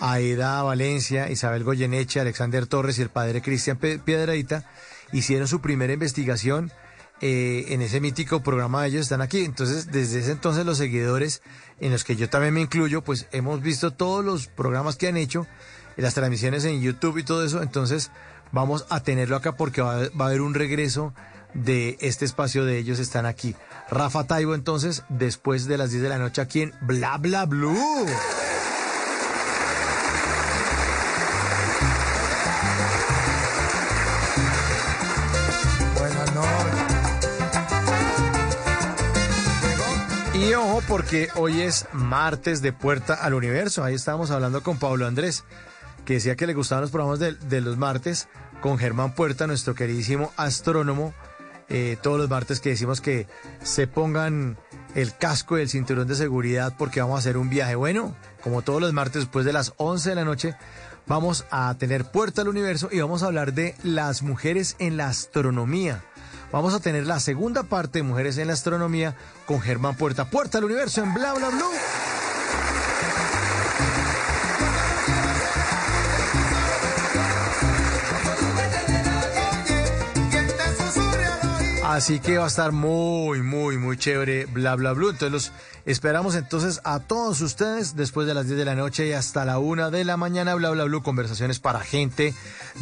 Aida 0.00 0.62
Valencia, 0.62 1.30
Isabel 1.30 1.64
Goyeneche, 1.64 2.20
Alexander 2.20 2.66
Torres 2.66 2.98
y 2.98 3.02
el 3.02 3.10
padre 3.10 3.42
Cristian 3.42 3.78
Piedradita 3.78 4.64
hicieron 5.12 5.46
su 5.46 5.60
primera 5.60 5.92
investigación 5.92 6.72
eh, 7.24 7.66
en 7.72 7.82
ese 7.82 8.00
mítico 8.00 8.42
programa 8.42 8.82
de 8.82 8.88
ellos 8.88 9.02
están 9.02 9.20
aquí. 9.20 9.44
Entonces, 9.44 9.92
desde 9.92 10.18
ese 10.18 10.32
entonces 10.32 10.66
los 10.66 10.78
seguidores, 10.78 11.40
en 11.78 11.92
los 11.92 12.02
que 12.02 12.16
yo 12.16 12.28
también 12.28 12.52
me 12.52 12.60
incluyo, 12.60 13.02
pues 13.02 13.28
hemos 13.30 13.62
visto 13.62 13.92
todos 13.92 14.24
los 14.24 14.48
programas 14.48 14.96
que 14.96 15.06
han 15.06 15.16
hecho 15.16 15.46
las 15.96 16.14
transmisiones 16.14 16.64
en 16.64 16.80
YouTube 16.80 17.18
y 17.18 17.22
todo 17.22 17.44
eso. 17.44 17.62
Entonces 17.62 18.10
vamos 18.50 18.86
a 18.90 19.04
tenerlo 19.04 19.36
acá 19.36 19.56
porque 19.56 19.82
va, 19.82 20.02
a 20.02 20.26
haber 20.26 20.40
un 20.40 20.54
regreso 20.54 21.14
de 21.54 21.98
este 22.00 22.24
espacio 22.24 22.64
de 22.64 22.78
ellos 22.78 22.98
están 22.98 23.26
aquí. 23.26 23.54
Rafa 23.90 24.24
Taibo 24.24 24.54
entonces 24.54 25.04
después 25.08 25.66
de 25.66 25.78
las 25.78 25.90
10 25.90 26.02
de 26.02 26.08
la 26.08 26.18
noche 26.18 26.40
aquí 26.40 26.62
en 26.62 26.72
Bla 26.82 27.18
Bla 27.18 27.46
Blue. 27.46 28.06
Y 40.34 40.54
ojo 40.54 40.82
porque 40.88 41.28
hoy 41.36 41.60
es 41.60 41.86
martes 41.92 42.62
de 42.62 42.72
Puerta 42.72 43.14
al 43.14 43.34
Universo. 43.34 43.84
Ahí 43.84 43.94
estábamos 43.94 44.30
hablando 44.30 44.62
con 44.62 44.78
Pablo 44.78 45.06
Andrés 45.06 45.44
que 46.04 46.14
decía 46.14 46.36
que 46.36 46.46
le 46.46 46.54
gustaban 46.54 46.82
los 46.82 46.90
programas 46.90 47.20
de 47.20 47.60
los 47.60 47.76
martes 47.76 48.28
con 48.60 48.78
Germán 48.78 49.14
Puerta, 49.14 49.46
nuestro 49.46 49.74
queridísimo 49.74 50.32
astrónomo. 50.36 51.14
Eh, 51.68 51.96
todos 52.02 52.18
los 52.18 52.28
martes 52.28 52.60
que 52.60 52.70
decimos 52.70 53.00
que 53.00 53.26
se 53.62 53.86
pongan 53.86 54.58
el 54.94 55.16
casco 55.16 55.58
y 55.58 55.62
el 55.62 55.68
cinturón 55.68 56.06
de 56.06 56.14
seguridad 56.14 56.74
porque 56.76 57.00
vamos 57.00 57.16
a 57.16 57.18
hacer 57.20 57.36
un 57.36 57.48
viaje. 57.48 57.74
Bueno, 57.74 58.14
como 58.42 58.62
todos 58.62 58.80
los 58.80 58.92
martes 58.92 59.22
después 59.22 59.44
de 59.44 59.52
las 59.52 59.72
11 59.76 60.10
de 60.10 60.14
la 60.14 60.24
noche, 60.24 60.54
vamos 61.06 61.46
a 61.50 61.74
tener 61.78 62.10
Puerta 62.10 62.42
al 62.42 62.48
Universo 62.48 62.88
y 62.92 63.00
vamos 63.00 63.22
a 63.22 63.26
hablar 63.26 63.54
de 63.54 63.74
las 63.82 64.22
mujeres 64.22 64.76
en 64.78 64.96
la 64.96 65.08
astronomía. 65.08 66.04
Vamos 66.52 66.74
a 66.74 66.80
tener 66.80 67.06
la 67.06 67.18
segunda 67.18 67.62
parte 67.62 68.00
de 68.00 68.02
Mujeres 68.02 68.36
en 68.36 68.48
la 68.48 68.52
Astronomía 68.52 69.16
con 69.46 69.62
Germán 69.62 69.96
Puerta. 69.96 70.26
Puerta 70.26 70.58
al 70.58 70.64
Universo 70.64 71.02
en 71.02 71.14
Bla 71.14 71.32
Bla 71.32 71.48
Blue. 71.48 72.31
Así 81.92 82.20
que 82.20 82.38
va 82.38 82.44
a 82.44 82.48
estar 82.48 82.72
muy, 82.72 83.42
muy, 83.42 83.76
muy 83.76 83.98
chévere, 83.98 84.46
bla, 84.46 84.76
bla, 84.76 84.94
bla. 84.94 85.10
Entonces 85.10 85.30
los 85.30 85.52
esperamos 85.84 86.36
entonces 86.36 86.80
a 86.84 87.00
todos 87.00 87.42
ustedes 87.42 87.96
después 87.96 88.26
de 88.26 88.32
las 88.32 88.46
10 88.46 88.56
de 88.56 88.64
la 88.64 88.74
noche 88.74 89.08
y 89.08 89.12
hasta 89.12 89.44
la 89.44 89.58
1 89.58 89.90
de 89.90 90.02
la 90.06 90.16
mañana, 90.16 90.54
bla, 90.54 90.70
bla, 90.70 90.84
bla, 90.84 91.00
conversaciones 91.00 91.58
para 91.58 91.80
gente 91.80 92.32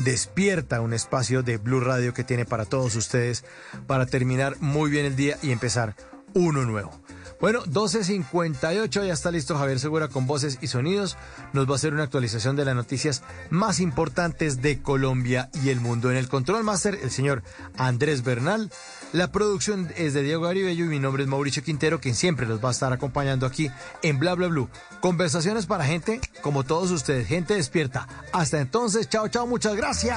despierta, 0.05 0.81
un 0.81 0.93
espacio 0.93 1.43
de 1.43 1.57
Blue 1.57 1.81
Radio 1.81 2.15
que 2.15 2.23
tiene 2.23 2.45
para 2.45 2.67
todos 2.67 2.95
ustedes 2.95 3.45
para 3.89 4.07
terminar 4.07 4.55
muy 4.61 4.93
bien 4.93 5.05
el 5.07 5.17
día 5.17 5.37
y 5.43 5.51
empezar 5.51 5.97
uno 6.33 6.65
nuevo. 6.65 6.93
Bueno, 7.41 7.65
12.58, 7.65 9.07
ya 9.07 9.13
está 9.15 9.31
listo 9.31 9.57
Javier 9.57 9.81
Segura 9.81 10.09
con 10.09 10.27
voces 10.27 10.59
y 10.61 10.67
sonidos. 10.67 11.17
Nos 11.55 11.67
va 11.67 11.73
a 11.73 11.77
hacer 11.77 11.95
una 11.95 12.03
actualización 12.03 12.55
de 12.55 12.67
las 12.67 12.77
noticias 12.77 13.23
más 13.49 13.81
importantes 13.81 14.61
de 14.61 14.83
Colombia 14.83 15.49
y 15.65 15.71
el 15.71 15.81
mundo. 15.81 16.11
En 16.11 16.19
el 16.19 16.29
Control 16.29 16.63
Master, 16.63 16.99
el 17.03 17.11
señor 17.11 17.43
Andrés 17.79 18.23
Bernal. 18.23 18.71
La 19.13 19.33
producción 19.33 19.93
es 19.97 20.15
de 20.15 20.23
Diego 20.23 20.43
Garibello 20.43 20.85
y 20.85 20.89
mi 20.89 21.01
nombre 21.01 21.25
es 21.25 21.29
Mauricio 21.29 21.65
Quintero, 21.65 22.01
quien 22.01 22.15
siempre 22.15 22.47
los 22.47 22.65
va 22.65 22.69
a 22.69 22.73
estar 22.73 22.93
acompañando 22.93 23.45
aquí 23.45 23.69
en 24.03 24.21
Bla 24.21 24.35
Bla 24.35 24.47
Blue. 24.47 24.69
Conversaciones 25.01 25.67
para 25.67 25.85
gente 25.85 26.21
como 26.43 26.63
todos 26.63 26.93
ustedes, 26.93 27.27
gente 27.27 27.55
despierta. 27.55 28.07
Hasta 28.33 28.61
entonces, 28.61 29.09
chao, 29.09 29.27
chao, 29.27 29.49
muchas 29.49 29.75
gracias. 29.75 30.17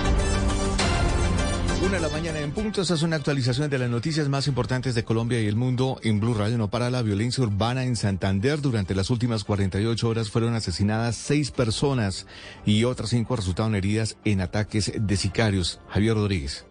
Una 1.83 1.95
de 1.95 1.99
la 1.99 2.09
mañana 2.09 2.39
en 2.39 2.51
punto, 2.51 2.83
esta 2.83 2.93
es 2.93 3.01
una 3.01 3.15
actualización 3.15 3.67
de 3.67 3.79
las 3.79 3.89
noticias 3.89 4.29
más 4.29 4.47
importantes 4.47 4.93
de 4.93 5.03
Colombia 5.03 5.41
y 5.41 5.47
el 5.47 5.55
mundo. 5.55 5.99
En 6.03 6.19
Blue 6.19 6.35
Radio 6.35 6.59
no 6.59 6.69
para 6.69 6.91
la 6.91 7.01
violencia 7.01 7.43
urbana 7.43 7.85
en 7.85 7.95
Santander. 7.95 8.61
Durante 8.61 8.93
las 8.93 9.09
últimas 9.09 9.43
48 9.43 10.07
horas 10.07 10.29
fueron 10.29 10.53
asesinadas 10.53 11.15
seis 11.15 11.49
personas 11.49 12.27
y 12.67 12.83
otras 12.83 13.09
cinco 13.09 13.35
resultaron 13.35 13.73
heridas 13.73 14.15
en 14.25 14.41
ataques 14.41 14.93
de 14.95 15.17
sicarios. 15.17 15.79
Javier 15.89 16.13
Rodríguez. 16.13 16.65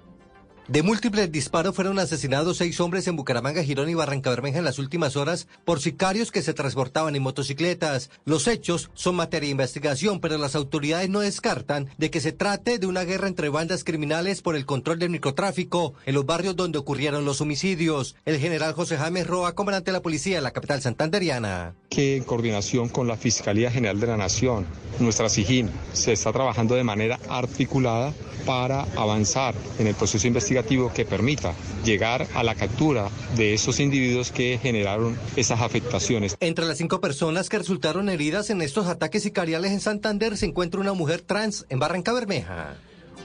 De 0.70 0.84
múltiples 0.84 1.32
disparos 1.32 1.74
fueron 1.74 1.98
asesinados 1.98 2.58
seis 2.58 2.78
hombres 2.78 3.08
en 3.08 3.16
Bucaramanga, 3.16 3.64
Girón 3.64 3.90
y 3.90 3.94
Barrancabermeja 3.94 4.58
en 4.58 4.64
las 4.64 4.78
últimas 4.78 5.16
horas 5.16 5.48
por 5.64 5.80
sicarios 5.80 6.30
que 6.30 6.42
se 6.42 6.54
transportaban 6.54 7.16
en 7.16 7.24
motocicletas. 7.24 8.08
Los 8.24 8.46
hechos 8.46 8.88
son 8.94 9.16
materia 9.16 9.48
de 9.48 9.50
investigación, 9.50 10.20
pero 10.20 10.38
las 10.38 10.54
autoridades 10.54 11.10
no 11.10 11.18
descartan 11.18 11.88
de 11.98 12.12
que 12.12 12.20
se 12.20 12.30
trate 12.30 12.78
de 12.78 12.86
una 12.86 13.02
guerra 13.02 13.26
entre 13.26 13.48
bandas 13.48 13.82
criminales 13.82 14.42
por 14.42 14.54
el 14.54 14.64
control 14.64 15.00
del 15.00 15.10
microtráfico 15.10 15.94
en 16.06 16.14
los 16.14 16.24
barrios 16.24 16.54
donde 16.54 16.78
ocurrieron 16.78 17.24
los 17.24 17.40
homicidios. 17.40 18.14
El 18.24 18.38
general 18.38 18.72
José 18.72 18.96
Jaime 18.96 19.24
Roa, 19.24 19.56
comandante 19.56 19.90
de 19.90 19.96
la 19.96 20.02
policía 20.02 20.36
de 20.36 20.42
la 20.42 20.52
capital 20.52 20.80
santanderiana. 20.80 21.74
Que 21.88 22.16
en 22.16 22.22
coordinación 22.22 22.88
con 22.88 23.08
la 23.08 23.16
Fiscalía 23.16 23.72
General 23.72 23.98
de 23.98 24.06
la 24.06 24.16
Nación, 24.16 24.66
nuestra 25.00 25.28
SIGIN, 25.28 25.68
se 25.94 26.12
está 26.12 26.30
trabajando 26.32 26.76
de 26.76 26.84
manera 26.84 27.18
articulada 27.28 28.14
para 28.46 28.82
avanzar 28.96 29.54
en 29.78 29.88
el 29.88 29.94
proceso 29.94 30.26
investigativo 30.26 30.59
que 30.94 31.04
permita 31.04 31.54
llegar 31.84 32.26
a 32.34 32.42
la 32.42 32.54
captura 32.54 33.08
de 33.36 33.54
esos 33.54 33.80
individuos 33.80 34.30
que 34.30 34.58
generaron 34.62 35.18
esas 35.36 35.60
afectaciones. 35.60 36.36
Entre 36.40 36.64
las 36.64 36.78
cinco 36.78 37.00
personas 37.00 37.48
que 37.48 37.58
resultaron 37.58 38.08
heridas 38.08 38.50
en 38.50 38.62
estos 38.62 38.86
ataques 38.86 39.22
sicariales 39.22 39.72
en 39.72 39.80
Santander 39.80 40.36
se 40.36 40.46
encuentra 40.46 40.80
una 40.80 40.92
mujer 40.92 41.22
trans 41.22 41.66
en 41.68 41.78
Barranca 41.78 42.12
Bermeja. 42.12 42.76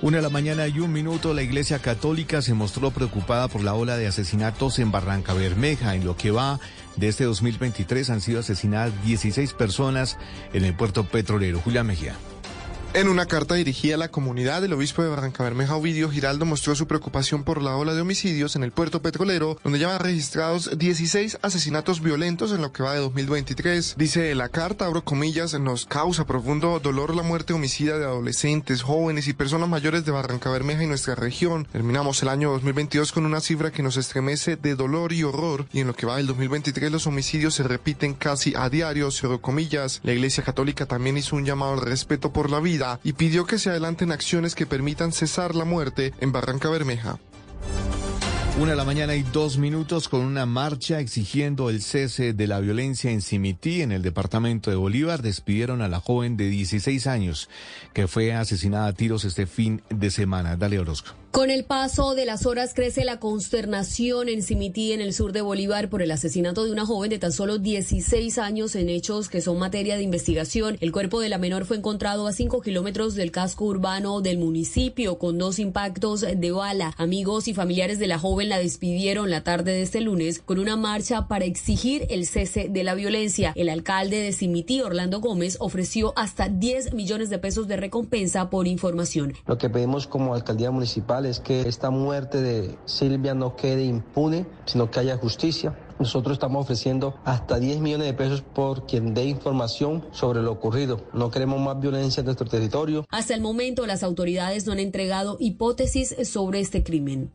Una 0.01 0.17
de 0.17 0.23
la 0.23 0.29
mañana 0.29 0.67
y 0.67 0.79
un 0.79 0.91
minuto, 0.91 1.33
la 1.33 1.41
Iglesia 1.41 1.79
Católica 1.79 2.41
se 2.41 2.53
mostró 2.53 2.91
preocupada 2.91 3.47
por 3.47 3.63
la 3.63 3.73
ola 3.73 3.97
de 3.97 4.07
asesinatos 4.07 4.79
en 4.79 4.91
Barranca 4.91 5.33
Bermeja. 5.33 5.95
En 5.95 6.05
lo 6.05 6.17
que 6.17 6.31
va 6.31 6.59
de 6.97 7.07
este 7.07 7.23
2023 7.23 8.09
han 8.09 8.21
sido 8.21 8.41
asesinadas 8.41 8.91
16 9.05 9.53
personas 9.53 10.17
en 10.53 10.65
el 10.65 10.75
puerto 10.75 11.05
petrolero. 11.05 11.61
Julia 11.61 11.83
Mejía. 11.83 12.15
En 12.95 13.09
una 13.09 13.25
carta 13.25 13.55
dirigida 13.55 13.95
a 13.95 13.97
la 13.97 14.07
comunidad, 14.07 14.63
el 14.63 14.71
obispo 14.71 15.03
de 15.03 15.09
Barrancabermeja, 15.09 15.75
Ovidio 15.75 16.09
Giraldo, 16.09 16.45
mostró 16.45 16.75
su 16.75 16.87
preocupación 16.87 17.43
por 17.43 17.61
la 17.61 17.75
ola 17.75 17.93
de 17.93 17.99
homicidios 17.99 18.55
en 18.55 18.63
el 18.63 18.71
puerto 18.71 19.01
petrolero, 19.01 19.59
donde 19.65 19.79
ya 19.79 19.89
van 19.89 19.99
registrados 19.99 20.77
16 20.77 21.39
asesinatos 21.41 22.01
violentos 22.01 22.53
en 22.53 22.61
lo 22.61 22.71
que 22.71 22.83
va 22.83 22.93
de 22.93 23.01
2023. 23.01 23.95
Dice 23.97 24.33
la 24.33 24.47
carta, 24.47 24.85
abro 24.85 25.03
comillas, 25.03 25.59
nos 25.59 25.85
causa 25.85 26.25
profundo 26.25 26.79
dolor 26.79 27.13
la 27.13 27.21
muerte 27.21 27.51
homicida 27.51 27.99
de 27.99 28.05
adolescentes, 28.05 28.81
jóvenes 28.81 29.27
y 29.27 29.33
personas 29.33 29.67
mayores 29.67 30.05
de 30.05 30.13
Barrancabermeja 30.13 30.81
y 30.81 30.87
nuestra 30.87 31.15
región. 31.15 31.67
Terminamos 31.73 32.23
el 32.23 32.29
año 32.29 32.51
2022 32.51 33.11
con 33.11 33.25
una 33.25 33.41
cifra 33.41 33.73
que 33.73 33.83
nos 33.83 33.97
estremece 33.97 34.55
de 34.55 34.75
dolor 34.75 35.11
y 35.11 35.23
horror, 35.23 35.65
y 35.73 35.81
en 35.81 35.87
lo 35.87 35.95
que 35.95 36.05
va 36.05 36.15
del 36.15 36.27
2023 36.27 36.89
los 36.93 37.07
homicidios 37.07 37.55
se 37.55 37.63
repiten 37.63 38.13
casi 38.13 38.53
a 38.55 38.69
diario, 38.69 39.11
cierro 39.11 39.41
comillas. 39.41 39.99
La 40.03 40.13
Iglesia 40.13 40.45
Católica 40.45 40.85
también 40.85 41.17
hizo 41.17 41.35
un 41.35 41.43
llamado 41.43 41.73
al 41.73 41.81
respeto 41.81 42.31
por 42.31 42.49
la 42.49 42.61
vida 42.61 42.84
y 43.03 43.13
pidió 43.13 43.45
que 43.45 43.59
se 43.59 43.69
adelanten 43.69 44.11
acciones 44.11 44.55
que 44.55 44.65
permitan 44.65 45.11
cesar 45.11 45.55
la 45.55 45.65
muerte 45.65 46.13
en 46.19 46.31
Barranca 46.31 46.69
Bermeja. 46.69 47.19
Una 48.57 48.71
de 48.71 48.77
la 48.77 48.85
mañana 48.85 49.15
y 49.15 49.23
dos 49.23 49.57
minutos 49.57 50.07
con 50.07 50.21
una 50.21 50.45
marcha 50.45 51.01
exigiendo 51.01 51.69
el 51.69 51.81
cese 51.81 52.31
de 52.31 52.47
la 52.47 52.61
violencia 52.61 53.11
en 53.11 53.21
Simití, 53.21 53.81
en 53.81 53.91
el 53.91 54.01
departamento 54.01 54.69
de 54.69 54.77
Bolívar. 54.77 55.21
Despidieron 55.21 55.81
a 55.81 55.89
la 55.89 55.99
joven 55.99 56.37
de 56.37 56.47
16 56.47 57.05
años 57.07 57.49
que 57.91 58.07
fue 58.07 58.33
asesinada 58.33 58.87
a 58.87 58.93
tiros 58.93 59.25
este 59.25 59.45
fin 59.45 59.81
de 59.89 60.09
semana. 60.09 60.55
Dale 60.55 60.79
Orozco. 60.79 61.24
Con 61.35 61.51
el 61.51 61.65
paso 61.65 62.15
de 62.15 62.25
las 62.25 62.45
horas 62.45 62.73
crece 62.73 63.03
la 63.03 63.19
consternación 63.19 64.29
en 64.29 64.41
Simití, 64.41 64.93
en 64.93 65.01
el 65.01 65.13
sur 65.13 65.33
de 65.33 65.41
Bolívar, 65.41 65.89
por 65.89 66.01
el 66.01 66.11
asesinato 66.11 66.63
de 66.63 66.71
una 66.71 66.85
joven 66.85 67.09
de 67.09 67.19
tan 67.19 67.33
solo 67.33 67.57
16 67.57 68.37
años 68.37 68.73
en 68.73 68.87
hechos 68.87 69.27
que 69.27 69.41
son 69.41 69.59
materia 69.59 69.97
de 69.97 70.03
investigación. 70.03 70.77
El 70.79 70.93
cuerpo 70.93 71.19
de 71.19 71.27
la 71.27 71.37
menor 71.37 71.65
fue 71.65 71.75
encontrado 71.75 72.25
a 72.25 72.31
5 72.31 72.61
kilómetros 72.61 73.15
del 73.15 73.31
casco 73.31 73.65
urbano 73.65 74.21
del 74.21 74.37
municipio 74.37 75.19
con 75.19 75.37
dos 75.37 75.59
impactos 75.59 76.21
de 76.21 76.51
bala. 76.53 76.93
Amigos 76.97 77.49
y 77.49 77.53
familiares 77.53 77.99
de 77.99 78.07
la 78.07 78.17
joven 78.17 78.47
la 78.47 78.57
despidieron 78.57 79.29
la 79.29 79.43
tarde 79.43 79.73
de 79.73 79.81
este 79.81 79.99
lunes 79.99 80.39
con 80.39 80.57
una 80.57 80.77
marcha 80.77 81.27
para 81.27 81.43
exigir 81.43 82.07
el 82.09 82.27
cese 82.27 82.69
de 82.69 82.83
la 82.85 82.95
violencia. 82.95 83.51
El 83.57 83.67
alcalde 83.67 84.21
de 84.21 84.31
Simití, 84.31 84.79
Orlando 84.79 85.19
Gómez, 85.19 85.57
ofreció 85.59 86.13
hasta 86.15 86.47
10 86.47 86.93
millones 86.93 87.29
de 87.29 87.39
pesos 87.39 87.67
de 87.67 87.75
recompensa 87.75 88.49
por 88.49 88.67
información. 88.67 89.33
Lo 89.45 89.57
que 89.57 89.69
pedimos 89.69 90.07
como 90.07 90.33
alcaldía 90.33 90.71
municipal 90.71 91.24
es 91.25 91.39
que 91.39 91.61
esta 91.61 91.89
muerte 91.89 92.41
de 92.41 92.77
Silvia 92.85 93.33
no 93.33 93.55
quede 93.55 93.83
impune, 93.83 94.45
sino 94.65 94.89
que 94.89 94.99
haya 94.99 95.17
justicia. 95.17 95.77
Nosotros 95.99 96.33
estamos 96.33 96.63
ofreciendo 96.63 97.15
hasta 97.23 97.59
10 97.59 97.79
millones 97.79 98.07
de 98.07 98.13
pesos 98.13 98.41
por 98.41 98.85
quien 98.85 99.13
dé 99.13 99.25
información 99.25 100.05
sobre 100.11 100.41
lo 100.41 100.51
ocurrido. 100.51 101.01
No 101.13 101.31
queremos 101.31 101.59
más 101.61 101.79
violencia 101.79 102.21
en 102.21 102.25
nuestro 102.25 102.47
territorio. 102.47 103.05
Hasta 103.09 103.33
el 103.33 103.41
momento 103.41 103.85
las 103.85 104.03
autoridades 104.03 104.65
no 104.65 104.73
han 104.73 104.79
entregado 104.79 105.37
hipótesis 105.39 106.15
sobre 106.23 106.59
este 106.59 106.83
crimen. 106.83 107.31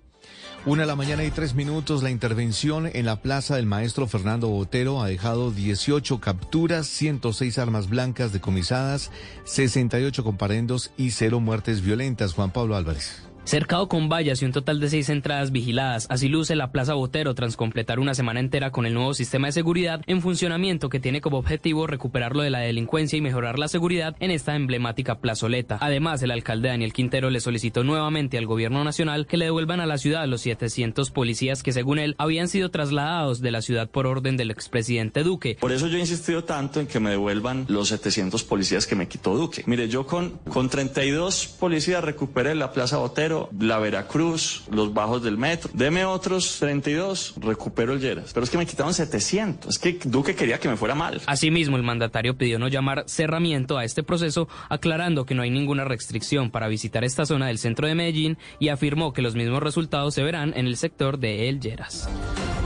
Una 0.67 0.83
de 0.83 0.89
la 0.89 0.97
mañana 0.97 1.25
y 1.25 1.31
tres 1.31 1.55
minutos, 1.55 2.03
la 2.03 2.11
intervención 2.11 2.87
en 2.93 3.07
la 3.07 3.23
plaza 3.23 3.57
del 3.57 3.65
maestro 3.65 4.07
Fernando 4.07 4.49
Botero 4.49 5.01
ha 5.01 5.09
dejado 5.09 5.53
18 5.53 6.21
capturas, 6.21 6.87
106 6.87 7.57
armas 7.57 7.89
blancas 7.89 8.35
decomisadas, 8.35 9.11
68 9.45 10.23
comparendos 10.23 10.91
y 10.99 11.13
cero 11.13 11.41
muertes 11.41 11.81
violentas. 11.81 12.35
Juan 12.35 12.51
Pablo 12.51 12.77
Álvarez. 12.77 13.30
Cercado 13.51 13.89
con 13.89 14.09
vallas 14.09 14.41
y 14.41 14.45
un 14.45 14.53
total 14.53 14.79
de 14.79 14.89
seis 14.89 15.09
entradas 15.09 15.51
vigiladas, 15.51 16.07
así 16.09 16.29
luce 16.29 16.55
la 16.55 16.71
Plaza 16.71 16.95
Botero 16.95 17.35
tras 17.35 17.57
completar 17.57 17.99
una 17.99 18.15
semana 18.15 18.39
entera 18.39 18.71
con 18.71 18.87
el 18.87 18.95
nuevo 18.95 19.13
sistema 19.13 19.49
de 19.49 19.53
seguridad 19.53 20.03
en 20.07 20.23
funcionamiento 20.23 20.89
que 20.89 21.01
tiene 21.01 21.21
como 21.21 21.39
objetivo 21.39 21.89
recuperar 21.89 22.37
lo 22.37 22.45
de 22.45 22.51
la 22.51 22.61
delincuencia 22.61 23.17
y 23.17 23.21
mejorar 23.21 23.59
la 23.59 23.67
seguridad 23.67 24.15
en 24.21 24.31
esta 24.31 24.55
emblemática 24.55 25.19
plazoleta. 25.19 25.79
Además, 25.81 26.23
el 26.23 26.31
alcalde 26.31 26.69
Daniel 26.69 26.93
Quintero 26.93 27.29
le 27.29 27.41
solicitó 27.41 27.83
nuevamente 27.83 28.39
al 28.39 28.47
gobierno 28.47 28.85
nacional 28.85 29.27
que 29.27 29.37
le 29.37 29.47
devuelvan 29.47 29.81
a 29.81 29.87
la 29.87 29.99
ciudad 29.99 30.29
los 30.29 30.43
700 30.43 31.11
policías 31.11 31.65
que 31.65 31.73
según 31.73 31.99
él 31.99 32.15
habían 32.19 32.47
sido 32.47 32.71
trasladados 32.71 33.41
de 33.41 33.51
la 33.51 33.63
ciudad 33.63 33.91
por 33.91 34.07
orden 34.07 34.37
del 34.37 34.53
expresidente 34.53 35.25
Duque. 35.25 35.57
Por 35.61 35.73
eso 35.73 35.89
yo 35.89 35.97
he 35.97 36.01
insistido 36.01 36.45
tanto 36.45 36.79
en 36.79 36.87
que 36.87 37.01
me 37.01 37.11
devuelvan 37.11 37.65
los 37.67 37.89
700 37.89 38.45
policías 38.45 38.87
que 38.87 38.95
me 38.95 39.09
quitó 39.09 39.35
Duque. 39.35 39.65
Mire, 39.67 39.89
yo 39.89 40.07
con, 40.07 40.39
con 40.49 40.69
32 40.69 41.49
policías 41.59 42.05
recuperé 42.05 42.55
la 42.55 42.71
Plaza 42.71 42.99
Botero 42.99 43.40
la 43.59 43.79
Veracruz, 43.79 44.65
los 44.71 44.93
bajos 44.93 45.23
del 45.23 45.39
metro. 45.39 45.71
Deme 45.73 46.05
otros 46.05 46.59
32, 46.61 47.35
recupero 47.41 47.93
el 47.93 48.01
Lleras. 48.01 48.33
Pero 48.33 48.45
es 48.45 48.51
que 48.51 48.59
me 48.59 48.67
quitaron 48.67 48.95
700. 48.95 49.71
Es 49.71 49.79
que 49.79 49.99
Duque 50.05 50.35
quería 50.35 50.59
que 50.59 50.69
me 50.69 50.77
fuera 50.77 50.95
mal. 50.95 51.21
Asimismo, 51.27 51.77
el 51.77 51.83
mandatario 51.83 52.37
pidió 52.37 52.59
no 52.59 52.69
llamar 52.69 53.05
cerramiento 53.07 53.79
a 53.79 53.85
este 53.85 54.03
proceso, 54.03 54.49
aclarando 54.69 55.25
que 55.27 55.35
no 55.35 55.43
hay 55.43 55.51
ninguna 55.51 55.85
restricción 55.85 56.51
para 56.51 56.69
visitar 56.69 57.05
esta 57.05 57.27
zona 57.27 57.47
del 57.47 57.59
centro 57.59 57.87
de 57.87 57.95
Medellín 57.95 58.39
y 58.59 58.69
afirmó 58.69 59.13
que 59.13 59.23
los 59.23 59.35
mismos 59.35 59.63
resultados 59.63 60.15
se 60.15 60.23
verán 60.23 60.53
en 60.57 60.67
el 60.67 60.77
sector 60.77 61.19
de 61.19 61.49
El 61.49 61.61
Lleras. 61.61 62.09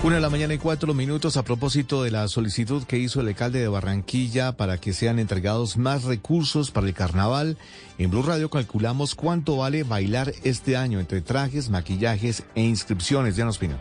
Una 0.03 0.17
de 0.17 0.20
la 0.20 0.28
mañana 0.28 0.53
y 0.53 0.59
cuatro 0.59 0.93
minutos 0.93 1.39
a 1.39 1.44
propósito 1.44 2.03
de 2.03 2.11
la 2.11 2.28
solicitud 2.28 2.85
que 2.85 2.99
hizo 2.99 3.23
el 3.23 3.28
alcalde 3.28 3.61
de 3.61 3.69
Barranquilla 3.69 4.53
para 4.53 4.78
que 4.78 4.93
sean 4.93 5.19
entregados 5.19 5.78
más 5.78 6.05
recursos 6.05 6.70
para 6.70 6.86
el 6.86 6.93
carnaval. 6.93 7.57
En 7.97 8.10
Blue 8.10 8.23
Radio 8.23 8.50
calculamos 8.50 9.14
cuánto 9.14 9.58
vale 9.58 9.84
bailar 9.84 10.32
este 10.42 10.76
año 10.76 10.98
entre 10.98 11.20
trajes, 11.20 11.70
maquillajes 11.70 12.42
e 12.55 12.62
inscripciones. 12.62 13.39
Nos 13.39 13.56
opinión. 13.56 13.78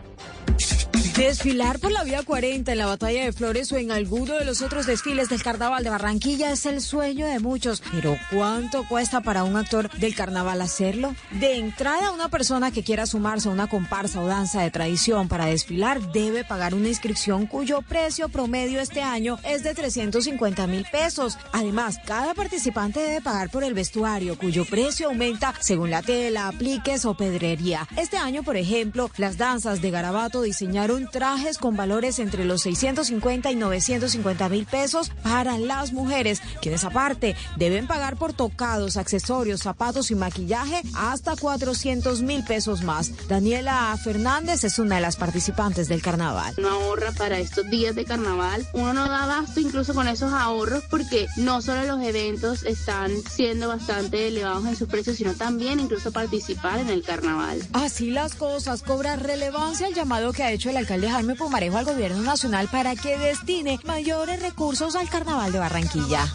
Desfilar 1.16 1.78
por 1.78 1.92
la 1.92 2.02
Vía 2.02 2.24
40 2.24 2.72
en 2.72 2.78
la 2.78 2.86
Batalla 2.86 3.24
de 3.24 3.32
Flores 3.32 3.70
o 3.70 3.76
en 3.76 3.92
alguno 3.92 4.34
de 4.34 4.44
los 4.44 4.62
otros 4.62 4.84
desfiles 4.84 5.28
del 5.28 5.44
Carnaval 5.44 5.84
de 5.84 5.90
Barranquilla 5.90 6.50
es 6.50 6.66
el 6.66 6.80
sueño 6.80 7.26
de 7.26 7.38
muchos. 7.38 7.84
Pero 7.92 8.16
¿cuánto 8.32 8.82
cuesta 8.88 9.20
para 9.20 9.44
un 9.44 9.56
actor 9.56 9.88
del 9.92 10.16
carnaval 10.16 10.60
hacerlo? 10.60 11.14
De 11.30 11.56
entrada, 11.56 12.10
una 12.10 12.28
persona 12.30 12.72
que 12.72 12.82
quiera 12.82 13.06
sumarse 13.06 13.48
a 13.48 13.52
una 13.52 13.68
comparsa 13.68 14.20
o 14.20 14.26
danza 14.26 14.62
de 14.62 14.72
tradición 14.72 15.28
para 15.28 15.46
desfilar 15.46 16.00
debe 16.10 16.42
pagar 16.42 16.74
una 16.74 16.88
inscripción 16.88 17.46
cuyo 17.46 17.82
precio 17.82 18.28
promedio 18.28 18.80
este 18.80 19.00
año 19.00 19.38
es 19.44 19.62
de 19.62 19.72
350 19.72 20.66
mil 20.66 20.84
pesos. 20.90 21.38
Además, 21.52 22.00
cada 22.04 22.34
participante 22.34 22.98
debe 22.98 23.20
pagar 23.20 23.50
por 23.50 23.62
el 23.62 23.74
vestuario, 23.74 24.03
cuyo 24.38 24.66
precio 24.66 25.08
aumenta 25.08 25.54
según 25.60 25.90
la 25.90 26.02
tela, 26.02 26.48
apliques 26.48 27.06
o 27.06 27.14
pedrería. 27.14 27.88
Este 27.96 28.18
año, 28.18 28.42
por 28.42 28.58
ejemplo, 28.58 29.10
las 29.16 29.38
danzas 29.38 29.80
de 29.80 29.90
Garabato 29.90 30.42
diseñaron 30.42 31.08
trajes 31.10 31.56
con 31.56 31.74
valores 31.74 32.18
entre 32.18 32.44
los 32.44 32.60
650 32.62 33.50
y 33.50 33.54
950 33.54 34.48
mil 34.50 34.66
pesos 34.66 35.10
para 35.22 35.56
las 35.56 35.94
mujeres, 35.94 36.42
quienes 36.60 36.84
aparte 36.84 37.34
deben 37.56 37.86
pagar 37.86 38.18
por 38.18 38.34
tocados, 38.34 38.98
accesorios, 38.98 39.60
zapatos 39.60 40.10
y 40.10 40.14
maquillaje 40.14 40.82
hasta 40.94 41.34
400 41.34 42.20
mil 42.20 42.44
pesos 42.44 42.82
más. 42.82 43.10
Daniela 43.26 43.96
Fernández 44.04 44.64
es 44.64 44.78
una 44.78 44.96
de 44.96 45.00
las 45.00 45.16
participantes 45.16 45.88
del 45.88 46.02
carnaval. 46.02 46.54
No 46.58 46.68
ahorra 46.68 47.12
para 47.12 47.38
estos 47.38 47.70
días 47.70 47.94
de 47.94 48.04
carnaval, 48.04 48.66
uno 48.74 48.92
no 48.92 49.08
da 49.08 49.22
abasto 49.24 49.60
incluso 49.60 49.94
con 49.94 50.08
esos 50.08 50.30
ahorros 50.34 50.84
porque 50.90 51.26
no 51.38 51.62
solo 51.62 51.84
los 51.84 52.02
eventos 52.02 52.64
están 52.64 53.10
siendo 53.30 53.68
bastante 53.68 53.93
elevados 54.00 54.66
en 54.66 54.76
sus 54.76 54.88
precios, 54.88 55.16
sino 55.16 55.34
también 55.34 55.80
incluso 55.80 56.12
participar 56.12 56.78
en 56.78 56.90
el 56.90 57.02
carnaval. 57.02 57.62
Así 57.72 58.10
las 58.10 58.34
cosas, 58.34 58.82
cobra 58.82 59.16
relevancia 59.16 59.86
el 59.86 59.94
llamado 59.94 60.32
que 60.32 60.42
ha 60.42 60.52
hecho 60.52 60.70
el 60.70 60.76
alcalde 60.76 61.10
Jaime 61.10 61.34
Pumarejo 61.34 61.78
al 61.78 61.84
gobierno 61.84 62.22
nacional 62.22 62.68
para 62.70 62.94
que 62.96 63.18
destine 63.18 63.78
mayores 63.84 64.40
recursos 64.40 64.96
al 64.96 65.08
carnaval 65.08 65.52
de 65.52 65.58
Barranquilla. 65.58 66.26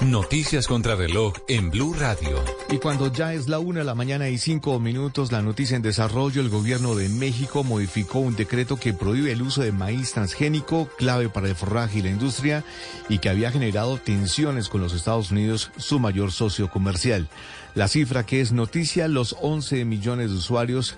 Noticias 0.00 0.68
contra 0.68 0.94
reloj 0.94 1.34
en 1.48 1.70
Blue 1.70 1.92
Radio. 1.92 2.42
Y 2.70 2.78
cuando 2.78 3.12
ya 3.12 3.34
es 3.34 3.48
la 3.48 3.58
una 3.58 3.80
de 3.80 3.84
la 3.84 3.96
mañana 3.96 4.28
y 4.28 4.38
cinco 4.38 4.78
minutos, 4.78 5.32
la 5.32 5.42
noticia 5.42 5.76
en 5.76 5.82
desarrollo, 5.82 6.40
el 6.40 6.50
gobierno 6.50 6.94
de 6.94 7.08
México 7.08 7.64
modificó 7.64 8.20
un 8.20 8.36
decreto 8.36 8.76
que 8.76 8.92
prohíbe 8.92 9.32
el 9.32 9.42
uso 9.42 9.60
de 9.62 9.72
maíz 9.72 10.12
transgénico, 10.12 10.88
clave 10.98 11.28
para 11.28 11.48
el 11.48 11.56
forraje 11.56 11.98
y 11.98 12.02
la 12.02 12.10
industria, 12.10 12.64
y 13.08 13.18
que 13.18 13.28
había 13.28 13.50
generado 13.50 13.98
tensiones 13.98 14.68
con 14.68 14.80
los 14.80 14.94
Estados 14.94 15.32
Unidos, 15.32 15.72
su 15.78 15.98
mayor 15.98 16.30
socio 16.30 16.70
comercial. 16.70 17.28
La 17.74 17.88
cifra 17.88 18.24
que 18.24 18.40
es 18.40 18.52
noticia, 18.52 19.08
los 19.08 19.34
11 19.40 19.84
millones 19.84 20.30
de 20.30 20.36
usuarios 20.36 20.96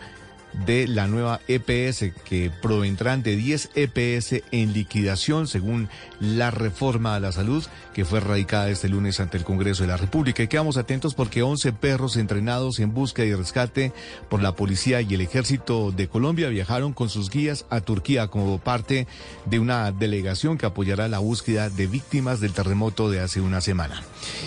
de 0.52 0.86
la 0.88 1.06
nueva 1.06 1.40
EPS 1.48 2.12
que 2.24 2.50
provendrán 2.62 3.22
de 3.22 3.36
10 3.36 3.70
EPS 3.74 4.42
en 4.50 4.72
liquidación 4.72 5.46
según 5.46 5.88
la 6.20 6.50
reforma 6.50 7.14
a 7.14 7.20
la 7.20 7.32
salud 7.32 7.64
que 7.94 8.04
fue 8.04 8.20
radicada 8.20 8.70
este 8.70 8.88
lunes 8.88 9.20
ante 9.20 9.36
el 9.36 9.44
Congreso 9.44 9.82
de 9.82 9.88
la 9.88 9.96
República. 9.96 10.42
Y 10.42 10.48
quedamos 10.48 10.76
atentos 10.76 11.14
porque 11.14 11.42
11 11.42 11.72
perros 11.72 12.16
entrenados 12.16 12.78
en 12.78 12.94
búsqueda 12.94 13.26
y 13.26 13.34
rescate 13.34 13.92
por 14.28 14.42
la 14.42 14.54
policía 14.54 15.00
y 15.00 15.14
el 15.14 15.20
ejército 15.20 15.92
de 15.92 16.08
Colombia 16.08 16.48
viajaron 16.48 16.92
con 16.92 17.08
sus 17.08 17.30
guías 17.30 17.66
a 17.70 17.80
Turquía 17.80 18.28
como 18.28 18.58
parte 18.58 19.06
de 19.46 19.58
una 19.58 19.90
delegación 19.92 20.58
que 20.58 20.66
apoyará 20.66 21.08
la 21.08 21.18
búsqueda 21.18 21.70
de 21.70 21.86
víctimas 21.86 22.40
del 22.40 22.52
terremoto 22.52 23.10
de 23.10 23.20
hace 23.20 23.40
una 23.40 23.60
semana. 23.60 24.02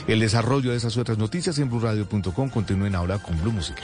El 0.08 0.20
desarrollo 0.20 0.72
de 0.72 0.78
esas 0.78 0.98
otras 0.98 1.18
noticias 1.18 1.58
en 1.60 1.70
blurradio.com 1.70 2.50
continúen 2.50 2.96
ahora 2.96 3.20
con 3.20 3.40
Blue 3.42 3.52
Música. 3.52 3.84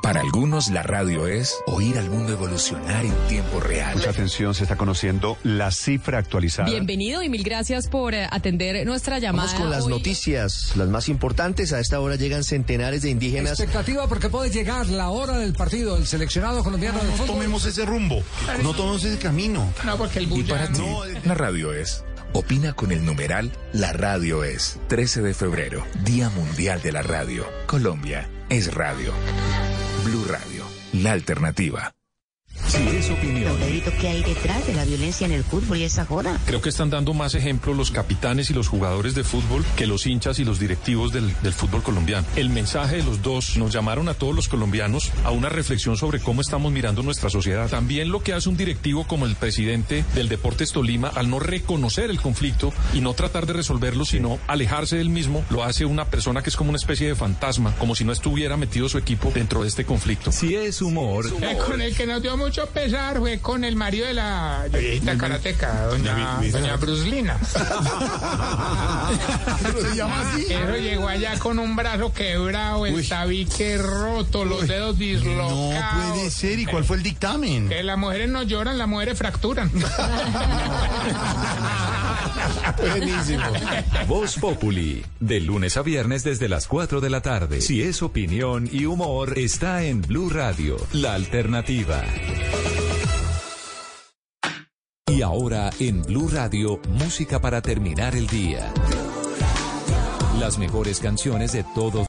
Para 0.00 0.20
algunos 0.20 0.70
la 0.70 0.82
radio 0.82 1.26
es 1.26 1.56
oír 1.66 1.98
al 1.98 2.08
mundo 2.08 2.32
evolucionar 2.32 3.04
en 3.04 3.14
tiempo 3.28 3.60
real. 3.60 3.96
Mucha 3.96 4.10
atención, 4.10 4.54
se 4.54 4.62
está 4.64 4.76
conociendo 4.76 5.36
la 5.42 5.70
cifra 5.70 6.18
actualizada. 6.18 6.70
Bienvenido 6.70 7.22
y 7.22 7.28
mil 7.28 7.42
gracias 7.42 7.88
por 7.88 8.14
eh, 8.14 8.26
atender 8.30 8.86
nuestra 8.86 9.18
llamada. 9.18 9.48
Vamos 9.48 9.60
con 9.60 9.70
las 9.70 9.84
hoy. 9.84 9.90
noticias, 9.90 10.76
las 10.76 10.88
más 10.88 11.08
importantes. 11.08 11.72
A 11.72 11.80
esta 11.80 12.00
hora 12.00 12.16
llegan 12.16 12.44
centenares 12.44 13.02
de 13.02 13.10
indígenas. 13.10 13.60
Expectativa 13.60 14.08
porque 14.08 14.28
puede 14.28 14.50
llegar 14.50 14.86
la 14.88 15.10
hora 15.10 15.38
del 15.38 15.52
partido 15.52 15.96
del 15.96 16.06
seleccionado 16.06 16.64
colombiano 16.64 16.98
de 16.98 17.16
No 17.16 17.24
tomemos 17.24 17.66
ese 17.66 17.84
rumbo, 17.84 18.22
no 18.62 18.74
tomemos 18.74 19.04
ese 19.04 19.18
camino. 19.18 19.72
No, 19.84 19.96
porque 19.96 20.20
el 20.20 20.32
Y 20.32 20.42
para 20.44 20.68
ti, 20.68 20.82
la 21.24 21.34
radio 21.34 21.72
es. 21.72 22.04
Opina 22.34 22.72
con 22.72 22.92
el 22.92 23.04
numeral 23.04 23.52
La 23.74 23.92
Radio 23.92 24.42
es. 24.42 24.78
13 24.88 25.20
de 25.20 25.34
febrero, 25.34 25.84
Día 26.02 26.30
Mundial 26.30 26.80
de 26.80 26.92
la 26.92 27.02
Radio. 27.02 27.44
Colombia 27.66 28.28
es 28.48 28.72
radio. 28.72 29.12
Blue 30.04 30.26
Radio, 30.26 30.64
la 30.94 31.12
alternativa. 31.12 31.94
Si 32.66 32.96
es 32.96 33.10
opinión. 33.10 33.56
¿qué 34.00 34.08
hay 34.08 34.22
detrás 34.22 34.66
de 34.66 34.74
la 34.74 34.84
violencia 34.84 35.26
en 35.26 35.32
el 35.32 35.44
fútbol 35.44 35.78
y 35.78 35.84
esa 35.84 36.04
joda? 36.04 36.38
Creo 36.46 36.60
que 36.60 36.68
están 36.68 36.90
dando 36.90 37.14
más 37.14 37.34
ejemplo 37.34 37.74
los 37.74 37.90
capitanes 37.90 38.50
y 38.50 38.54
los 38.54 38.68
jugadores 38.68 39.14
de 39.14 39.24
fútbol 39.24 39.64
que 39.76 39.86
los 39.86 40.06
hinchas 40.06 40.38
y 40.38 40.44
los 40.44 40.58
directivos 40.58 41.12
del, 41.12 41.32
del 41.42 41.52
fútbol 41.52 41.82
colombiano. 41.82 42.26
El 42.36 42.50
mensaje 42.50 42.96
de 42.96 43.02
los 43.02 43.22
dos 43.22 43.56
nos 43.56 43.72
llamaron 43.72 44.08
a 44.08 44.14
todos 44.14 44.34
los 44.34 44.48
colombianos 44.48 45.10
a 45.24 45.30
una 45.30 45.48
reflexión 45.48 45.96
sobre 45.96 46.20
cómo 46.20 46.40
estamos 46.40 46.72
mirando 46.72 47.02
nuestra 47.02 47.30
sociedad. 47.30 47.68
También 47.68 48.10
lo 48.10 48.22
que 48.22 48.32
hace 48.32 48.48
un 48.48 48.56
directivo 48.56 49.06
como 49.06 49.26
el 49.26 49.36
presidente 49.36 50.04
del 50.14 50.28
Deportes 50.28 50.72
Tolima 50.72 51.08
al 51.08 51.30
no 51.30 51.38
reconocer 51.38 52.10
el 52.10 52.20
conflicto 52.20 52.72
y 52.94 53.00
no 53.00 53.14
tratar 53.14 53.46
de 53.46 53.54
resolverlo, 53.54 54.04
sino 54.04 54.38
alejarse 54.46 54.96
del 54.96 55.10
mismo, 55.10 55.44
lo 55.50 55.64
hace 55.64 55.84
una 55.84 56.06
persona 56.06 56.42
que 56.42 56.50
es 56.50 56.56
como 56.56 56.70
una 56.70 56.78
especie 56.78 57.08
de 57.08 57.14
fantasma, 57.14 57.74
como 57.76 57.94
si 57.94 58.04
no 58.04 58.12
estuviera 58.12 58.56
metido 58.56 58.88
su 58.88 58.98
equipo 58.98 59.32
dentro 59.34 59.62
de 59.62 59.68
este 59.68 59.84
conflicto. 59.84 60.32
Si 60.32 60.54
es 60.54 60.82
humor. 60.82 61.26
Eh, 61.40 61.56
con 61.66 61.80
el 61.80 61.94
que 61.96 62.06
nos 62.06 62.22
dio 62.22 62.36
mucho 62.36 62.51
pesar 62.72 63.18
fue 63.18 63.38
con 63.40 63.64
el 63.64 63.76
marido 63.76 64.06
de 64.06 64.14
la 64.14 64.66
viejita 64.70 65.16
karateca, 65.16 65.86
doña, 65.86 66.40
doña 66.50 66.76
Bruslina. 66.76 67.38
se 69.80 69.96
llama 69.96 70.20
así. 70.32 70.46
Eso 70.52 70.76
llegó 70.76 71.08
allá 71.08 71.38
con 71.38 71.58
un 71.58 71.74
brazo 71.76 72.12
quebrado, 72.12 72.86
el 72.86 73.08
tabique 73.08 73.78
roto, 73.78 74.44
los 74.44 74.68
dedos 74.68 74.94
No 74.96 75.00
dislocados. 75.00 76.12
puede 76.12 76.30
ser. 76.30 76.58
¿Y 76.58 76.66
cuál 76.66 76.84
fue 76.84 76.96
el 76.98 77.02
dictamen? 77.02 77.68
Que 77.68 77.82
las 77.82 77.98
mujeres 77.98 78.28
no 78.28 78.42
lloran, 78.42 78.78
las 78.78 78.88
mujeres 78.88 79.18
fracturan. 79.18 79.70
Buenísimo. 82.78 83.44
Voz 84.08 84.36
Populi, 84.36 85.04
de 85.20 85.40
lunes 85.40 85.76
a 85.76 85.82
viernes 85.82 86.24
desde 86.24 86.48
las 86.48 86.66
4 86.66 87.00
de 87.00 87.10
la 87.10 87.20
tarde. 87.20 87.60
Si 87.60 87.82
es 87.82 88.02
opinión 88.02 88.68
y 88.70 88.84
humor, 88.86 89.38
está 89.38 89.82
en 89.84 90.02
Blue 90.02 90.28
Radio, 90.30 90.76
la 90.92 91.14
alternativa. 91.14 92.02
Y 95.08 95.20
ahora 95.20 95.70
en 95.78 96.02
Blue 96.02 96.28
Radio, 96.28 96.80
música 96.88 97.40
para 97.40 97.60
terminar 97.60 98.16
el 98.16 98.26
día. 98.26 98.72
Las 100.40 100.58
mejores 100.58 101.00
canciones 101.00 101.52
de 101.52 101.64
todos 101.74 102.00